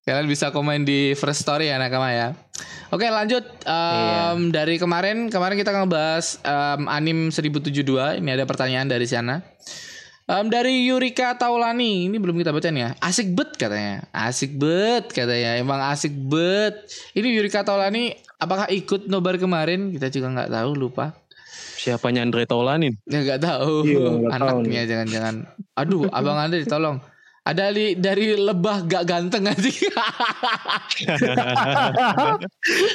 Kalian 0.00 0.26
bisa 0.26 0.48
komen 0.48 0.82
di 0.82 1.12
First 1.14 1.44
Story 1.44 1.68
ya 1.68 1.76
Nakama 1.76 2.10
ya. 2.10 2.32
Oke 2.90 3.06
lanjut 3.06 3.46
Em, 3.62 4.50
dari 4.50 4.74
kemarin 4.74 5.28
kemarin 5.28 5.54
kita 5.54 5.70
ngebahas 5.70 6.42
em, 6.42 6.82
anim 6.86 7.18
1072 7.28 8.18
ini 8.18 8.30
ada 8.30 8.42
pertanyaan 8.42 8.84
dari 8.84 9.06
sana. 9.06 9.44
Em, 10.30 10.46
dari 10.46 10.86
Yurika 10.86 11.34
Taulani 11.34 12.06
ini 12.06 12.14
belum 12.22 12.38
kita 12.38 12.54
baca 12.54 12.70
nih 12.70 12.82
ya. 12.86 12.90
Asik 13.02 13.34
bet 13.34 13.50
katanya. 13.58 14.06
Asik 14.14 14.54
bet 14.54 15.10
katanya. 15.10 15.58
Emang 15.58 15.82
asik 15.90 16.14
bet. 16.14 16.86
Ini 17.18 17.34
Yurika 17.34 17.66
Taulani 17.66 18.14
apakah 18.38 18.70
ikut 18.70 19.10
nobar 19.10 19.42
kemarin? 19.42 19.90
Kita 19.90 20.06
juga 20.06 20.30
nggak 20.30 20.54
tahu 20.54 20.70
lupa. 20.78 21.18
Siapanya 21.82 22.22
Andre 22.22 22.46
Taulanin? 22.46 22.94
Ya 23.10 23.26
nggak 23.26 23.42
tahu. 23.42 23.82
Iya, 23.82 23.98
nggak 24.06 24.38
tahu 24.38 24.58
Anaknya 24.62 24.82
jangan-jangan. 24.86 25.34
Aduh, 25.74 26.06
Abang 26.14 26.38
Andre 26.38 26.62
tolong. 26.62 27.02
Ada 27.40 27.72
li, 27.72 27.96
dari 27.96 28.36
lebah 28.36 28.84
gak 28.84 29.08
ganteng 29.08 29.48
aja. 29.48 29.72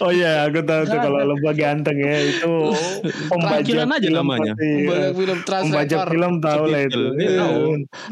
oh 0.05 0.11
iya, 0.13 0.45
aku 0.45 0.61
tahu 0.61 0.85
tuh 0.85 0.99
kalau 1.01 1.33
lebah 1.33 1.53
ganteng 1.57 1.97
ya 1.97 2.29
itu 2.29 2.53
pembajak 3.25 3.65
Kerakhiran 3.65 3.89
aja 3.89 4.05
film 4.05 4.17
namanya. 4.21 4.53
ya. 4.53 4.85
Banyak 4.85 5.11
film 5.17 5.37
Pembajak 5.41 5.99
film 6.13 6.33
tahu 6.45 6.63
lah 6.69 6.81
itu. 6.85 7.01
Iya, 7.17 7.29
tahu. 7.41 7.61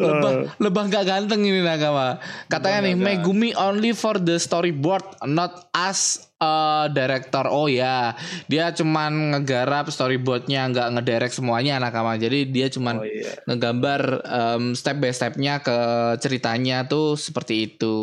Lebah, 0.02 0.32
Eh, 0.34 0.42
lebah 0.58 0.84
gak 0.90 1.06
ganteng 1.06 1.46
ini 1.46 1.62
Nakama. 1.62 2.18
Katanya 2.50 2.90
nih, 2.90 2.98
Lebah 2.98 3.06
Megumi 3.22 3.54
only 3.54 3.94
for 3.94 4.18
the 4.18 4.42
storyboard, 4.42 5.06
not 5.30 5.70
as 5.72 6.33
a 6.44 6.52
director. 6.92 7.48
Oh 7.48 7.72
ya, 7.72 8.20
dia 8.52 8.76
cuman 8.76 9.32
ngegarap 9.32 9.88
storyboardnya, 9.88 10.68
nggak 10.76 10.88
ngederek 11.00 11.32
semuanya 11.32 11.80
Nakama. 11.80 12.20
Jadi 12.20 12.52
dia 12.52 12.68
cuman 12.68 13.00
Oh 13.00 13.08
iya. 13.08 13.32
ngegambar 13.48 14.02
em, 14.28 14.64
step 14.76 15.00
by 15.00 15.16
stepnya 15.16 15.64
ke 15.64 15.78
ceritanya 16.20 16.84
tuh 16.84 17.16
seperti 17.16 17.72
itu. 17.72 17.96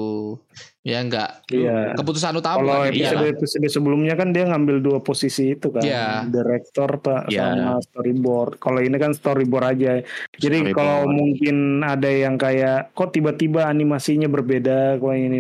Ya 0.80 0.96
enggak. 0.98 1.44
Iya. 1.46 1.92
Keputusan 1.92 2.32
utama 2.34 2.64
Kalau 2.64 2.88
dia 2.88 3.12
lah. 3.12 3.20
episode 3.20 3.36
episode 3.36 3.68
sebelumnya 3.68 4.16
kan 4.16 4.32
dia 4.32 4.48
ngambil 4.48 4.80
dua 4.80 4.98
posisi 4.98 5.52
itu 5.52 5.68
kan, 5.68 5.84
Iya. 5.84 6.24
direktor 6.24 6.96
pak 6.96 7.28
Iya. 7.28 7.52
sama 7.52 7.84
storyboard. 7.84 8.56
Kalau 8.56 8.80
ini 8.80 8.96
kan 8.96 9.12
storyboard 9.12 9.66
aja. 9.68 10.00
Jadi 10.34 10.56
Storyboard. 10.64 10.72
kalau 10.72 11.00
mungkin 11.06 11.56
ada 11.82 12.08
yang 12.08 12.34
kayak 12.34 12.92
kok 12.92 13.12
tiba-tiba 13.12 13.66
animasinya 13.66 14.24
berbeda, 14.26 14.96
kok 14.96 15.12
ini 15.12 15.38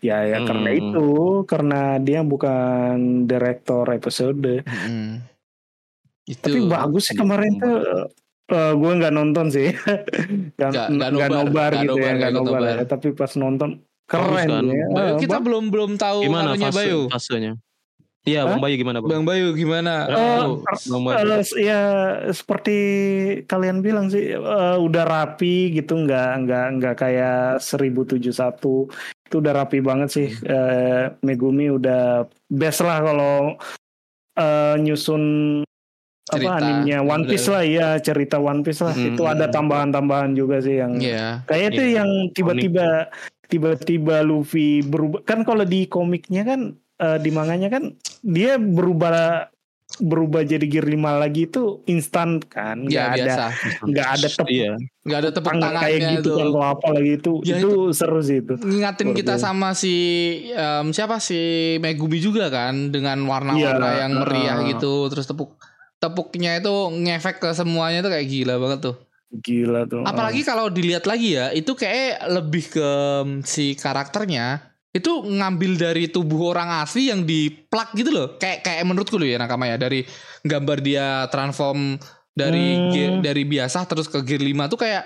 ya 0.00 0.26
ya 0.26 0.42
Hmm. 0.42 0.48
karena 0.48 0.70
itu 0.72 1.06
karena 1.44 1.80
dia 1.98 2.20
bukan 2.20 2.94
direktor 3.24 3.86
episode. 3.88 4.66
Mm-mm. 4.66 5.22
Itu 6.24 6.50
Tapi 6.50 6.60
bagus 6.66 7.04
sih 7.06 7.14
kemarin 7.14 7.52
tuh. 7.56 8.10
eh, 8.44 8.72
gue 8.74 8.92
nggak 8.92 9.14
nonton 9.14 9.48
sih, 9.48 9.72
nggak 10.60 11.10
nobar, 11.14 11.30
nobar 11.32 11.70
gitu 11.78 11.94
nobar, 11.94 12.04
ya, 12.04 12.12
nggak 12.18 12.32
nobar. 12.34 12.60
nobar. 12.60 12.74
ya. 12.76 12.84
Tapi 12.84 13.08
pas 13.12 13.32
nonton 13.36 13.70
keren 14.04 14.32
kan? 14.46 14.64
ya. 14.64 14.86
Bayu, 14.88 15.12
kita 15.18 15.36
Bang- 15.36 15.44
belum 15.44 15.64
belum 15.68 15.90
tahu 15.96 16.18
Gimana 16.22 16.54
fase, 16.54 16.74
Bayu. 16.74 17.00
fasenya? 17.08 17.52
Iya? 18.24 18.40
Bang 18.46 18.56
Bayu 18.58 18.74
gimana, 18.74 18.98
Bang? 18.98 19.10
Bang 19.10 19.24
Bayu 19.26 19.52
gimana? 19.52 20.08
Bang 20.08 21.02
Bayu. 21.02 21.28
Eh, 21.36 21.44
ya 21.60 21.80
seperti 22.30 22.76
kalian 23.44 23.80
bilang 23.80 24.08
sih 24.08 24.32
eh, 24.32 24.76
udah 24.78 25.04
rapi 25.04 25.54
gitu 25.70 25.98
nggak 25.98 26.30
nggak 26.42 26.66
nggak 26.74 26.94
kayak 26.96 27.60
1071 27.60 28.88
itu 29.24 29.34
udah 29.34 29.52
rapi 29.54 29.78
banget 29.78 30.08
sih 30.10 30.28
Eh, 30.32 31.12
Megumi 31.20 31.68
udah 31.70 32.24
best 32.46 32.80
lah 32.80 33.00
kalau 33.02 33.60
eh, 34.34 34.74
nyusun 34.78 35.22
Cerita. 36.24 36.40
apa 36.48 36.58
animenya 36.58 37.04
One 37.04 37.28
Piece 37.28 37.46
lah 37.46 37.60
ya 37.60 38.00
cerita 38.00 38.40
One 38.40 38.64
Piece 38.64 38.80
lah 38.80 38.90
Hmm. 38.90 39.12
itu 39.12 39.22
ada 39.22 39.44
tambahan-tambahan 39.46 40.32
juga 40.32 40.56
sih 40.58 40.80
yang 40.80 40.96
Iya. 40.96 41.44
kayak 41.44 41.64
itu 41.70 41.82
Iya, 41.84 41.94
yang 41.94 42.10
tiba-tiba 42.32 43.12
tiba-tiba 43.46 44.20
Luffy 44.20 44.80
berubah 44.80 45.22
kan 45.22 45.42
kalau 45.42 45.62
di 45.62 45.84
komiknya 45.84 46.42
kan 46.42 46.60
eh, 46.96 47.18
di 47.18 47.30
manganya 47.30 47.68
kan 47.68 47.92
dia 48.20 48.56
berubah 48.56 49.46
berubah 49.94 50.42
jadi 50.42 50.64
gear 50.64 50.88
5 50.88 50.96
lagi 51.22 51.46
itu 51.46 51.84
instan 51.86 52.42
kan 52.42 52.82
nggak 52.82 52.90
Ya 52.90 53.04
ada 53.06 53.16
biasa. 53.20 53.44
nggak 53.84 54.08
ada 54.10 54.26
tepuk 54.28 54.48
Iya. 54.50 54.72
Nggak 55.04 55.18
ada 55.20 55.30
tepuk 55.30 55.52
tangan 55.52 55.62
kayak 55.62 55.78
tangannya 55.78 56.10
gitu 56.10 56.24
tuh. 56.24 56.34
kan 56.34 56.46
atau 56.48 56.62
apa 56.64 56.86
lagi 56.90 57.10
itu 57.12 57.32
Ya, 57.44 57.56
itu, 57.60 57.70
seru 57.92 58.20
sih 58.20 58.38
itu 58.40 58.54
Ngingatin 58.58 59.10
kita 59.12 59.34
sama 59.36 59.68
si 59.72 59.94
em, 60.50 60.86
siapa 60.90 61.20
si 61.20 61.38
Megumi 61.78 62.18
juga 62.18 62.48
kan 62.48 62.90
dengan 62.90 63.22
warna-warna 63.22 63.86
Iya, 63.86 64.00
yang 64.02 64.12
meriah 64.18 64.58
uh. 64.58 64.66
gitu 64.66 64.92
terus 65.08 65.24
tepuk 65.24 65.54
tepuknya 65.96 66.58
itu 66.58 66.74
ngefek 66.90 67.38
ke 67.38 67.48
semuanya 67.54 68.02
itu 68.02 68.10
kayak 68.10 68.26
gila 68.26 68.54
banget 68.58 68.78
tuh. 68.82 68.96
Gila 69.36 69.82
tuh 69.84 70.02
Apalagi 70.02 70.42
kalau 70.42 70.68
dilihat 70.68 71.04
lagi 71.04 71.34
ya, 71.34 71.50
itu 71.50 71.72
kayak 71.72 72.22
lebih 72.28 72.64
ke 72.68 72.88
em, 73.20 73.40
si 73.40 73.72
karakternya 73.72 74.60
itu 74.90 75.10
ngambil 75.20 75.74
dari 75.76 76.06
tubuh 76.06 76.50
orang 76.50 76.78
asli 76.78 77.10
yang 77.10 77.22
diplak 77.22 77.90
gitu 77.92 78.10
loh. 78.10 78.28
Kayak 78.36 78.62
kayak 78.62 78.84
menurutku 78.84 79.14
loh 79.14 79.26
ya 79.26 79.36
Nakama 79.36 79.66
ya 79.66 79.74
dari 79.74 80.06
gambar 80.40 80.78
dia 80.78 81.06
transform 81.28 81.98
dari 82.30 82.66
Hmm. 82.72 82.90
gear- 82.90 83.20
dari 83.20 83.42
biasa 83.42 83.82
terus 83.84 84.06
ke 84.06 84.22
gear 84.22 84.38
5 84.38 84.66
tuh 84.66 84.78
kayak 84.78 85.02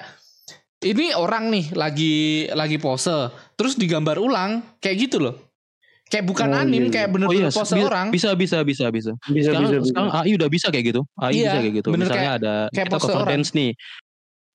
ini 0.81 1.11
orang 1.11 1.49
nih 1.49 1.73
lagi 1.73 2.17
lagi 2.51 2.77
pose 2.77 3.11
terus 3.55 3.75
digambar 3.75 4.17
ulang 4.17 4.61
kayak 4.79 5.09
gitu 5.09 5.19
loh. 5.21 5.35
Kayak 6.07 6.25
bukan 6.25 6.49
Oh, 6.49 6.57
anim 6.59 6.85
iya, 6.85 6.91
kayak 6.91 7.09
Oh 7.09 7.13
bener-bener 7.13 7.45
iya, 7.45 7.53
pose 7.53 7.75
bi- 7.75 7.85
orang. 7.85 8.07
bisa 8.09 8.33
bisa 8.33 8.65
bisa 8.65 8.89
bisa. 8.89 9.13
bisa 9.27 9.53
Sekarang, 9.53 9.61
bisa 9.63 9.77
bisa 9.77 9.89
sekarang 9.93 10.11
AI 10.15 10.31
udah 10.35 10.49
bisa 10.49 10.67
kayak 10.69 10.85
gitu. 10.87 11.01
AI 11.17 11.33
Iya, 11.33 11.45
bisa 11.45 11.59
kayak 11.59 11.75
gitu. 11.77 11.89
bener 11.91 12.07
Misalnya 12.07 12.21
kayak- 12.25 12.41
ada 12.41 12.55
kayak 12.71 12.87
kita 12.87 12.97
pose 12.97 13.05
cover 13.05 13.17
orang. 13.19 13.31
dance 13.35 13.51
nih. 13.53 13.71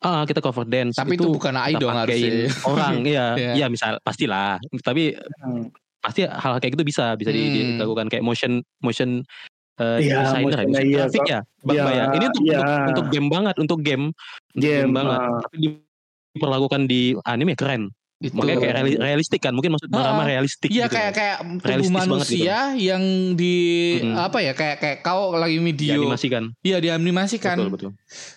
Ah, 0.03 0.27
kita 0.27 0.43
cover 0.43 0.67
dance. 0.67 0.99
Tapi 0.99 1.15
itu 1.15 1.31
bukan 1.31 1.55
AI 1.55 1.79
dong 1.79 1.95
harusnya. 1.95 2.51
Orang, 2.69 3.07
iya, 3.07 3.25
Iya. 3.39 3.51
iya 3.55 3.65
misal 3.67 3.97
pastilah. 4.03 4.59
Tapi 4.83 5.15
Hmm. 5.41 5.71
pasti 6.03 6.27
hal 6.27 6.59
kayak 6.59 6.75
gitu 6.75 6.83
bisa 6.83 7.15
bisa 7.15 7.31
Hmm. 7.31 7.79
dilakukan 7.79 8.11
kayak 8.11 8.21
motion 8.21 8.59
motion 8.79 9.23
eh, 9.73 10.05
Iya, 10.05 10.21
designer 10.21 10.37
ya, 10.37 10.43
motion, 10.43 10.65
motion 10.69 10.85
iya, 10.85 10.97
graphic 11.01 11.17
kok. 11.17 11.27
ya, 11.27 11.39
Bang 11.63 11.73
Iya, 11.73 11.83
Baya. 11.83 12.03
Ini 12.13 12.25
untuk, 12.29 12.43
iya. 12.43 12.59
untuk 12.61 12.85
untuk 12.85 13.05
game 13.09 13.27
banget, 13.27 13.55
untuk 13.57 13.79
game, 13.81 14.05
untuk 14.53 14.61
game 14.61 14.91
banget. 14.93 15.17
ah. 15.17 15.39
Tapi 15.41 15.55
diperlakukan 16.33 16.81
di 16.85 17.01
anime 17.23 17.53
keren. 17.55 17.83
Itu. 18.23 18.33
Makanya 18.33 18.55
kayak 18.57 18.75
reali- 18.79 18.95
realistik 18.97 19.39
kan, 19.39 19.51
mungkin 19.51 19.75
maksud 19.75 19.91
Ah, 19.91 19.99
Barama 19.99 20.23
realistik 20.23 20.71
Iya 20.71 20.87
gitu. 20.87 20.95
kayak 20.95 21.11
kayak 21.11 21.37
tubuh 21.37 21.59
Realistis 21.61 21.91
banget 21.91 21.99
gitu. 21.99 22.13
manusia 22.15 22.55
yang 22.73 23.03
di 23.35 23.55
Mm-mm. 23.99 24.15
apa 24.17 24.37
ya 24.39 24.53
kayak 24.53 24.77
kayak 24.79 24.97
kau 25.01 25.35
lagi 25.35 25.59
video 25.59 25.99
dianimasikan. 25.99 26.43
Iya 26.61 26.77
dianimasikan 26.79 27.55
Betul 27.59 27.69
betul. 27.69 27.91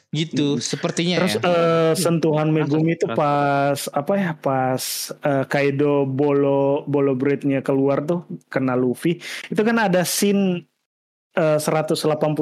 gitu 0.08 0.46
sepertinya 0.58 1.20
Terus 1.20 1.36
ya. 1.36 1.42
eh, 1.44 1.92
sentuhan 1.94 2.48
Megumi 2.48 2.94
itu 2.94 3.06
pas 3.08 3.78
apa 3.86 4.12
ya 4.16 4.30
pas 4.34 4.82
eh, 5.12 5.44
Kaido 5.46 6.02
bolo 6.02 6.82
bolo 6.84 7.12
blade-nya 7.12 7.60
keluar 7.60 8.02
tuh 8.02 8.22
kena 8.46 8.74
Luffy 8.74 9.20
itu 9.46 9.60
kan 9.60 9.76
ada 9.78 10.02
scene 10.02 10.66
eh, 11.32 11.58
180 11.58 11.94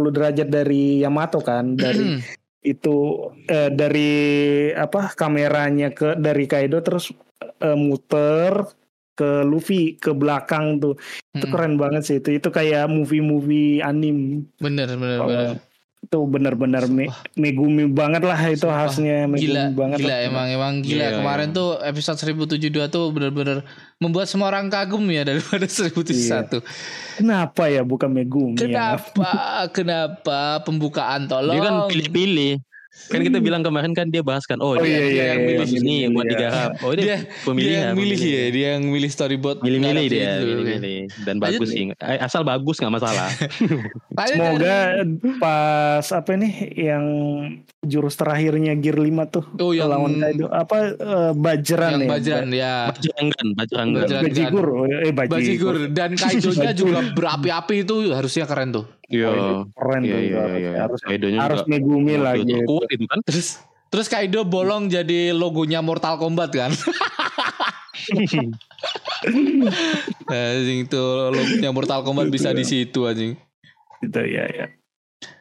derajat 0.08 0.46
dari 0.46 1.02
Yamato 1.02 1.38
kan 1.38 1.74
dari 1.74 2.22
itu 2.62 2.96
eh, 3.44 3.68
dari 3.68 4.12
apa 4.72 5.12
kameranya 5.12 5.90
ke 5.90 6.14
dari 6.14 6.46
Kaido 6.46 6.78
terus 6.78 7.10
eh, 7.58 7.76
muter 7.76 8.52
ke 9.14 9.42
Luffy 9.42 9.94
ke 9.94 10.10
belakang 10.10 10.78
tuh 10.78 10.98
itu 11.30 11.38
Mm-mm. 11.40 11.48
keren 11.48 11.74
banget 11.74 12.02
sih 12.02 12.16
itu 12.18 12.34
itu 12.34 12.48
kayak 12.48 12.88
movie-movie 12.88 13.78
anim 13.78 14.42
bener 14.56 14.90
bener 14.92 15.18
Oh, 15.18 15.30
bener. 15.30 15.54
itu 16.02 16.18
benar-benar 16.20 16.84
me- 16.86 17.08
Megumi 17.32 17.88
banget 17.88 18.20
lah 18.20 18.36
itu 18.44 18.60
Sumpah. 18.60 18.84
khasnya 18.84 19.24
Megumi 19.24 19.48
Gila, 19.48 19.64
banget 19.72 19.98
gila 19.98 20.10
lah. 20.10 20.20
emang 20.20 20.46
emang 20.50 20.72
gila 20.80 20.98
Iya, 21.00 21.10
kemarin 21.16 21.48
tuh 21.50 21.78
episode 21.80 22.18
1072 22.18 22.58
tuh 22.88 23.08
benar-benar 23.08 23.62
membuat 23.96 24.26
semua 24.26 24.50
orang 24.50 24.66
kagum 24.66 25.00
ya 25.06 25.22
daripada 25.22 25.64
1071. 25.70 26.60
Kenapa 27.14 27.62
ya 27.66 27.80
bukan 27.82 28.10
Megumi? 28.10 28.52
ya? 28.52 28.60
Kenapa? 28.60 29.30
Kenapa 29.70 30.38
pembukaan 30.60 31.24
tolong? 31.24 31.54
Dia 31.54 31.62
kan 31.62 31.76
pilih-pilih. 31.86 32.60
Kan 33.04 33.20
kita 33.20 33.36
bilang 33.36 33.60
kemarin 33.60 33.92
kan 33.92 34.08
dia 34.08 34.24
bahas 34.24 34.48
kan, 34.48 34.56
Oh 34.58 34.72
oh, 34.72 34.80
iya 34.80 34.80
dia, 34.80 34.88
iya. 34.88 35.04
dia 35.04 35.24
yang 35.28 35.40
iya, 35.40 35.48
milih 35.50 35.68
iya, 35.68 35.76
ini 35.76 35.94
iya, 35.94 36.08
buat 36.08 36.24
iya. 36.24 36.32
digarap. 36.32 36.70
Oh 36.80 36.92
dia, 36.92 37.04
dia 37.04 37.16
pemilih 37.44 37.68
dia 37.68 37.76
ya, 37.76 37.82
yang 37.84 37.94
milih 37.94 38.16
pemilih. 38.16 38.32
ya, 38.32 38.44
dia 38.48 38.68
yang 38.72 38.84
milih 38.88 39.10
storyboard. 39.10 39.58
Milih-milih 39.60 40.06
dia, 40.08 40.30
milih-milih. 40.40 40.98
Dan 41.20 41.34
Lanjut 41.36 41.60
bagus 41.60 41.68
sih. 41.68 41.84
Eh, 41.92 42.18
Asal 42.18 42.42
bagus 42.42 42.76
nggak 42.80 42.94
masalah. 42.94 43.28
Semoga 44.30 44.76
pas 45.36 46.06
apa 46.08 46.30
nih 46.32 46.54
yang 46.72 47.04
jurus 47.82 48.16
terakhirnya 48.16 48.72
Gear 48.74 48.96
5 48.96 49.28
tuh 49.28 49.44
Oh, 49.60 49.76
yang- 49.76 49.90
lawan 49.90 50.16
Kaido 50.16 50.48
apa 50.48 50.76
eh, 50.96 51.32
Bajran 51.36 51.90
yang 51.92 52.00
ya? 52.00 52.08
Bajran 52.08 52.48
ya. 52.48 52.74
Bajrangan. 52.88 53.46
Bajigur, 54.24 54.66
eh 54.96 55.12
Bajigur. 55.12 55.74
Dan 55.92 56.16
Kaido-nya 56.16 56.72
juga 56.72 57.04
berapi-api 57.12 57.84
itu 57.84 58.10
harusnya 58.10 58.48
keren 58.48 58.72
tuh. 58.72 58.86
Iya. 59.06 59.30
Keren 59.70 60.00
Iya, 60.00 60.14
tuh. 60.14 60.22
iya, 60.22 60.38
harus- 60.38 60.58
iya. 60.58 60.70
Harus 60.80 61.00
Kaidonya 61.02 61.38
harus 61.40 61.60
juga 61.60 61.70
Megumi 61.70 62.14
lah 62.16 62.32
wakil 62.32 62.44
gitu. 62.44 62.56
terkuat 62.58 62.88
itu 62.90 63.04
kan. 63.04 63.18
Terus 63.24 63.48
terus 63.88 64.06
Kaido 64.08 64.40
bolong 64.42 64.84
jadi 64.86 65.30
logonya 65.30 65.80
Mortal 65.80 66.16
Kombat 66.16 66.50
kan. 66.50 66.70
anjing 70.28 70.80
itu 70.84 71.02
logonya 71.30 71.70
Mortal 71.70 72.00
Kombat 72.02 72.28
bisa 72.28 72.50
di 72.50 72.64
situ 72.64 73.04
anjing. 73.04 73.36
Gitu 74.00 74.20
ya 74.20 74.44
ya. 74.46 74.66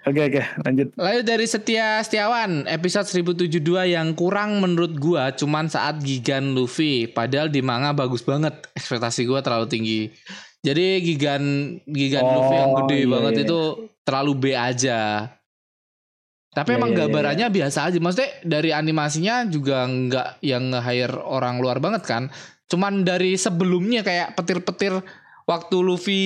Oke 0.03 0.19
oke 0.21 0.41
lanjut. 0.63 0.87
Lalu 0.95 1.19
dari 1.23 1.43
Setia 1.43 1.99
Setiawan 1.99 2.67
episode 2.67 3.03
1072 3.03 3.59
yang 3.89 4.11
kurang 4.13 4.59
menurut 4.59 4.95
gua 4.95 5.31
cuman 5.31 5.67
saat 5.67 5.99
Gigan 5.99 6.55
Luffy 6.55 7.07
padahal 7.07 7.47
di 7.47 7.59
manga 7.59 7.91
bagus 7.91 8.23
banget 8.23 8.51
ekspektasi 8.75 9.23
gua 9.23 9.39
terlalu 9.39 9.67
tinggi. 9.67 10.01
Jadi 10.63 11.03
Gigan 11.03 11.43
Gigan 11.83 12.23
Oh, 12.23 12.31
Luffy 12.39 12.55
yang 12.55 12.71
gede 12.83 12.97
iya, 13.03 13.11
banget 13.11 13.33
iya. 13.35 13.43
itu 13.43 13.59
terlalu 14.07 14.33
B 14.39 14.43
aja. 14.55 14.99
Tapi 16.53 16.69
Iya, 16.71 16.77
emang 16.79 16.91
iya, 16.93 16.95
iya, 16.95 17.03
gambarannya 17.03 17.47
biasa 17.51 17.79
aja. 17.91 17.97
Maksudnya 17.99 18.31
dari 18.47 18.69
animasinya 18.71 19.43
juga 19.49 19.83
nggak 19.83 20.27
yang 20.39 20.71
nge-hire 20.71 21.17
orang 21.19 21.59
luar 21.59 21.83
banget 21.83 22.03
kan. 22.07 22.23
Cuman 22.71 23.03
dari 23.03 23.35
sebelumnya 23.35 24.07
kayak 24.07 24.39
petir-petir 24.39 25.03
waktu 25.43 25.75
Luffy 25.83 26.23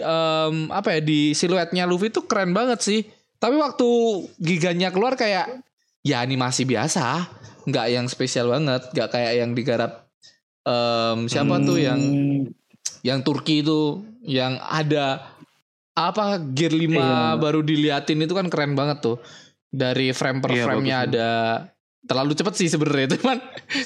em, 0.00 0.72
apa 0.72 0.96
ya 0.96 1.00
di 1.04 1.36
siluetnya 1.36 1.84
Luffy 1.84 2.08
tuh 2.08 2.24
keren 2.24 2.56
banget 2.56 2.80
sih. 2.80 3.00
Tapi 3.36 3.60
waktu 3.60 3.86
giganya 4.40 4.88
keluar 4.88 5.20
kayak 5.20 5.60
ya 6.00 6.24
animasi 6.24 6.64
biasa, 6.64 7.28
nggak 7.68 7.86
yang 7.92 8.06
spesial 8.08 8.48
banget, 8.48 8.88
nggak 8.96 9.08
kayak 9.12 9.32
yang 9.36 9.50
digarap 9.52 10.08
em, 10.64 11.28
siapa 11.28 11.60
tuh 11.60 11.76
yang 11.76 12.00
Hmm, 12.00 12.48
yang 13.06 13.22
Turki 13.22 13.62
itu 13.62 14.02
yang 14.26 14.58
ada 14.58 15.30
apa 15.94 16.42
gear 16.42 16.74
5 16.74 16.90
Iya. 16.92 17.38
baru 17.38 17.62
diliatin 17.62 18.20
itu 18.20 18.34
kan 18.34 18.50
keren 18.50 18.74
banget 18.74 19.00
tuh. 19.00 19.22
Dari 19.70 20.10
frame 20.10 20.42
per 20.42 20.50
Iya, 20.52 20.64
frame-nya 20.66 20.96
bagus, 20.98 21.08
ada 21.14 21.28
terlalu 22.06 22.32
cepet 22.38 22.54
sih 22.54 22.68
sebenarnya 22.70 23.06
cuman 23.18 23.38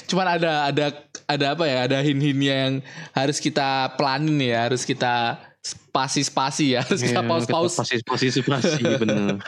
cuman 0.05 0.27
ada 0.37 0.51
ada 0.69 0.85
ada 1.25 1.45
apa 1.57 1.65
ya 1.65 1.89
ada 1.89 1.97
hin-hinnya 2.05 2.55
yang 2.69 2.73
harus 3.17 3.41
kita 3.41 3.97
pelanin 3.97 4.37
ya 4.37 4.69
harus 4.69 4.85
kita 4.85 5.41
spasi-spasi 5.57 6.77
ya 6.77 6.85
harus 6.85 7.01
kita 7.01 7.25
Iya, 7.25 7.29
pause-pause 7.29 7.81
Pasti 7.81 7.97
pasti 8.05 8.41
pasti 8.45 8.83
bener. 9.01 9.41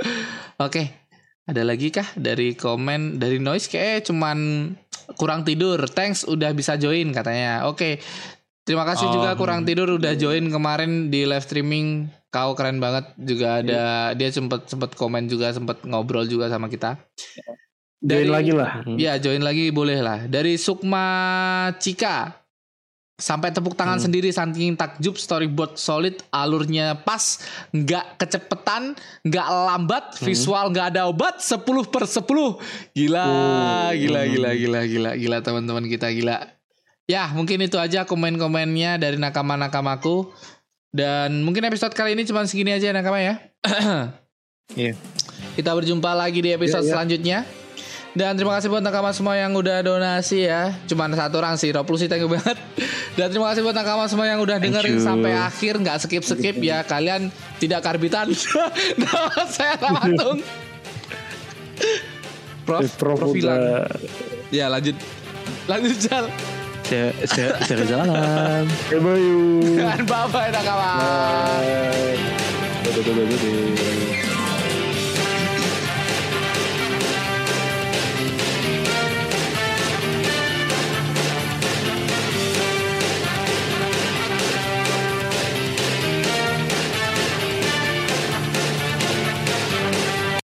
Oke, 0.57 0.89
ada 1.45 1.61
lagi 1.61 1.93
kah 1.93 2.05
dari 2.17 2.57
komen 2.57 3.21
dari 3.21 3.37
noise 3.37 3.69
kayak 3.69 4.09
cuman 4.09 4.73
kurang 5.21 5.45
tidur. 5.45 5.77
Thanks 5.89 6.25
udah 6.25 6.49
bisa 6.53 6.77
join 6.77 7.13
katanya. 7.13 7.69
Oke. 7.69 8.01
Terima 8.63 8.83
kasih 8.83 9.05
Oh. 9.05 9.13
juga 9.13 9.35
kurang 9.35 9.63
tidur 9.63 9.91
udah 9.93 10.15
join 10.15 10.47
kemarin 10.47 11.11
di 11.11 11.27
live 11.27 11.43
streaming. 11.43 12.07
Kau 12.27 12.55
keren 12.55 12.79
banget 12.79 13.11
juga 13.15 13.59
ada 13.59 13.81
dia 14.11 14.29
sempet 14.29 14.65
sempet 14.65 14.95
komen 14.95 15.27
juga 15.27 15.51
sempet 15.51 15.83
ngobrol 15.83 16.23
juga 16.25 16.47
sama 16.47 16.65
kita. 16.65 16.95
join 18.01 18.27
lagi 18.27 18.51
lah. 18.51 18.83
Ya 18.95 19.15
join 19.15 19.39
lagi 19.39 19.67
boleh 19.69 19.99
lah. 19.99 20.25
Dari 20.25 20.55
Sukma 20.55 21.05
Cika 21.77 22.39
sampai 23.13 23.53
tepuk 23.53 23.77
tangan 23.77 23.95
Hmm. 23.95 24.09
sendiri 24.09 24.27
saking 24.27 24.73
takjub 24.73 25.15
storyboard 25.15 25.77
solid 25.77 26.17
alurnya 26.27 26.97
pas 26.97 27.39
nggak 27.69 28.17
kecepetan 28.17 28.97
nggak 29.21 29.47
lambat 29.47 30.17
visual 30.19 30.67
nggak 30.67 30.91
ada 30.91 31.05
obat 31.05 31.37
10 31.37 31.61
per 31.85 32.03
10 32.03 32.57
gila 32.91 33.27
gila 33.93 34.21
gila 34.25 34.51
gila 34.51 34.79
gila 34.83 35.11
gila 35.13 35.37
teman-teman 35.39 35.85
kita 35.85 36.09
gila 36.09 36.41
ya 37.03 37.27
mungkin 37.31 37.59
itu 37.59 37.75
aja 37.75 38.03
komen-komennya 38.03 38.95
dari 38.95 39.19
nakama-nakamaku 39.19 40.31
dan 40.89 41.43
mungkin 41.43 41.65
episode 41.65 41.91
kali 41.91 42.15
ini 42.15 42.23
cuma 42.23 42.45
segini 42.45 42.71
aja 42.71 42.93
nakama 42.93 43.19
ya 43.19 43.35
Iya. 44.73 44.95
kita 45.59 45.75
berjumpa 45.75 46.15
lagi 46.15 46.39
di 46.39 46.49
episode 46.49 46.81
Iya, 46.81 46.87
iya. 46.87 46.93
selanjutnya 46.95 47.39
dan 48.13 48.37
terima 48.37 48.55
kasih 48.55 48.69
buat 48.69 48.79
nakama 48.79 49.09
semua 49.09 49.33
yang 49.33 49.57
udah 49.57 49.81
donasi 49.81 50.45
ya. 50.45 50.77
Cuman 50.85 51.17
satu 51.17 51.41
orang 51.41 51.57
sih, 51.57 51.73
Rob 51.73 51.89
sih 51.97 52.05
thank 52.05 52.21
you 52.21 52.29
banget. 52.29 52.61
Dan 53.17 53.33
terima 53.33 53.49
kasih 53.49 53.65
buat 53.65 53.73
nakama 53.73 54.05
semua 54.05 54.29
yang 54.29 54.37
udah 54.37 54.61
dengerin 54.61 55.01
sampai 55.01 55.33
akhir, 55.33 55.81
nggak 55.81 55.97
skip 55.97 56.21
skip 56.21 56.61
ya. 56.61 56.85
Kalian 56.93 57.33
tidak 57.57 57.81
karbitan. 57.81 58.29
Nama 59.01 59.33
saya 59.49 59.81
Ramatung. 59.81 60.45
Prof, 62.69 62.85
Eh, 62.85 62.89
Prof 62.93 63.17
profilan. 63.17 63.57
udah 63.57 63.89
Ya 64.53 64.69
lanjut, 64.69 64.93
lanjut 65.65 65.97
Jal. 65.97 66.29
Saya 66.93 67.09
saya 67.25 67.49
saya 67.65 67.85
jalan. 67.89 68.69
Eh, 68.93 69.01
Bayu. 69.01 69.65
Dan 69.81 70.05
bye 70.05 70.29
bye 70.29 70.53
nakama. 70.53 70.91
Bye. 71.01 72.21
Dadah, 72.85 73.01
dadah, 73.01 73.25
dadah. 73.33 74.22